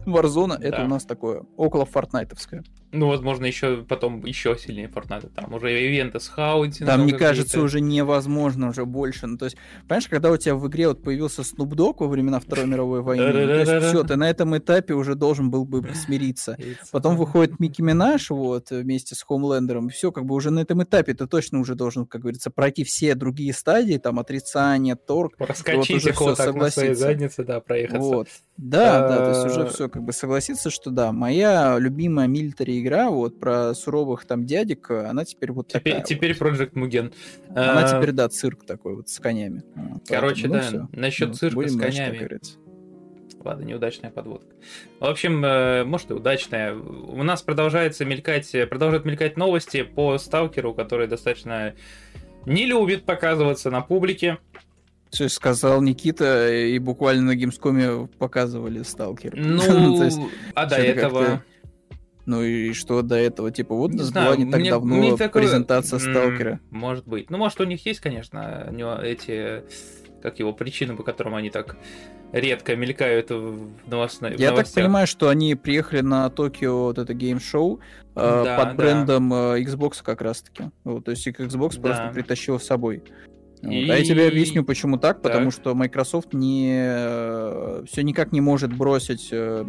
Warzone 0.05 0.57
да. 0.57 0.67
это 0.67 0.83
у 0.83 0.87
нас 0.87 1.05
такое 1.05 1.45
около 1.55 1.85
Fortnite 1.85 2.27
овское. 2.27 2.63
Ну, 2.93 3.07
возможно, 3.07 3.45
еще 3.45 3.77
потом 3.77 4.23
еще 4.23 4.55
сильнее 4.55 4.87
Fortnite. 4.87 5.31
Там 5.35 5.51
уже 5.51 5.83
ивенты 5.83 6.19
с 6.19 6.27
haunting 6.27 6.71
ом. 6.71 6.87
Там, 6.87 7.03
мне 7.03 7.13
кажется, 7.13 7.59
уже 7.59 7.81
невозможно, 7.81 8.69
уже 8.69 8.85
больше. 8.85 9.25
Ну, 9.25 9.37
то 9.37 9.45
есть, 9.45 9.57
понимаешь, 9.87 10.07
когда 10.07 10.29
у 10.29 10.37
тебя 10.37 10.53
в 10.53 10.67
игре 10.67 10.87
вот 10.87 11.01
появился 11.01 11.41
Snoop 11.41 11.71
Dogg 11.71 11.95
во 11.97 12.07
времена 12.07 12.39
Второй 12.39 12.67
мировой 12.67 13.01
войны, 13.03 13.31
то 13.31 13.59
есть 13.59 13.87
все, 13.87 14.03
ты 14.03 14.15
на 14.15 14.29
этом 14.29 14.55
этапе 14.55 14.93
уже 14.93 15.15
должен 15.15 15.49
был 15.49 15.65
бы 15.65 15.83
смириться. 15.95 16.55
Потом 16.91 17.17
выходит 17.17 17.59
Ники 17.59 17.81
Минаж 17.81 18.29
вот 18.29 18.69
вместе 18.69 19.15
с 19.15 19.23
Хомлендером, 19.23 19.87
и 19.87 19.91
все, 19.91 20.11
как 20.11 20.25
бы 20.25 20.35
уже 20.35 20.51
на 20.51 20.59
этом 20.59 20.83
этапе 20.83 21.15
ты 21.15 21.25
точно 21.25 21.59
уже 21.59 21.73
должен, 21.73 22.05
как 22.05 22.21
говорится, 22.21 22.51
пройти 22.51 22.83
все 22.83 23.15
другие 23.15 23.53
стадии, 23.53 23.97
там, 23.97 24.19
отрицание, 24.19 24.95
торг. 24.95 25.33
Раскачить 25.39 26.15
вот, 26.19 26.37
так 26.37 26.53
на 26.53 26.69
своей 26.69 26.93
заднице, 26.93 27.43
да, 27.43 27.59
проехаться. 27.59 27.99
Вот. 27.99 28.27
Да, 28.57 29.07
да, 29.07 29.17
то 29.17 29.29
есть 29.29 29.57
уже 29.57 29.69
все, 29.69 29.89
как 29.89 30.03
бы 30.03 30.13
согласиться, 30.13 30.69
что 30.69 30.91
да, 30.91 31.11
моя 31.11 31.79
любимая 31.79 32.27
милитари 32.27 32.82
игра 32.83 33.09
вот 33.09 33.39
про 33.39 33.73
суровых 33.73 34.25
там 34.25 34.45
дядек, 34.45 34.91
она 34.91 35.25
теперь 35.25 35.51
вот 35.51 35.69
теперь, 35.69 35.93
такая. 35.93 36.03
Теперь 36.03 36.37
вот. 36.37 36.47
Project 36.47 36.73
Mugen. 36.73 37.13
Она 37.49 37.85
а... 37.85 37.89
теперь, 37.89 38.11
да, 38.11 38.29
цирк 38.29 38.65
такой 38.65 38.95
вот 38.95 39.09
с 39.09 39.19
конями. 39.19 39.63
Короче, 40.07 40.47
Поэтому, 40.47 40.87
да, 40.87 40.87
ну, 40.91 40.99
насчет 40.99 41.29
ну, 41.29 41.33
цирка 41.33 41.67
с 41.67 41.75
конями. 41.75 42.27
Дальше, 42.27 42.57
Ладно, 43.43 43.65
неудачная 43.65 44.09
подводка. 44.09 44.55
В 44.99 45.05
общем, 45.05 45.43
э, 45.43 45.83
может 45.83 46.11
и 46.11 46.13
удачная. 46.13 46.75
У 46.75 47.23
нас 47.23 47.41
продолжается 47.41 48.05
мелькать, 48.05 48.51
продолжают 48.69 49.05
мелькать 49.05 49.35
новости 49.35 49.83
по 49.83 50.17
Сталкеру, 50.17 50.73
который 50.73 51.07
достаточно 51.07 51.73
не 52.45 52.65
любит 52.65 53.03
показываться 53.03 53.69
на 53.69 53.81
публике. 53.81 54.37
Все 55.09 55.29
сказал 55.29 55.81
Никита, 55.81 56.51
и 56.51 56.79
буквально 56.79 57.23
на 57.23 57.35
Gamescom 57.35 57.99
е 57.99 58.07
показывали 58.17 58.81
Сталкер. 58.81 59.35
Ну, 59.35 60.09
а 60.55 60.65
до 60.65 60.75
этого... 60.77 61.43
Ну 62.25 62.41
и 62.41 62.73
что 62.73 63.01
до 63.01 63.15
этого? 63.15 63.51
Типа, 63.51 63.75
вот 63.75 63.91
не 63.91 63.97
была 63.97 64.07
знаю, 64.07 64.37
не 64.37 64.49
так 64.49 64.61
мне, 64.61 64.69
давно 64.69 64.95
мне 64.95 65.17
такое... 65.17 65.43
презентация 65.43 65.99
Сталкера. 65.99 66.59
Может 66.69 67.05
быть. 67.05 67.29
Ну, 67.29 67.37
может, 67.37 67.59
у 67.59 67.65
них 67.65 67.85
есть, 67.85 67.99
конечно, 67.99 68.71
эти, 69.03 69.63
как 70.21 70.39
его, 70.39 70.53
причины, 70.53 70.95
по 70.95 71.03
которым 71.03 71.35
они 71.35 71.49
так 71.49 71.77
редко 72.31 72.75
мелькают 72.75 73.29
в 73.29 73.69
новостной 73.85 74.35
Я 74.37 74.53
так 74.53 74.67
понимаю, 74.73 75.05
что 75.05 75.29
они 75.29 75.55
приехали 75.55 76.01
на 76.01 76.29
Токио 76.29 76.85
вот 76.85 76.97
это 76.97 77.13
game 77.13 77.46
show 77.46 77.79
э, 78.15 78.43
да, 78.43 78.57
под 78.57 78.75
брендом 78.75 79.29
да. 79.29 79.57
Э, 79.57 79.61
Xbox 79.61 80.01
как 80.03 80.21
раз-таки. 80.21 80.71
Вот, 80.83 81.05
то 81.05 81.11
есть 81.11 81.25
их 81.27 81.39
Xbox 81.39 81.75
да. 81.75 81.81
просто 81.81 82.09
притащил 82.11 82.59
с 82.59 82.65
собой. 82.65 83.03
И... 83.63 83.89
А 83.89 83.95
я 83.97 84.03
тебе 84.03 84.27
объясню, 84.27 84.63
почему 84.63 84.97
так. 84.97 85.21
так. 85.21 85.31
Потому 85.31 85.51
что 85.51 85.73
Microsoft 85.73 86.33
не 86.33 86.73
э, 86.75 87.83
все 87.89 88.03
никак 88.03 88.31
не 88.33 88.41
может 88.41 88.75
бросить 88.75 89.29
э, 89.31 89.65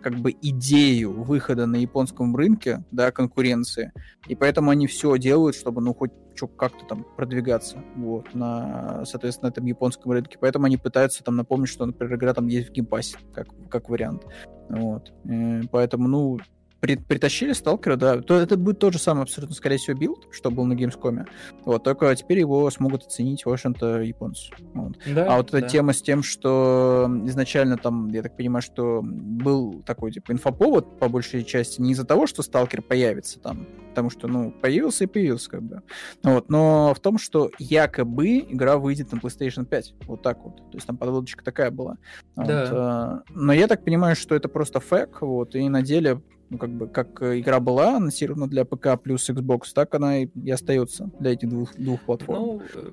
как 0.00 0.14
бы 0.16 0.30
идею 0.40 1.12
выхода 1.22 1.66
на 1.66 1.76
японском 1.76 2.36
рынке, 2.36 2.84
да, 2.92 3.10
конкуренции. 3.10 3.92
И 4.28 4.36
поэтому 4.36 4.70
они 4.70 4.86
все 4.86 5.18
делают, 5.18 5.56
чтобы, 5.56 5.80
ну, 5.80 5.92
хоть 5.92 6.12
как-то 6.56 6.84
там 6.86 7.06
продвигаться, 7.16 7.84
вот, 7.94 8.34
на, 8.34 9.04
соответственно, 9.04 9.50
этом 9.50 9.66
японском 9.66 10.12
рынке. 10.12 10.38
Поэтому 10.40 10.66
они 10.66 10.76
пытаются 10.76 11.22
там 11.22 11.36
напомнить, 11.36 11.68
что, 11.68 11.84
например, 11.84 12.16
игра 12.16 12.34
там 12.34 12.46
есть 12.46 12.70
в 12.70 12.72
Game 12.72 12.90
Pass 12.90 13.09
е, 13.09 13.18
как, 13.34 13.48
как 13.68 13.88
вариант. 13.88 14.24
Вот. 14.68 15.12
Э, 15.24 15.62
поэтому, 15.70 16.08
ну, 16.08 16.38
при, 16.82 16.96
притащили 16.96 17.52
сталкера, 17.52 17.94
да, 17.94 18.20
то 18.20 18.34
это 18.34 18.56
будет 18.56 18.80
тот 18.80 18.92
же 18.92 18.98
самый 18.98 19.22
абсолютно, 19.22 19.54
скорее 19.54 19.76
всего, 19.76 19.96
билд, 19.96 20.26
что 20.32 20.50
был 20.50 20.64
на 20.64 20.72
Gamescom. 20.72 21.24
Вот, 21.64 21.84
только 21.84 22.14
теперь 22.16 22.40
его 22.40 22.68
смогут 22.72 23.04
оценить, 23.04 23.46
в 23.46 23.48
общем-то, 23.48 24.00
японцы. 24.00 24.50
Вот. 24.74 24.98
Да, 25.06 25.32
а 25.32 25.36
вот 25.36 25.52
да. 25.52 25.58
эта 25.58 25.68
тема 25.68 25.92
с 25.92 26.02
тем, 26.02 26.24
что 26.24 27.08
изначально 27.24 27.76
там, 27.76 28.08
я 28.08 28.20
так 28.20 28.36
понимаю, 28.36 28.62
что 28.62 29.00
был 29.00 29.80
такой, 29.86 30.10
типа, 30.10 30.32
инфоповод, 30.32 30.98
по 30.98 31.08
большей 31.08 31.44
части, 31.44 31.80
не 31.80 31.92
из-за 31.92 32.04
того, 32.04 32.26
что 32.26 32.42
сталкер 32.42 32.82
появится 32.82 33.38
там, 33.38 33.68
потому 33.92 34.08
что, 34.08 34.26
ну, 34.26 34.50
появился 34.50 35.04
и 35.04 35.06
появился, 35.06 35.50
как 35.50 35.62
бы. 35.62 35.82
Вот, 36.22 36.48
но 36.48 36.94
в 36.94 37.00
том, 37.00 37.18
что 37.18 37.50
якобы 37.58 38.38
игра 38.38 38.78
выйдет 38.78 39.12
на 39.12 39.18
PlayStation 39.18 39.66
5, 39.66 39.94
вот 40.06 40.22
так 40.22 40.38
вот, 40.42 40.56
то 40.56 40.74
есть 40.74 40.86
там 40.86 40.96
подводочка 40.96 41.44
такая 41.44 41.70
была. 41.70 41.98
Вот, 42.34 42.46
Да. 42.46 43.22
э, 43.28 43.32
но 43.34 43.52
я 43.52 43.68
так 43.68 43.84
понимаю, 43.84 44.16
что 44.16 44.34
это 44.34 44.48
просто 44.48 44.80
фейк, 44.80 45.20
вот, 45.20 45.54
и 45.54 45.68
на 45.68 45.82
деле, 45.82 46.22
ну, 46.48 46.56
как 46.58 46.70
бы, 46.70 46.86
как 46.88 47.22
игра 47.22 47.60
была 47.60 47.96
анонсирована 47.96 48.48
для 48.48 48.64
ПК 48.64 49.00
плюс 49.02 49.28
Xbox, 49.28 49.64
так 49.74 49.94
она 49.94 50.22
и, 50.22 50.26
и 50.26 50.50
остается 50.50 51.10
для 51.20 51.32
этих 51.32 51.50
двух, 51.50 51.74
двух 51.76 52.00
платформ. 52.00 52.40
Ну, 52.42 52.62
э, 52.74 52.90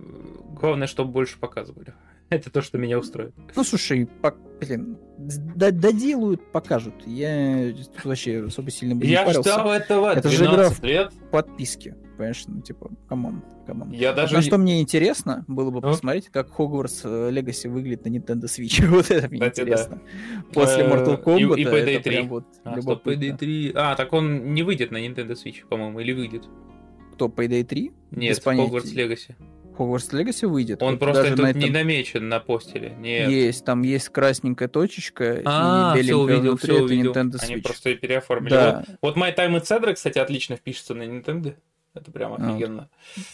главное, 0.60 0.88
чтобы 0.88 1.12
больше 1.12 1.40
показывали. 1.40 1.94
Это 2.36 2.50
то, 2.52 2.62
что 2.62 2.78
меня 2.78 3.00
устроит. 3.00 3.34
Ну, 3.56 3.64
слушай, 3.64 4.06
по- 4.22 4.36
блин, 4.62 4.98
доделают, 5.56 6.52
покажут. 6.52 6.94
Я 7.06 7.74
вообще 8.04 8.46
особо 8.46 8.72
сильно 8.72 8.96
бы 8.96 9.06
не 9.06 9.12
Я 9.12 9.24
парился. 9.26 9.42
ждал 9.52 9.72
этого 9.72 10.14
Это 10.14 10.30
же 10.30 10.44
игра 10.46 10.54
12 10.56 10.80
в- 10.80 10.84
лет. 10.84 11.12
Подписки, 11.32 11.96
понимаешь, 12.18 12.44
ну, 12.48 12.62
типа, 12.62 12.92
come 13.08 13.28
on, 13.28 13.44
come 13.66 13.80
on. 13.80 13.91
Я 13.92 14.14
даже 14.14 14.36
На 14.36 14.42
что 14.42 14.58
мне 14.58 14.82
интересно 14.82 15.44
было 15.48 15.72
бы 15.72 15.82
Ну? 15.82 15.90
посмотреть, 15.92 16.30
как 16.30 16.52
Хогвартс 16.52 17.02
э, 17.06 17.30
Legacy 17.32 17.70
выглядит 17.70 18.06
на 18.06 18.10
Nintendo 18.10 18.44
Switch. 18.46 18.86
вот 18.88 19.10
это 19.12 19.28
мне 19.30 19.40
Кстати, 19.40 19.58
да. 19.58 19.64
интересно. 19.64 20.02
После 20.54 20.84
Э, 20.84 20.90
Mortal 20.90 21.20
и- 21.20 21.24
Kombat 21.46 21.58
и 21.60 21.64
Payday 21.66 21.96
это 21.96 22.04
3. 22.04 22.16
прям 22.16 22.30
вот 22.30 22.46
А, 22.64 22.72
стоп, 22.72 22.76
любопытно. 22.78 23.24
Payday 23.24 23.38
3. 23.38 23.72
А, 23.76 23.96
так 23.96 24.14
он 24.14 24.54
не 24.54 24.64
выйдет 24.64 24.92
на 24.92 24.98
Nintendo 25.06 25.32
Switch, 25.34 25.66
по-моему, 25.68 26.00
или 26.00 26.14
выйдет? 26.14 26.44
Кто, 27.14 27.28
Payday 27.28 27.64
3? 27.64 27.92
Нет, 28.12 28.30
Без 28.32 28.40
понятия. 28.40 29.36
Hogwarts 29.80 30.12
Legacy. 30.12 30.44
Hogwarts 30.44 30.48
выйдет. 30.48 30.84
Он 30.84 30.92
Вот 30.92 31.00
просто 31.00 31.24
даже 31.24 31.36
тут 31.36 31.44
на 31.46 31.54
не 31.54 31.60
этом 31.60 31.74
намечен 31.74 32.30
на 32.30 32.40
постеле. 32.40 32.96
Нет. 33.00 33.30
есть, 33.30 33.66
там 33.66 33.82
есть 33.84 34.10
красненькая 34.10 34.68
точечка 34.68 35.42
А, 35.46 35.94
и 35.98 36.02
все 36.02 36.12
беленькая 36.12 36.36
увидел, 36.38 36.52
внутри, 36.52 36.68
все 36.68 36.76
это 36.76 36.84
увидел. 36.84 37.12
Nintendo 37.14 37.38
Они 37.42 37.56
Switch. 37.56 37.62
просто 37.64 37.96
переоформили. 37.96 38.50
Да, 38.52 38.84
Вот, 39.02 39.16
вот 39.16 39.18
My 39.24 39.36
Time 39.36 39.58
и 39.58 39.60
Cedric, 39.62 39.94
кстати, 39.96 40.20
отлично 40.20 40.56
впишется 40.58 40.94
на 40.94 41.04
Nintendo. 41.04 41.56
Это 41.96 42.12
прям 42.12 42.34
офигенно. 42.34 42.90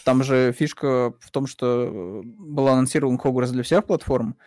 Там 0.06 0.24
же 0.24 0.54
фишка 0.58 1.14
в 1.20 1.32
том, 1.32 1.46
что 1.46 1.84
э, 1.86 2.22
был 2.24 2.68
анонсирован 2.70 3.18
Хогвартс 3.18 3.52
для 3.52 3.64
всех 3.64 3.84
платформ, 3.86 4.38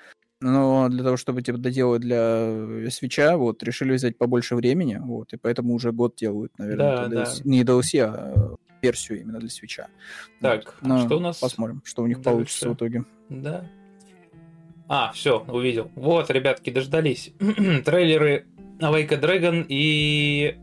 но 0.41 0.89
для 0.89 1.03
того, 1.05 1.17
чтобы 1.17 1.43
типа 1.43 1.59
доделать 1.59 2.01
для 2.01 2.91
свеча, 2.91 3.37
вот, 3.37 3.63
решили 3.63 3.93
взять 3.93 4.17
побольше 4.17 4.55
времени, 4.57 4.99
вот, 5.03 5.33
и 5.35 5.37
поэтому 5.37 5.75
уже 5.75 5.93
год 5.93 6.15
делают, 6.17 6.53
наверное, 6.59 6.97
Да, 6.97 7.03
это 7.03 7.11
да. 7.11 7.23
DLC 7.25 7.41
не 7.45 7.63
DLC, 7.65 8.01
а 8.01 8.33
э, 8.35 8.57
версию 8.83 9.21
именно 9.21 9.39
для 9.39 9.49
свеча. 9.49 9.89
Так, 10.41 10.77
Вот. 10.81 10.89
Но 10.89 11.07
что 11.07 11.17
у 11.17 11.21
нас? 11.21 11.39
Посмотрим, 11.39 11.83
что 11.85 12.03
у 12.03 12.07
них 12.07 12.19
дальше? 12.19 12.31
получится 12.31 12.69
в 12.71 12.75
итоге. 12.75 13.05
Да. 13.29 13.67
А, 14.89 15.13
все, 15.13 15.41
увидел. 15.49 15.91
Вот, 15.95 16.31
ребятки, 16.31 16.71
дождались. 16.71 17.33
Трейлеры 17.39 18.47
Wake 18.79 19.21
Dragon 19.21 19.65
и... 19.69 20.57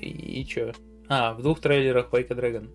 И 0.00 0.44
чё? 0.46 0.72
А, 1.08 1.34
в 1.34 1.42
двух 1.42 1.60
трейлерах 1.60 2.10
Wake 2.12 2.28
Dragon. 2.30 2.70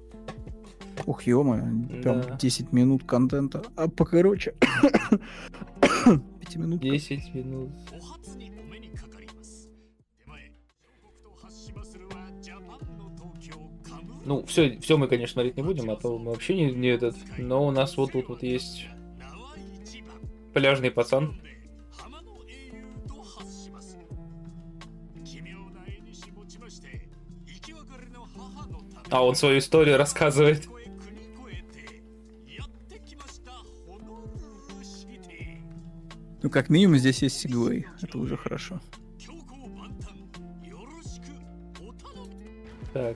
Ух, 1.05 1.23
ё 1.23 1.43
прям 1.43 2.21
Да. 2.21 2.37
10 2.37 2.73
минут 2.73 3.03
контента. 3.05 3.63
А 3.75 3.87
покороче. 3.87 4.53
5 5.81 6.55
минут. 6.55 6.81
10 6.81 7.33
минут. 7.33 7.71
Ну, 14.27 14.45
все, 14.45 14.77
все 14.81 14.97
мы, 14.97 15.07
конечно, 15.07 15.35
смотреть 15.35 15.55
не 15.55 15.63
будем, 15.63 15.89
а 15.89 15.95
то 15.95 16.19
мы 16.19 16.31
вообще 16.31 16.53
не, 16.53 16.69
не 16.73 16.89
этот. 16.89 17.15
Но 17.37 17.65
у 17.65 17.71
нас 17.71 17.95
вот 17.95 18.11
тут 18.11 18.27
вот 18.27 18.43
есть 18.43 18.85
пляжный 20.53 20.91
пацан. 20.91 21.39
А 29.09 29.25
он 29.25 29.35
свою 29.35 29.59
историю 29.59 29.97
рассказывает. 29.97 30.67
Ну, 36.43 36.49
как 36.49 36.67
минимум, 36.67 36.97
здесь 36.97 37.21
есть 37.21 37.39
сиглой. 37.39 37.87
Это 38.01 38.17
уже 38.17 38.35
хорошо. 38.35 38.81
Так. 42.91 43.15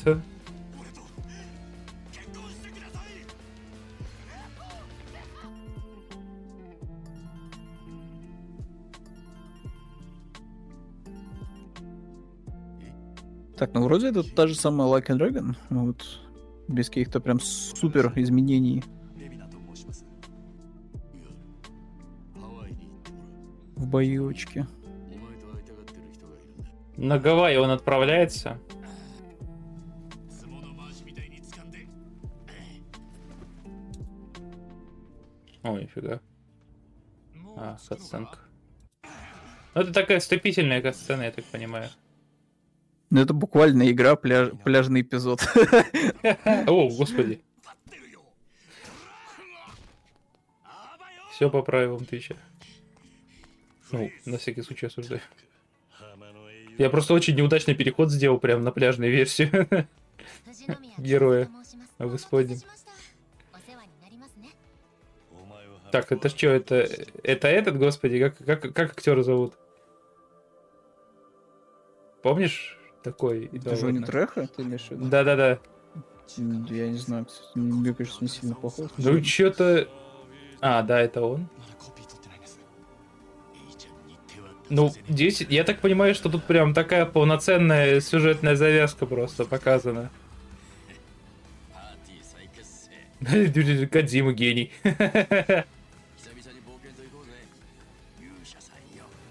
все. 0.00 0.20
Так, 13.56 13.74
ну 13.74 13.82
вроде 13.82 14.08
это 14.08 14.22
та 14.22 14.46
же 14.46 14.54
самая 14.54 14.88
Like 14.88 15.08
and 15.08 15.18
Dragon, 15.18 15.54
вот, 15.68 16.02
без 16.66 16.88
каких-то 16.88 17.20
прям 17.20 17.40
супер 17.40 18.10
изменений. 18.16 18.82
В 23.76 23.86
боевочке. 23.86 24.66
На 26.96 27.18
Гавайи 27.18 27.56
он 27.58 27.70
отправляется? 27.70 28.58
О, 35.62 35.78
нифига. 35.78 36.20
Ну, 37.34 37.54
а, 37.56 37.78
катсценка. 37.88 38.38
Ну, 39.74 39.82
это 39.82 39.92
такая 39.92 40.20
вступительная 40.20 40.82
катсцена, 40.82 41.22
я 41.22 41.30
так 41.30 41.44
понимаю. 41.46 41.88
Ну, 43.10 43.20
это 43.20 43.34
буквально 43.34 43.90
игра, 43.90 44.16
пляж... 44.16 44.50
пляжный 44.64 45.02
эпизод. 45.02 45.42
О, 46.66 46.88
господи. 46.88 47.40
Все 51.32 51.50
по 51.50 51.62
правилам 51.62 52.04
Твича. 52.04 52.36
Ну, 53.92 54.10
на 54.24 54.38
всякий 54.38 54.62
случай 54.62 54.86
осуждаю. 54.86 55.20
Я 56.78 56.88
просто 56.88 57.14
очень 57.14 57.34
неудачный 57.34 57.74
переход 57.74 58.10
сделал 58.10 58.38
прям 58.38 58.62
на 58.62 58.72
пляжную 58.72 59.10
версию 59.12 59.68
героя 60.98 61.48
в 61.98 62.16
Исподе. 62.16 62.58
Так, 65.90 66.12
это 66.12 66.28
что, 66.28 66.48
это, 66.48 66.88
это 67.22 67.48
этот, 67.48 67.78
господи, 67.78 68.20
как, 68.20 68.38
как, 68.38 68.74
как 68.74 68.92
актера 68.92 69.22
зовут? 69.22 69.54
Помнишь 72.22 72.78
такой? 73.02 73.50
Это 73.52 73.74
Джонни 73.74 74.04
Треха, 74.04 74.46
ты 74.46 74.62
имеешь? 74.62 74.86
Да-да-да. 74.90 75.58
Я 76.36 76.88
не 76.88 76.98
знаю, 76.98 77.24
кстати, 77.24 77.58
мне 77.58 77.92
кажется, 77.92 78.18
не 78.20 78.28
сильно 78.28 78.54
похож. 78.54 78.90
Ну, 78.98 79.24
что-то... 79.24 79.88
А, 80.60 80.82
да, 80.82 81.00
это 81.00 81.22
он. 81.22 81.48
Ну, 84.68 84.92
здесь, 85.08 85.40
я 85.40 85.64
так 85.64 85.80
понимаю, 85.80 86.14
что 86.14 86.28
тут 86.28 86.44
прям 86.44 86.74
такая 86.74 87.04
полноценная 87.04 88.00
сюжетная 88.00 88.54
завязка 88.54 89.06
просто 89.06 89.44
показана. 89.44 90.10
Кадзима 93.90 94.32
гений. 94.32 94.70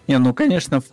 Не, 0.10 0.18
ну, 0.18 0.34
конечно, 0.34 0.81
в, 0.81 0.86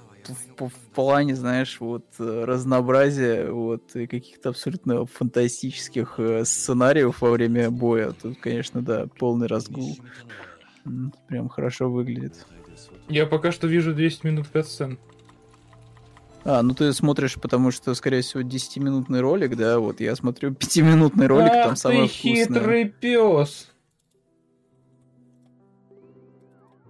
в- 0.59 0.69
в 0.69 0.95
плане, 0.95 1.35
знаешь, 1.35 1.79
вот 1.81 2.05
э, 2.19 2.45
разнообразия, 2.45 3.51
вот, 3.51 3.97
и 3.97 4.07
каких-то 4.07 4.51
абсолютно 4.51 5.07
фантастических 5.07 6.17
э, 6.19 6.45
сценариев 6.45 7.23
во 7.23 7.31
время 7.31 7.71
боя, 7.71 8.13
тут, 8.13 8.39
конечно, 8.39 8.83
да, 8.83 9.07
полный 9.19 9.47
разгул. 9.47 9.97
Прям 11.29 11.49
хорошо 11.49 11.91
выглядит. 11.91 12.47
Я 13.09 13.25
пока 13.25 13.53
что 13.53 13.67
вижу 13.67 13.95
200 13.95 14.27
минут 14.27 14.49
катсцен. 14.49 14.99
А, 16.45 16.63
ну 16.63 16.75
ты 16.75 16.93
смотришь, 16.93 17.37
потому 17.37 17.71
что, 17.71 17.95
скорее 17.95 18.21
всего, 18.21 18.43
10-минутный 18.43 19.21
ролик, 19.21 19.57
да, 19.57 19.79
вот 19.79 20.01
я 20.01 20.15
смотрю 20.15 20.51
5-минутный 20.53 21.27
ролик, 21.27 21.53
там 21.53 21.73
Ах 21.73 21.79
самое 21.79 22.03
ты 22.03 22.09
вкусное. 22.09 22.45
хитрый 22.45 22.85
пес. 22.85 23.69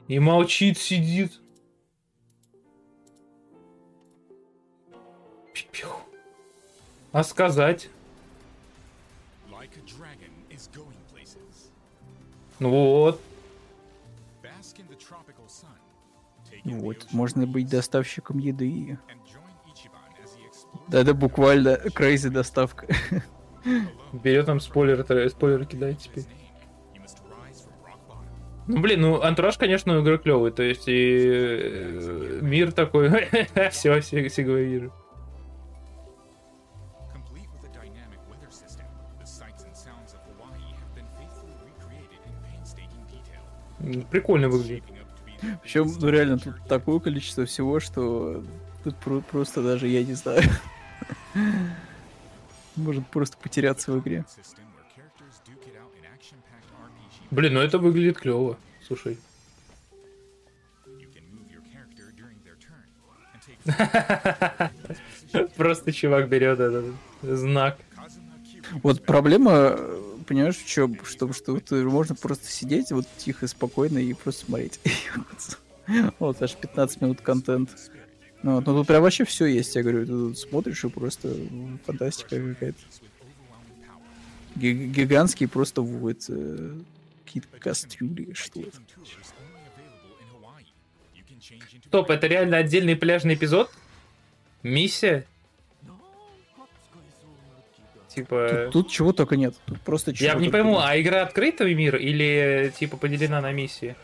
И 0.08 0.18
молчит, 0.18 0.76
сидит. 0.78 1.40
Ну 12.58 12.68
in 16.64 16.72
the 16.74 16.82
Вот, 16.82 16.96
ocean 16.96 17.06
можно 17.12 17.46
быть 17.46 17.70
доставщиком 17.70 18.36
еды. 18.36 18.98
Да, 20.88 21.00
это 21.00 21.14
буквально 21.14 21.80
crazy 21.86 22.28
доставка. 22.28 22.86
Берет 24.12 24.46
нам 24.46 24.60
спойлер, 24.60 25.00
тр- 25.00 25.30
спойлер 25.30 25.64
кидает 25.64 25.98
теперь. 25.98 26.24
Ну, 28.66 28.80
блин, 28.80 29.00
ну, 29.00 29.22
антураж, 29.22 29.56
конечно, 29.56 29.92
игры 29.92 30.18
клевый, 30.18 30.50
то 30.50 30.62
есть 30.62 30.86
и 30.86 30.92
э, 30.92 32.40
мир 32.42 32.72
такой, 32.72 33.08
все, 33.70 34.02
сигвейры. 34.02 34.90
Complete 34.90 35.05
Прикольно 44.10 44.48
выглядит. 44.48 44.84
Причем, 45.62 45.92
ну 46.00 46.08
реально, 46.08 46.38
тут 46.38 46.54
такое 46.66 46.98
количество 46.98 47.44
всего, 47.44 47.78
что 47.78 48.42
тут 48.84 48.96
про- 48.96 49.20
просто 49.20 49.62
даже 49.62 49.86
я 49.88 50.02
не 50.04 50.14
знаю. 50.14 50.42
Можно 52.76 53.02
просто 53.10 53.36
потеряться 53.36 53.92
в 53.92 54.00
игре. 54.00 54.24
Блин, 57.30 57.54
ну 57.54 57.60
это 57.60 57.78
выглядит 57.78 58.18
клево. 58.18 58.56
Слушай. 58.86 59.18
Просто 65.56 65.92
чувак 65.92 66.28
берет 66.28 66.60
этот 66.60 66.84
знак. 67.22 67.78
Вот 68.82 69.04
проблема, 69.04 69.76
понимаешь, 70.26 70.56
в 70.56 70.66
чем? 70.66 70.98
Что, 71.04 71.32
что 71.32 71.56
э, 71.56 71.82
можно 71.84 72.14
просто 72.14 72.46
сидеть 72.48 72.90
вот 72.92 73.06
тихо, 73.18 73.46
спокойно 73.46 73.98
и 73.98 74.12
просто 74.12 74.46
смотреть. 74.46 74.80
Вот, 76.18 76.42
аж 76.42 76.56
15 76.56 77.00
минут 77.00 77.20
контент. 77.20 77.70
Ну, 78.42 78.56
вот, 78.56 78.66
ну 78.66 78.74
тут 78.74 78.88
прям 78.88 79.02
вообще 79.02 79.24
все 79.24 79.46
есть, 79.46 79.76
я 79.76 79.82
говорю, 79.82 80.00
ты 80.00 80.10
тут 80.10 80.36
смотришь 80.36 80.84
и 80.84 80.88
просто 80.88 81.32
фантастика 81.84 82.40
какая-то. 82.40 82.78
Ги- 84.56 84.86
Гигантские 84.88 85.48
просто 85.48 85.82
вот 85.82 86.24
э, 86.28 86.80
какие-то 87.24 87.48
кастрюли, 87.60 88.32
что 88.32 88.58
into 88.60 88.72
Стоп, 91.86 92.10
это 92.10 92.26
реально 92.26 92.56
отдельный 92.58 92.96
пляжный 92.96 93.34
эпизод? 93.34 93.70
Миссия? 94.62 95.24
Типа... 98.16 98.48
Тут, 98.48 98.72
тут 98.72 98.90
чего 98.90 99.12
только 99.12 99.36
нет. 99.36 99.54
Тут 99.66 99.78
просто 99.82 100.14
чего 100.14 100.30
Я 100.30 100.34
не 100.36 100.48
пойму, 100.48 100.72
нет. 100.72 100.82
а 100.84 100.98
игра 100.98 101.22
открытый 101.22 101.74
мир 101.74 101.96
или 101.96 102.72
типа 102.78 102.96
поделена 102.96 103.42
на 103.42 103.52
миссии? 103.52 103.94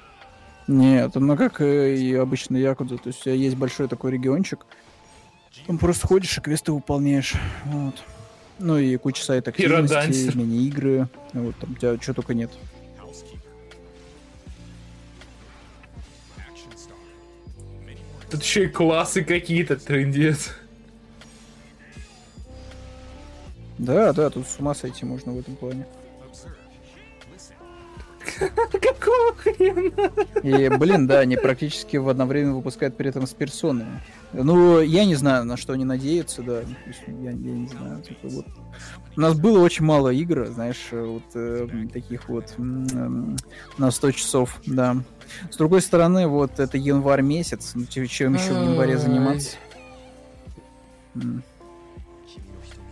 Нет, 0.67 1.15
ну 1.15 1.35
как 1.35 1.63
э, 1.63 1.97
и 1.97 2.15
обычно 2.15 2.59
Якудза, 2.59 2.99
то 2.99 3.09
есть 3.09 3.23
у 3.23 3.25
тебя 3.25 3.35
есть 3.35 3.57
большой 3.57 3.89
такой 3.89 4.13
региончик, 4.13 4.67
там 5.67 5.79
просто 5.79 6.07
ходишь 6.07 6.37
и 6.37 6.41
квесты 6.43 6.73
выполняешь, 6.73 7.33
вот. 7.65 7.95
Ну 8.59 8.77
и 8.77 8.97
куча 8.99 9.25
сайт 9.25 9.53
Пиродансер. 9.57 10.37
мини-игры, 10.37 11.09
вот 11.33 11.57
там 11.57 11.73
у 11.73 11.75
тебя 11.75 11.97
что 12.01 12.13
только 12.13 12.35
нет. 12.35 12.51
Тут 18.31 18.43
еще 18.43 18.65
и 18.65 18.69
классы 18.69 19.25
какие-то, 19.25 19.77
трындец. 19.77 20.55
Да, 23.83 24.13
да, 24.13 24.31
тут 24.31 24.47
с 24.47 24.59
ума 24.61 24.75
сойти 24.75 25.05
можно 25.05 25.33
в 25.33 25.39
этом 25.39 25.57
плане. 25.57 25.87
Какого 28.39 29.35
хрена? 29.37 30.11
И, 30.45 30.69
блин, 30.79 31.09
да, 31.09 31.19
они 31.21 31.37
практически 31.37 31.97
в 31.97 32.09
одно 32.09 32.25
время 32.27 32.53
выпускают 32.53 32.97
при 32.97 33.09
этом 33.11 33.27
с 33.27 33.35
персонами. 33.35 34.01
Ну, 34.33 34.81
я 34.81 35.05
не 35.05 35.17
знаю, 35.17 35.45
на 35.45 35.57
что 35.57 35.73
они 35.73 35.85
надеются, 35.85 36.43
да. 36.43 36.61
Я, 37.09 37.31
я 37.31 37.33
не 37.33 37.67
знаю, 37.67 38.01
типа 38.03 38.29
вот. 38.29 38.47
У 39.17 39.21
нас 39.21 39.35
было 39.37 39.59
очень 39.59 39.85
мало 39.85 40.11
игр, 40.11 40.47
знаешь, 40.47 40.89
э, 40.93 41.05
вот 41.05 41.25
э, 41.35 41.67
таких 41.93 42.29
вот 42.29 42.55
эм, 42.59 43.37
на 43.77 43.91
100 43.91 44.13
часов, 44.13 44.61
да. 44.67 44.97
С 45.51 45.57
другой 45.57 45.83
стороны, 45.83 46.29
вот 46.29 46.61
это 46.61 46.79
январь 46.79 47.23
месяц, 47.23 47.73
ну, 47.75 47.85
че- 47.87 48.07
чем 48.07 48.35
еще 48.35 48.53
в 48.55 48.63
январе 48.63 48.97
заниматься? 48.99 49.57
М. 51.17 51.43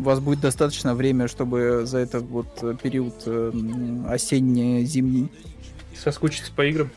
У 0.01 0.03
вас 0.03 0.19
будет 0.19 0.41
достаточно 0.41 0.95
времени, 0.95 1.27
чтобы 1.27 1.83
за 1.85 1.99
этот 1.99 2.23
вот 2.25 2.47
э, 2.63 2.75
период 2.83 3.15
э, 3.27 3.53
осенне-зимний 4.09 5.29
Соскучиться 5.95 6.51
по 6.57 6.65
играм. 6.65 6.91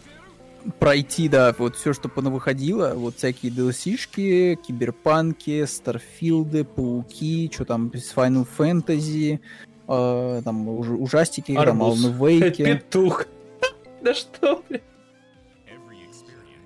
пройти, 0.80 1.28
да, 1.28 1.54
вот 1.58 1.76
все, 1.76 1.92
что 1.92 2.08
понавыходило, 2.08 2.94
вот 2.96 3.18
всякие 3.18 3.52
DLC-шки, 3.52 4.56
киберпанки, 4.66 5.66
старфилды, 5.66 6.64
пауки, 6.64 7.52
что 7.54 7.66
там, 7.66 7.92
Final 8.16 8.48
Fantasy, 8.58 9.42
э, 9.90 10.42
там 10.46 10.70
уж- 10.70 10.88
ужастики, 10.88 11.54
там 11.54 11.82
Арбуз. 11.84 12.06
Alan 12.06 12.18
Wake. 12.18 12.56
Петух. 12.64 13.26
Да 14.02 14.14
что, 14.14 14.64
блин? 14.70 14.82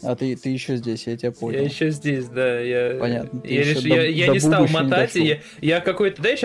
А 0.03 0.15
ты, 0.15 0.35
ты 0.35 0.49
еще 0.49 0.75
здесь, 0.77 1.07
я 1.07 1.17
тебя 1.17 1.31
понял. 1.31 1.59
Я 1.59 1.65
еще 1.65 1.89
здесь, 1.91 2.25
да. 2.27 2.59
Я, 2.59 2.97
Понятно, 2.99 3.39
ты 3.41 3.53
Я, 3.53 3.61
реш- 3.63 3.87
я, 3.87 4.03
я 4.05 4.27
не 4.27 4.39
стал 4.39 4.67
мотать, 4.67 5.15
я, 5.15 5.39
я 5.61 5.79
какой-то, 5.81 6.21
да 6.21 6.29
я 6.29 6.37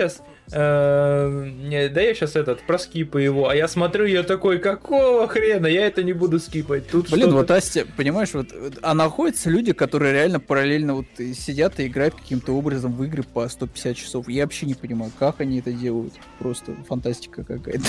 сейчас, 0.47 1.93
да 1.93 2.01
я 2.01 2.13
сейчас 2.13 2.35
этот, 2.35 2.61
проскипаю 2.61 3.23
его, 3.23 3.49
а 3.49 3.55
я 3.55 3.67
смотрю, 3.67 4.05
я 4.05 4.23
такой, 4.23 4.59
какого 4.59 5.27
хрена, 5.27 5.67
я 5.67 5.87
это 5.87 6.03
не 6.03 6.13
буду 6.13 6.39
скипать. 6.39 6.87
Тут 6.87 7.09
Блин, 7.11 7.31
вот 7.31 7.49
Астя, 7.51 7.85
понимаешь, 7.97 8.33
вот, 8.33 8.47
а 8.81 8.93
находятся 8.93 9.49
люди, 9.49 9.73
которые 9.73 10.13
реально 10.13 10.39
параллельно 10.39 10.95
вот 10.95 11.05
сидят 11.17 11.79
и 11.79 11.87
играют 11.87 12.15
каким-то 12.15 12.53
образом 12.53 12.93
в 12.93 13.03
игры 13.03 13.23
по 13.23 13.47
150 13.47 13.95
часов. 13.95 14.29
Я 14.29 14.43
вообще 14.43 14.65
не 14.65 14.75
понимаю, 14.75 15.11
как 15.17 15.41
они 15.41 15.59
это 15.59 15.71
делают. 15.71 16.13
Просто 16.39 16.73
фантастика 16.87 17.43
какая-то. 17.43 17.85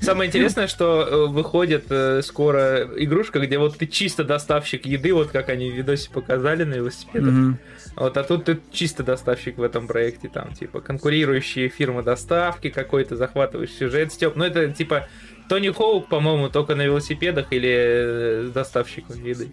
Самое 0.00 0.28
интересное, 0.28 0.66
что 0.66 1.02
э, 1.02 1.26
выходит 1.28 1.86
э, 1.90 2.22
скоро 2.22 2.88
игрушка, 2.96 3.40
где 3.40 3.58
вот 3.58 3.78
ты 3.78 3.86
чисто 3.86 4.24
доставщик 4.24 4.86
еды, 4.86 5.12
вот 5.12 5.30
как 5.30 5.48
они 5.48 5.70
в 5.70 5.74
видосе 5.74 6.10
показали 6.10 6.64
на 6.64 6.74
велосипедах. 6.74 7.32
Мгм. 7.32 7.58
Вот, 7.96 8.16
а 8.16 8.24
тут 8.24 8.44
ты 8.44 8.58
чисто 8.72 9.02
доставщик 9.04 9.58
в 9.58 9.62
этом 9.62 9.86
проекте, 9.86 10.28
там, 10.28 10.52
типа, 10.52 10.80
конкурирующие 10.80 11.68
фирмы 11.68 11.83
доставки, 12.02 12.70
какой-то 12.70 13.16
захватываешь 13.16 13.72
сюжет, 13.72 14.12
Степ. 14.12 14.36
Ну, 14.36 14.44
это, 14.44 14.68
типа, 14.72 15.08
Тони 15.48 15.70
Хоук, 15.70 16.08
по-моему, 16.08 16.48
только 16.48 16.74
на 16.74 16.82
велосипедах 16.82 17.52
или 17.52 17.70
э, 17.70 18.46
с 18.48 18.50
доставщиком 18.50 19.22
еды. 19.24 19.48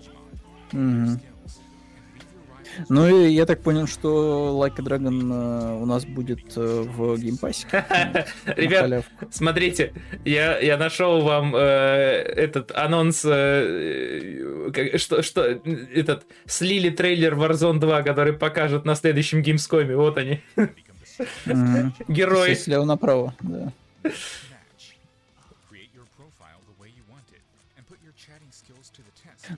Мгм. 0.72 1.20
Ну 2.90 3.08
и 3.08 3.32
я 3.32 3.46
так 3.46 3.62
понял, 3.62 3.88
что 3.88 4.58
Like 4.64 4.80
a 4.80 4.84
Dragon 4.84 5.34
э, 5.34 5.82
у 5.82 5.86
нас 5.86 6.06
будет 6.06 6.56
э, 6.56 6.86
в 6.88 7.18
Game 7.18 7.38
Pass 7.38 7.58
е. 7.58 7.68
Ребят, 8.46 9.06
смотрите, 9.30 9.94
я, 10.26 10.58
я 10.60 10.78
нашел 10.78 11.22
вам 11.22 11.56
э, 11.56 11.60
этот 11.60 12.72
анонс, 12.72 13.24
э, 13.26 14.72
как- 14.74 15.00
что, 15.00 15.22
что, 15.22 15.60
этот, 15.94 16.26
слили 16.46 16.90
трейлер 16.90 17.36
Warzone 17.36 17.80
2, 17.80 18.02
который 18.04 18.34
покажут 18.34 18.86
на 18.86 18.96
следующем 18.96 19.42
геймскоме, 19.42 19.96
вот 19.96 20.18
они, 20.18 20.42
Всё 22.54 22.64
Слева 22.64 22.86
направо, 22.86 23.34
да. 23.42 23.74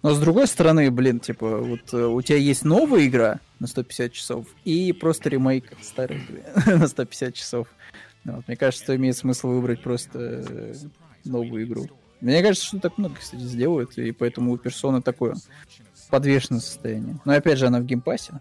Но 0.01 0.13
с 0.13 0.19
другой 0.19 0.47
стороны, 0.47 0.89
блин, 0.91 1.19
типа, 1.19 1.57
вот 1.57 1.93
э, 1.93 2.05
у 2.05 2.21
тебя 2.21 2.37
есть 2.37 2.63
новая 2.63 3.05
игра 3.05 3.39
на 3.59 3.67
150 3.67 4.11
часов 4.11 4.47
и 4.63 4.93
просто 4.93 5.29
ремейк 5.29 5.71
старой 5.81 6.19
игры 6.19 6.43
на 6.77 6.87
150 6.87 7.33
часов. 7.33 7.67
Ну, 8.23 8.37
Вот, 8.37 8.47
мне 8.47 8.55
кажется, 8.57 8.83
что 8.83 8.95
имеет 8.95 9.17
смысл 9.17 9.49
выбрать 9.49 9.81
просто 9.81 10.19
э, 10.19 10.73
новую 11.25 11.65
игру. 11.65 11.87
Мне 12.21 12.41
кажется, 12.41 12.65
что 12.65 12.79
так 12.79 12.97
много, 12.97 13.15
кстати, 13.15 13.41
сделают, 13.41 13.97
и 13.97 14.11
поэтому 14.11 14.53
у 14.53 14.57
персоны 14.57 15.01
такое 15.01 15.35
подвешенное 16.09 16.61
состояние. 16.61 17.17
Но 17.25 17.33
опять 17.33 17.59
же, 17.59 17.67
она 17.67 17.79
в 17.79 17.85
Game 17.85 18.05
Pass 18.05 18.24
е. 18.24 18.33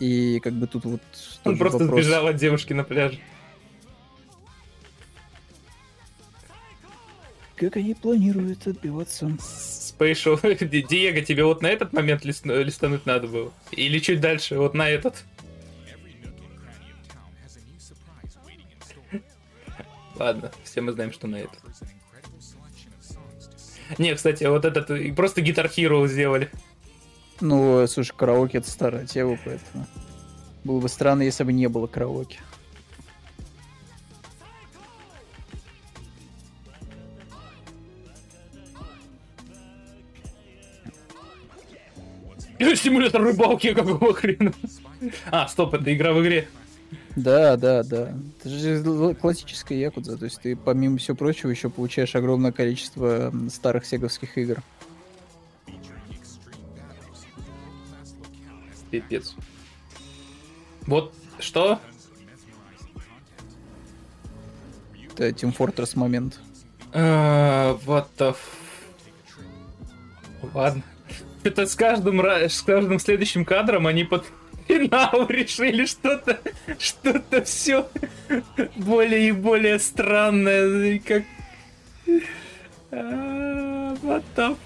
И 0.00 0.38
как 0.40 0.52
бы 0.54 0.66
тут 0.66 0.84
вот 0.84 1.00
Он 1.44 1.58
просто 1.58 1.78
вопрос. 1.78 2.04
сбежал 2.04 2.26
от 2.28 2.36
девушки 2.36 2.72
на 2.72 2.84
пляже. 2.84 3.18
Как 7.56 7.76
они 7.76 7.94
планируют 7.94 8.66
отбиваться? 8.68 9.36
Special. 9.40 10.36
Ди- 10.42 10.82
Диего, 10.82 11.20
тебе 11.22 11.44
вот 11.44 11.60
на 11.62 11.66
этот 11.66 11.92
момент 11.92 12.24
лист- 12.24 12.46
листануть 12.46 13.04
надо 13.06 13.26
было? 13.26 13.52
Или 13.72 13.98
чуть 13.98 14.20
дальше, 14.20 14.56
вот 14.58 14.74
на 14.74 14.88
этот? 14.88 15.24
Ладно, 20.16 20.52
все 20.62 20.80
мы 20.80 20.92
знаем, 20.92 21.12
что 21.12 21.26
на 21.26 21.36
этот. 21.36 21.58
Не, 23.98 24.14
кстати, 24.14 24.44
вот 24.44 24.64
этот 24.64 25.16
просто 25.16 25.40
Guitar 25.40 25.68
Hero 25.74 26.06
сделали. 26.06 26.50
Ну, 27.40 27.86
слушай, 27.86 28.14
караоке 28.16 28.58
это 28.58 28.70
старая 28.70 29.06
тема, 29.06 29.38
поэтому 29.44 29.86
было 30.64 30.80
бы 30.80 30.88
странно, 30.88 31.22
если 31.22 31.44
бы 31.44 31.52
не 31.52 31.68
было 31.68 31.86
караоке. 31.86 32.40
Симулятор 42.76 43.22
рыбалки, 43.22 43.72
какого 43.72 44.12
хрена? 44.12 44.52
А, 45.30 45.46
стоп, 45.46 45.74
это 45.74 45.94
игра 45.94 46.12
в 46.12 46.20
игре. 46.22 46.48
Да, 47.14 47.56
да, 47.56 47.82
да. 47.82 48.14
Это 48.40 48.48
же 48.48 49.14
классическая 49.14 49.78
якудза. 49.78 50.16
То 50.16 50.24
есть 50.24 50.40
ты, 50.40 50.56
помимо 50.56 50.98
всего 50.98 51.16
прочего, 51.16 51.50
еще 51.50 51.70
получаешь 51.70 52.14
огромное 52.16 52.52
количество 52.52 53.32
старых 53.50 53.86
сеговских 53.86 54.36
игр. 54.38 54.62
Пипец. 58.90 59.34
Вот 60.86 61.14
что? 61.38 61.78
Это 65.12 65.28
Team 65.30 65.56
Fortress 65.56 65.98
момент. 65.98 66.40
А, 66.92 67.74
What 67.84 68.06
the 68.16 68.30
f- 68.30 68.84
Ладно. 70.54 70.82
Это 71.44 71.66
с 71.66 71.74
каждым, 71.74 72.20
с 72.24 72.62
каждым 72.62 72.98
следующим 72.98 73.44
кадром 73.44 73.86
они 73.86 74.04
под 74.04 74.24
финал 74.66 75.26
решили 75.28 75.84
что-то, 75.86 76.40
что-то 76.78 77.44
все 77.44 77.88
более 78.76 79.28
и 79.28 79.32
более 79.32 79.78
странное, 79.78 80.98
как... 81.00 81.24
А, 82.90 83.94
What 84.02 84.24
the 84.36 84.56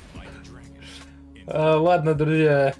А, 1.46 1.76
Ладно, 1.78 2.14
друзья. 2.14 2.74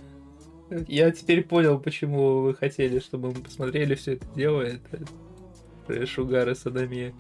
Я 0.89 1.11
теперь 1.11 1.43
понял, 1.43 1.79
почему 1.79 2.41
вы 2.41 2.55
хотели, 2.55 2.99
чтобы 2.99 3.29
мы 3.29 3.41
посмотрели 3.41 3.95
все 3.95 4.15
это 4.15 4.27
дело. 4.35 4.63
Это 4.63 5.05
трэш, 5.87 6.19
угар 6.19 6.49
и 6.49 6.55
садомия. 6.55 7.13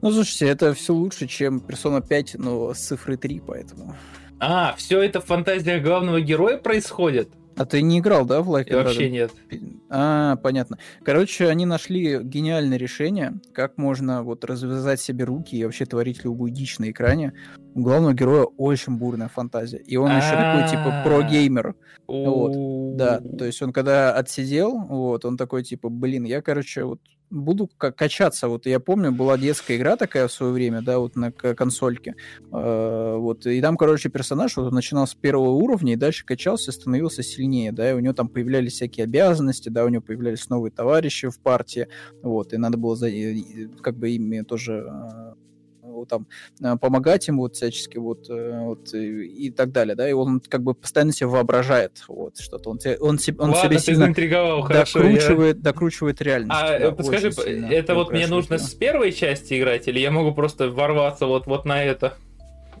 Ну, 0.00 0.10
слушайте, 0.10 0.46
это 0.46 0.72
все 0.74 0.94
лучше, 0.94 1.26
чем 1.26 1.58
Persona 1.58 2.06
5, 2.06 2.36
но 2.38 2.72
с 2.72 2.78
цифрой 2.78 3.16
3, 3.16 3.42
поэтому. 3.46 3.96
А, 4.40 4.74
все 4.76 5.02
это 5.02 5.20
в 5.20 5.26
фантазиях 5.26 5.82
главного 5.82 6.20
героя 6.20 6.56
происходит? 6.56 7.28
А 7.56 7.64
ты 7.66 7.82
не 7.82 8.00
играл, 8.00 8.24
да, 8.24 8.42
в 8.42 8.50
Like 8.50 8.74
вообще 8.74 9.10
нет. 9.10 9.30
А, 9.96 10.36
понятно. 10.36 10.78
Короче, 11.04 11.48
они 11.48 11.66
нашли 11.66 12.18
гениальное 12.20 12.78
решение, 12.78 13.34
как 13.52 13.78
можно 13.78 14.24
вот 14.24 14.44
развязать 14.44 15.00
себе 15.00 15.24
руки 15.24 15.56
и 15.56 15.64
вообще 15.64 15.86
творить 15.86 16.24
любую 16.24 16.50
дичь 16.50 16.80
на 16.80 16.90
экране. 16.90 17.32
У 17.74 17.82
главного 17.82 18.12
героя 18.12 18.44
очень 18.44 18.96
бурная 18.96 19.28
фантазия. 19.28 19.78
И 19.78 19.96
он 19.96 20.10
еще 20.10 20.32
такой, 20.32 20.68
типа, 20.68 21.00
А. 21.00 21.04
про-геймер. 21.04 21.76
Вот, 22.08 22.96
Да, 22.96 23.20
то 23.20 23.44
есть 23.44 23.62
он 23.62 23.72
когда 23.72 24.14
отсидел, 24.14 24.78
вот, 24.80 25.24
он 25.24 25.36
такой, 25.36 25.62
типа, 25.62 25.88
блин, 25.88 26.24
я, 26.24 26.42
короче, 26.42 26.82
вот 26.84 27.00
буду 27.30 27.68
ка- 27.78 27.92
качаться. 27.92 28.48
Вот 28.48 28.66
я 28.66 28.80
помню, 28.80 29.12
была 29.12 29.38
детская 29.38 29.76
игра 29.76 29.96
такая 29.96 30.28
в 30.28 30.32
свое 30.32 30.52
время, 30.52 30.82
да, 30.82 30.98
вот 30.98 31.16
на 31.16 31.32
консольке. 31.32 32.14
Э, 32.52 33.16
вот, 33.16 33.46
и 33.46 33.60
там, 33.60 33.76
короче, 33.76 34.08
персонаж 34.08 34.56
вот, 34.56 34.72
начинал 34.72 35.06
с 35.06 35.14
первого 35.14 35.50
уровня 35.50 35.94
и 35.94 35.96
дальше 35.96 36.24
качался, 36.24 36.72
становился 36.72 37.22
сильнее, 37.22 37.72
да, 37.72 37.90
и 37.90 37.94
у 37.94 38.00
него 38.00 38.14
там 38.14 38.28
появлялись 38.28 38.74
всякие 38.74 39.04
обязанности, 39.04 39.68
да, 39.68 39.84
у 39.84 39.88
него 39.88 40.02
появлялись 40.02 40.48
новые 40.48 40.70
товарищи 40.70 41.28
в 41.28 41.38
партии, 41.40 41.88
вот, 42.22 42.52
и 42.52 42.56
надо 42.56 42.78
было 42.78 42.96
за, 42.96 43.10
как 43.82 43.96
бы 43.96 44.10
ими 44.10 44.42
тоже 44.42 44.86
э, 44.88 45.34
там 46.06 46.26
э, 46.60 46.76
помогать 46.76 47.26
ему 47.28 47.42
вот 47.42 47.56
всячески 47.56 47.98
вот, 47.98 48.28
э, 48.30 48.60
вот 48.60 48.92
и, 48.94 49.46
и 49.46 49.50
так 49.50 49.72
далее, 49.72 49.94
да, 49.94 50.08
и 50.08 50.12
он 50.12 50.40
как 50.40 50.62
бы 50.62 50.74
постоянно 50.74 51.12
себе 51.12 51.28
воображает 51.28 52.02
вот 52.08 52.38
что-то, 52.38 52.70
он, 52.70 52.78
те- 52.78 52.96
он, 52.98 53.18
себе- 53.18 53.38
он 53.40 53.50
Ладно, 53.50 53.70
себе 53.70 53.78
сильно 53.78 54.04
заинтриговал, 54.04 54.62
хорошо. 54.62 55.02
я- 55.02 55.04
докручивает, 55.04 55.62
докручивает 55.62 56.22
реальность. 56.22 56.52
А, 56.54 56.78
да, 56.78 56.86
э, 56.86 56.92
подскажи, 56.92 57.28
это 57.28 57.94
вот 57.94 58.10
мне 58.12 58.26
нужно 58.26 58.58
с 58.58 58.74
первой 58.74 59.12
части 59.12 59.58
играть, 59.58 59.88
или 59.88 59.98
я 59.98 60.10
могу 60.10 60.34
просто 60.34 60.70
ворваться 60.70 61.26
вот, 61.26 61.46
вот 61.46 61.64
на 61.64 61.82
это? 61.82 62.14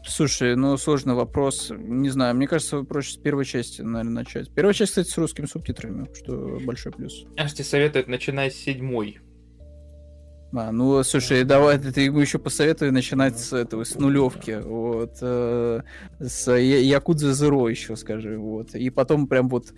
Слушай, 0.06 0.54
ну 0.54 0.76
сложный 0.76 1.14
вопрос. 1.14 1.72
Не 1.74 2.10
знаю, 2.10 2.34
мне 2.36 2.46
кажется, 2.46 2.82
проще 2.82 3.12
с 3.12 3.16
первой 3.16 3.46
части, 3.46 3.80
наверное, 3.80 4.22
начать. 4.22 4.50
Первая 4.50 4.74
часть, 4.74 4.90
кстати, 4.90 5.08
с 5.08 5.16
русскими 5.16 5.46
субтитрами, 5.46 6.06
что 6.14 6.58
большой 6.62 6.92
плюс. 6.92 7.24
Аж 7.38 7.54
тебе 7.54 7.64
советуют, 7.64 8.06
начинай 8.06 8.50
с 8.50 8.54
седьмой. 8.56 9.20
А, 10.56 10.70
ну, 10.70 11.02
слушай, 11.02 11.42
давай, 11.42 11.78
ты 11.78 12.02
ему 12.02 12.20
еще 12.20 12.38
посоветую 12.38 12.92
начинать 12.92 13.40
с 13.40 13.52
этого, 13.52 13.82
с 13.82 13.96
нулевки, 13.96 14.60
вот, 14.62 15.18
э, 15.20 15.80
с 16.20 16.52
Якудза 16.52 17.32
Зеро 17.32 17.68
еще 17.68 17.96
скажи, 17.96 18.38
вот, 18.38 18.76
и 18.76 18.88
потом 18.90 19.26
прям 19.26 19.48
вот 19.48 19.74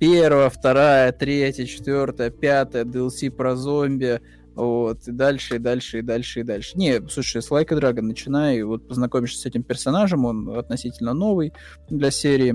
первая, 0.00 0.48
вторая, 0.48 1.12
третья, 1.12 1.66
четвертая, 1.66 2.30
пятая, 2.30 2.86
DLC 2.86 3.30
про 3.30 3.56
зомби, 3.56 4.22
вот, 4.54 5.06
и 5.06 5.12
дальше, 5.12 5.56
и 5.56 5.58
дальше, 5.58 5.98
и 5.98 6.02
дальше, 6.02 6.40
и 6.40 6.44
дальше. 6.44 6.78
Не, 6.78 7.06
слушай, 7.10 7.42
с 7.42 7.52
a 7.52 7.62
Dragon 7.62 8.00
начинай, 8.00 8.62
вот, 8.62 8.88
познакомишься 8.88 9.40
с 9.40 9.44
этим 9.44 9.64
персонажем, 9.64 10.24
он 10.24 10.48
относительно 10.56 11.12
новый 11.12 11.52
для 11.90 12.10
серии, 12.10 12.54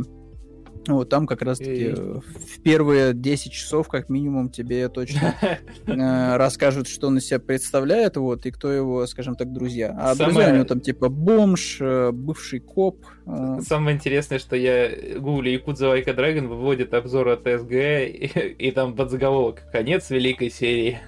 вот, 0.88 1.10
там 1.10 1.28
как 1.28 1.42
раз-таки 1.44 1.72
Окей. 1.72 1.94
э, 1.96 2.20
в 2.56 2.62
первые 2.62 3.14
10 3.14 3.52
часов, 3.52 3.88
как 3.88 4.10
минимум, 4.10 4.50
тебе 4.50 4.90
точно 4.90 5.36
э, 5.86 6.36
расскажут, 6.38 6.88
что 6.88 7.08
он 7.08 7.18
из 7.20 7.28
себя 7.28 7.40
представляет, 7.40 8.18
вот, 8.18 8.46
и 8.46 8.52
кто 8.52 8.72
его, 8.72 9.06
скажем 9.08 9.36
так, 9.36 9.52
друзья. 9.54 9.96
А 10.00 10.16
Самое- 10.16 10.34
друзья 10.34 10.52
у 10.52 10.56
него 10.56 10.66
там 10.66 10.80
типа 10.80 11.10
бомж, 11.10 11.78
э, 11.82 12.12
бывший 12.12 12.60
коп. 12.60 13.06
э, 13.28 13.60
Самое 13.62 13.96
интересное, 13.96 14.40
что 14.40 14.56
я 14.56 14.90
гуглю 15.20 15.52
Якудза 15.52 15.88
Лайка 15.88 16.14
Драгон 16.14 16.48
выводит 16.48 16.94
обзор 16.94 17.30
от 17.30 17.42
СГ, 17.46 17.72
и, 17.72 18.32
и 18.58 18.72
там 18.72 18.96
под 18.96 19.12
заголовок 19.12 19.62
«Конец 19.72 20.10
великой 20.10 20.50
серии». 20.50 21.00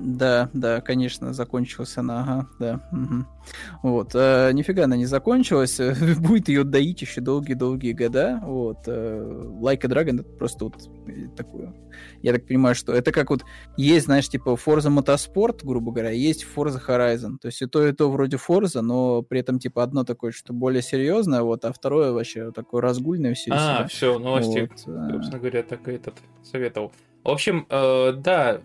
Да, 0.00 0.48
да, 0.52 0.80
конечно, 0.80 1.32
закончилась 1.32 1.96
она, 1.96 2.20
ага, 2.20 2.48
да. 2.58 2.88
мгм. 2.92 3.26
Вот, 3.82 4.10
э, 4.14 4.50
нифига 4.52 4.84
она 4.84 4.96
не 4.96 5.06
закончилась, 5.06 5.80
э, 5.80 5.94
будет 6.18 6.48
ее 6.48 6.64
доить 6.64 7.02
еще 7.02 7.20
долгие-долгие 7.20 7.92
года, 7.92 8.40
вот. 8.42 8.78
э, 8.86 9.50
Like 9.60 9.84
a 9.84 9.88
Dragon 9.88 10.20
это 10.20 10.30
просто 10.36 10.66
вот 10.66 10.74
э, 11.08 11.28
такое, 11.36 11.74
я 12.22 12.32
так 12.32 12.46
понимаю, 12.46 12.74
что 12.74 12.92
это 12.92 13.10
как 13.10 13.30
вот 13.30 13.42
есть, 13.76 14.06
знаешь, 14.06 14.28
типа 14.28 14.50
Forza 14.50 14.90
Motorsport, 14.90 15.60
грубо 15.64 15.92
говоря, 15.92 16.10
есть 16.10 16.46
Forza 16.56 16.80
Horizon, 16.86 17.38
то 17.40 17.46
есть 17.46 17.60
и 17.62 17.66
то, 17.66 17.86
и 17.86 17.92
то 17.92 18.10
вроде 18.10 18.36
Forza, 18.36 18.80
но 18.80 19.22
при 19.22 19.40
этом 19.40 19.58
типа 19.58 19.82
одно 19.82 20.04
такое, 20.04 20.30
что 20.30 20.52
более 20.52 20.82
серьезное, 20.82 21.42
вот, 21.42 21.64
а 21.64 21.72
второе 21.72 22.12
вообще 22.12 22.52
такое 22.52 22.82
разгульное 22.82 23.34
все 23.34 23.50
А, 23.52 23.86
все, 23.88 24.18
новости, 24.18 24.60
Вот, 24.60 24.70
э, 24.86 25.10
собственно 25.12 25.38
говоря, 25.38 25.62
так 25.62 25.88
и 25.88 25.92
этот 25.92 26.14
советовал. 26.42 26.92
В 27.24 27.30
общем, 27.30 27.66
э, 27.68 28.12
да, 28.12 28.60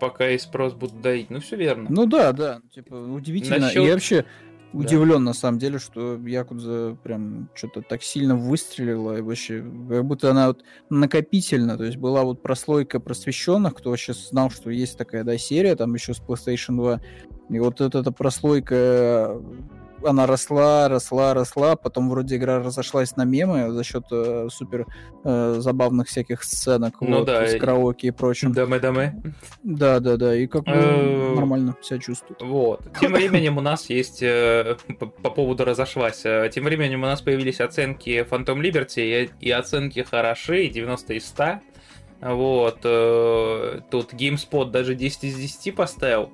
пока 0.00 0.30
и 0.30 0.38
спрос 0.38 0.74
будут 0.74 1.00
доить, 1.00 1.30
ну 1.30 1.40
все 1.40 1.56
верно. 1.56 1.86
Ну 1.90 2.06
да, 2.06 2.32
да, 2.32 2.60
типа 2.74 2.94
удивительно. 2.94 3.58
Насчет- 3.58 3.84
И 3.84 3.90
вообще 3.90 4.24
Да. 4.72 4.78
удивлен 4.80 5.24
на 5.24 5.32
самом 5.32 5.58
деле, 5.58 5.78
что 5.78 6.16
Якудза 6.16 6.96
прям 7.02 7.48
что-то 7.54 7.82
так 7.82 8.02
сильно 8.02 8.36
выстрелила, 8.36 9.16
и 9.16 9.20
вообще 9.22 9.62
как 9.88 10.04
будто 10.04 10.30
она 10.30 10.48
вот 10.48 10.64
накопительно, 10.90 11.76
то 11.78 11.84
есть 11.84 11.96
была 11.96 12.24
вот 12.24 12.42
прослойка 12.42 13.00
просвещенных, 13.00 13.74
кто 13.74 13.90
вообще 13.90 14.12
знал, 14.12 14.50
что 14.50 14.70
есть 14.70 14.98
такая, 14.98 15.24
да, 15.24 15.38
серия, 15.38 15.76
там 15.76 15.94
еще 15.94 16.12
с 16.14 16.20
PlayStation 16.20 16.76
2, 16.76 17.00
и 17.50 17.58
вот 17.58 17.80
эта, 17.80 17.98
эта 18.00 18.10
прослойка 18.12 19.40
она 20.04 20.26
росла, 20.26 20.88
росла, 20.88 21.34
росла, 21.34 21.76
потом 21.76 22.10
вроде 22.10 22.36
игра 22.36 22.58
разошлась 22.58 23.16
на 23.16 23.24
мемы 23.24 23.70
за 23.70 23.82
счет 23.84 24.04
э, 24.10 24.48
супер 24.50 24.86
э, 25.24 25.56
забавных 25.58 26.08
всяких 26.08 26.42
сценок 26.44 27.00
Ну 27.00 27.18
вот, 27.18 27.26
да, 27.26 27.46
с 27.46 27.58
караоке 27.58 28.08
и 28.08 28.10
прочим. 28.10 28.52
Дамы-дамы. 28.52 29.34
Да, 29.62 30.00
да, 30.00 30.16
да, 30.16 30.36
и 30.36 30.46
как 30.46 30.66
Э, 30.66 31.34
нормально 31.34 31.76
себя 31.82 31.98
чувствует. 31.98 32.40
Вот. 32.42 32.82
Тем 33.00 33.12
временем 33.12 33.58
у 33.58 33.60
нас 33.60 33.88
есть, 33.88 34.22
э, 34.22 34.76
по, 34.98 35.06
по 35.06 35.30
поводу 35.30 35.64
разошлась, 35.64 36.22
э, 36.24 36.50
тем 36.52 36.64
временем 36.64 37.02
у 37.02 37.06
нас 37.06 37.22
появились 37.22 37.60
оценки 37.60 38.26
Phantom 38.28 38.60
Liberty, 38.60 39.30
и, 39.40 39.46
и 39.46 39.50
оценки 39.50 40.02
хороши, 40.02 40.68
90 40.68 41.14
из 41.14 41.26
100. 41.26 41.60
Вот. 42.20 42.78
э, 42.84 43.80
Тут 43.90 44.12
GameSpot 44.12 44.70
даже 44.70 44.94
10 44.94 45.24
из 45.24 45.36
10 45.36 45.74
поставил. 45.74 46.30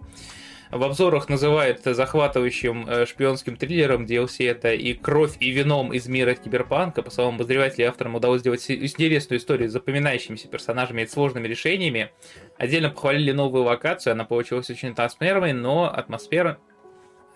В 0.73 0.82
обзорах 0.85 1.28
называет 1.28 1.82
захватывающим 1.85 2.89
э, 2.89 3.05
шпионским 3.05 3.59
триллером 3.59 4.07
DLC 4.07 4.49
это 4.49 4.73
и 4.73 4.94
кровь, 4.94 5.36
и 5.39 5.51
вином 5.51 5.93
из 5.93 6.09
мира 6.09 6.32
киберпанка. 6.32 7.03
По 7.03 7.11
словам 7.11 7.35
обозревателей, 7.35 7.85
авторам 7.85 8.15
удалось 8.15 8.40
сделать 8.40 8.65
интересную 8.70 9.39
историю 9.39 9.69
с 9.69 9.73
запоминающимися 9.73 10.49
персонажами 10.49 11.03
и 11.03 11.07
сложными 11.07 11.47
решениями. 11.47 12.11
Отдельно 12.57 12.89
похвалили 12.89 13.32
новую 13.32 13.65
локацию, 13.65 14.12
она 14.12 14.24
получилась 14.24 14.70
очень 14.70 14.93
атмосферной, 14.93 15.53
но 15.53 15.93
атмосфера... 15.93 16.59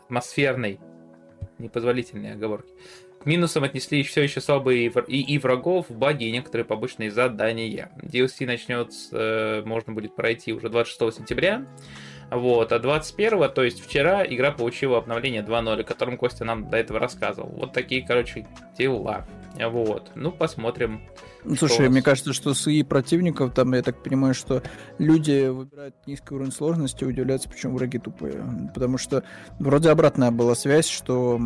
атмосферной. 0.07 0.81
Непозволительные 1.59 2.33
оговорки. 2.33 2.73
К 3.21 3.27
минусам 3.27 3.65
отнесли 3.65 4.03
все 4.03 4.23
еще 4.23 4.41
слабые 4.41 4.91
и, 5.09 5.35
и 5.35 5.39
врагов, 5.39 5.91
баги 5.91 6.25
и 6.25 6.33
некоторые 6.33 6.65
побочные 6.65 7.11
задания. 7.11 7.93
DLC 8.03 8.47
начнется, 8.47 9.09
э, 9.13 9.63
можно 9.67 9.93
будет 9.93 10.17
пройти 10.17 10.55
уже 10.55 10.71
26 10.71 11.19
сентября. 11.19 11.67
Вот, 12.31 12.73
а 12.73 12.79
21 12.79 13.51
то 13.51 13.63
есть 13.63 13.85
вчера, 13.85 14.25
игра 14.27 14.51
получила 14.51 14.99
обновление 14.99 15.43
2.0, 15.43 15.81
о 15.81 15.85
котором 15.85 16.17
Костя 16.17 16.45
нам 16.45 16.69
до 16.69 16.77
этого 16.77 16.99
рассказывал. 16.99 17.51
Вот 17.51 17.73
такие, 17.73 18.05
короче, 18.05 18.47
дела. 18.77 19.27
Вот. 19.59 20.11
Ну, 20.15 20.33
посмотрим. 20.33 21.01
Ну, 21.45 21.55
Слушай, 21.55 21.89
мне 21.89 22.03
кажется, 22.03 22.33
что 22.33 22.55
СИ 22.55 22.83
противников, 22.83 23.55
там, 23.55 23.73
я 23.75 23.83
так 23.83 24.03
понимаю, 24.03 24.35
что 24.35 24.63
люди 24.99 25.47
выбирают 25.47 25.95
низкий 26.07 26.35
уровень 26.35 26.53
сложности 26.53 27.05
и 27.05 27.07
удивляются, 27.07 27.49
почему 27.49 27.77
враги 27.77 27.99
тупые. 27.99 28.45
Потому 28.75 28.99
что 28.99 29.23
вроде 29.59 29.91
обратная 29.91 30.31
была 30.31 30.55
связь, 30.55 30.89
что 30.89 31.41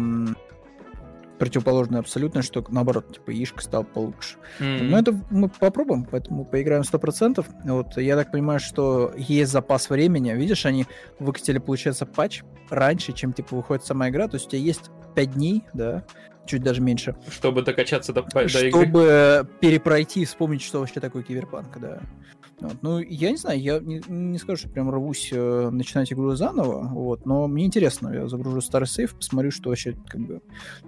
противоположное 1.40 2.00
абсолютно, 2.00 2.42
что 2.42 2.62
наоборот, 2.68 3.14
типа, 3.14 3.30
Ишка 3.30 3.62
стал 3.62 3.82
получше. 3.82 4.36
М. 4.60 4.90
Ну, 4.90 4.96
это 4.98 5.18
мы 5.30 5.48
попробуем, 5.48 6.04
поэтому 6.04 6.44
поиграем 6.44 6.84
100%. 6.84 7.44
Вот, 7.64 7.96
я 7.96 8.14
так 8.14 8.30
понимаю, 8.30 8.60
что 8.60 9.12
есть 9.16 9.50
запас 9.50 9.88
времени. 9.88 10.30
Видишь, 10.32 10.66
они 10.66 10.86
выкатили, 11.18 11.58
получается, 11.58 12.04
патч 12.04 12.42
раньше, 12.68 13.12
чем, 13.14 13.32
типа, 13.32 13.56
выходит 13.56 13.84
сама 13.84 14.10
игра. 14.10 14.28
То 14.28 14.36
есть 14.36 14.46
у 14.46 14.50
тебя 14.50 14.60
есть 14.60 14.90
5 15.16 15.32
дней, 15.32 15.64
да, 15.72 16.04
чуть 16.46 16.62
даже 16.62 16.82
меньше, 16.82 17.16
Чтобы 17.30 17.62
докачаться 17.62 18.12
до, 18.12 18.22
до 18.22 18.40
игры. 18.44 18.70
чтобы 18.70 19.48
перепройти 19.60 20.20
и 20.20 20.24
вспомнить, 20.26 20.62
что 20.62 20.80
вообще 20.80 21.00
такое 21.00 21.22
киберпанк, 21.22 21.78
да. 21.80 22.00
Вот. 22.60 22.76
Ну, 22.82 22.98
я 22.98 23.30
не 23.30 23.36
знаю, 23.36 23.60
я 23.60 23.78
не, 23.80 24.02
не 24.08 24.38
скажу, 24.38 24.58
что 24.58 24.68
прям 24.68 24.90
рвусь 24.90 25.30
э, 25.32 25.70
начинать 25.70 26.12
игру 26.12 26.34
заново, 26.34 26.88
вот, 26.88 27.24
но 27.24 27.46
мне 27.48 27.64
интересно, 27.64 28.08
я 28.12 28.28
загружу 28.28 28.60
старый 28.60 28.86
сейф, 28.86 29.14
посмотрю, 29.14 29.50
что 29.50 29.70
вообще 29.70 29.96
как 30.06 30.20
бы 30.20 30.42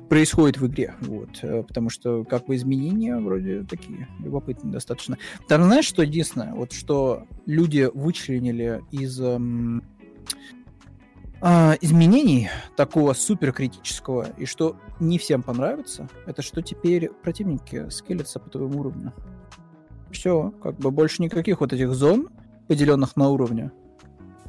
происходит 0.08 0.58
в 0.58 0.66
игре, 0.66 0.94
вот, 1.00 1.38
э, 1.42 1.62
потому 1.62 1.88
что 1.88 2.24
как 2.24 2.46
бы 2.46 2.56
изменения 2.56 3.16
вроде 3.16 3.62
такие 3.62 4.08
любопытные 4.20 4.72
достаточно. 4.72 5.16
Там 5.48 5.64
знаешь, 5.64 5.86
что 5.86 6.02
единственное, 6.02 6.54
вот 6.54 6.72
что 6.72 7.24
люди 7.46 7.88
вычленили 7.92 8.82
из 8.90 9.18
эм, 9.20 9.82
а, 11.44 11.76
изменений 11.80 12.50
такого 12.76 13.14
супер 13.14 13.52
критического, 13.52 14.28
и 14.36 14.44
что 14.44 14.76
не 15.00 15.18
всем 15.18 15.42
понравится, 15.42 16.08
это 16.24 16.40
что 16.40 16.62
теперь 16.62 17.10
противники 17.10 17.88
скелятся 17.90 18.38
по 18.38 18.48
твоему 18.48 18.78
уровню. 18.78 19.12
Все, 20.12 20.52
как 20.62 20.76
бы 20.78 20.90
больше 20.90 21.22
никаких 21.22 21.60
вот 21.60 21.72
этих 21.72 21.92
зон, 21.94 22.28
поделенных 22.68 23.16
на 23.16 23.28
уровне. 23.30 23.72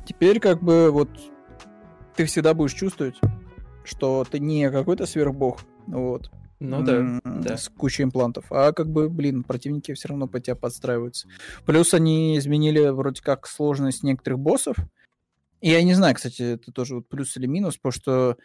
Теперь 0.05 0.39
как 0.39 0.61
бы 0.61 0.91
вот 0.91 1.09
ты 2.15 2.25
всегда 2.25 2.53
будешь 2.53 2.73
чувствовать, 2.73 3.19
что 3.83 4.25
ты 4.29 4.39
не 4.39 4.69
какой-то 4.69 5.05
сверхбог, 5.05 5.59
вот, 5.87 6.29
Ну 6.59 6.83
да, 6.83 6.97
м, 6.97 7.21
да. 7.23 7.57
с 7.57 7.69
кучей 7.69 8.03
имплантов, 8.03 8.45
а 8.51 8.71
как 8.73 8.89
бы, 8.89 9.09
блин, 9.09 9.43
противники 9.43 9.93
все 9.93 10.09
равно 10.09 10.27
под 10.27 10.43
тебя 10.43 10.55
подстраиваются. 10.55 11.27
Плюс 11.65 11.93
они 11.93 12.37
изменили 12.37 12.87
вроде 12.89 13.21
как 13.21 13.47
сложность 13.47 14.03
некоторых 14.03 14.39
боссов. 14.39 14.75
И 15.61 15.69
я 15.69 15.81
не 15.81 15.93
знаю, 15.93 16.13
кстати, 16.15 16.55
это 16.55 16.73
тоже 16.73 16.95
вот 16.95 17.07
плюс 17.07 17.35
или 17.37 17.45
минус, 17.47 17.77
потому 17.77 17.93
что 17.93 18.37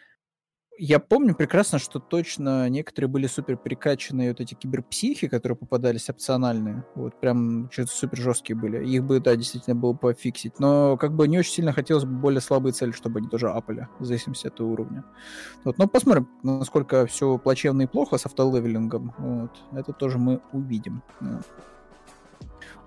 я 0.79 0.99
помню 0.99 1.35
прекрасно, 1.35 1.77
что 1.77 1.99
точно 1.99 2.69
некоторые 2.69 3.09
были 3.09 3.27
супер 3.27 3.57
перекачанные 3.57 4.29
вот 4.29 4.39
эти 4.39 4.53
киберпсихи, 4.53 5.27
которые 5.27 5.57
попадались 5.57 6.09
опциональные. 6.09 6.85
Вот 6.95 7.19
прям 7.19 7.69
что-то 7.69 7.91
супер 7.91 8.17
жесткие 8.19 8.55
были. 8.55 8.87
Их 8.87 9.03
бы, 9.03 9.19
да, 9.19 9.35
действительно 9.35 9.75
было 9.75 9.93
пофиксить. 9.93 10.59
Но 10.59 10.95
как 10.97 11.13
бы 11.13 11.27
не 11.27 11.37
очень 11.37 11.51
сильно 11.51 11.73
хотелось 11.73 12.05
бы 12.05 12.13
более 12.13 12.39
слабые 12.39 12.71
цели, 12.71 12.91
чтобы 12.91 13.19
они 13.19 13.27
тоже 13.27 13.49
апали, 13.49 13.87
в 13.99 14.05
зависимости 14.05 14.47
от 14.47 14.59
уровня. 14.61 15.03
Вот, 15.65 15.77
но 15.77 15.87
посмотрим, 15.87 16.29
насколько 16.43 17.05
все 17.07 17.37
плачевно 17.37 17.81
и 17.81 17.87
плохо 17.87 18.17
с 18.17 18.25
автолевелингом. 18.25 19.13
Вот. 19.17 19.51
Это 19.73 19.91
тоже 19.91 20.17
мы 20.17 20.41
увидим. 20.53 21.03
Вот. 21.19 21.45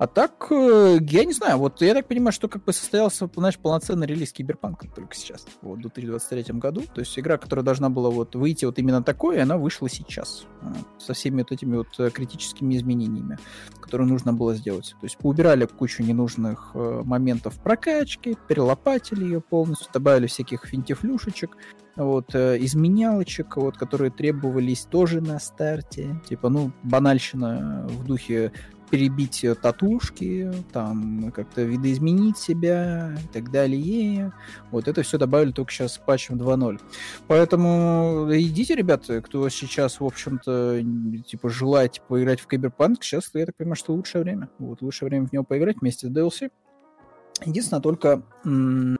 А 0.03 0.09
так, 0.09 0.49
э, 0.51 0.99
я 1.01 1.25
не 1.25 1.33
знаю, 1.33 1.59
вот 1.59 1.81
я 1.81 1.95
так 1.95 2.09
понимаю, 2.09 2.33
что 2.33 2.49
как 2.49 2.65
бы 2.65 2.73
состоялся, 2.73 3.31
знаешь, 3.37 3.57
полноценный 3.57 4.05
релиз 4.05 4.33
Киберпанка 4.33 4.89
только 4.89 5.15
сейчас, 5.15 5.47
вот, 5.61 5.79
в 5.79 5.83
2023 5.83 6.59
году. 6.59 6.83
То 6.93 7.03
есть 7.03 7.17
игра, 7.17 7.37
которая 7.37 7.65
должна 7.65 7.89
была 7.89 8.11
вот 8.11 8.35
выйти 8.35 8.65
вот 8.65 8.81
именно 8.81 9.05
такой, 9.05 9.41
она 9.41 9.57
вышла 9.57 9.89
сейчас. 9.89 10.45
вот, 10.61 10.85
со 10.99 11.15
всеми 11.15 11.43
вот 11.43 11.53
этими 11.53 11.77
вот 11.77 11.87
э, 12.01 12.11
критическими 12.11 12.75
изменениями, 12.75 13.39
которые 13.81 14.09
нужно 14.09 14.33
было 14.33 14.57
сделать. 14.57 14.97
То 15.01 15.05
есть 15.05 15.19
поубирали 15.19 15.67
кучу 15.67 16.03
ненужных 16.03 16.73
э, 16.75 17.03
моментов 17.05 17.61
прокачки, 17.63 18.37
перелопатили 18.49 19.23
ее 19.23 19.41
полностью, 19.41 19.87
добавили 19.93 20.27
всяких 20.27 20.65
финтифлюшечек, 20.65 21.57
вот, 21.95 22.35
э, 22.35 22.57
изменялочек, 22.59 23.57
вот, 23.57 23.77
которые 23.77 24.11
требовались 24.11 24.81
тоже 24.81 25.21
на 25.21 25.39
старте. 25.39 26.21
Типа, 26.29 26.49
ну, 26.49 26.73
банальщина 26.83 27.87
в 27.89 28.05
духе 28.05 28.51
перебить 28.93 29.43
э, 29.43 29.55
татушки, 29.55 30.53
там 30.71 31.33
как-то 31.35 31.63
видоизменить 31.63 32.37
себя 32.37 33.17
и 33.25 33.27
так 33.33 33.51
далее. 33.51 34.35
Вот 34.71 34.87
это 34.87 35.03
все 35.03 35.17
добавили 35.17 35.51
только 35.51 35.73
сейчас 35.73 35.95
с 35.95 35.99
патчем 35.99 36.37
2.0. 36.37 36.79
Поэтому 37.27 38.29
идите, 38.31 38.75
ребята, 38.75 39.23
кто 39.23 39.49
сейчас, 39.49 39.99
в 39.99 40.05
общем-то, 40.05 40.83
типа 41.27 41.49
желает 41.49 42.03
поиграть 42.07 42.41
в 42.41 42.47
Киберпанк, 42.47 43.03
сейчас, 43.03 43.31
я 43.33 43.47
так 43.47 43.57
понимаю, 43.57 43.77
что 43.77 43.95
лучшее 43.95 44.25
время. 44.25 44.51
Вот, 44.59 44.83
лучшее 44.83 45.09
время 45.09 45.27
в 45.27 45.33
него 45.33 45.43
поиграть 45.43 45.81
вместе 45.81 46.09
с 46.09 46.11
DLC. 46.11 46.51
Единственное, 47.47 47.81
только 47.81 48.23
м, 48.45 48.99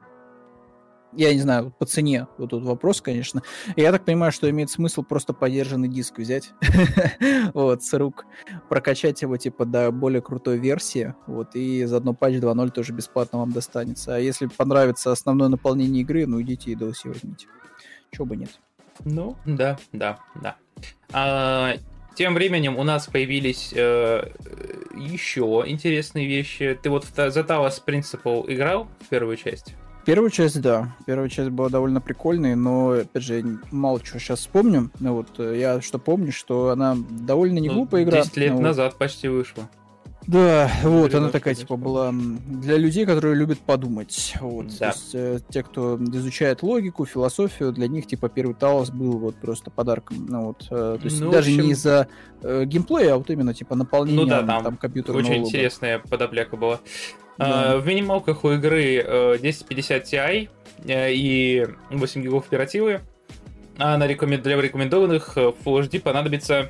я 1.15 1.33
не 1.33 1.39
знаю, 1.39 1.73
по 1.77 1.85
цене 1.85 2.27
вот 2.37 2.51
тут 2.51 2.63
вопрос, 2.63 3.01
конечно. 3.01 3.41
Я 3.75 3.91
так 3.91 4.05
понимаю, 4.05 4.31
что 4.31 4.49
имеет 4.49 4.69
смысл 4.69 5.03
просто 5.03 5.33
подержанный 5.33 5.87
диск 5.87 6.17
взять, 6.17 6.51
вот, 7.53 7.83
с 7.83 7.93
рук, 7.93 8.25
прокачать 8.69 9.21
его, 9.21 9.37
типа, 9.37 9.65
до 9.65 9.91
более 9.91 10.21
крутой 10.21 10.57
версии, 10.57 11.13
вот, 11.27 11.55
и 11.55 11.85
заодно 11.85 12.13
патч 12.13 12.35
2.0 12.35 12.71
тоже 12.71 12.93
бесплатно 12.93 13.39
вам 13.39 13.51
достанется. 13.51 14.15
А 14.15 14.19
если 14.19 14.47
понравится 14.47 15.11
основное 15.11 15.49
наполнение 15.49 16.01
игры, 16.01 16.25
ну, 16.25 16.41
идите 16.41 16.71
и 16.71 16.75
DLC 16.75 17.09
возьмите. 17.09 17.47
Чего 18.11 18.25
бы 18.25 18.35
нет. 18.35 18.59
Ну, 19.05 19.35
да, 19.45 19.77
да, 19.91 20.19
да. 20.35 20.55
А, 21.11 21.75
тем 22.15 22.35
временем 22.35 22.77
у 22.77 22.83
нас 22.83 23.07
появились 23.07 23.73
э, 23.75 24.29
еще 24.95 25.63
интересные 25.65 26.27
вещи. 26.27 26.77
Ты 26.81 26.89
вот 26.89 27.05
в 27.05 27.17
The 27.17 27.45
Talos 27.45 28.43
играл 28.47 28.87
в 28.99 29.09
первую 29.09 29.37
часть? 29.37 29.75
Первую 30.05 30.29
часть, 30.31 30.59
да. 30.61 30.93
Первая 31.05 31.29
часть 31.29 31.49
была 31.49 31.69
довольно 31.69 32.01
прикольной, 32.01 32.55
но, 32.55 32.89
опять 32.91 33.23
же, 33.23 33.37
я 33.39 33.45
мало 33.71 34.01
чего 34.01 34.19
сейчас 34.19 34.39
вспомню. 34.39 34.91
Ну, 34.99 35.13
вот, 35.13 35.27
э, 35.39 35.57
я 35.57 35.79
что 35.81 35.97
помню, 35.97 36.33
что 36.33 36.69
она 36.71 36.97
довольно 37.09 37.59
не 37.59 37.69
Ну, 37.69 37.75
глупая 37.75 38.03
игра. 38.03 38.21
10 38.21 38.35
лет 38.37 38.49
Ну, 38.51 38.57
вот. 38.57 38.63
назад 38.63 38.97
почти 38.97 39.29
вышла. 39.29 39.63
Да, 40.25 40.71
вот, 40.83 41.09
Или 41.09 41.17
она 41.17 41.29
такая, 41.29 41.53
типа, 41.53 41.75
была 41.75 42.13
для 42.13 42.77
людей, 42.77 43.05
которые 43.05 43.35
любят 43.35 43.59
подумать. 43.59 44.33
Вот, 44.39 44.67
Да. 44.79 44.91
то 44.91 44.97
есть, 44.97 45.09
э, 45.13 45.39
те, 45.49 45.63
кто 45.63 45.97
изучает 46.01 46.63
логику, 46.63 47.05
философию, 47.05 47.73
для 47.73 47.87
них, 47.89 48.07
типа, 48.07 48.29
первый 48.29 48.55
Талос 48.55 48.89
был 48.89 49.17
вот 49.17 49.35
просто 49.35 49.69
подарком. 49.69 50.25
Ну, 50.27 50.45
вот, 50.47 50.65
э, 50.71 50.97
то 50.97 50.99
есть, 51.03 51.19
Ну, 51.21 51.29
даже 51.31 51.49
общем- 51.51 51.63
не 51.65 51.71
из-за 51.71 52.07
э, 52.41 52.63
геймплея, 52.65 53.13
а 53.13 53.17
вот 53.17 53.29
именно, 53.29 53.53
типа, 53.53 53.75
наполнения 53.75 54.19
Ну 54.19 54.25
да, 54.25 54.43
там 54.43 54.63
там 54.63 54.77
компьютерного 54.77 55.21
Очень 55.21 55.35
лога. 55.35 55.47
интересная 55.47 55.99
подопляка 55.99 56.55
была. 56.57 56.79
Да. 57.37 57.73
А, 57.73 57.77
в 57.77 57.87
минималках 57.87 58.43
у 58.43 58.51
игры 58.51 58.95
э, 58.97 59.35
1050 59.35 60.03
Ti 60.03 60.49
э, 60.85 61.13
и 61.13 61.67
8 61.89 62.21
гигов 62.21 62.47
оперативы. 62.47 63.01
А 63.77 63.97
на 63.97 64.07
рекомен- 64.07 64.41
для 64.41 64.59
рекомендованных 64.59 65.33
э, 65.37 65.51
Full 65.65 65.89
HD 65.89 65.99
понадобится 65.99 66.69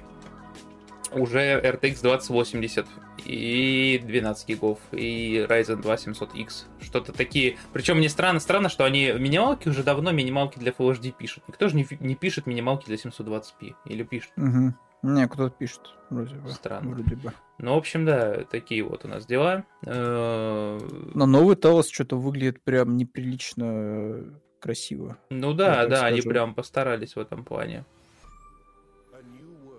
уже 1.11 1.59
RTX 1.61 2.01
2080 2.01 2.87
и 3.25 4.01
12 4.03 4.47
гигов 4.47 4.79
и 4.91 5.45
Ryzen 5.47 5.81
2 5.81 5.95
700X. 5.95 6.65
Что-то 6.81 7.13
такие. 7.13 7.57
Причем 7.71 7.97
мне 7.97 8.09
странно, 8.09 8.39
странно, 8.39 8.69
что 8.69 8.85
они 8.85 9.11
минималки 9.11 9.69
уже 9.69 9.83
давно 9.83 10.11
минималки 10.11 10.59
для 10.59 10.71
Full 10.71 10.99
HD 10.99 11.13
пишут. 11.17 11.43
Никто 11.47 11.67
же 11.67 11.75
не, 11.75 11.85
не 11.99 12.15
пишет 12.15 12.47
минималки 12.47 12.85
для 12.85 12.95
720p. 12.95 13.75
Или 13.85 14.03
пишет. 14.03 14.31
Мгм. 14.35 14.75
Не, 15.03 15.27
кто-то 15.27 15.53
пишет, 15.53 15.81
вроде 16.09 16.35
бы. 16.35 16.49
Странно. 16.49 16.91
Вроде 16.91 17.15
бы. 17.17 17.33
Ну, 17.59 17.75
в 17.75 17.77
общем, 17.77 18.05
да, 18.05 18.45
такие 18.45 18.83
вот 18.83 19.03
у 19.03 19.09
нас 19.09 19.25
дела. 19.25 19.65
Э, 19.85 20.79
Но 21.13 21.25
новый 21.25 21.57
Талос 21.57 21.89
что-то 21.89 22.15
выглядит 22.17 22.61
прям 22.61 22.95
неприлично 22.95 23.63
э, 23.65 24.23
красиво. 24.59 25.17
Ну 25.29 25.53
да, 25.53 25.85
да, 25.87 26.05
они 26.05 26.21
скажу. 26.21 26.29
прям 26.29 26.55
постарались 26.55 27.17
в 27.17 27.19
этом 27.19 27.43
плане. 27.43 27.85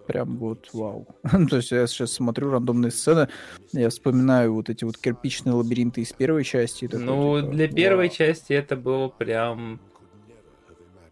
Прям 0.07 0.37
вот 0.37 0.69
вау. 0.75 1.09
То 1.49 1.57
есть 1.57 1.71
я 1.71 1.87
сейчас 1.87 2.13
смотрю 2.13 2.51
рандомные 2.51 2.91
сцены, 2.91 3.29
я 3.73 3.89
вспоминаю 3.89 4.53
вот 4.53 4.69
эти 4.69 4.85
вот 4.85 4.99
кирпичные 4.99 5.55
лабиринты 5.55 6.03
из 6.03 6.13
первой 6.13 6.45
части. 6.45 6.87
такой, 6.87 7.07
ну, 7.07 7.41
типа, 7.41 7.53
для 7.53 7.69
первой 7.69 8.09
вау. 8.09 8.17
части 8.17 8.53
это 8.53 8.77
было 8.77 9.09
прям... 9.09 9.81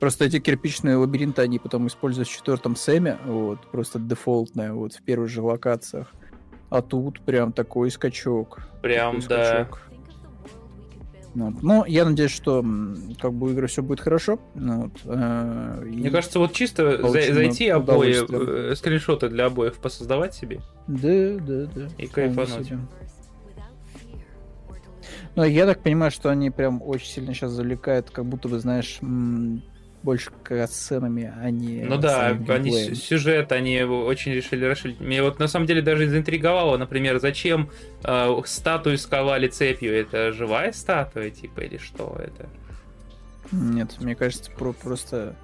Просто 0.02 0.24
эти 0.24 0.40
кирпичные 0.40 0.96
лабиринты, 0.96 1.42
они 1.42 1.60
потом 1.60 1.86
используют 1.86 2.26
в 2.26 2.32
четвертом 2.32 2.74
Сэме, 2.74 3.18
вот, 3.24 3.60
просто 3.70 4.00
дефолтное, 4.00 4.72
вот, 4.72 4.94
в 4.94 5.02
первых 5.02 5.30
же 5.30 5.42
локациях. 5.42 6.12
А 6.70 6.82
тут 6.82 7.20
прям 7.20 7.52
такой 7.52 7.88
скачок. 7.88 8.66
Прям, 8.82 9.20
такой 9.20 9.28
да. 9.28 9.44
скачок. 9.44 9.82
Вот. 11.36 11.62
Ну, 11.62 11.84
я 11.84 12.04
надеюсь, 12.04 12.32
что 12.32 12.64
как 13.20 13.32
бы 13.32 13.46
у 13.46 13.50
игры 13.50 13.68
все 13.68 13.80
будет 13.84 14.00
хорошо. 14.00 14.40
Ну, 14.56 14.82
вот, 14.82 14.92
э, 15.04 15.82
и- 15.86 15.96
Мне 15.98 16.10
кажется, 16.10 16.40
вот 16.40 16.52
чисто 16.52 17.00
за- 17.00 17.32
зайти 17.32 17.68
обои, 17.68 18.70
э, 18.72 18.74
скриншоты 18.74 19.28
для 19.28 19.46
обоев 19.46 19.76
посоздавать 19.76 20.34
себе. 20.34 20.62
Да, 20.88 21.36
да, 21.38 21.66
да. 21.72 21.88
И 21.98 22.08
кайфануть. 22.08 22.66
себе. 22.66 22.80
Ну, 25.36 25.44
я 25.44 25.64
так 25.64 25.80
понимаю, 25.80 26.10
что 26.10 26.28
они 26.28 26.50
прям 26.50 26.82
очень 26.82 27.06
сильно 27.06 27.32
сейчас 27.34 27.52
завлекают, 27.52 28.10
как 28.10 28.26
будто 28.26 28.48
бы, 28.48 28.58
знаешь, 28.58 28.98
больше 30.02 30.30
сценами, 30.68 31.32
а 31.40 31.50
не 31.50 31.82
Ну 31.84 31.96
да, 31.96 32.26
они 32.26 32.44
геймплеем. 32.44 32.94
сюжет, 32.94 33.52
они 33.52 33.82
очень 33.82 34.32
решили 34.32 34.64
расширить. 34.64 35.00
Меня 35.00 35.22
вот 35.22 35.38
на 35.38 35.48
самом 35.48 35.66
деле 35.66 35.82
даже 35.82 36.08
заинтриговало, 36.08 36.76
например, 36.76 37.18
зачем 37.20 37.70
э, 38.04 38.42
статую 38.44 38.98
сковали 38.98 39.48
цепью? 39.48 39.94
Это 39.94 40.32
живая 40.32 40.72
статуя, 40.72 41.30
типа, 41.30 41.60
или 41.60 41.76
что 41.78 42.16
это? 42.18 42.48
Нет, 43.52 43.96
мне 44.00 44.14
кажется, 44.14 44.50
про 44.50 44.72
просто 44.72 45.36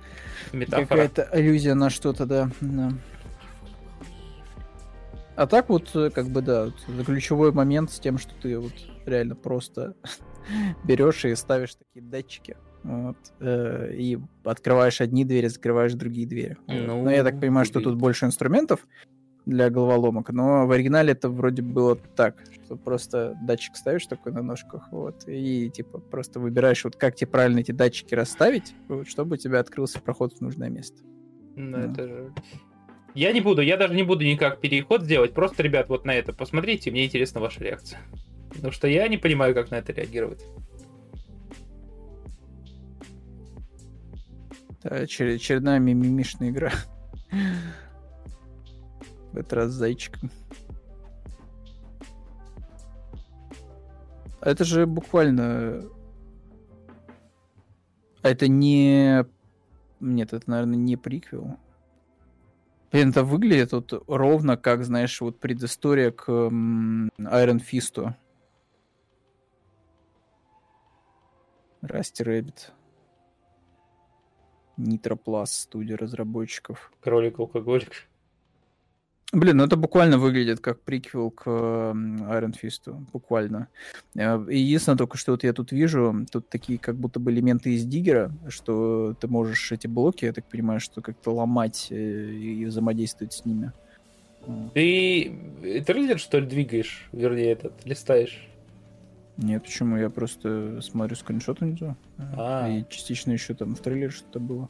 Метафора. 0.53 0.87
какая-то 0.87 1.25
аллюзия 1.25 1.75
на 1.75 1.91
что-то, 1.91 2.27
да. 2.27 2.51
да. 2.61 2.93
А 5.37 5.47
так 5.47 5.69
вот, 5.69 5.95
э, 5.95 6.11
как 6.11 6.27
бы, 6.27 6.43
да, 6.43 6.73
это 6.89 7.05
ключевой 7.05 7.53
момент 7.53 7.93
с 7.93 8.01
тем, 8.01 8.19
что 8.19 8.35
ты 8.43 8.59
вот 8.59 8.73
реально 9.07 9.37
просто 9.37 9.95
берешь 10.85 11.25
и 11.25 11.35
ставишь 11.37 11.77
такие 11.77 12.05
датчики. 12.05 12.57
Вот, 12.85 13.17
э, 13.41 13.93
и 13.95 14.19
открываешь 14.45 15.01
одни 15.01 15.25
двери, 15.25 15.49
закрываешь 15.49 15.95
другие 15.95 16.27
двери. 16.27 16.57
Ну, 16.67 17.03
но 17.03 17.11
я 17.11 17.25
так 17.25 17.41
понимаю, 17.41 17.67
что 17.67 17.81
тут 17.81 17.97
больше 17.97 18.27
инструментов 18.27 18.87
для 19.47 19.71
головоломок, 19.71 20.31
но 20.31 20.67
в 20.67 20.73
оригинале 20.73 21.13
это 21.13 21.31
вроде 21.31 21.63
было 21.63 21.97
так, 21.97 22.37
что 22.65 22.77
просто 22.77 23.35
датчик 23.43 23.77
ставишь 23.77 24.07
такой 24.07 24.33
на 24.33 24.43
ножках, 24.43 24.89
вот, 24.93 25.25
и 25.27 25.71
типа 25.71 25.99
просто 25.99 26.39
выбираешь, 26.39 26.85
вот 26.85 26.97
как 26.97 27.15
тебе 27.15 27.29
правильно 27.29 27.61
эти 27.61 27.73
датчики 27.73 28.15
расставить, 28.15 28.75
вот, 28.89 29.09
чтобы 29.09 29.35
у 29.35 29.37
тебя 29.39 29.61
открылся 29.61 30.01
проход 30.01 30.35
в 30.35 30.41
нужное 30.43 30.69
место. 30.69 31.03
Ну, 31.57 31.77
Да. 31.79 31.91
это 31.91 32.09
же... 32.09 32.33
Я 33.15 33.33
не 33.33 33.41
буду, 33.41 33.63
я 33.63 33.77
даже 33.77 33.95
не 33.95 34.03
буду 34.03 34.25
никак 34.25 34.61
переход 34.61 35.03
сделать. 35.03 35.33
Просто, 35.33 35.63
ребят, 35.63 35.89
вот 35.89 36.05
на 36.05 36.15
это 36.15 36.33
посмотрите, 36.33 36.91
мне 36.91 37.07
интересна 37.07 37.41
ваша 37.41 37.65
реакция. 37.65 37.99
Потому 38.51 38.71
что 38.71 38.87
я 38.87 39.09
не 39.09 39.17
понимаю, 39.17 39.55
как 39.55 39.71
на 39.71 39.77
это 39.77 39.93
реагировать. 39.93 40.45
Это 44.83 45.03
очер- 45.03 45.35
очередная 45.35 45.79
мимимишная 45.79 46.51
игра. 46.51 46.73
В 49.33 49.37
этот 49.37 49.53
раз 49.53 49.71
зайчиком. 49.73 50.31
А 54.41 54.51
Это 54.51 54.65
же 54.65 54.87
буквально... 54.87 55.83
А 58.23 58.31
это 58.31 58.49
не... 58.49 59.25
Нет, 60.01 60.33
это, 60.33 60.49
наверное, 60.49 60.77
не 60.77 60.97
приквел. 60.97 61.59
Блин, 62.91 63.11
это 63.11 63.25
выглядит 63.25 63.73
вот 63.73 63.93
ровно 64.07 64.57
как, 64.57 64.85
знаешь, 64.85 65.21
вот 65.21 65.41
предыстория 65.41 66.11
к 66.11 66.29
Iron 66.29 67.61
Fist. 67.61 68.15
Rusty 71.83 72.23
Rabbit. 72.23 72.73
Nitroplus, 74.79 75.53
студия 75.53 75.97
разработчиков. 75.97 76.91
Кролик-алкоголик. 77.01 78.09
Блин, 79.31 79.59
ну 79.59 79.65
это 79.65 79.77
буквально 79.77 80.17
выглядит 80.17 80.61
как 80.61 80.81
приквел 80.81 81.31
к 81.31 81.47
Iron 81.47 82.55
Fist, 82.59 82.91
буквально. 83.13 83.69
Э, 84.15 84.43
Единственное 84.49 84.97
только, 84.97 85.19
что 85.19 85.33
вот 85.33 85.45
я 85.45 85.53
тут 85.53 85.71
вижу, 85.71 86.25
тут 86.33 86.49
такие 86.49 86.79
как 86.79 86.97
будто 86.97 87.21
бы 87.21 87.31
элементы 87.31 87.75
из 87.75 87.85
диггера, 87.85 88.33
что 88.49 89.15
ты 89.21 89.29
можешь 89.29 89.71
эти 89.71 89.87
блоки, 89.87 90.25
я 90.25 90.33
так 90.33 90.47
понимаю, 90.47 90.81
что 90.81 91.03
как-то 91.03 91.33
ломать 91.33 91.89
э, 91.91 91.95
и 91.95 92.65
взаимодействовать 92.65 93.35
с 93.35 93.45
ними. 93.45 93.73
Ты 94.73 95.83
трейлер, 95.87 96.19
что 96.19 96.39
ли, 96.39 96.47
двигаешь? 96.47 97.07
Вернее, 97.13 97.53
этот, 97.53 97.85
листаешь? 97.85 98.49
Нет, 99.39 99.63
почему? 99.63 99.97
Я 99.97 100.11
просто 100.11 100.81
смотрю 100.83 101.17
скриншот 101.17 101.61
внизу. 101.61 101.97
э, 102.19 102.23
А. 102.37 102.69
И 102.69 102.85
частично 102.91 103.33
еще 103.33 103.55
там 103.55 103.77
в 103.77 103.81
трейлере 103.81 104.11
что-то 104.11 104.41
было. 104.41 104.69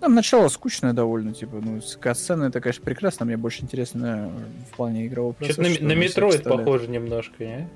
Там 0.00 0.14
начало 0.14 0.48
скучное 0.48 0.92
довольно, 0.92 1.32
типа, 1.32 1.60
ну, 1.62 1.80
сцена 1.80 2.44
это, 2.44 2.60
конечно, 2.60 2.84
прекрасно, 2.84 3.26
мне 3.26 3.36
больше 3.36 3.62
интересно 3.62 4.30
э, 4.34 4.70
в 4.72 4.76
плане 4.76 5.06
игрового 5.06 5.32
процесса. 5.32 5.62
Что-то 5.64 5.82
на, 5.82 5.88
на 5.88 5.98
Metroid 5.98 6.42
похоже 6.44 6.88
немножко, 6.88 7.44
не? 7.44 7.68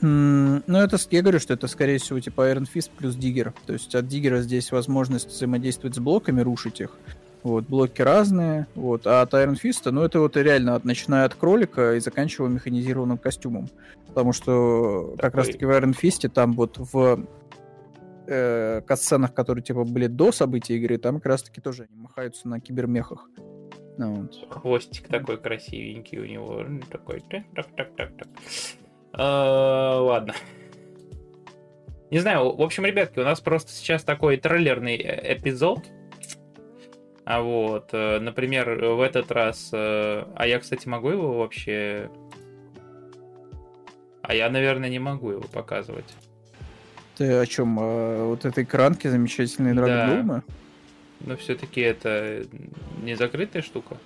Ну, 0.00 0.78
это, 0.78 0.96
я 1.10 1.22
говорю, 1.22 1.38
что 1.38 1.54
это, 1.54 1.68
скорее 1.68 1.98
всего, 1.98 2.18
типа 2.18 2.50
Iron 2.50 2.66
Fist 2.72 2.90
плюс 2.96 3.14
Диггер. 3.14 3.54
То 3.66 3.72
есть 3.72 3.94
от 3.94 4.08
Диггера 4.08 4.42
здесь 4.42 4.72
возможность 4.72 5.28
взаимодействовать 5.28 5.96
с 5.96 5.98
блоками, 6.00 6.40
рушить 6.40 6.80
их. 6.80 6.90
Вот, 7.44 7.64
блоки 7.64 8.02
разные. 8.02 8.66
Вот, 8.74 9.06
а 9.06 9.22
от 9.22 9.32
Iron 9.34 9.56
Fist, 9.62 9.90
ну, 9.90 10.02
это 10.02 10.20
вот 10.20 10.36
реально, 10.36 10.74
от, 10.74 10.84
начиная 10.84 11.24
от 11.24 11.34
кролика 11.34 11.94
и 11.94 12.00
заканчивая 12.00 12.48
механизированным 12.48 13.18
костюмом. 13.18 13.68
Потому 14.14 14.32
что 14.32 15.12
как 15.12 15.32
Такой- 15.32 15.38
раз-таки 15.38 15.64
в 15.64 15.70
Iron 15.70 15.96
Fist 15.98 16.28
там 16.28 16.52
вот 16.52 16.76
в 16.78 17.26
э, 18.28 18.80
катсценах, 18.82 19.32
которые 19.34 19.64
типа 19.64 19.84
были 19.84 20.06
до 20.06 20.32
событий 20.32 20.76
игры, 20.76 20.98
там 20.98 21.16
как 21.16 21.26
раз-таки 21.26 21.60
тоже 21.60 21.88
они 21.90 21.98
махаются 22.00 22.46
на 22.48 22.60
кибермехах. 22.60 23.28
Ну, 23.98 24.14
вот. 24.22 24.46
Хвостик 24.50 25.08
такой 25.08 25.38
красивенький 25.38 26.18
у 26.18 26.24
него. 26.24 26.60
М, 26.60 26.80
Такой. 26.90 27.20
Так, 27.30 27.44
так, 27.54 27.66
так, 27.76 27.94
так, 27.96 28.16
так. 28.16 28.28
А, 29.12 29.98
Ладно. 30.00 30.34
Не 32.10 32.18
знаю, 32.18 32.54
в 32.54 32.60
общем, 32.62 32.84
ребятки, 32.84 33.18
у 33.18 33.24
нас 33.24 33.40
просто 33.40 33.72
сейчас 33.72 34.04
такой 34.04 34.36
трейлерный 34.36 34.96
э, 34.96 35.34
эпизод. 35.34 35.80
А 37.24 37.40
вот, 37.40 37.90
э, 37.92 38.18
например, 38.18 38.84
в 38.94 39.00
этот 39.00 39.30
раз... 39.30 39.70
э, 39.72 40.24
А 40.34 40.46
я, 40.46 40.58
кстати, 40.58 40.88
могу 40.88 41.08
его 41.10 41.38
вообще... 41.38 42.10
А 44.22 44.34
я, 44.34 44.48
наверное, 44.50 44.88
не 44.88 44.98
могу 44.98 45.30
его 45.30 45.42
показывать. 45.42 46.06
Ты 47.16 47.32
о 47.34 47.46
чем? 47.46 47.78
О 47.78 48.26
вот 48.28 48.44
этой 48.44 48.64
кранке 48.64 49.10
замечательной 49.10 49.74
Да. 49.74 49.82
Драгонблума? 49.82 50.42
Но 51.20 51.36
все-таки 51.36 51.80
это 51.80 52.44
не 53.02 53.14
закрытая 53.14 53.62
штука. 53.62 53.96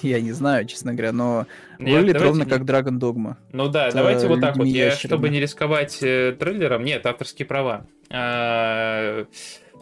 Я 0.00 0.20
не 0.20 0.32
знаю, 0.32 0.64
честно 0.66 0.92
говоря, 0.92 1.12
но 1.12 1.46
Нет, 1.78 1.90
выглядит 1.96 2.12
давайте 2.14 2.24
ровно 2.24 2.42
не- 2.44 2.48
как 2.48 2.62
Dragon 2.62 2.98
Dogma. 2.98 3.36
Ну 3.52 3.68
да, 3.68 3.90
с, 3.90 3.94
давайте 3.94 4.26
вот 4.26 4.40
так 4.40 4.56
вот. 4.56 4.66
Я, 4.66 4.86
ящерами. 4.86 5.08
чтобы 5.08 5.28
не 5.28 5.40
рисковать 5.40 5.98
э, 6.02 6.34
трейлером, 6.38 6.84
нет, 6.84 7.04
авторские 7.04 7.46
права. 7.46 7.86
А, 8.10 9.26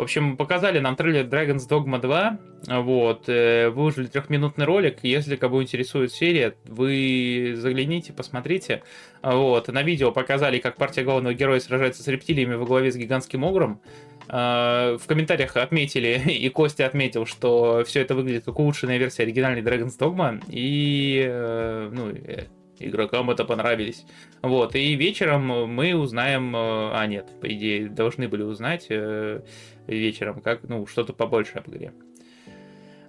В 0.00 0.04
общем, 0.04 0.38
показали 0.38 0.78
нам 0.78 0.96
трейлер 0.96 1.26
Dragon's 1.26 1.68
Dogma 1.68 2.00
2. 2.00 2.38
Вот. 2.80 3.28
э, 3.28 3.68
Выложили 3.68 4.06
трехминутный 4.06 4.64
ролик. 4.64 5.00
Если 5.02 5.36
кого 5.36 5.62
интересует 5.62 6.10
серия, 6.10 6.54
вы 6.64 7.52
загляните, 7.54 8.14
посмотрите. 8.14 8.82
Вот. 9.22 9.68
На 9.68 9.82
видео 9.82 10.10
показали, 10.10 10.58
как 10.58 10.76
партия 10.76 11.02
главного 11.02 11.34
героя 11.34 11.60
сражается 11.60 12.02
с 12.02 12.08
рептилиями 12.08 12.54
во 12.54 12.64
главе 12.64 12.90
с 12.90 12.96
гигантским 12.96 13.44
огром. 13.44 13.82
А, 14.28 14.96
В 14.96 15.06
комментариях 15.06 15.54
отметили, 15.58 16.18
и 16.32 16.48
Костя 16.48 16.86
отметил, 16.86 17.26
что 17.26 17.84
все 17.84 18.00
это 18.00 18.14
выглядит 18.14 18.46
как 18.46 18.58
улучшенная 18.58 18.96
версия 18.96 19.24
оригинальной 19.24 19.60
Dragon's 19.60 19.98
Dogma. 19.98 20.42
И 20.48 21.22
э, 21.28 21.90
ну, 21.92 22.08
э, 22.08 22.46
игрокам 22.80 23.30
это 23.30 23.44
понравились. 23.44 24.04
Вот, 24.42 24.74
и 24.74 24.94
вечером 24.94 25.46
мы 25.68 25.94
узнаем, 25.94 26.54
э, 26.56 26.90
а 26.92 27.06
нет, 27.06 27.28
по 27.40 27.46
идее, 27.46 27.88
должны 27.88 28.28
были 28.28 28.42
узнать 28.42 28.86
э, 28.88 29.42
вечером, 29.86 30.40
как, 30.40 30.62
ну, 30.64 30.86
что-то 30.86 31.12
побольше 31.12 31.58
об 31.58 31.68
игре. 31.68 31.92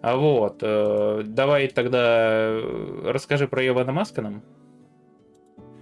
А 0.01 0.15
вот, 0.15 0.59
э, 0.61 1.23
давай 1.25 1.67
тогда 1.67 2.59
расскажи 3.05 3.47
про 3.47 3.65
Ивана 3.67 3.91
Маска. 3.91 4.41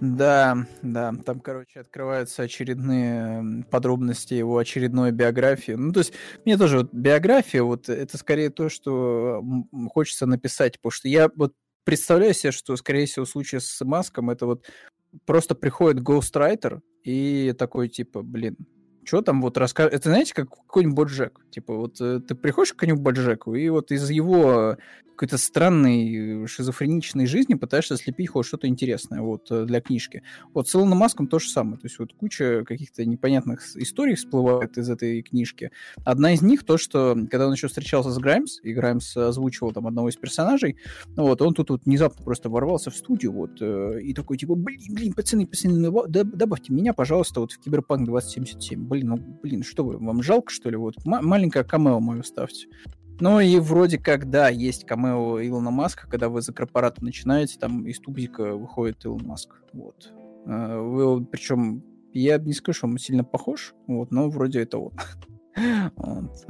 Да, 0.00 0.66
да, 0.80 1.12
там, 1.26 1.40
короче, 1.40 1.80
открываются 1.80 2.42
очередные 2.42 3.64
подробности 3.70 4.32
его 4.32 4.56
очередной 4.56 5.10
биографии. 5.12 5.72
Ну, 5.72 5.92
то 5.92 6.00
есть, 6.00 6.14
мне 6.46 6.56
тоже 6.56 6.78
вот 6.78 6.88
биография, 6.92 7.62
вот 7.62 7.90
это 7.90 8.16
скорее 8.16 8.48
то, 8.48 8.70
что 8.70 9.44
хочется 9.92 10.24
написать, 10.24 10.78
потому 10.78 10.90
что 10.92 11.08
я 11.08 11.28
вот 11.36 11.52
представляю 11.84 12.34
себе, 12.34 12.52
что, 12.52 12.76
скорее 12.76 13.06
всего, 13.06 13.24
в 13.24 13.28
случае 13.28 13.60
с 13.60 13.84
Маском 13.84 14.30
это 14.30 14.46
вот 14.46 14.64
просто 15.24 15.54
приходит 15.54 16.02
Ghostwriter 16.02 16.80
и 17.04 17.54
такой, 17.58 17.88
типа, 17.88 18.22
блин, 18.22 18.56
что 19.04 19.22
там 19.22 19.42
вот 19.42 19.56
расскажет? 19.58 19.94
Это, 19.94 20.10
знаете, 20.10 20.34
как 20.34 20.50
какой-нибудь 20.50 20.96
Боджек. 20.96 21.40
Типа, 21.50 21.74
вот 21.74 22.00
э, 22.00 22.20
ты 22.20 22.34
приходишь 22.34 22.72
к 22.72 22.76
какому-нибудь 22.76 23.04
Боджеку, 23.04 23.54
и 23.54 23.68
вот 23.68 23.90
из 23.92 24.08
его 24.10 24.76
какой-то 25.20 25.36
странной 25.36 26.46
шизофреничной 26.46 27.26
жизни 27.26 27.52
пытаешься 27.52 27.98
слепить 27.98 28.30
хоть 28.30 28.46
что-то 28.46 28.68
интересное 28.68 29.20
вот 29.20 29.50
э, 29.50 29.66
для 29.66 29.82
книжки. 29.82 30.22
Вот 30.54 30.66
с 30.66 30.74
Илоном 30.74 30.96
Маском 30.96 31.26
то 31.26 31.38
же 31.38 31.50
самое. 31.50 31.76
То 31.76 31.88
есть 31.88 31.98
вот 31.98 32.14
куча 32.14 32.64
каких-то 32.64 33.04
непонятных 33.04 33.60
историй 33.76 34.14
всплывает 34.14 34.78
из 34.78 34.88
этой 34.88 35.20
книжки. 35.20 35.72
Одна 36.06 36.32
из 36.32 36.40
них 36.40 36.64
то, 36.64 36.78
что 36.78 37.14
когда 37.30 37.48
он 37.48 37.52
еще 37.52 37.68
встречался 37.68 38.10
с 38.10 38.16
Граймс, 38.16 38.60
и 38.62 38.72
Граймс 38.72 39.14
озвучивал 39.14 39.72
там 39.72 39.86
одного 39.86 40.08
из 40.08 40.16
персонажей, 40.16 40.78
ну 41.16 41.24
вот 41.24 41.42
он 41.42 41.52
тут 41.52 41.68
вот 41.68 41.84
внезапно 41.84 42.24
просто 42.24 42.48
ворвался 42.48 42.90
в 42.90 42.96
студию 42.96 43.32
вот 43.32 43.60
э, 43.60 44.00
и 44.00 44.14
такой 44.14 44.38
типа, 44.38 44.54
блин, 44.54 44.80
блин, 44.88 45.12
пацаны, 45.12 45.46
пацаны, 45.46 45.90
ну, 45.90 46.06
добавьте 46.06 46.72
меня, 46.72 46.94
пожалуйста, 46.94 47.40
вот 47.40 47.52
в 47.52 47.60
Киберпанк 47.60 48.06
2077. 48.06 48.88
Блин, 48.90 49.06
ну, 49.08 49.16
блин, 49.16 49.62
что 49.62 49.84
вы, 49.84 49.98
вам 49.98 50.20
жалко, 50.22 50.50
что 50.52 50.68
ли? 50.68 50.76
Вот 50.76 50.96
ма- 51.04 51.22
маленькое 51.22 51.64
камео 51.64 52.00
мое 52.00 52.22
ставьте. 52.22 52.66
Ну 53.20 53.38
и 53.38 53.60
вроде 53.60 53.98
как, 53.98 54.28
да, 54.30 54.48
есть 54.48 54.84
камео 54.84 55.40
Илона 55.40 55.70
Маска, 55.70 56.08
когда 56.08 56.28
вы 56.28 56.42
за 56.42 56.52
корпоратом 56.52 57.04
начинаете, 57.04 57.58
там 57.58 57.86
из 57.86 58.00
тубзика 58.00 58.56
выходит 58.56 59.04
Илон 59.04 59.24
Маск. 59.26 59.50
Вот. 59.72 60.12
Э, 60.46 60.80
Вы, 60.80 61.24
причем, 61.24 61.84
я 62.12 62.38
не 62.38 62.52
скажу, 62.52 62.78
что 62.78 62.86
он 62.88 62.98
сильно 62.98 63.22
похож, 63.22 63.74
вот, 63.86 64.10
но 64.10 64.28
вроде 64.28 64.62
это 64.62 64.78
он. 64.78 64.92
Вот. 65.96 66.46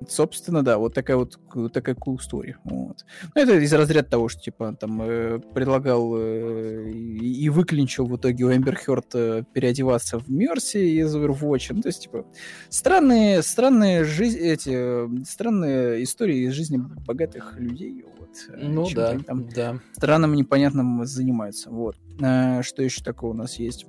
Э, 0.00 0.04
Собственно, 0.08 0.62
да, 0.62 0.78
вот 0.78 0.94
такая 0.94 1.16
вот 1.16 1.38
такая 1.72 1.94
cool 1.94 2.18
story. 2.18 2.54
Вот. 2.64 3.04
Ну, 3.34 3.42
это 3.42 3.54
из 3.54 3.72
разряда 3.72 4.08
того, 4.08 4.28
что, 4.28 4.40
типа, 4.40 4.76
там 4.78 5.00
э, 5.02 5.40
предлагал 5.54 6.14
э, 6.16 6.90
и, 6.90 7.44
и 7.44 7.48
выклинчил 7.48 8.06
в 8.06 8.16
итоге 8.16 8.44
у 8.44 8.52
Эмбер 8.52 8.76
Хёрд 8.76 9.14
э, 9.14 9.44
переодеваться 9.52 10.18
в 10.18 10.30
Мерси 10.30 10.98
из 10.98 11.14
Overwatch. 11.14 11.72
Ну, 11.74 11.82
то 11.82 11.88
есть, 11.88 12.02
типа, 12.02 12.24
странные, 12.68 13.42
странные 13.42 14.04
жизнь, 14.04 14.38
эти, 14.38 14.70
э, 14.72 15.08
странные 15.24 16.02
истории 16.02 16.46
из 16.48 16.52
жизни 16.52 16.78
богатых 17.06 17.58
людей. 17.58 18.04
Вот, 18.18 18.30
э, 18.48 18.66
Ну 18.68 18.88
да, 18.94 19.18
там 19.18 19.48
да. 19.48 19.80
странным 19.92 20.34
непонятным 20.34 21.04
занимаются. 21.04 21.70
Вот. 21.70 21.96
А, 22.22 22.62
что 22.62 22.82
еще 22.82 23.02
такого 23.02 23.30
у 23.30 23.34
нас 23.34 23.58
есть? 23.58 23.86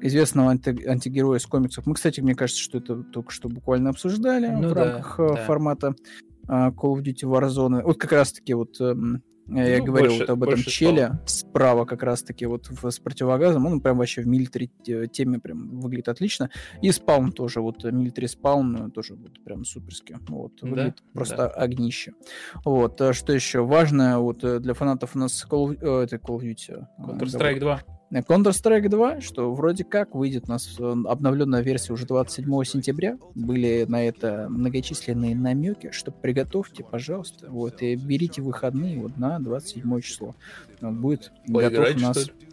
Известного 0.00 0.50
анти- 0.54 0.86
антигероя 0.86 1.38
из 1.38 1.46
комиксов. 1.46 1.86
Мы, 1.86 1.94
кстати, 1.94 2.20
мне 2.20 2.34
кажется, 2.34 2.62
что 2.62 2.78
это 2.78 3.02
только 3.02 3.30
что 3.32 3.48
буквально 3.48 3.90
обсуждали 3.90 4.46
Ну 4.48 4.68
в 4.70 4.74
да, 4.74 4.84
рамках 4.84 5.20
э, 5.20 5.28
да. 5.28 5.36
формата 5.44 5.94
а, 6.46 6.70
Call 6.70 6.94
of 6.94 7.02
Duty 7.02 7.24
Warzone. 7.24 7.82
Вот 7.82 7.98
как 7.98 8.12
раз-таки 8.12 8.54
вот 8.54 8.80
эм, 8.80 9.22
я 9.48 9.78
Ну, 9.78 9.84
говорил 9.86 10.10
больше- 10.10 10.20
вот 10.20 10.30
об 10.30 10.42
этом 10.44 10.60
челе 10.62 11.18
справа 11.26 11.84
как 11.84 12.02
раз-таки 12.02 12.46
вот 12.46 12.68
в- 12.70 12.90
с 12.90 12.98
противогазом. 13.00 13.66
Он 13.66 13.80
прям 13.80 13.98
вообще 13.98 14.22
в 14.22 14.26
милитари 14.26 14.70
э, 14.86 15.06
теме 15.10 15.38
прям 15.40 15.80
выглядит 15.80 16.08
отлично. 16.08 16.48
И 16.80 16.90
спаун 16.92 17.32
тоже, 17.32 17.60
вот 17.60 17.82
милитари 17.84 18.26
спаун 18.26 18.90
тоже 18.92 19.14
вот 19.14 19.42
прям 19.42 19.64
суперски. 19.64 20.16
Вот, 20.28 20.52
Да, 20.62 20.68
выглядит 20.68 21.02
просто 21.12 21.36
да. 21.36 21.48
огнище. 21.48 22.12
Вот, 22.64 23.00
что 23.12 23.32
еще 23.32 23.64
важное 23.64 24.18
вот 24.18 24.38
для 24.62 24.74
фанатов 24.74 25.16
у 25.16 25.18
нас 25.18 25.44
Call, 25.50 25.76
of- 25.76 26.02
это 26.04 26.16
Call 26.16 26.38
of 26.38 26.42
Duty. 26.42 26.86
Counter-Strike 27.00 27.58
2. 27.60 27.80
Counter-Strike 28.10 28.88
2, 28.88 29.20
что 29.20 29.52
вроде 29.54 29.84
как 29.84 30.14
выйдет 30.14 30.44
у 30.48 30.52
нас 30.52 30.76
э, 30.78 30.94
обновленная 31.06 31.60
версия 31.60 31.92
уже 31.92 32.06
27 32.06 32.64
сентября. 32.64 33.18
Были 33.34 33.84
на 33.86 34.02
это 34.04 34.46
многочисленные 34.48 35.36
намеки, 35.36 35.90
что 35.92 36.10
приготовьте, 36.10 36.84
пожалуйста, 36.84 37.50
вот, 37.50 37.82
и 37.82 37.96
берите 37.96 38.40
выходные 38.40 38.98
вот 38.98 39.16
на 39.18 39.38
27 39.38 40.00
число. 40.00 40.34
Вот, 40.80 40.92
будет 40.94 41.32
готов 41.46 41.84
Поиграть, 41.84 41.96
у 41.96 42.00
нас 42.00 42.22
что 42.22 42.32
ли? 42.32 42.47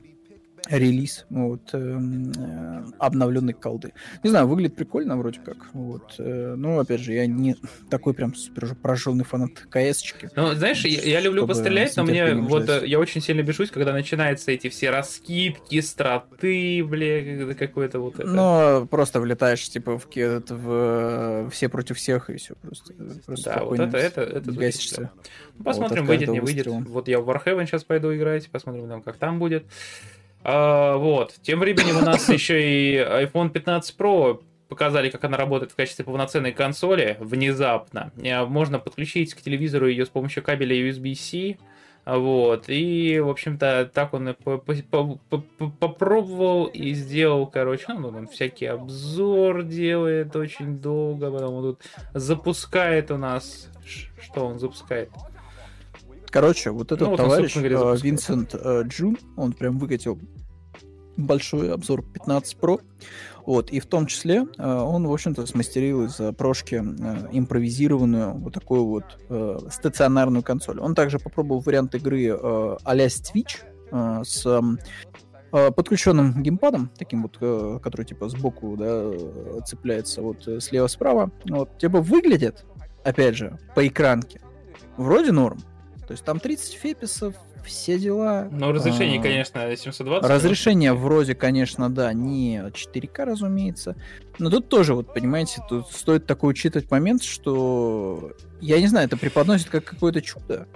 Релиз 0.69 1.25
вот, 1.29 1.73
эм, 1.73 2.31
э, 2.31 2.83
обновленной 2.99 3.53
колды. 3.53 3.93
Не 4.23 4.29
знаю, 4.29 4.47
выглядит 4.47 4.75
прикольно 4.75 5.17
вроде 5.17 5.39
как. 5.39 5.57
Вот. 5.73 6.15
э, 6.17 6.55
но, 6.55 6.79
опять 6.79 7.01
же, 7.01 7.13
я 7.13 7.25
не 7.27 7.55
такой 7.89 8.13
прям 8.13 8.35
супер 8.35 8.75
прожженный 8.75 9.23
фанат 9.23 9.51
КСчики. 9.69 10.29
Ну, 10.35 10.53
знаешь, 10.53 10.83
я, 10.85 11.01
я 11.01 11.19
люблю 11.19 11.47
пострелять, 11.47 11.95
но 11.97 12.03
мне 12.03 12.33
вот 12.35 12.69
э, 12.69 12.83
я 12.85 12.99
очень 12.99 13.21
сильно 13.21 13.41
бешусь, 13.41 13.69
когда 13.69 13.93
начинаются 13.93 14.51
эти 14.51 14.69
все 14.69 14.89
раскидки, 14.89 15.79
страты, 15.81 16.83
бля, 16.83 17.53
какое-то 17.53 17.99
вот 17.99 18.19
это. 18.19 18.27
Но 18.27 18.87
просто 18.89 19.19
влетаешь, 19.19 19.67
типа, 19.69 19.99
в, 19.99 20.07
этот, 20.15 20.51
в 20.51 20.69
э, 20.69 21.49
все 21.51 21.69
против 21.69 21.97
всех, 21.97 22.29
и 22.29 22.37
все 22.37 22.55
просто. 22.55 22.93
просто 23.25 23.53
да, 23.55 23.63
вот 23.63 23.79
это, 23.79 23.97
это, 23.97 24.21
это 24.21 24.51
гасишься. 24.51 25.11
Ну, 25.57 25.63
посмотрим, 25.63 26.03
от 26.03 26.09
выйдет, 26.09 26.29
не 26.29 26.39
выйдет. 26.39 26.65
выстрела. 26.65 26.83
Вот 26.87 27.07
я 27.07 27.19
в 27.19 27.29
Warhaven 27.29 27.65
сейчас 27.65 27.83
пойду 27.83 28.15
играть, 28.15 28.49
посмотрим 28.49 28.87
там, 28.87 29.01
как 29.01 29.17
там 29.17 29.39
будет. 29.39 29.65
А, 30.47 30.97
вот. 30.97 31.33
Тем 31.41 31.59
временем 31.59 31.97
у 31.97 32.01
нас 32.01 32.29
еще 32.29 32.61
и 32.61 32.97
iPhone 32.97 33.49
15 33.49 33.97
Pro 33.97 34.41
показали, 34.69 35.09
как 35.09 35.23
она 35.23 35.37
работает 35.37 35.71
в 35.71 35.75
качестве 35.75 36.05
полноценной 36.05 36.51
консоли 36.51 37.17
внезапно. 37.19 38.11
Э, 38.21 38.45
Можно 38.45 38.77
подключить 38.77 39.33
к 39.33 39.41
телевизору 39.41 39.87
ее 39.87 40.05
с 40.05 40.09
помощью 40.09 40.43
кабеля 40.43 40.75
USB-C. 40.89 41.57
Вот, 42.05 42.65
и, 42.67 43.19
в 43.19 43.29
общем-то, 43.29 43.89
так 43.91 44.13
он 44.13 44.35
по- 44.43 44.59
по- 44.59 44.75
по- 44.75 45.19
по- 45.29 45.37
по- 45.39 45.69
попробовал 45.71 46.65
и 46.65 46.93
сделал, 46.93 47.47
короче, 47.47 47.85
ну, 47.93 48.09
он 48.09 48.27
всякий 48.27 48.67
обзор 48.67 49.63
делает 49.63 50.35
очень 50.35 50.77
долго, 50.77 51.31
потом 51.31 51.55
он 51.55 51.63
тут 51.63 51.81
запускает 52.13 53.09
у 53.09 53.17
нас... 53.17 53.69
Что 54.21 54.45
он 54.45 54.59
запускает? 54.59 55.09
Короче, 56.35 56.71
вот 56.71 56.91
этот 56.91 56.99
Ну, 56.99 57.09
вот 57.11 57.15
товарищ, 57.15 57.55
говоря, 57.55 57.77
э. 57.77 57.95
Винсент 58.03 58.53
э, 58.53 58.83
Джун, 58.87 59.17
он 59.37 59.53
прям 59.53 59.79
выкатил 59.79 60.19
большой 61.15 61.71
обзор 61.73 62.03
15 62.03 62.57
Pro. 62.59 62.81
Вот, 63.45 63.69
и 63.69 63.79
в 63.79 63.85
том 63.85 64.05
числе 64.05 64.45
э, 64.57 64.69
он, 64.69 65.07
в 65.07 65.13
общем-то, 65.13 65.45
смастерил 65.47 66.03
из 66.03 66.19
прошки 66.35 66.75
э, 66.75 67.27
импровизированную 67.31 68.33
вот 68.33 68.53
такую 68.53 68.85
вот 68.85 69.17
э, 69.29 69.59
стационарную 69.71 70.43
консоль. 70.43 70.81
Он 70.81 70.93
также 70.93 71.19
попробовал 71.19 71.61
вариант 71.61 71.95
игры 71.95 72.25
э, 72.25 72.77
а-ля 72.83 73.07
Switch 73.07 73.63
э, 73.93 74.23
с 74.25 74.45
э, 74.45 75.71
подключенным 75.71 76.43
геймпадом, 76.43 76.91
таким 76.97 77.21
вот, 77.21 77.37
э, 77.39 77.79
который 77.81 78.05
типа 78.05 78.27
сбоку, 78.27 78.75
да, 78.75 79.09
цепляется 79.65 80.21
вот 80.21 80.43
слева-справа. 80.43 81.31
Вот, 81.49 81.77
типа 81.77 82.01
выглядит, 82.01 82.65
опять 83.05 83.37
же, 83.37 83.57
по 83.73 83.87
экранке, 83.87 84.41
вроде 84.97 85.31
норм. 85.31 85.59
То 86.07 86.11
есть 86.11 86.23
там 86.23 86.39
30 86.39 86.73
феписов, 86.73 87.35
все 87.65 87.97
дела. 87.97 88.47
Ну, 88.51 88.71
разрешение, 88.71 89.19
А, 89.19 89.23
конечно, 89.23 89.75
720. 89.75 90.29
Разрешение 90.29 90.93
вроде, 90.93 91.35
конечно, 91.35 91.89
да, 91.89 92.13
не 92.13 92.71
4К, 92.73 93.25
разумеется. 93.25 93.95
Но 94.37 94.49
тут 94.49 94.69
тоже, 94.69 94.93
вот, 94.93 95.13
понимаете, 95.13 95.61
тут 95.67 95.87
стоит 95.89 96.25
такой 96.25 96.51
учитывать 96.51 96.89
момент, 96.91 97.23
что, 97.23 98.33
я 98.61 98.79
не 98.79 98.87
знаю, 98.87 99.07
это 99.07 99.17
преподносит 99.17 99.69
как 99.69 99.83
какое-то 99.83 100.21
чудо. 100.21 100.67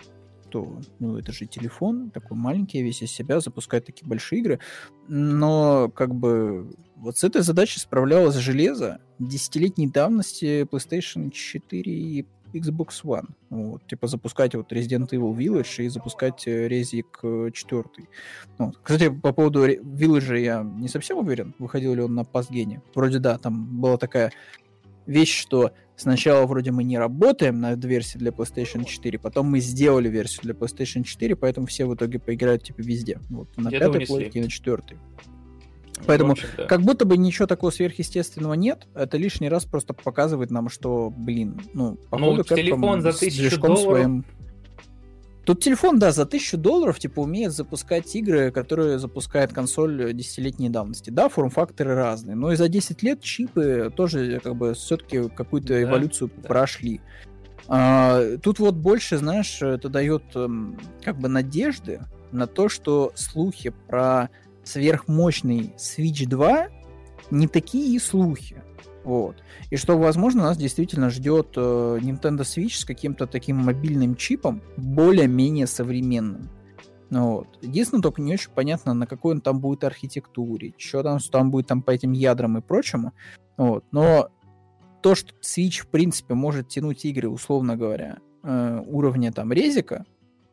То, 0.50 0.80
ну, 0.98 1.18
это 1.18 1.32
же 1.32 1.46
телефон, 1.46 2.10
такой 2.10 2.36
маленький, 2.36 2.82
весь 2.82 3.04
из 3.04 3.12
себя, 3.12 3.40
запускает 3.40 3.86
такие 3.86 4.08
большие 4.08 4.40
игры. 4.42 4.60
Но, 5.08 5.90
как 5.90 6.16
бы, 6.16 6.74
вот 6.96 7.18
с 7.18 7.24
этой 7.24 7.44
задачей 7.44 7.80
справлялось 7.80 8.36
железо 8.36 9.00
десятилетней 9.20 9.88
давности 9.88 10.64
PlayStation 10.64 11.30
4 11.30 11.92
и 11.92 12.26
Xbox 12.54 13.04
One. 13.04 13.30
Вот, 13.50 13.86
типа 13.88 14.08
запускать 14.08 14.56
вот 14.56 14.72
Resident 14.72 15.10
Evil 15.10 15.36
Village 15.36 15.84
и 15.84 15.90
запускать 15.90 16.48
э, 16.48 16.68
Резик 16.68 17.20
4. 17.22 17.84
Вот. 18.58 18.78
Кстати, 18.82 19.10
по 19.10 19.34
поводу 19.34 19.68
Village 19.68 20.40
я 20.40 20.64
не 20.64 20.88
совсем 20.88 21.18
уверен, 21.18 21.54
выходил 21.60 21.94
ли 21.94 22.02
он 22.02 22.16
на 22.16 22.24
пасгене. 22.24 22.82
Вроде 22.96 23.20
да, 23.20 23.38
там 23.38 23.82
была 23.82 23.98
такая 23.98 24.32
вещь, 25.06 25.40
что 25.40 25.72
сначала 25.96 26.46
вроде 26.46 26.72
мы 26.72 26.84
не 26.84 26.98
работаем 26.98 27.60
над 27.60 27.84
версией 27.84 28.20
для 28.20 28.32
PlayStation 28.32 28.86
4, 28.86 29.20
потом 29.20 29.48
мы 29.48 29.60
сделали 29.60 30.08
версию 30.08 30.44
для 30.44 30.54
PlayStation 30.54 31.04
4, 31.04 31.36
поэтому 31.36 31.68
все 31.68 31.86
в 31.86 31.96
итоге 31.96 32.20
поиграют 32.20 32.64
типа 32.64 32.82
везде. 32.82 33.20
Вот, 33.30 33.56
на 33.58 33.72
пятой 33.72 34.06
плойке 34.06 34.40
и 34.40 34.42
на 34.42 34.50
четвертой. 34.50 34.98
Поэтому 36.06 36.36
Как 36.68 36.82
будто 36.82 37.06
бы 37.06 37.18
ничего 37.18 37.48
такого 37.48 37.72
сверхъестественного 37.72 38.54
нет. 38.54 38.88
Это 38.96 39.18
лишний 39.18 39.50
раз 39.50 39.66
просто 39.66 39.94
показывает 39.94 40.52
нам, 40.52 40.70
что, 40.70 41.10
блин, 41.10 41.62
ну, 41.74 41.98
походу, 42.10 42.42
Capcom 42.42 42.56
телефон 42.56 43.02
за 43.02 43.12
с 43.12 43.18
1000 43.18 43.38
движком 43.38 43.76
долларов. 43.76 44.26
Тут 45.46 45.64
телефон, 45.64 45.98
да, 45.98 46.12
за 46.12 46.28
тысячу 46.28 46.58
долларов, 46.58 47.00
типа, 47.00 47.22
умеет 47.22 47.54
запускать 47.54 48.16
игры, 48.16 48.52
которые 48.52 49.00
запускает 49.00 49.52
консоль 49.52 50.14
десятилетней 50.14 50.70
давности. 50.70 51.10
Да, 51.10 51.28
форм-факторы 51.28 51.96
разные, 51.96 52.36
но 52.36 52.52
и 52.52 52.56
за 52.56 52.68
10 52.68 53.02
лет 53.02 53.22
чипы 53.22 53.92
тоже, 53.96 54.40
как 54.44 54.56
бы, 54.56 54.76
все-таки 54.76 55.28
какую-то 55.28 55.70
Да, 55.70 55.82
эволюцию 55.82 56.30
да. 56.36 56.48
прошли. 56.48 57.02
А, 57.68 58.38
тут 58.44 58.60
вот 58.60 58.76
больше, 58.76 59.18
знаешь, 59.18 59.62
это 59.62 59.90
дает 59.90 60.24
эм, 60.36 60.78
как 61.04 61.18
бы 61.18 61.30
надежды 61.30 62.02
на 62.32 62.46
то, 62.46 62.70
что 62.70 63.12
слухи 63.16 63.74
про 63.88 64.30
сверхмощный 64.70 65.74
Switch 65.78 66.28
2 66.28 66.68
не 67.32 67.48
такие 67.48 68.00
слухи. 68.00 68.62
Вот. 69.04 69.38
И 69.72 69.76
что, 69.76 69.98
возможно, 69.98 70.44
нас 70.44 70.58
действительно 70.58 71.10
ждет 71.10 71.54
э, 71.56 72.00
Nintendo 72.02 72.42
Switch 72.42 72.76
с 72.76 72.86
каким-то 72.86 73.26
таким 73.28 73.58
мобильным 73.58 74.16
чипом, 74.16 74.62
более-менее 74.78 75.68
современным. 75.68 76.50
Ну 77.10 77.38
Вот. 77.38 77.48
Единственное, 77.62 78.04
только 78.04 78.22
не 78.22 78.34
очень 78.34 78.52
понятно, 78.52 78.94
на 78.94 79.08
какой 79.08 79.34
он 79.36 79.42
там 79.42 79.60
будет 79.60 79.84
архитектуре, 79.84 80.74
что 80.78 81.02
там, 81.02 81.20
что 81.20 81.32
там 81.32 81.50
будет 81.50 81.68
там 81.68 81.82
по 81.82 81.92
этим 81.92 82.12
ядрам 82.12 82.58
и 82.58 82.62
прочему. 82.62 83.14
Вот. 83.58 83.84
Но 83.92 84.30
то, 85.02 85.16
что 85.16 85.34
Switch, 85.42 85.82
в 85.82 85.88
принципе, 85.88 86.36
может 86.36 86.68
тянуть 86.68 87.06
игры, 87.06 87.30
условно 87.30 87.76
говоря, 87.76 88.20
э, 88.44 88.84
уровня 88.86 89.32
там 89.32 89.52
резика, 89.52 90.06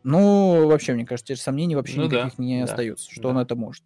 ну, 0.02 0.68
вообще, 0.68 0.94
мне 0.94 1.05
кажется, 1.05 1.34
сомнений 1.34 1.74
вообще 1.74 1.98
Ну 1.98 2.09
да, 2.09 2.18
никаких 2.18 2.38
не 2.38 2.59
да, 2.59 2.64
остается, 2.64 3.10
что 3.10 3.24
да. 3.24 3.28
он 3.30 3.38
это 3.38 3.56
может. 3.56 3.82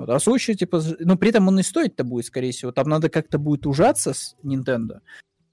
Вот. 0.00 0.10
А 0.10 0.18
случае, 0.20 0.56
типа, 0.56 0.80
з- 0.80 0.96
ну, 1.00 1.16
при 1.16 1.30
этом 1.30 1.48
он 1.48 1.58
и 1.58 1.62
стоить-то 1.62 2.04
будет, 2.04 2.26
скорее 2.26 2.52
всего. 2.52 2.72
Там 2.72 2.88
надо 2.88 3.08
как-то 3.08 3.38
будет 3.38 3.66
ужаться 3.66 4.12
с 4.12 4.36
Nintendo, 4.42 5.00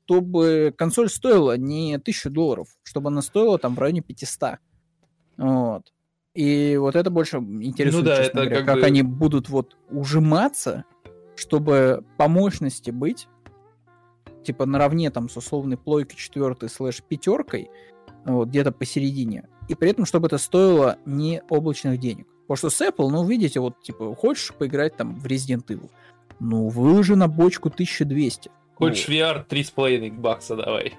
чтобы 0.06 0.74
консоль 0.78 1.10
стоила 1.10 1.58
не 1.58 1.96
1000 1.98 2.30
долларов, 2.30 2.68
чтобы 2.84 3.08
она 3.08 3.22
стоила 3.22 3.58
там 3.58 3.76
в 3.76 3.80
районе 3.80 4.02
500. 4.02 4.60
Вот. 5.38 5.94
И 6.36 6.78
вот 6.78 6.96
это 6.96 7.10
больше 7.10 7.38
интересует, 7.38 8.04
Ну 8.04 8.10
да, 8.10 8.18
честно 8.24 8.40
это 8.40 8.50
говоря, 8.50 8.56
как 8.58 8.66
как 8.66 8.76
бы- 8.82 8.86
они 8.86 9.02
будут 9.04 9.50
вот 9.50 9.78
ужиматься, 9.90 10.84
чтобы 11.36 12.04
по 12.18 12.28
мощности 12.28 12.92
быть 12.92 13.28
типа 14.44 14.66
наравне 14.66 15.10
там 15.10 15.30
с 15.30 15.38
условной 15.38 15.78
плойкой 15.78 16.18
четвертой 16.18 16.70
слэш 16.70 17.02
пятеркой, 17.02 17.70
вот, 18.26 18.50
где-то 18.50 18.72
посередине. 18.74 19.48
И 19.70 19.76
при 19.76 19.90
этом, 19.92 20.06
чтобы 20.06 20.28
это 20.28 20.38
стоило 20.38 20.98
не 21.06 21.42
облачных 21.50 21.98
денег. 22.00 22.28
Потому 22.48 22.58
что 22.58 22.70
с 22.70 22.82
Apple, 22.82 23.10
ну, 23.10 23.26
видите, 23.26 23.60
вот, 23.60 23.82
типа, 23.82 24.16
хочешь 24.16 24.54
поиграть 24.54 24.96
там 24.98 25.16
в 25.16 25.26
Resident 25.26 25.66
Evil, 25.68 25.90
ну, 26.40 26.68
выложи 26.68 27.16
на 27.16 27.28
бочку 27.28 27.70
1200. 27.70 28.52
Хочешь 28.76 29.08
Вот. 29.08 29.16
VR 29.16 29.48
3,5 29.48 30.12
бакса 30.20 30.56
давай. 30.56 30.94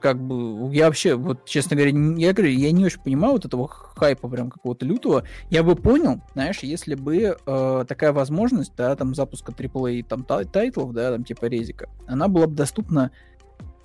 как 0.00 0.20
бы, 0.20 0.72
я 0.72 0.86
вообще, 0.86 1.16
вот, 1.16 1.44
честно 1.46 1.74
говоря, 1.74 1.90
я 2.18 2.32
говорю, 2.32 2.52
я 2.52 2.70
не 2.70 2.84
очень 2.84 3.00
понимаю 3.00 3.32
вот 3.32 3.44
этого 3.44 3.66
хайпа 3.68 4.28
прям 4.28 4.50
какого-то 4.50 4.86
лютого. 4.86 5.24
Я 5.50 5.64
бы 5.64 5.74
понял, 5.74 6.20
знаешь, 6.34 6.60
если 6.60 6.94
бы 6.94 7.36
э, 7.44 7.84
такая 7.88 8.12
возможность, 8.12 8.72
да, 8.76 8.94
там, 8.94 9.14
запуска 9.14 9.50
AAA 9.50 10.04
там, 10.04 10.22
тай- 10.22 10.44
тайтлов, 10.44 10.92
да, 10.92 11.10
там, 11.10 11.24
типа 11.24 11.46
резика, 11.46 11.88
она 12.06 12.28
была 12.28 12.46
бы 12.46 12.54
доступна 12.54 13.10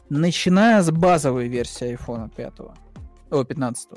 начиная 0.10 0.82
с 0.84 0.92
базовой 0.92 1.48
версии 1.48 1.98
iPhone 1.98 2.30
5, 2.36 2.54
о, 3.32 3.44
15. 3.44 3.90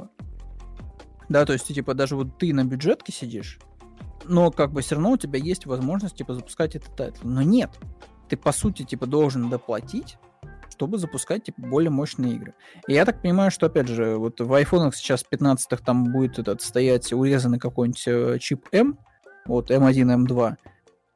Да, 1.35 1.44
то 1.44 1.52
есть, 1.52 1.66
типа, 1.66 1.94
даже 1.94 2.15
вот 2.15 2.39
ты 2.39 2.55
на 2.55 2.62
бюджетке 2.62 3.12
сидишь, 3.12 3.59
но 4.24 4.52
как 4.52 4.70
бы 4.70 4.82
все 4.82 4.94
равно 4.94 5.11
у 5.11 5.16
тебя 5.16 5.40
есть 5.40 5.66
возможность, 5.66 6.15
типа, 6.15 6.32
запускать 6.32 6.77
этот 6.77 6.94
тайтл. 6.94 7.27
Но 7.27 7.43
нет, 7.43 7.70
ты, 8.28 8.36
по 8.36 8.52
сути, 8.52 8.85
типа, 8.85 9.06
должен 9.06 9.51
доплатить, 9.51 10.16
чтобы 10.70 10.97
запускать, 10.97 11.43
типа, 11.43 11.61
более 11.61 11.90
мощные 11.90 12.35
игры. 12.35 12.55
И 12.86 12.93
я 12.93 13.05
так 13.05 13.20
понимаю, 13.20 13.51
что, 13.51 13.66
опять 13.66 13.89
же, 13.89 14.15
вот 14.15 14.40
в 14.40 14.55
айфонах 14.55 14.94
сейчас 14.94 15.24
15-х 15.28 15.82
там 15.85 16.12
будет 16.12 16.39
этот 16.39 16.62
стоять 16.62 17.12
урезанный 17.12 17.59
какой-нибудь 17.59 18.05
э, 18.06 18.39
чип 18.39 18.69
M, 18.70 18.97
вот 19.47 19.73
M1, 19.73 20.27
M2, 20.27 20.55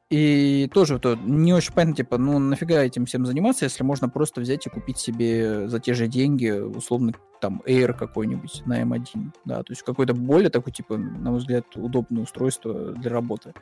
и 0.09 0.67
тоже 0.73 0.99
то 0.99 1.15
не 1.15 1.53
очень 1.53 1.73
понятно, 1.73 1.95
типа, 1.95 2.17
ну 2.17 2.39
нафига 2.39 2.83
этим 2.83 3.05
всем 3.05 3.25
заниматься, 3.25 3.65
если 3.65 3.83
можно 3.83 4.09
просто 4.09 4.41
взять 4.41 4.65
и 4.65 4.69
купить 4.69 4.97
себе 4.97 5.67
за 5.67 5.79
те 5.79 5.93
же 5.93 6.07
деньги, 6.07 6.49
условно, 6.49 7.13
там, 7.39 7.61
Air 7.67 7.93
какой-нибудь 7.93 8.63
на 8.65 8.81
M1, 8.81 9.31
да, 9.45 9.63
то 9.63 9.71
есть 9.71 9.83
какое-то 9.83 10.13
более 10.13 10.49
такое, 10.49 10.73
типа, 10.73 10.97
на 10.97 11.29
мой 11.31 11.39
взгляд, 11.39 11.65
удобное 11.75 12.23
устройство 12.23 12.91
для 12.93 13.11
работы, 13.11 13.53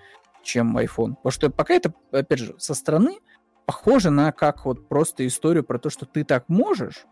чем 0.42 0.78
iPhone. 0.78 1.16
Потому 1.16 1.32
что 1.32 1.50
пока 1.50 1.74
это, 1.74 1.94
опять 2.12 2.40
же, 2.40 2.56
со 2.58 2.74
стороны 2.74 3.20
похоже 3.66 4.10
на 4.10 4.32
как 4.32 4.66
вот 4.66 4.88
просто 4.88 5.28
историю 5.28 5.66
про 5.66 5.80
то, 5.80 5.90
что 5.90 6.06
ты 6.06 6.24
так 6.24 6.48
можешь, 6.48 7.06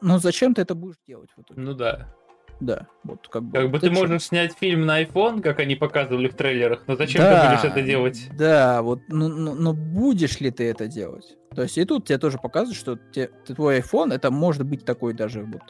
но 0.00 0.18
зачем 0.18 0.54
ты 0.54 0.62
это 0.62 0.74
будешь 0.74 0.96
делать 1.06 1.30
в 1.36 1.42
итоге? 1.42 1.60
Ну 1.60 1.74
да. 1.74 2.14
Да, 2.60 2.88
вот 3.04 3.28
как 3.28 3.44
бы. 3.44 3.52
Как 3.56 3.70
бы 3.70 3.78
ты 3.78 3.86
зачем? 3.88 4.02
можешь 4.02 4.22
снять 4.24 4.52
фильм 4.58 4.84
на 4.84 5.02
iPhone, 5.02 5.40
как 5.42 5.60
они 5.60 5.76
показывали 5.76 6.26
в 6.28 6.34
трейлерах, 6.34 6.82
но 6.88 6.96
зачем 6.96 7.22
Да, 7.22 7.42
ты 7.42 7.56
будешь 7.56 7.70
это 7.72 7.82
делать? 7.82 8.28
Да, 8.36 8.82
вот, 8.82 9.00
ну, 9.08 9.28
ну- 9.28 9.54
но 9.54 9.72
будешь 9.74 10.40
ли 10.40 10.50
ты 10.50 10.68
это 10.68 10.88
делать? 10.88 11.36
То 11.54 11.62
есть 11.62 11.78
и 11.78 11.84
тут 11.84 12.06
тебе 12.06 12.18
тоже 12.18 12.38
показывают, 12.38 12.76
что 12.76 12.96
те- 13.12 13.30
твой 13.46 13.78
iPhone, 13.78 14.12
это 14.12 14.30
может 14.30 14.64
быть 14.64 14.84
такой 14.84 15.14
даже 15.14 15.44
вот 15.44 15.62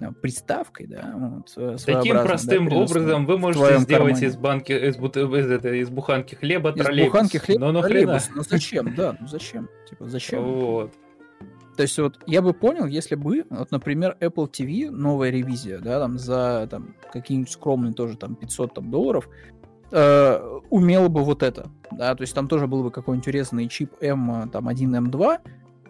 а, 0.00 0.12
приставкой, 0.12 0.88
да, 0.88 1.12
вот, 1.16 1.52
э, 1.56 1.76
Таким 1.86 2.16
да, 2.16 2.24
простым 2.24 2.66
переносной. 2.68 3.00
образом 3.02 3.26
вы 3.26 3.38
можете 3.38 3.64
сделать 3.78 3.88
кармане. 3.88 4.26
из 4.26 4.36
банки, 4.36 4.72
из, 4.72 4.96
бут- 4.96 5.16
из, 5.16 5.50
этой- 5.50 5.78
из 5.80 5.90
буханки 5.90 6.34
хлеба 6.34 6.70
Из 6.70 6.82
троллейбус. 6.84 7.12
буханки 7.12 7.36
хлеба 7.36 7.60
Но 7.66 7.72
нахрена? 7.72 8.00
троллейбус. 8.00 8.30
Ну 8.34 8.42
зачем? 8.42 8.94
Да, 8.96 9.16
ну 9.20 9.26
зачем? 9.28 9.68
Типа 9.88 10.08
зачем? 10.08 10.42
Вот. 10.44 10.92
То 11.76 11.82
есть 11.82 11.98
вот 11.98 12.18
я 12.26 12.42
бы 12.42 12.52
понял, 12.52 12.86
если 12.86 13.14
бы, 13.14 13.44
вот, 13.48 13.70
например, 13.70 14.16
Apple 14.20 14.50
TV, 14.50 14.90
новая 14.90 15.30
ревизия, 15.30 15.78
да, 15.78 16.00
там 16.00 16.18
за 16.18 16.66
там 16.70 16.94
какие-нибудь 17.12 17.50
скромные 17.50 17.94
тоже 17.94 18.16
там 18.16 18.34
500 18.34 18.74
там, 18.74 18.90
долларов, 18.90 19.28
э, 19.90 20.58
умела 20.70 21.08
бы 21.08 21.22
вот 21.22 21.42
это, 21.42 21.70
да, 21.90 22.14
то 22.14 22.22
есть 22.22 22.34
там 22.34 22.46
тоже 22.46 22.66
был 22.66 22.82
бы 22.82 22.90
какой-нибудь 22.90 23.26
урезанный 23.26 23.68
чип 23.68 23.92
M, 24.00 24.50
там 24.50 24.68
1 24.68 24.96
M2, 25.06 25.38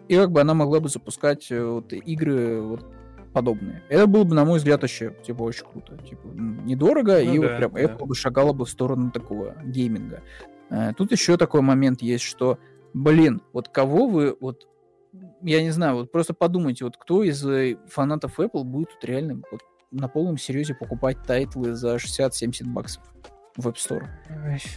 и 0.07 0.15
как 0.15 0.31
бы 0.31 0.41
она 0.41 0.53
могла 0.53 0.79
бы 0.79 0.89
запускать 0.89 1.51
э, 1.51 1.63
вот, 1.63 1.91
игры 1.91 2.61
вот 2.61 2.85
подобные. 3.33 3.81
Это 3.89 4.07
было 4.07 4.23
бы, 4.23 4.35
на 4.35 4.45
мой 4.45 4.59
взгляд, 4.59 4.81
вообще, 4.81 5.13
типа, 5.23 5.41
очень 5.43 5.65
круто. 5.65 5.97
Типа, 5.97 6.27
недорого, 6.27 7.19
Ну 7.23 7.33
и 7.33 7.39
да, 7.39 7.47
вот 7.47 7.57
прям 7.57 7.73
да. 7.73 7.83
Apple 7.83 8.05
бы 8.05 8.15
шагала 8.15 8.53
бы 8.53 8.65
в 8.65 8.69
сторону 8.69 9.11
такого 9.11 9.55
гейминга. 9.65 10.21
Э, 10.69 10.93
Тут 10.95 11.11
еще 11.11 11.35
такой 11.37 11.61
момент 11.61 12.01
есть, 12.01 12.23
что, 12.23 12.59
блин, 12.93 13.41
вот 13.51 13.69
кого 13.69 14.07
вы, 14.07 14.37
вот, 14.39 14.67
я 15.41 15.61
не 15.61 15.71
знаю, 15.71 15.95
вот 15.95 16.11
просто 16.11 16.33
подумайте, 16.33 16.85
вот 16.85 16.97
кто 16.97 17.23
из 17.23 17.45
э, 17.45 17.77
фанатов 17.87 18.39
Apple 18.39 18.63
будет 18.63 18.89
тут 18.89 19.05
реально 19.05 19.41
вот, 19.51 19.61
на 19.91 20.07
полном 20.07 20.37
серьезе 20.37 20.73
покупать 20.73 21.17
тайтлы 21.23 21.75
за 21.75 21.95
60-70 21.95 22.65
баксов 22.65 23.03
в 23.55 23.67
App 23.67 23.75
Store? 23.75 24.07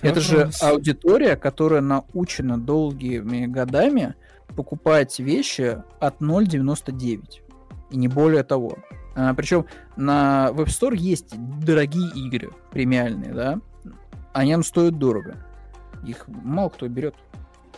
Это 0.03 0.21
же 0.21 0.51
аудитория, 0.61 1.37
которая 1.37 1.81
научена 1.81 2.59
долгими 2.59 3.47
годами 3.47 4.15
покупать 4.55 5.19
вещи 5.19 5.83
от 6.01 6.21
0,99. 6.21 7.43
И 7.91 7.97
не 7.97 8.09
более 8.09 8.43
того. 8.43 8.79
причем 9.37 9.67
на 9.97 10.49
Web 10.53 10.67
Store 10.67 10.97
есть 10.97 11.35
дорогие 11.65 12.11
игры, 12.15 12.51
премиальные, 12.71 13.33
да? 13.33 13.61
Они 14.33 14.53
нам 14.53 14.65
стоят 14.65 14.99
дорого. 14.99 15.37
Их 16.05 16.27
мало 16.29 16.69
кто 16.69 16.89
берет. 16.89 17.15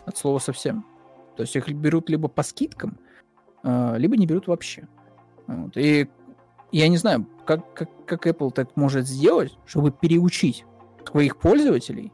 От 0.07 0.17
слова 0.17 0.39
совсем. 0.39 0.85
То 1.39 1.43
есть 1.43 1.55
их 1.55 1.69
берут 1.69 2.11
либо 2.11 2.27
по 2.27 2.43
скидкам, 2.43 2.99
а, 3.63 3.95
либо 3.95 4.17
не 4.17 4.27
берут 4.27 4.49
вообще. 4.49 4.89
Вот. 5.47 5.77
И 5.77 6.09
я 6.73 6.89
не 6.89 6.97
знаю, 6.97 7.29
как, 7.47 7.75
как, 7.75 7.89
как 8.07 8.27
Apple 8.27 8.51
так 8.51 8.77
может 8.77 9.07
сделать, 9.07 9.57
чтобы 9.65 9.93
переучить 9.93 10.65
своих 11.09 11.39
пользователей 11.39 12.13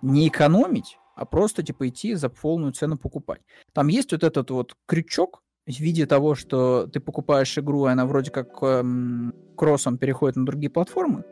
не 0.00 0.28
экономить, 0.28 0.96
а 1.16 1.24
просто 1.24 1.64
типа 1.64 1.88
идти 1.88 2.14
за 2.14 2.28
полную 2.28 2.72
цену 2.72 2.96
покупать. 2.96 3.40
Там 3.72 3.88
есть 3.88 4.12
вот 4.12 4.22
этот 4.22 4.48
вот 4.52 4.76
крючок 4.86 5.42
в 5.66 5.80
виде 5.80 6.06
того, 6.06 6.36
что 6.36 6.86
ты 6.86 7.00
покупаешь 7.00 7.58
игру, 7.58 7.88
и 7.88 7.90
она 7.90 8.06
вроде 8.06 8.30
как 8.30 8.62
эм, 8.62 9.34
кроссом 9.56 9.98
переходит 9.98 10.36
на 10.36 10.46
другие 10.46 10.70
платформы. 10.70 11.24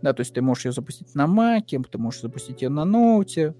Да, 0.00 0.14
то 0.14 0.22
есть 0.22 0.32
ты 0.32 0.40
можешь 0.40 0.64
ее 0.64 0.72
запустить 0.72 1.14
на 1.14 1.26
Маке, 1.26 1.78
ты 1.78 1.98
можешь 1.98 2.22
запустить 2.22 2.62
ее 2.62 2.70
на 2.70 2.86
ноуте. 2.86 3.54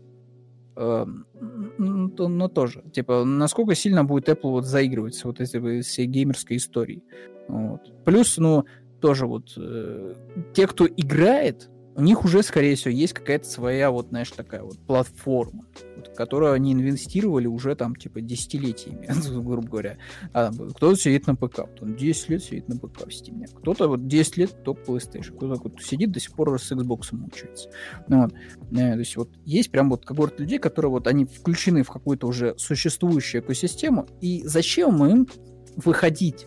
То- 0.75 2.29
но 2.29 2.49
тоже, 2.49 2.83
типа, 2.93 3.25
насколько 3.25 3.75
сильно 3.75 4.05
будет 4.05 4.29
Apple 4.29 4.51
вот 4.51 4.65
заигрывать 4.65 5.15
с 5.15 5.25
вот 5.25 5.41
этой 5.41 5.83
всей 5.83 6.07
геймерской 6.07 6.57
историей. 6.57 7.03
Вот. 7.49 7.93
Плюс, 8.05 8.39
ну, 8.39 8.65
тоже 9.01 9.27
вот 9.27 9.53
э, 9.57 10.15
те, 10.55 10.67
кто 10.67 10.87
играет, 10.87 11.69
у 11.95 12.01
них 12.01 12.25
уже, 12.25 12.43
скорее 12.43 12.75
всего, 12.75 12.91
есть 12.91 13.13
какая-то 13.13 13.47
своя, 13.47 13.91
вот, 13.91 14.09
знаешь, 14.09 14.31
такая 14.31 14.63
вот 14.63 14.79
платформа, 14.79 15.67
вот, 15.97 16.09
которую 16.17 16.53
они 16.53 16.73
инвестировали 16.73 17.47
уже 17.47 17.75
там, 17.75 17.97
типа, 17.97 18.21
десятилетиями, 18.21 19.09
грубо 19.43 19.69
говоря. 19.69 19.99
А, 20.33 20.51
кто-то 20.51 20.97
сидит 20.97 21.27
на 21.27 21.35
ПК, 21.35 21.59
вот 21.59 21.83
он 21.83 21.97
10 21.97 22.29
лет 22.31 22.43
сидит 22.43 22.69
на 22.69 22.77
ПК 22.77 23.03
в 23.03 23.09
Steam. 23.09 23.45
Кто-то 23.59 23.89
вот 23.89 24.07
10 24.07 24.37
лет 24.39 24.65
только 24.65 24.93
PlayStation. 24.93 25.37
Кто-то 25.37 25.61
вот 25.63 25.83
сидит 25.83 26.13
до 26.13 26.21
сих 26.21 26.33
пор 26.33 26.59
с 26.59 26.73
Xbox 26.73 27.09
мучается. 27.13 27.69
Ну, 28.09 28.23
вот. 28.23 28.33
Э, 28.73 28.93
То 28.93 28.99
есть 28.99 29.17
вот 29.17 29.31
есть 29.45 29.71
прям 29.71 29.91
вот 29.91 30.05
когорт 30.05 30.41
людей, 30.41 30.59
которые 30.59 30.91
вот 30.91 31.07
они 31.07 31.27
включены 31.27 31.83
в 31.83 31.91
какую-то 31.91 32.27
уже 32.27 32.55
существующую 32.57 33.43
экосистему, 33.43 34.07
и 34.21 34.43
зачем 34.45 35.05
им 35.05 35.29
выходить 35.77 36.47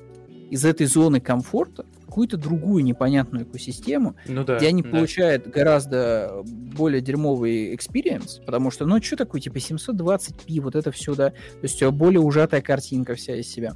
из 0.49 0.65
этой 0.65 0.88
зоны 0.88 1.19
комфорта 1.19 1.85
какую-то 2.15 2.37
другую 2.37 2.81
непонятную 2.85 3.43
экосистему, 3.43 4.15
Ну 4.25 4.45
да. 4.45 4.55
где 4.55 4.69
они 4.69 4.81
да. 4.81 4.89
получают 4.89 5.47
гораздо 5.47 6.43
более 6.45 7.01
дерьмовый 7.01 7.75
experience, 7.76 8.39
потому 8.45 8.71
что, 8.71 8.85
ну, 8.85 9.03
что 9.03 9.17
такое, 9.17 9.41
типа, 9.41 9.57
720p, 9.57 10.61
вот 10.61 10.77
это 10.77 10.93
все, 10.93 11.13
да, 11.13 11.31
то 11.31 11.35
есть 11.63 11.81
э, 11.81 11.91
более 11.91 12.21
ужатая 12.21 12.61
картинка 12.61 13.15
вся 13.15 13.35
из 13.35 13.49
себя. 13.51 13.73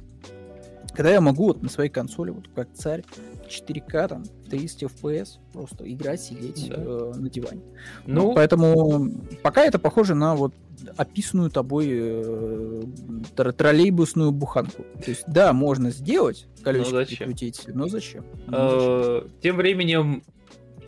Когда 0.92 1.10
я 1.10 1.20
могу 1.20 1.46
вот 1.48 1.62
на 1.62 1.68
своей 1.68 1.90
консоли, 1.90 2.30
вот 2.30 2.48
как 2.54 2.72
царь, 2.74 3.04
4К, 3.48 4.08
там, 4.08 4.24
30 4.50 4.82
FPS, 4.84 5.38
просто 5.52 5.90
играть, 5.90 6.20
сидеть 6.20 6.68
Да. 6.68 6.76
э, 6.78 7.12
на 7.16 7.28
диване. 7.30 7.62
Ну, 8.06 8.28
Ну, 8.28 8.34
поэтому 8.34 9.10
пока 9.42 9.64
это 9.64 9.78
похоже 9.78 10.14
на 10.14 10.34
вот 10.34 10.54
описанную 10.96 11.50
тобой 11.50 11.88
э, 11.90 12.82
тр- 13.36 13.52
троллейбусную 13.52 14.30
буханку. 14.32 14.84
То 15.04 15.10
есть, 15.10 15.24
да, 15.26 15.52
можно 15.52 15.90
сделать, 15.90 16.46
колесико 16.62 16.96
зачем? 16.96 17.16
прикрутить, 17.18 17.62
но 17.74 17.86
зачем? 17.88 18.24
Ну, 18.46 18.52
зачем? 18.70 18.82
э, 18.82 19.28
тем 19.42 19.56
временем 19.56 20.22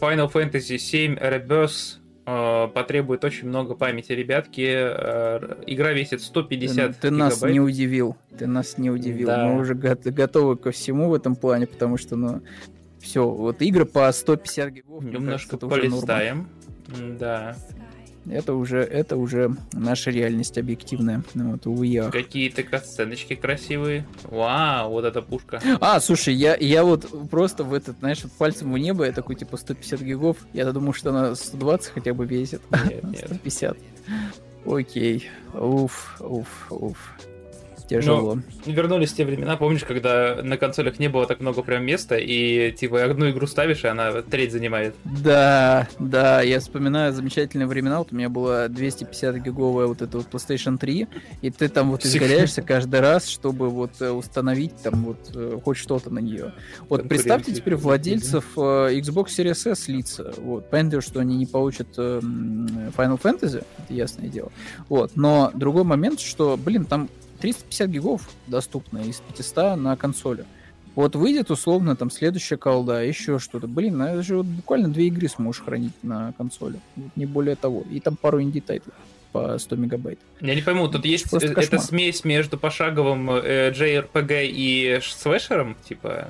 Final 0.00 0.32
Fantasy 0.32 0.76
VII 0.76 1.18
Rebirth 1.20 1.98
потребует 2.24 3.24
очень 3.24 3.48
много 3.48 3.74
памяти, 3.74 4.12
ребятки. 4.12 4.60
Э, 4.64 5.62
игра 5.66 5.92
весит 5.92 6.20
150 6.22 6.98
Ты 7.00 7.10
нас 7.10 7.34
гигабайт. 7.34 7.52
не 7.54 7.60
удивил. 7.60 8.16
Ты 8.38 8.46
нас 8.46 8.78
не 8.78 8.90
удивил. 8.90 9.26
Да. 9.26 9.46
Мы 9.46 9.60
уже 9.60 9.74
го- 9.74 9.96
готовы 10.04 10.56
ко 10.56 10.70
всему 10.70 11.08
в 11.08 11.14
этом 11.14 11.34
плане, 11.34 11.66
потому 11.66 11.96
что, 11.96 12.14
ну, 12.16 12.40
все, 13.00 13.28
вот 13.28 13.60
игры 13.62 13.84
по 13.86 14.10
150 14.12 14.70
гигов, 14.70 15.02
Немножко 15.04 15.58
кажется, 15.58 15.68
полистаем. 15.68 16.48
Да. 17.18 17.56
Это 18.30 18.54
уже, 18.54 18.78
это 18.78 19.16
уже 19.16 19.56
наша 19.72 20.10
реальность 20.10 20.56
объективная. 20.56 21.22
Ну, 21.34 21.52
вот, 21.52 21.66
увы, 21.66 21.96
ах. 21.98 22.12
Какие-то 22.12 22.62
катсценочки 22.62 23.34
красивые. 23.34 24.06
Вау, 24.24 24.90
вот 24.90 25.04
эта 25.04 25.22
пушка. 25.22 25.60
А, 25.80 26.00
слушай, 26.00 26.34
я, 26.34 26.56
я 26.56 26.84
вот 26.84 27.28
просто 27.30 27.64
в 27.64 27.74
этот, 27.74 27.98
знаешь, 27.98 28.22
вот 28.22 28.32
пальцем 28.32 28.72
в 28.72 28.78
небо, 28.78 29.04
я 29.04 29.12
такой, 29.12 29.34
типа, 29.34 29.56
150 29.56 30.00
гигов. 30.02 30.36
Я 30.52 30.70
думаю, 30.72 30.92
что 30.92 31.10
она 31.10 31.34
120 31.34 31.92
хотя 31.92 32.14
бы 32.14 32.24
весит. 32.26 32.62
Нет, 32.70 33.02
нет. 33.04 33.24
150. 33.26 33.76
Окей. 34.66 35.28
Уф, 35.54 36.16
уф, 36.20 36.66
уф. 36.70 36.98
Тяжело. 38.00 38.38
Вернулись 38.66 39.12
те 39.12 39.24
времена, 39.24 39.56
помнишь, 39.56 39.84
когда 39.84 40.40
на 40.42 40.56
консолях 40.56 40.98
не 40.98 41.08
было 41.08 41.26
так 41.26 41.40
много 41.40 41.62
прям 41.62 41.84
места, 41.84 42.16
и 42.16 42.72
типа 42.72 43.04
одну 43.04 43.30
игру 43.30 43.46
ставишь, 43.46 43.84
и 43.84 43.88
она 43.88 44.22
треть 44.22 44.52
занимает. 44.52 44.94
Да, 45.04 45.88
да, 45.98 46.42
я 46.42 46.60
вспоминаю 46.60 47.12
замечательные 47.12 47.66
времена. 47.66 47.98
Вот 47.98 48.12
у 48.12 48.16
меня 48.16 48.28
была 48.28 48.68
250 48.68 49.36
гиговая 49.36 49.86
вот 49.86 50.02
эта 50.02 50.18
вот 50.18 50.28
PlayStation 50.30 50.78
3, 50.78 51.08
и 51.42 51.50
ты 51.50 51.68
там 51.68 51.90
вот 51.90 52.02
Всегда. 52.02 52.26
изгаляешься 52.26 52.62
каждый 52.62 53.00
раз, 53.00 53.28
чтобы 53.28 53.68
вот 53.68 54.00
э, 54.00 54.10
установить 54.10 54.76
там 54.82 55.04
вот 55.04 55.30
э, 55.34 55.58
хоть 55.62 55.76
что-то 55.76 56.10
на 56.10 56.18
нее. 56.18 56.52
Вот 56.88 57.08
представьте 57.08 57.52
теперь 57.52 57.76
владельцев 57.76 58.44
э, 58.56 58.60
Xbox 58.60 59.26
Series 59.26 59.70
S 59.70 59.88
лица. 59.88 60.32
Вот, 60.38 60.70
понятно, 60.70 61.00
что 61.00 61.20
они 61.20 61.36
не 61.36 61.46
получат 61.46 61.96
Final 61.96 63.20
Fantasy, 63.20 63.64
это 63.78 63.92
ясное 63.92 64.28
дело. 64.28 64.50
Вот, 64.88 65.12
но 65.16 65.50
другой 65.54 65.84
момент, 65.84 66.20
что, 66.20 66.56
блин, 66.56 66.84
там 66.84 67.08
350 67.42 67.90
гигов 67.90 68.30
доступно 68.46 68.98
из 68.98 69.20
500 69.20 69.76
на 69.76 69.96
консоли. 69.96 70.44
Вот 70.94 71.16
выйдет 71.16 71.50
условно 71.50 71.96
там 71.96 72.10
следующая 72.10 72.56
колда, 72.56 73.02
еще 73.02 73.38
что-то. 73.40 73.66
Блин, 73.66 73.98
ну 73.98 74.04
это 74.04 74.22
же 74.22 74.36
вот 74.36 74.46
буквально 74.46 74.88
две 74.88 75.08
игры 75.08 75.28
сможешь 75.28 75.62
хранить 75.62 75.94
на 76.02 76.32
консоли. 76.38 76.78
Не 77.16 77.26
более 77.26 77.56
того. 77.56 77.82
И 77.90 77.98
там 77.98 78.14
пару 78.16 78.40
инди-тайтлов 78.40 78.94
по 79.32 79.58
100 79.58 79.76
мегабайт. 79.76 80.20
Я 80.40 80.54
не 80.54 80.62
пойму, 80.62 80.86
тут 80.88 81.04
есть 81.04 81.30
Просто 81.30 81.48
э, 81.48 81.64
эта 81.64 81.78
смесь 81.78 82.22
между 82.24 82.58
пошаговым 82.58 83.30
э, 83.30 83.72
JRPG 83.72 84.46
и 84.46 85.00
слэшером, 85.02 85.76
типа... 85.88 86.28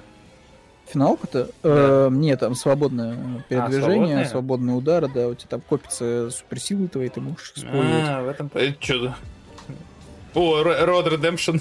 Финалка-то? 0.86 1.50
Э, 1.62 2.08
нет, 2.10 2.40
там 2.40 2.54
свободное 2.54 3.44
передвижение, 3.48 3.90
свободное? 3.90 4.24
свободные 4.26 4.76
удары, 4.76 5.10
да, 5.12 5.28
у 5.28 5.34
тебя 5.34 5.48
там 5.48 5.60
копятся 5.62 6.30
суперсилы 6.30 6.88
твои, 6.88 7.08
ты 7.08 7.20
можешь 7.20 7.52
использовать. 7.56 8.04
А, 8.06 8.22
в 8.22 8.28
этом... 8.28 8.50
Что 8.78 9.14
О, 10.34 10.62
Road 10.62 11.08
Redemption. 11.12 11.60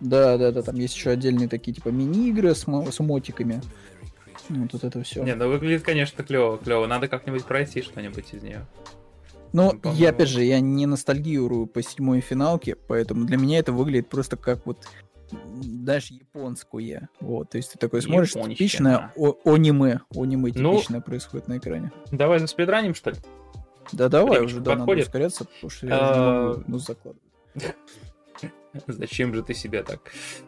Да, 0.00 0.38
да, 0.38 0.50
да, 0.50 0.62
там 0.62 0.76
есть 0.76 0.94
еще 0.94 1.10
отдельные 1.10 1.48
такие 1.48 1.74
типа 1.74 1.88
мини-игры 1.90 2.54
с, 2.54 2.64
с 2.64 3.00
мотиками. 3.00 3.60
Ну, 4.48 4.66
Вот 4.72 4.82
это 4.82 5.02
все. 5.02 5.22
Не, 5.22 5.34
ну 5.34 5.48
выглядит, 5.48 5.82
конечно, 5.82 6.24
клево, 6.24 6.56
клево. 6.58 6.86
Надо 6.86 7.06
как-нибудь 7.08 7.44
пройти 7.44 7.82
что-нибудь 7.82 8.32
из 8.32 8.42
нее. 8.42 8.66
Но 9.52 9.72
Ну, 9.72 9.78
по-моему. 9.80 10.02
я, 10.02 10.10
опять 10.10 10.28
же, 10.28 10.42
я 10.44 10.60
не 10.60 10.86
ностальгирую 10.86 11.66
по 11.66 11.82
седьмой 11.82 12.20
финалке, 12.20 12.76
поэтому 12.76 13.24
для 13.26 13.36
меня 13.36 13.58
это 13.58 13.72
выглядит 13.72 14.08
просто 14.08 14.36
как 14.36 14.64
вот 14.64 14.86
даже 15.30 16.14
японскую. 16.14 17.08
Вот, 17.20 17.50
то 17.50 17.58
есть 17.58 17.72
ты 17.72 17.78
такой 17.78 18.00
смотришь, 18.00 18.30
Японщина. 18.30 18.54
типичное 18.56 19.12
о- 19.16 19.36
аниме, 19.44 20.00
аниме 20.14 20.52
Ну, 20.54 20.74
типичное 20.76 21.00
происходит 21.00 21.46
на 21.48 21.58
экране. 21.58 21.92
Давай 22.10 22.38
за 22.38 22.46
спидраним, 22.46 22.94
что 22.94 23.10
ли? 23.10 23.16
Да 23.92 24.08
давай 24.08 24.38
времечко 24.38 24.54
уже, 24.56 24.64
да, 24.64 24.76
надо 24.76 24.92
ускоряться, 24.92 25.44
потому 25.44 25.70
что 25.70 25.86
я 25.86 25.98
А, 26.00 26.62
ну, 26.66 26.78
закладывать. 26.78 27.22
Зачем 28.86 29.34
же 29.34 29.42
ты 29.42 29.54
себя 29.54 29.82
так? 29.82 30.00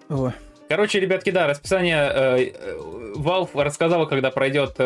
Ой, 0.09 0.33
Короче, 0.73 1.01
ребятки, 1.01 1.29
да, 1.29 1.47
расписание 1.47 1.99
э, 1.99 2.51
э, 2.55 2.77
Valve 3.17 3.63
рассказала, 3.63 4.07
когда 4.07 4.31
пройдет 4.31 4.77
э, 4.79 4.85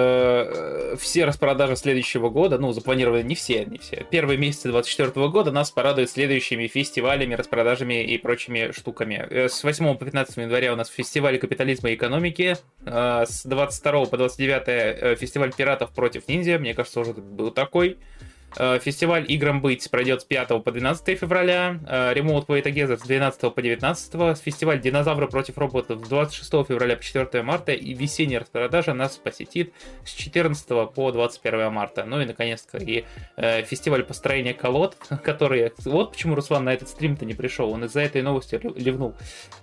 э, 0.95 0.97
все 0.99 1.25
распродажи 1.25 1.77
следующего 1.77 2.29
года. 2.29 2.59
Ну, 2.59 2.73
запланированы 2.73 3.23
не 3.23 3.37
все, 3.37 3.65
не 3.65 3.79
все. 3.79 4.05
Первые 4.11 4.37
месяцы 4.37 4.69
24 4.69 5.29
года 5.29 5.53
нас 5.53 5.71
порадуют 5.71 6.11
следующими 6.11 6.67
фестивалями, 6.67 7.35
распродажами 7.35 8.03
и 8.03 8.19
прочими 8.19 8.73
штуками. 8.73 9.27
Э, 9.31 9.49
С 9.49 9.63
8 9.63 9.95
по 9.95 10.05
15 10.05 10.39
января 10.39 10.73
у 10.73 10.77
нас 10.77 10.89
фестиваль 10.89 11.39
капитализма 11.39 11.91
и 11.91 11.95
экономики. 11.95 12.57
Э, 12.85 13.25
С 13.25 13.45
22 13.45 14.07
по 14.07 14.17
29 14.17 14.63
э, 14.67 15.15
фестиваль 15.15 15.53
пиратов 15.55 15.91
против 15.91 16.27
ниндзя. 16.27 16.59
Мне 16.59 16.75
кажется, 16.75 16.99
уже 16.99 17.13
был 17.13 17.53
такой. 17.53 17.91
Э, 17.91 18.26
Фестиваль 18.57 19.25
играм 19.29 19.61
быть 19.61 19.91
пройдет 19.91 20.23
с 20.23 20.25
5 20.25 20.63
по 20.63 20.73
12 20.73 21.19
февраля, 21.19 21.79
э, 21.87 22.15
Remote 22.15 22.47
Play 22.47 22.63
Together 22.63 22.97
с 22.97 23.03
12 23.03 23.55
по 23.55 23.63
19, 23.63 24.39
фестиваль 24.39 24.81
Динозавры 24.81 25.29
против 25.29 25.59
роботов 25.59 26.01
с 26.05 26.09
26 26.09 26.51
февраля 26.67 26.97
по 26.97 27.03
4 27.03 27.43
марта 27.43 27.73
и 27.73 27.93
весенняя 27.95 28.41
распродажа 28.41 28.95
нас 28.95 29.17
посетит 29.17 29.73
с 30.05 30.13
14 30.13 30.87
по 30.87 31.13
21 31.13 31.73
марта. 31.73 32.05
Ну 32.05 32.21
и 32.21 32.25
наконец-то 32.25 32.79
и 32.79 33.05
э, 33.37 33.63
фестиваль 33.63 34.05
построения 34.05 34.55
колод, 34.55 34.97
который... 35.23 35.73
Вот 35.85 36.13
почему 36.13 36.35
Руслан 36.35 36.65
на 36.65 36.73
этот 36.73 36.89
стрим-то 36.89 37.25
не 37.25 37.35
пришел, 37.35 37.71
он 37.71 37.85
из-за 37.85 38.01
этой 38.01 38.23
новости 38.23 38.61
ливнул. 38.77 39.15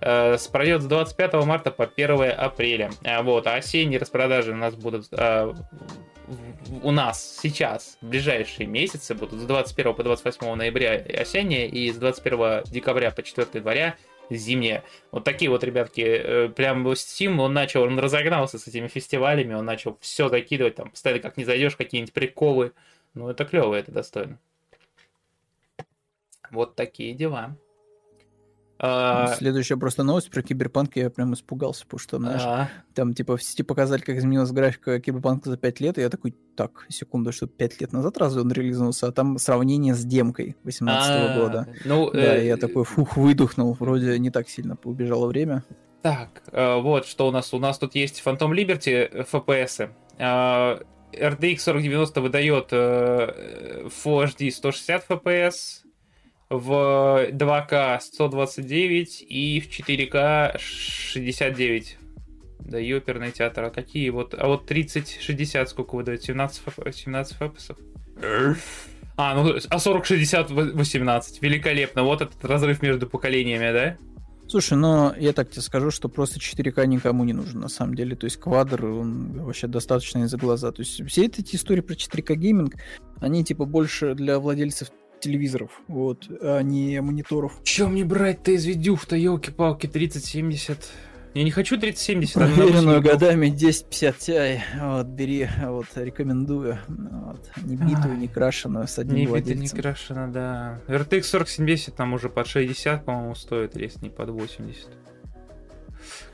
Э, 0.01 0.37
пройдет 0.51 0.83
с 0.83 0.85
25 0.85 1.33
марта 1.45 1.71
по 1.71 1.85
1 1.85 2.31
апреля. 2.37 2.91
Вот, 3.23 3.47
а 3.47 3.55
осенние 3.55 3.99
распродажи 3.99 4.51
у 4.51 4.55
нас 4.55 4.75
будут 4.75 5.07
э, 5.11 5.53
у 6.81 6.91
нас 6.91 7.39
сейчас 7.41 7.97
в 8.01 8.07
ближайшие 8.07 8.67
месяцы 8.67 9.13
будут 9.13 9.39
с 9.39 9.45
21 9.45 9.93
по 9.93 10.03
28 10.03 10.55
ноября 10.55 10.93
осенние 10.93 11.67
и 11.67 11.91
с 11.91 11.97
21 11.97 12.63
декабря 12.71 13.11
по 13.11 13.23
4 13.23 13.47
января 13.53 13.97
зимние. 14.29 14.83
Вот 15.11 15.23
такие 15.23 15.49
вот, 15.49 15.63
ребятки, 15.63 16.01
э, 16.01 16.49
прям 16.49 16.87
Steam, 16.89 17.39
он 17.39 17.53
начал, 17.53 17.83
он 17.83 17.99
разогнался 17.99 18.57
с 18.57 18.67
этими 18.67 18.87
фестивалями, 18.87 19.53
он 19.53 19.65
начал 19.65 19.97
все 20.01 20.29
закидывать, 20.29 20.75
там, 20.75 20.89
постоянно 20.89 21.21
как 21.21 21.37
не 21.37 21.45
зайдешь, 21.45 21.75
какие-нибудь 21.75 22.13
приколы. 22.13 22.73
Ну, 23.13 23.29
это 23.29 23.45
клево, 23.45 23.75
это 23.75 23.91
достойно. 23.91 24.39
Вот 26.51 26.75
такие 26.75 27.13
дела. 27.13 27.55
А, 28.85 29.33
Следующая 29.37 29.77
просто 29.77 30.03
новость 30.03 30.29
про 30.29 30.41
киберпанк, 30.41 30.97
я 30.97 31.09
прям 31.09 31.33
испугался, 31.33 31.85
потому 31.85 31.99
что, 31.99 32.17
знаешь, 32.17 32.41
а, 32.43 32.69
там 32.93 33.13
типа 33.13 33.37
в 33.37 33.41
сети 33.41 33.63
показали, 33.63 34.01
как 34.01 34.17
изменилась 34.17 34.51
графика 34.51 34.99
киберпанка 34.99 35.49
за 35.49 35.55
5 35.55 35.79
лет, 35.79 35.97
и 35.97 36.01
я 36.01 36.09
такой, 36.09 36.35
так, 36.57 36.85
секунду, 36.89 37.31
что 37.31 37.47
5 37.47 37.79
лет 37.79 37.93
назад 37.93 38.17
разве 38.17 38.41
он 38.41 38.51
релизнулся, 38.51 39.07
а 39.07 39.13
там 39.13 39.37
сравнение 39.37 39.95
с 39.95 40.03
демкой 40.03 40.57
18 40.65 41.09
а, 41.09 41.39
года. 41.39 41.67
Ну, 41.85 42.11
Да, 42.11 42.35
э, 42.35 42.45
я 42.45 42.57
такой, 42.57 42.83
фух, 42.83 43.15
выдохнул, 43.15 43.71
вроде 43.79 44.19
не 44.19 44.31
так 44.31 44.49
сильно 44.49 44.77
убежало 44.83 45.27
время. 45.27 45.63
Так, 46.01 46.43
э, 46.51 46.75
вот 46.81 47.05
что 47.05 47.29
у 47.29 47.31
нас. 47.31 47.53
У 47.53 47.59
нас 47.59 47.77
тут 47.77 47.95
есть 47.95 48.21
Phantom 48.25 48.51
Liberty 48.51 49.25
FPS. 49.31 49.91
RTX 50.19 51.57
4090 51.57 52.19
выдает 52.21 52.73
Full 52.73 53.91
HD 54.03 54.51
160 54.51 55.09
FPS, 55.09 55.83
в 56.57 57.29
2К 57.31 57.99
129 58.01 59.25
и 59.27 59.59
в 59.59 59.69
4К 59.69 60.57
69. 60.59 61.97
Да, 62.59 62.79
и 62.79 62.93
оперный 62.93 63.31
театр. 63.31 63.65
А 63.65 63.69
какие 63.69 64.09
вот... 64.09 64.33
А 64.37 64.47
вот 64.47 64.69
30-60 64.69 65.65
сколько 65.67 65.95
выдает? 65.95 66.23
17, 66.23 66.61
фп- 66.65 66.91
17 66.91 67.37
фпсов? 67.37 67.77
А, 69.15 69.35
ну, 69.35 69.55
а 69.69 69.77
40-60 69.77 70.71
18. 70.73 71.41
Великолепно. 71.41 72.03
Вот 72.03 72.21
этот 72.21 72.43
разрыв 72.45 72.81
между 72.81 73.07
поколениями, 73.07 73.71
да? 73.71 73.97
Слушай, 74.47 74.77
но 74.77 75.13
я 75.17 75.33
так 75.33 75.49
тебе 75.49 75.61
скажу, 75.61 75.89
что 75.91 76.09
просто 76.09 76.39
4К 76.39 76.85
никому 76.85 77.23
не 77.23 77.33
нужен 77.33 77.59
на 77.59 77.69
самом 77.69 77.95
деле. 77.95 78.15
То 78.15 78.25
есть 78.25 78.37
квадр, 78.37 78.85
он 78.85 79.43
вообще 79.43 79.67
достаточно 79.67 80.23
из-за 80.23 80.37
глаза. 80.37 80.71
То 80.71 80.81
есть 80.81 81.05
все 81.07 81.25
эти 81.25 81.55
истории 81.55 81.81
про 81.81 81.93
4К 81.93 82.35
гейминг, 82.35 82.75
они 83.19 83.43
типа 83.43 83.65
больше 83.65 84.15
для 84.15 84.39
владельцев 84.39 84.89
телевизоров, 85.23 85.71
вот, 85.87 86.27
а 86.41 86.61
не 86.61 87.01
мониторов. 87.01 87.59
Че 87.63 87.87
мне 87.87 88.03
брать-то 88.05 88.51
из 88.51 88.65
видюх-то, 88.65 89.15
елки-палки, 89.15 89.87
3070? 89.87 90.77
Я 91.33 91.43
не 91.43 91.49
хочу 91.49 91.79
3070. 91.79 92.37
она 92.37 92.45
на 92.47 92.55
Проверенную 92.55 92.83
8 92.97 93.01
гигов. 93.01 93.19
годами 93.19 93.47
1050 93.47 94.15
Ti, 94.17 94.59
вот, 94.81 95.07
бери, 95.07 95.49
вот, 95.63 95.87
рекомендую. 95.95 96.77
Вот, 96.87 97.49
не 97.63 97.75
битую, 97.75 98.17
не 98.17 98.27
крашеную, 98.27 98.87
с 98.87 98.99
одним 98.99 99.15
Не 99.15 99.21
бита, 99.25 99.37
не 99.37 99.41
владельцем. 99.41 99.79
крашена, 99.79 100.27
да. 100.27 100.79
RTX 100.87 101.21
4070 101.23 101.95
там 101.95 102.13
уже 102.13 102.29
под 102.29 102.45
60, 102.45 103.03
по-моему, 103.03 103.33
стоит, 103.33 103.75
если 103.75 104.01
не 104.01 104.09
под 104.11 104.29
80. 104.29 104.89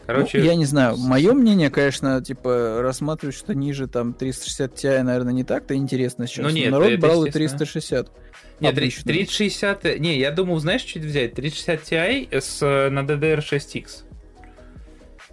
Короче, 0.06 0.40
Ну, 0.40 0.44
я 0.46 0.56
не 0.56 0.66
знаю, 0.66 0.98
мое 0.98 1.34
мнение, 1.34 1.70
конечно, 1.70 2.22
типа, 2.22 2.80
рассматривать, 2.82 3.36
что 3.36 3.54
ниже 3.54 3.88
там 3.88 4.14
360 4.14 4.74
Ti, 4.74 5.04
наверное, 5.04 5.32
не 5.34 5.44
так-то 5.44 5.76
интересно 5.76 6.26
сейчас. 6.28 6.46
Ну 6.46 6.50
нет, 6.52 6.72
Народ 6.72 7.00
брал 7.00 7.24
и 7.24 7.28
естественно. 7.28 7.60
360. 7.60 8.12
Нет, 8.60 8.76
три- 8.76 8.86
обычную. 8.86 9.04
3060... 9.06 10.00
Не, 10.00 10.18
я 10.18 10.32
думал, 10.32 10.60
знаешь, 10.60 10.82
что 10.82 11.00
взять? 11.00 11.34
3060 11.34 11.82
Ti 11.84 12.28
с, 12.32 12.62
э, 12.62 12.90
на 12.90 13.00
DDR6X. 13.00 14.04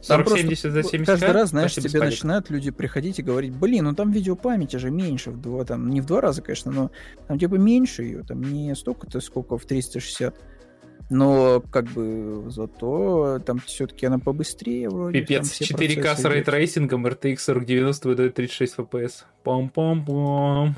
Там 0.06 0.24
4070 0.24 0.72
за 0.72 0.80
просто 0.80 0.90
70 0.90 1.06
Каждый 1.06 1.32
раз, 1.32 1.50
знаешь, 1.50 1.74
тебе 1.74 1.90
палек. 1.90 2.04
начинают 2.04 2.50
люди 2.50 2.70
приходить 2.70 3.18
и 3.18 3.22
говорить, 3.22 3.54
блин, 3.54 3.84
ну 3.84 3.94
там 3.94 4.12
видеопамяти 4.12 4.76
же 4.76 4.90
меньше, 4.90 5.30
в 5.30 5.40
два, 5.40 5.64
там, 5.64 5.90
не 5.90 6.00
в 6.00 6.06
два 6.06 6.20
раза, 6.20 6.42
конечно, 6.42 6.70
но 6.70 6.90
там 7.26 7.38
типа 7.38 7.54
меньше 7.54 8.02
ее, 8.02 8.22
там 8.22 8.42
не 8.42 8.74
столько-то, 8.74 9.20
сколько 9.20 9.58
в 9.58 9.64
360. 9.64 10.34
Но 11.08 11.60
как 11.60 11.86
бы 11.86 12.44
зато 12.48 13.40
там 13.44 13.60
все-таки 13.60 14.06
она 14.06 14.18
побыстрее 14.18 14.88
вроде. 14.90 15.20
Пипец, 15.20 15.50
все 15.50 15.64
4К 15.64 16.16
с 16.16 16.24
ray 16.24 16.43
tracing 16.43 16.88
ом, 16.88 17.06
RTX 17.06 17.36
4090 17.36 18.08
выдает 18.08 18.34
36 18.34 18.76
FPS. 18.78 19.24
Пам-пам-пам. 19.44 20.74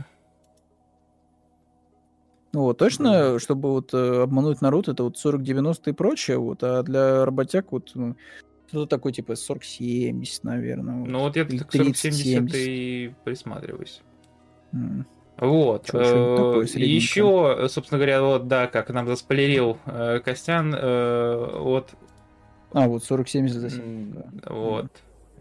Ну 2.58 2.64
вот, 2.64 2.76
точно, 2.76 3.38
чтобы 3.38 3.70
вот 3.70 3.94
э, 3.94 4.22
обмануть 4.22 4.60
народ, 4.62 4.88
это 4.88 5.04
вот 5.04 5.16
40-90 5.16 5.90
и 5.90 5.92
прочее, 5.92 6.38
вот, 6.38 6.64
а 6.64 6.82
для 6.82 7.24
работяг 7.24 7.70
вот 7.70 7.92
ну, 7.94 8.16
что-то 8.66 8.96
такое 8.96 9.12
типа 9.12 9.34
40-70, 9.34 10.40
наверное. 10.42 10.96
вот. 10.96 11.08
Ну 11.08 11.20
вот 11.20 11.36
я 11.36 11.42
Или 11.42 11.58
к 11.58 11.70
4070 11.70 12.52
30-70. 12.52 12.56
и 12.56 13.14
присматриваюсь. 13.24 14.00
М. 14.72 15.06
Вот. 15.36 15.84
Такое 15.84 16.64
Э. 16.64 16.78
Еще, 16.80 17.68
собственно 17.68 18.00
говоря, 18.00 18.22
вот, 18.22 18.48
да, 18.48 18.66
как 18.66 18.90
нам 18.90 19.06
заспойлерил 19.06 19.78
э, 19.86 20.18
Костян, 20.18 20.74
э, 20.76 21.58
вот, 21.60 21.90
А, 22.72 22.88
вот 22.88 23.04
4070 23.04 23.60
за 23.60 23.66
м, 23.68 23.72
7. 23.72 24.12
да. 24.14 24.52
вот, 24.52 24.90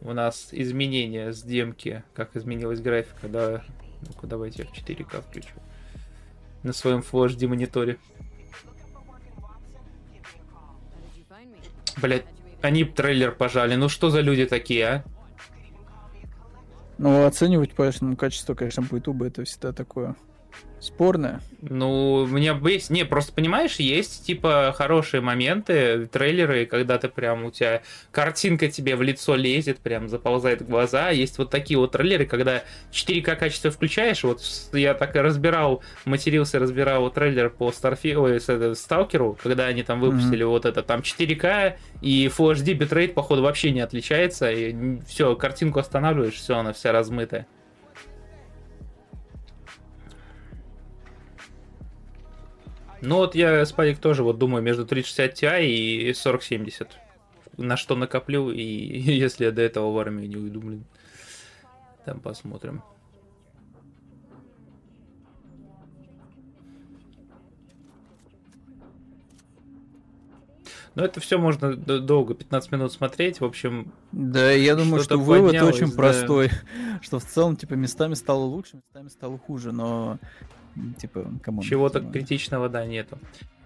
у 0.01 0.13
нас 0.13 0.49
изменения 0.51 1.33
с 1.33 1.41
демки, 1.41 2.03
как 2.13 2.35
изменилась 2.35 2.79
графика, 2.79 3.27
да, 3.27 3.63
ну-ка 4.01 4.27
давайте 4.27 4.61
я 4.61 4.69
в 4.69 4.71
4К 4.71 5.23
включу 5.23 5.55
на 6.67 6.73
своем 6.73 6.99
Full 6.99 7.29
HD 7.29 7.47
мониторе. 7.47 7.97
Блять, 11.99 12.25
они 12.61 12.83
трейлер 12.83 13.31
пожали, 13.31 13.75
ну 13.75 13.89
что 13.89 14.09
за 14.11 14.21
люди 14.21 14.45
такие, 14.45 14.85
а? 14.85 15.03
Ну, 16.99 17.25
оценивать 17.25 17.73
по 17.73 17.91
качество, 18.17 18.53
конечно, 18.53 18.83
по 18.83 18.95
Ютубу 18.95 19.25
это 19.25 19.43
всегда 19.45 19.71
такое 19.71 20.15
спорное. 20.79 21.41
Ну, 21.61 22.13
у 22.13 22.27
меня 22.27 22.59
есть... 22.65 22.89
Не, 22.89 23.03
просто 23.03 23.33
понимаешь, 23.33 23.77
есть, 23.77 24.25
типа, 24.25 24.73
хорошие 24.77 25.21
моменты, 25.21 26.05
трейлеры, 26.05 26.65
когда 26.65 26.97
ты 26.97 27.09
прям, 27.09 27.45
у 27.45 27.51
тебя 27.51 27.81
картинка 28.11 28.69
тебе 28.69 28.95
в 28.95 29.01
лицо 29.01 29.35
лезет, 29.35 29.79
прям 29.79 30.07
заползает 30.07 30.61
в 30.61 30.69
глаза. 30.69 31.09
Есть 31.09 31.37
вот 31.39 31.49
такие 31.49 31.79
вот 31.79 31.93
трейлеры, 31.93 32.25
когда 32.25 32.63
4К 32.91 33.35
качество 33.35 33.71
включаешь, 33.71 34.23
вот 34.23 34.41
я 34.73 34.93
так 34.93 35.15
и 35.15 35.19
разбирал, 35.19 35.81
матерился, 36.05 36.59
разбирал 36.59 37.09
трейлер 37.09 37.49
по 37.49 37.69
Starfield, 37.69 38.41
э, 38.47 38.75
Сталкеру, 38.75 39.37
когда 39.41 39.65
они 39.65 39.83
там 39.83 39.99
выпустили 39.99 40.43
вот 40.43 40.65
это, 40.65 40.83
там 40.83 41.01
4К 41.01 41.75
и 42.01 42.27
Full 42.27 42.53
HD 42.53 42.73
битрейт, 42.73 43.15
походу, 43.15 43.41
вообще 43.41 43.71
не 43.71 43.81
отличается, 43.81 44.51
и 44.51 44.99
все, 45.07 45.35
картинку 45.35 45.79
останавливаешь, 45.79 46.35
все, 46.35 46.57
она 46.57 46.73
вся 46.73 46.91
размытая. 46.91 47.47
Ну 53.01 53.17
вот 53.17 53.35
я, 53.35 53.65
Спадик, 53.65 53.99
тоже 53.99 54.23
вот 54.23 54.37
думаю 54.37 54.63
между 54.63 54.85
3060 54.85 55.43
Ti 55.43 55.65
и 55.65 56.13
4070. 56.13 56.97
На 57.57 57.77
что 57.77 57.95
накоплю, 57.95 58.51
и 58.51 58.61
если 58.63 59.45
я 59.45 59.51
до 59.51 59.61
этого 59.61 59.91
в 59.91 59.97
армию 59.97 60.29
не 60.29 60.37
уйду, 60.37 60.59
блин. 60.61 60.85
Там 62.05 62.19
посмотрим. 62.19 62.81
Но 70.97 71.05
это 71.05 71.19
все 71.19 71.37
можно 71.37 71.75
долго, 71.75 72.33
15 72.33 72.71
минут 72.71 72.91
смотреть. 72.91 73.39
В 73.39 73.45
общем, 73.45 73.93
Да, 74.11 74.49
я 74.49 74.75
думаю, 74.75 75.03
что 75.03 75.17
вывод 75.17 75.53
очень 75.61 75.91
да. 75.91 75.95
простой, 75.95 76.49
что 77.01 77.19
в 77.19 77.25
целом, 77.25 77.55
типа, 77.55 77.75
местами 77.75 78.15
стало 78.15 78.45
лучше, 78.45 78.77
местами 78.77 79.09
стало 79.09 79.37
хуже, 79.37 79.71
но, 79.71 80.17
типа, 80.97 81.25
кому 81.43 81.61
чего-то 81.63 82.01
критичного, 82.01 82.69
да, 82.69 82.85
нету. 82.85 83.17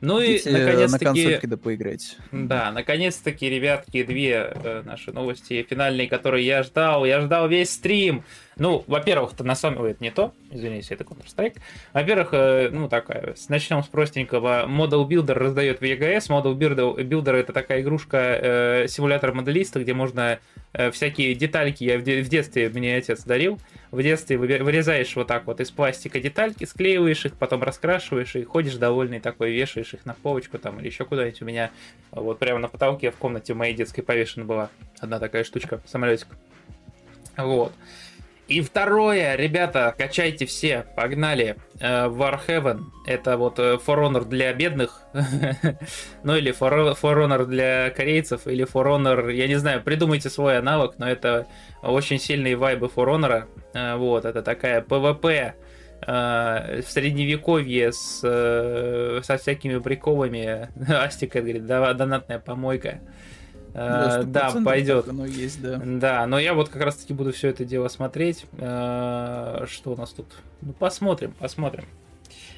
Ну 0.01 0.19
и, 0.19 0.41
на 0.49 0.57
наконец-таки... 0.59 1.05
консольке 1.05 1.47
да 1.47 1.57
поиграть. 1.57 2.17
Да, 2.31 2.71
наконец-таки, 2.71 3.47
ребятки, 3.47 4.03
две 4.03 4.51
э, 4.51 4.81
наши 4.83 5.11
новости 5.11 5.65
финальные, 5.69 6.07
которые 6.07 6.45
я 6.45 6.63
ждал. 6.63 7.05
Я 7.05 7.21
ждал 7.21 7.47
весь 7.47 7.71
стрим. 7.71 8.23
Ну, 8.57 8.83
во-первых, 8.87 9.33
это 9.33 9.43
на 9.43 9.55
самом... 9.55 9.81
Ой, 9.81 9.91
это 9.91 10.03
не 10.03 10.11
то. 10.11 10.33
Извините, 10.51 10.95
это 10.95 11.03
Counter-Strike. 11.03 11.57
Во-первых, 11.93 12.29
э, 12.33 12.69
ну, 12.71 12.89
такая, 12.89 13.35
начнем 13.47 13.83
с 13.83 13.87
простенького. 13.87 14.65
Model 14.67 15.07
Builder 15.07 15.33
раздает 15.33 15.79
в 15.79 15.83
EGS. 15.83 16.29
Model 16.29 16.55
Builder, 16.55 16.95
Builder 16.95 17.33
это 17.35 17.53
такая 17.53 17.81
игрушка, 17.81 18.17
э, 18.17 18.87
симулятор 18.87 19.33
моделиста, 19.33 19.79
где 19.79 19.93
можно 19.93 20.39
э, 20.73 20.91
всякие 20.91 21.35
детальки, 21.35 21.83
я 21.83 21.97
в, 21.97 22.03
де- 22.03 22.21
в 22.21 22.29
детстве 22.29 22.69
мне 22.69 22.95
отец 22.95 23.23
дарил, 23.23 23.59
в 23.91 24.01
детстве 24.01 24.37
вырезаешь 24.37 25.15
вот 25.15 25.27
так 25.27 25.45
вот 25.47 25.59
из 25.59 25.71
пластика 25.71 26.19
детальки, 26.19 26.65
склеиваешь 26.65 27.25
их, 27.25 27.33
потом 27.35 27.63
раскрашиваешь 27.63 28.35
и 28.35 28.43
ходишь 28.43 28.75
довольный 28.75 29.19
такой, 29.19 29.51
вешаешь 29.51 29.90
их 29.93 30.05
на 30.05 30.13
полочку 30.13 30.57
там 30.57 30.79
или 30.79 30.87
еще 30.87 31.05
куда-нибудь. 31.05 31.41
У 31.41 31.45
меня 31.45 31.71
вот 32.11 32.39
прямо 32.39 32.59
на 32.59 32.67
потолке 32.67 33.11
в 33.11 33.17
комнате 33.17 33.53
моей 33.53 33.73
детской 33.73 34.01
повешена 34.01 34.45
была 34.45 34.69
одна 34.99 35.19
такая 35.19 35.43
штучка, 35.43 35.81
самолетик. 35.85 36.27
Вот. 37.37 37.73
И 38.51 38.59
второе, 38.59 39.35
ребята, 39.35 39.95
качайте 39.97 40.45
все, 40.45 40.85
погнали. 40.97 41.55
Э, 41.79 42.07
Warhaven, 42.07 42.83
это 43.05 43.37
вот 43.37 43.59
э, 43.59 43.75
For 43.75 43.97
Honor 44.05 44.25
для 44.25 44.51
бедных, 44.51 45.03
ну 46.23 46.35
или 46.35 46.51
For 46.51 46.93
For 46.99 47.25
Honor 47.25 47.45
для 47.45 47.91
корейцев, 47.91 48.47
или 48.47 48.65
For 48.65 48.85
Honor, 48.87 49.31
я 49.31 49.47
не 49.47 49.55
знаю, 49.55 49.81
придумайте 49.81 50.29
свой 50.29 50.57
аналог, 50.57 50.95
но 50.97 51.09
это 51.09 51.47
очень 51.81 52.19
сильные 52.19 52.57
вайбы 52.57 52.87
For 52.93 53.07
Honor. 53.07 53.45
Э, 53.73 53.95
Вот, 53.95 54.25
это 54.25 54.41
такая 54.41 54.81
PvP 54.81 55.27
э, 55.29 55.53
в 56.05 56.83
средневековье 56.87 57.91
с, 57.91 58.21
э, 58.23 59.21
со 59.23 59.37
всякими 59.37 59.77
приколами. 59.79 60.69
Астика 60.91 61.41
говорит, 61.41 61.65
«Да- 61.65 61.93
донатная 61.93 62.39
помойка. 62.39 62.99
Э, 63.73 64.23
Да, 64.25 64.49
100% 64.49 64.63
пойдет. 64.65 65.07
Оно 65.07 65.25
есть, 65.25 65.61
да. 65.61 65.81
Да, 65.83 66.25
но 66.27 66.39
я 66.39 66.53
вот 66.53 66.69
как 66.69 66.81
раз 66.81 66.95
таки 66.97 67.13
буду 67.13 67.31
все 67.31 67.49
это 67.49 67.63
дело 67.65 67.87
смотреть. 67.87 68.45
Э, 68.57 69.65
Что 69.67 69.93
у 69.93 69.95
нас 69.95 70.11
тут? 70.11 70.27
Ну, 70.61 70.73
посмотрим, 70.73 71.33
посмотрим. 71.39 71.85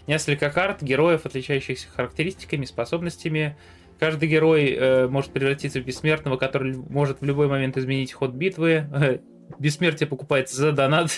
Несколько 0.07 0.49
карт, 0.49 0.81
героев, 0.81 1.25
отличающихся 1.25 1.87
характеристиками, 1.89 2.65
способностями. 2.65 3.55
Каждый 3.99 4.27
герой 4.27 4.71
э, 4.71 5.07
может 5.07 5.31
превратиться 5.31 5.79
в 5.79 5.85
бессмертного, 5.85 6.35
который 6.37 6.75
может 6.75 7.21
в 7.21 7.25
любой 7.25 7.47
момент 7.47 7.77
изменить 7.77 8.11
ход 8.13 8.31
битвы. 8.31 8.87
Бессмертие 9.59 10.07
покупается 10.07 10.55
за 10.57 10.71
донат. 10.71 11.11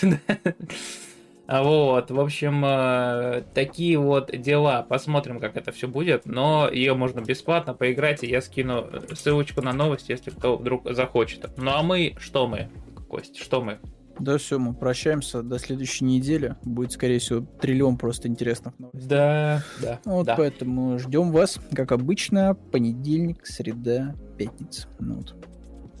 А 1.48 1.62
Вот, 1.62 2.10
в 2.10 2.20
общем, 2.20 2.64
э, 2.64 3.44
такие 3.54 3.98
вот 3.98 4.30
дела. 4.32 4.82
Посмотрим, 4.82 5.38
как 5.38 5.56
это 5.56 5.70
все 5.70 5.86
будет. 5.86 6.26
Но 6.26 6.68
ее 6.68 6.94
можно 6.94 7.20
бесплатно 7.20 7.72
поиграть, 7.72 8.24
и 8.24 8.26
я 8.26 8.40
скину 8.40 8.88
ссылочку 9.12 9.62
на 9.62 9.72
новость, 9.72 10.08
если 10.08 10.30
кто 10.30 10.56
вдруг 10.56 10.90
захочет. 10.92 11.48
Ну 11.56 11.70
а 11.70 11.82
мы, 11.82 12.14
что 12.18 12.48
мы, 12.48 12.68
Кость, 13.08 13.36
что 13.38 13.62
мы? 13.62 13.78
Да, 14.18 14.38
все, 14.38 14.58
мы 14.58 14.74
прощаемся 14.74 15.42
до 15.42 15.58
следующей 15.58 16.04
недели. 16.04 16.56
Будет, 16.64 16.92
скорее 16.92 17.18
всего, 17.18 17.46
триллион 17.60 17.98
просто 17.98 18.28
интересных 18.28 18.76
новостей. 18.78 19.08
Да, 19.08 19.62
да, 19.80 20.00
Вот 20.04 20.26
да. 20.26 20.36
поэтому 20.36 20.98
ждем 20.98 21.30
вас, 21.32 21.60
как 21.72 21.92
обычно, 21.92 22.54
понедельник, 22.54 23.46
среда, 23.46 24.14
пятница. 24.38 24.88
Ну, 24.98 25.16
вот. 25.16 25.36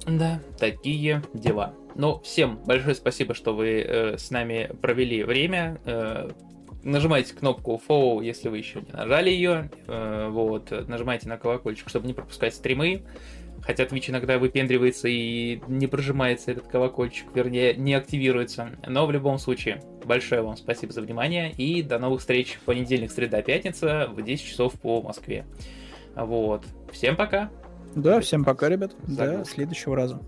Да, 0.06 0.40
такие 0.58 1.22
дела. 1.34 1.74
Ну, 1.98 2.20
всем 2.20 2.58
большое 2.66 2.94
спасибо, 2.94 3.32
что 3.34 3.54
вы 3.54 3.80
э, 3.80 4.18
с 4.18 4.30
нами 4.30 4.70
провели 4.82 5.24
время. 5.24 5.80
Э, 5.86 6.28
нажимайте 6.82 7.34
кнопку 7.34 7.80
follow, 7.88 8.22
если 8.22 8.50
вы 8.50 8.58
еще 8.58 8.82
не 8.82 8.92
нажали 8.92 9.30
ее. 9.30 9.70
Э, 9.86 10.28
вот, 10.30 10.70
нажимайте 10.88 11.26
на 11.28 11.38
колокольчик, 11.38 11.88
чтобы 11.88 12.06
не 12.06 12.12
пропускать 12.12 12.54
стримы. 12.54 13.02
Хотя 13.62 13.84
Twitch 13.84 14.10
иногда 14.10 14.38
выпендривается 14.38 15.08
и 15.08 15.60
не 15.66 15.86
прожимается 15.86 16.52
этот 16.52 16.66
колокольчик, 16.68 17.26
вернее, 17.34 17.74
не 17.74 17.94
активируется. 17.94 18.70
Но 18.86 19.06
в 19.06 19.10
любом 19.10 19.38
случае, 19.38 19.82
большое 20.04 20.42
вам 20.42 20.56
спасибо 20.56 20.92
за 20.92 21.00
внимание 21.00 21.50
и 21.50 21.82
до 21.82 21.98
новых 21.98 22.20
встреч 22.20 22.54
в 22.54 22.60
понедельник, 22.60 23.10
среда, 23.10 23.40
пятница 23.40 24.08
в 24.12 24.22
10 24.22 24.44
часов 24.44 24.74
по 24.74 25.00
Москве. 25.00 25.46
Вот. 26.14 26.64
Всем 26.92 27.16
пока. 27.16 27.50
Да, 27.94 28.20
всем 28.20 28.44
пока, 28.44 28.68
ребят. 28.68 28.94
До 29.06 29.14
Заглушка. 29.14 29.54
следующего 29.54 29.96
раза. 29.96 30.20